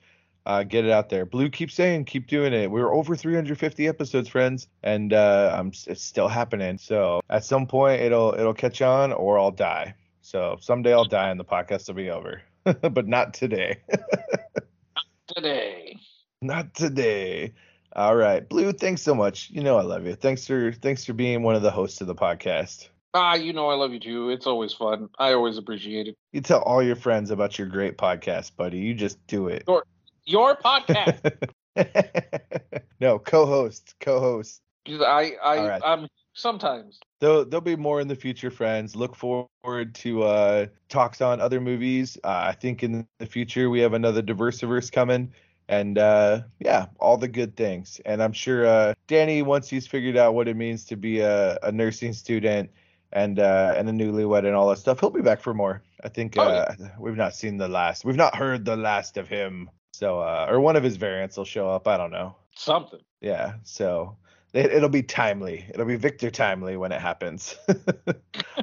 uh, 0.46 0.62
get 0.62 0.84
it 0.84 0.90
out 0.90 1.08
there. 1.08 1.26
Blue 1.26 1.50
keeps 1.50 1.74
saying, 1.74 2.04
keep 2.04 2.26
doing 2.26 2.52
it. 2.52 2.70
We're 2.70 2.92
over 2.92 3.16
350 3.16 3.88
episodes, 3.88 4.28
friends, 4.28 4.68
and 4.82 5.12
uh, 5.12 5.54
I'm 5.58 5.72
it's 5.86 6.02
still 6.02 6.28
happening. 6.28 6.78
So 6.78 7.20
at 7.28 7.44
some 7.44 7.66
point, 7.66 8.00
it'll 8.00 8.34
it'll 8.34 8.54
catch 8.54 8.80
on, 8.80 9.12
or 9.12 9.38
I'll 9.38 9.50
die. 9.50 9.94
So 10.22 10.56
someday 10.60 10.92
I'll 10.92 11.04
die, 11.04 11.30
and 11.30 11.38
the 11.38 11.44
podcast 11.44 11.88
will 11.88 11.94
be 11.96 12.10
over. 12.10 12.42
but 12.64 13.06
not 13.06 13.34
today. 13.34 13.78
not 13.90 15.04
today. 15.36 15.77
Not 16.40 16.74
today. 16.74 17.52
All 17.96 18.14
right, 18.14 18.48
Blue. 18.48 18.72
Thanks 18.72 19.02
so 19.02 19.14
much. 19.14 19.50
You 19.50 19.62
know 19.62 19.76
I 19.76 19.82
love 19.82 20.06
you. 20.06 20.14
Thanks 20.14 20.46
for 20.46 20.72
thanks 20.72 21.04
for 21.04 21.12
being 21.12 21.42
one 21.42 21.56
of 21.56 21.62
the 21.62 21.70
hosts 21.70 22.00
of 22.00 22.06
the 22.06 22.14
podcast. 22.14 22.88
Ah, 23.14 23.34
you 23.34 23.52
know 23.52 23.68
I 23.68 23.74
love 23.74 23.92
you 23.92 23.98
too. 23.98 24.30
It's 24.30 24.46
always 24.46 24.72
fun. 24.72 25.08
I 25.18 25.32
always 25.32 25.58
appreciate 25.58 26.06
it. 26.06 26.14
You 26.32 26.40
tell 26.40 26.62
all 26.62 26.82
your 26.82 26.94
friends 26.94 27.30
about 27.30 27.58
your 27.58 27.66
great 27.66 27.98
podcast, 27.98 28.54
buddy. 28.54 28.78
You 28.78 28.94
just 28.94 29.24
do 29.26 29.48
it. 29.48 29.64
Your, 29.66 29.84
your 30.26 30.56
podcast. 30.56 31.48
no, 33.00 33.18
co-host, 33.18 33.94
co-host. 33.98 34.60
I 34.86 35.32
I 35.42 35.66
right. 35.66 35.82
I'm 35.84 36.06
sometimes. 36.34 37.00
There'll 37.20 37.44
there'll 37.46 37.62
be 37.62 37.74
more 37.74 38.00
in 38.00 38.06
the 38.06 38.14
future, 38.14 38.52
friends. 38.52 38.94
Look 38.94 39.16
forward 39.16 39.94
to 39.96 40.22
uh 40.22 40.66
talks 40.88 41.20
on 41.20 41.40
other 41.40 41.60
movies. 41.60 42.16
Uh, 42.22 42.44
I 42.46 42.52
think 42.52 42.84
in 42.84 43.08
the 43.18 43.26
future 43.26 43.70
we 43.70 43.80
have 43.80 43.94
another 43.94 44.22
Diversiverse 44.22 44.92
coming 44.92 45.32
and 45.68 45.98
uh, 45.98 46.42
yeah, 46.58 46.86
all 46.98 47.16
the 47.16 47.28
good 47.28 47.56
things. 47.56 48.00
And 48.04 48.22
I'm 48.22 48.32
sure 48.32 48.66
uh, 48.66 48.94
Danny, 49.06 49.42
once 49.42 49.68
he's 49.68 49.86
figured 49.86 50.16
out 50.16 50.34
what 50.34 50.48
it 50.48 50.56
means 50.56 50.84
to 50.86 50.96
be 50.96 51.20
a, 51.20 51.58
a 51.62 51.70
nursing 51.70 52.12
student 52.12 52.70
and 53.12 53.38
uh, 53.38 53.74
and 53.76 53.88
a 53.88 53.92
newlywed 53.92 54.46
and 54.46 54.54
all 54.54 54.68
that 54.70 54.78
stuff, 54.78 55.00
he'll 55.00 55.10
be 55.10 55.22
back 55.22 55.40
for 55.40 55.54
more. 55.54 55.82
I 56.02 56.08
think 56.08 56.34
oh, 56.38 56.42
uh, 56.42 56.74
yeah. 56.78 56.88
we've 56.98 57.16
not 57.16 57.34
seen 57.34 57.56
the 57.56 57.68
last, 57.68 58.04
we've 58.04 58.16
not 58.16 58.34
heard 58.34 58.64
the 58.64 58.76
last 58.76 59.16
of 59.16 59.28
him. 59.28 59.70
So, 59.92 60.20
uh, 60.20 60.46
or 60.48 60.60
one 60.60 60.76
of 60.76 60.84
his 60.84 60.96
variants 60.96 61.36
will 61.36 61.44
show 61.44 61.68
up. 61.68 61.88
I 61.88 61.96
don't 61.96 62.12
know. 62.12 62.36
Something. 62.54 63.00
Yeah. 63.20 63.54
So 63.64 64.16
it, 64.54 64.72
it'll 64.72 64.88
be 64.88 65.02
timely. 65.02 65.66
It'll 65.68 65.86
be 65.86 65.96
Victor 65.96 66.30
Timely 66.30 66.76
when 66.76 66.92
it 66.92 67.00
happens. 67.00 67.56
All 67.68 68.14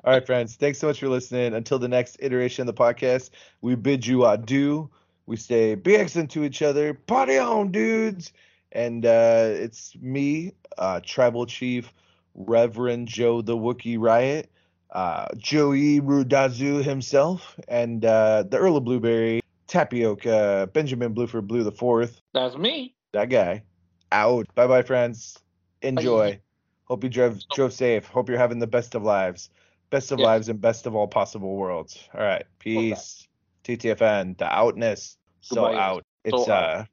right, 0.06 0.26
friends. 0.26 0.56
Thanks 0.56 0.80
so 0.80 0.88
much 0.88 1.00
for 1.00 1.10
listening. 1.10 1.54
Until 1.54 1.78
the 1.78 1.88
next 1.88 2.18
iteration 2.20 2.68
of 2.68 2.76
the 2.76 2.82
podcast, 2.82 3.32
we 3.62 3.76
bid 3.76 4.06
you 4.06 4.26
adieu. 4.26 4.90
We 5.26 5.38
say 5.38 5.76
be 5.76 5.96
excellent 5.96 6.32
to 6.32 6.44
each 6.44 6.62
other. 6.62 6.94
Party 6.94 7.38
on, 7.38 7.72
dudes. 7.72 8.32
And 8.72 9.06
uh, 9.06 9.52
it's 9.54 9.96
me, 9.96 10.54
uh, 10.78 11.00
Tribal 11.04 11.46
Chief 11.46 11.94
Reverend 12.36 13.08
Joe 13.08 13.42
the 13.42 13.56
Wookiee 13.56 13.98
Riot, 13.98 14.52
uh, 14.92 15.28
Joey 15.38 16.02
Rudazu 16.02 16.84
himself, 16.84 17.58
and 17.68 18.04
uh, 18.04 18.44
the 18.44 18.58
Earl 18.58 18.78
of 18.78 18.84
Blueberry, 18.84 19.42
Tapioca, 19.68 20.70
Benjamin 20.74 21.16
Blueford 21.16 21.48
Blue 21.48 21.64
the 21.64 21.72
Fourth. 21.72 22.22
That's 22.34 22.58
me. 22.58 22.94
That 23.14 23.30
guy. 23.30 23.64
Out. 24.12 24.54
Bye 24.56 24.68
bye, 24.68 24.84
friends. 24.84 25.40
Enjoy. 25.82 26.32
Bye. 26.32 26.40
Hope 26.86 27.04
you 27.04 27.10
drove 27.10 27.40
drove 27.50 27.74
safe. 27.74 28.06
Hope 28.08 28.30
you're 28.30 28.38
having 28.38 28.60
the 28.60 28.68
best 28.68 28.94
of 28.94 29.04
lives. 29.04 29.50
Best 29.90 30.12
of 30.12 30.20
lives 30.20 30.50
and 30.50 30.60
best 30.60 30.86
of 30.86 30.96
all 30.96 31.08
possible 31.08 31.56
worlds. 31.56 31.98
All 32.14 32.22
right. 32.22 32.46
Peace. 32.60 33.28
TTFN. 33.66 34.38
The 34.38 34.46
outness. 34.46 35.18
So 35.42 35.62
Goodbye. 35.62 35.80
out. 35.80 36.04
It's 36.24 36.46
so 36.46 36.52
uh 36.52 36.56
out. 36.80 36.88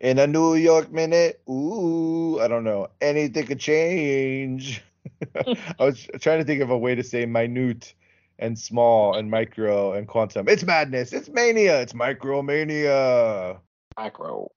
in 0.00 0.18
a 0.18 0.26
New 0.26 0.54
York 0.54 0.92
minute. 0.92 1.40
Ooh, 1.48 2.40
I 2.40 2.48
don't 2.48 2.64
know. 2.64 2.88
Anything 3.00 3.46
could 3.46 3.60
change. 3.60 4.82
I 5.34 5.84
was 5.84 6.06
trying 6.20 6.38
to 6.38 6.44
think 6.44 6.62
of 6.62 6.70
a 6.70 6.78
way 6.78 6.94
to 6.94 7.02
say 7.02 7.26
minute 7.26 7.94
and 8.38 8.58
small 8.58 9.16
and 9.16 9.30
micro 9.30 9.92
and 9.92 10.06
quantum. 10.06 10.48
It's 10.48 10.64
madness. 10.64 11.12
It's 11.12 11.28
mania. 11.28 11.80
It's 11.80 11.92
micromania. 11.92 13.58
Micro. 13.96 14.46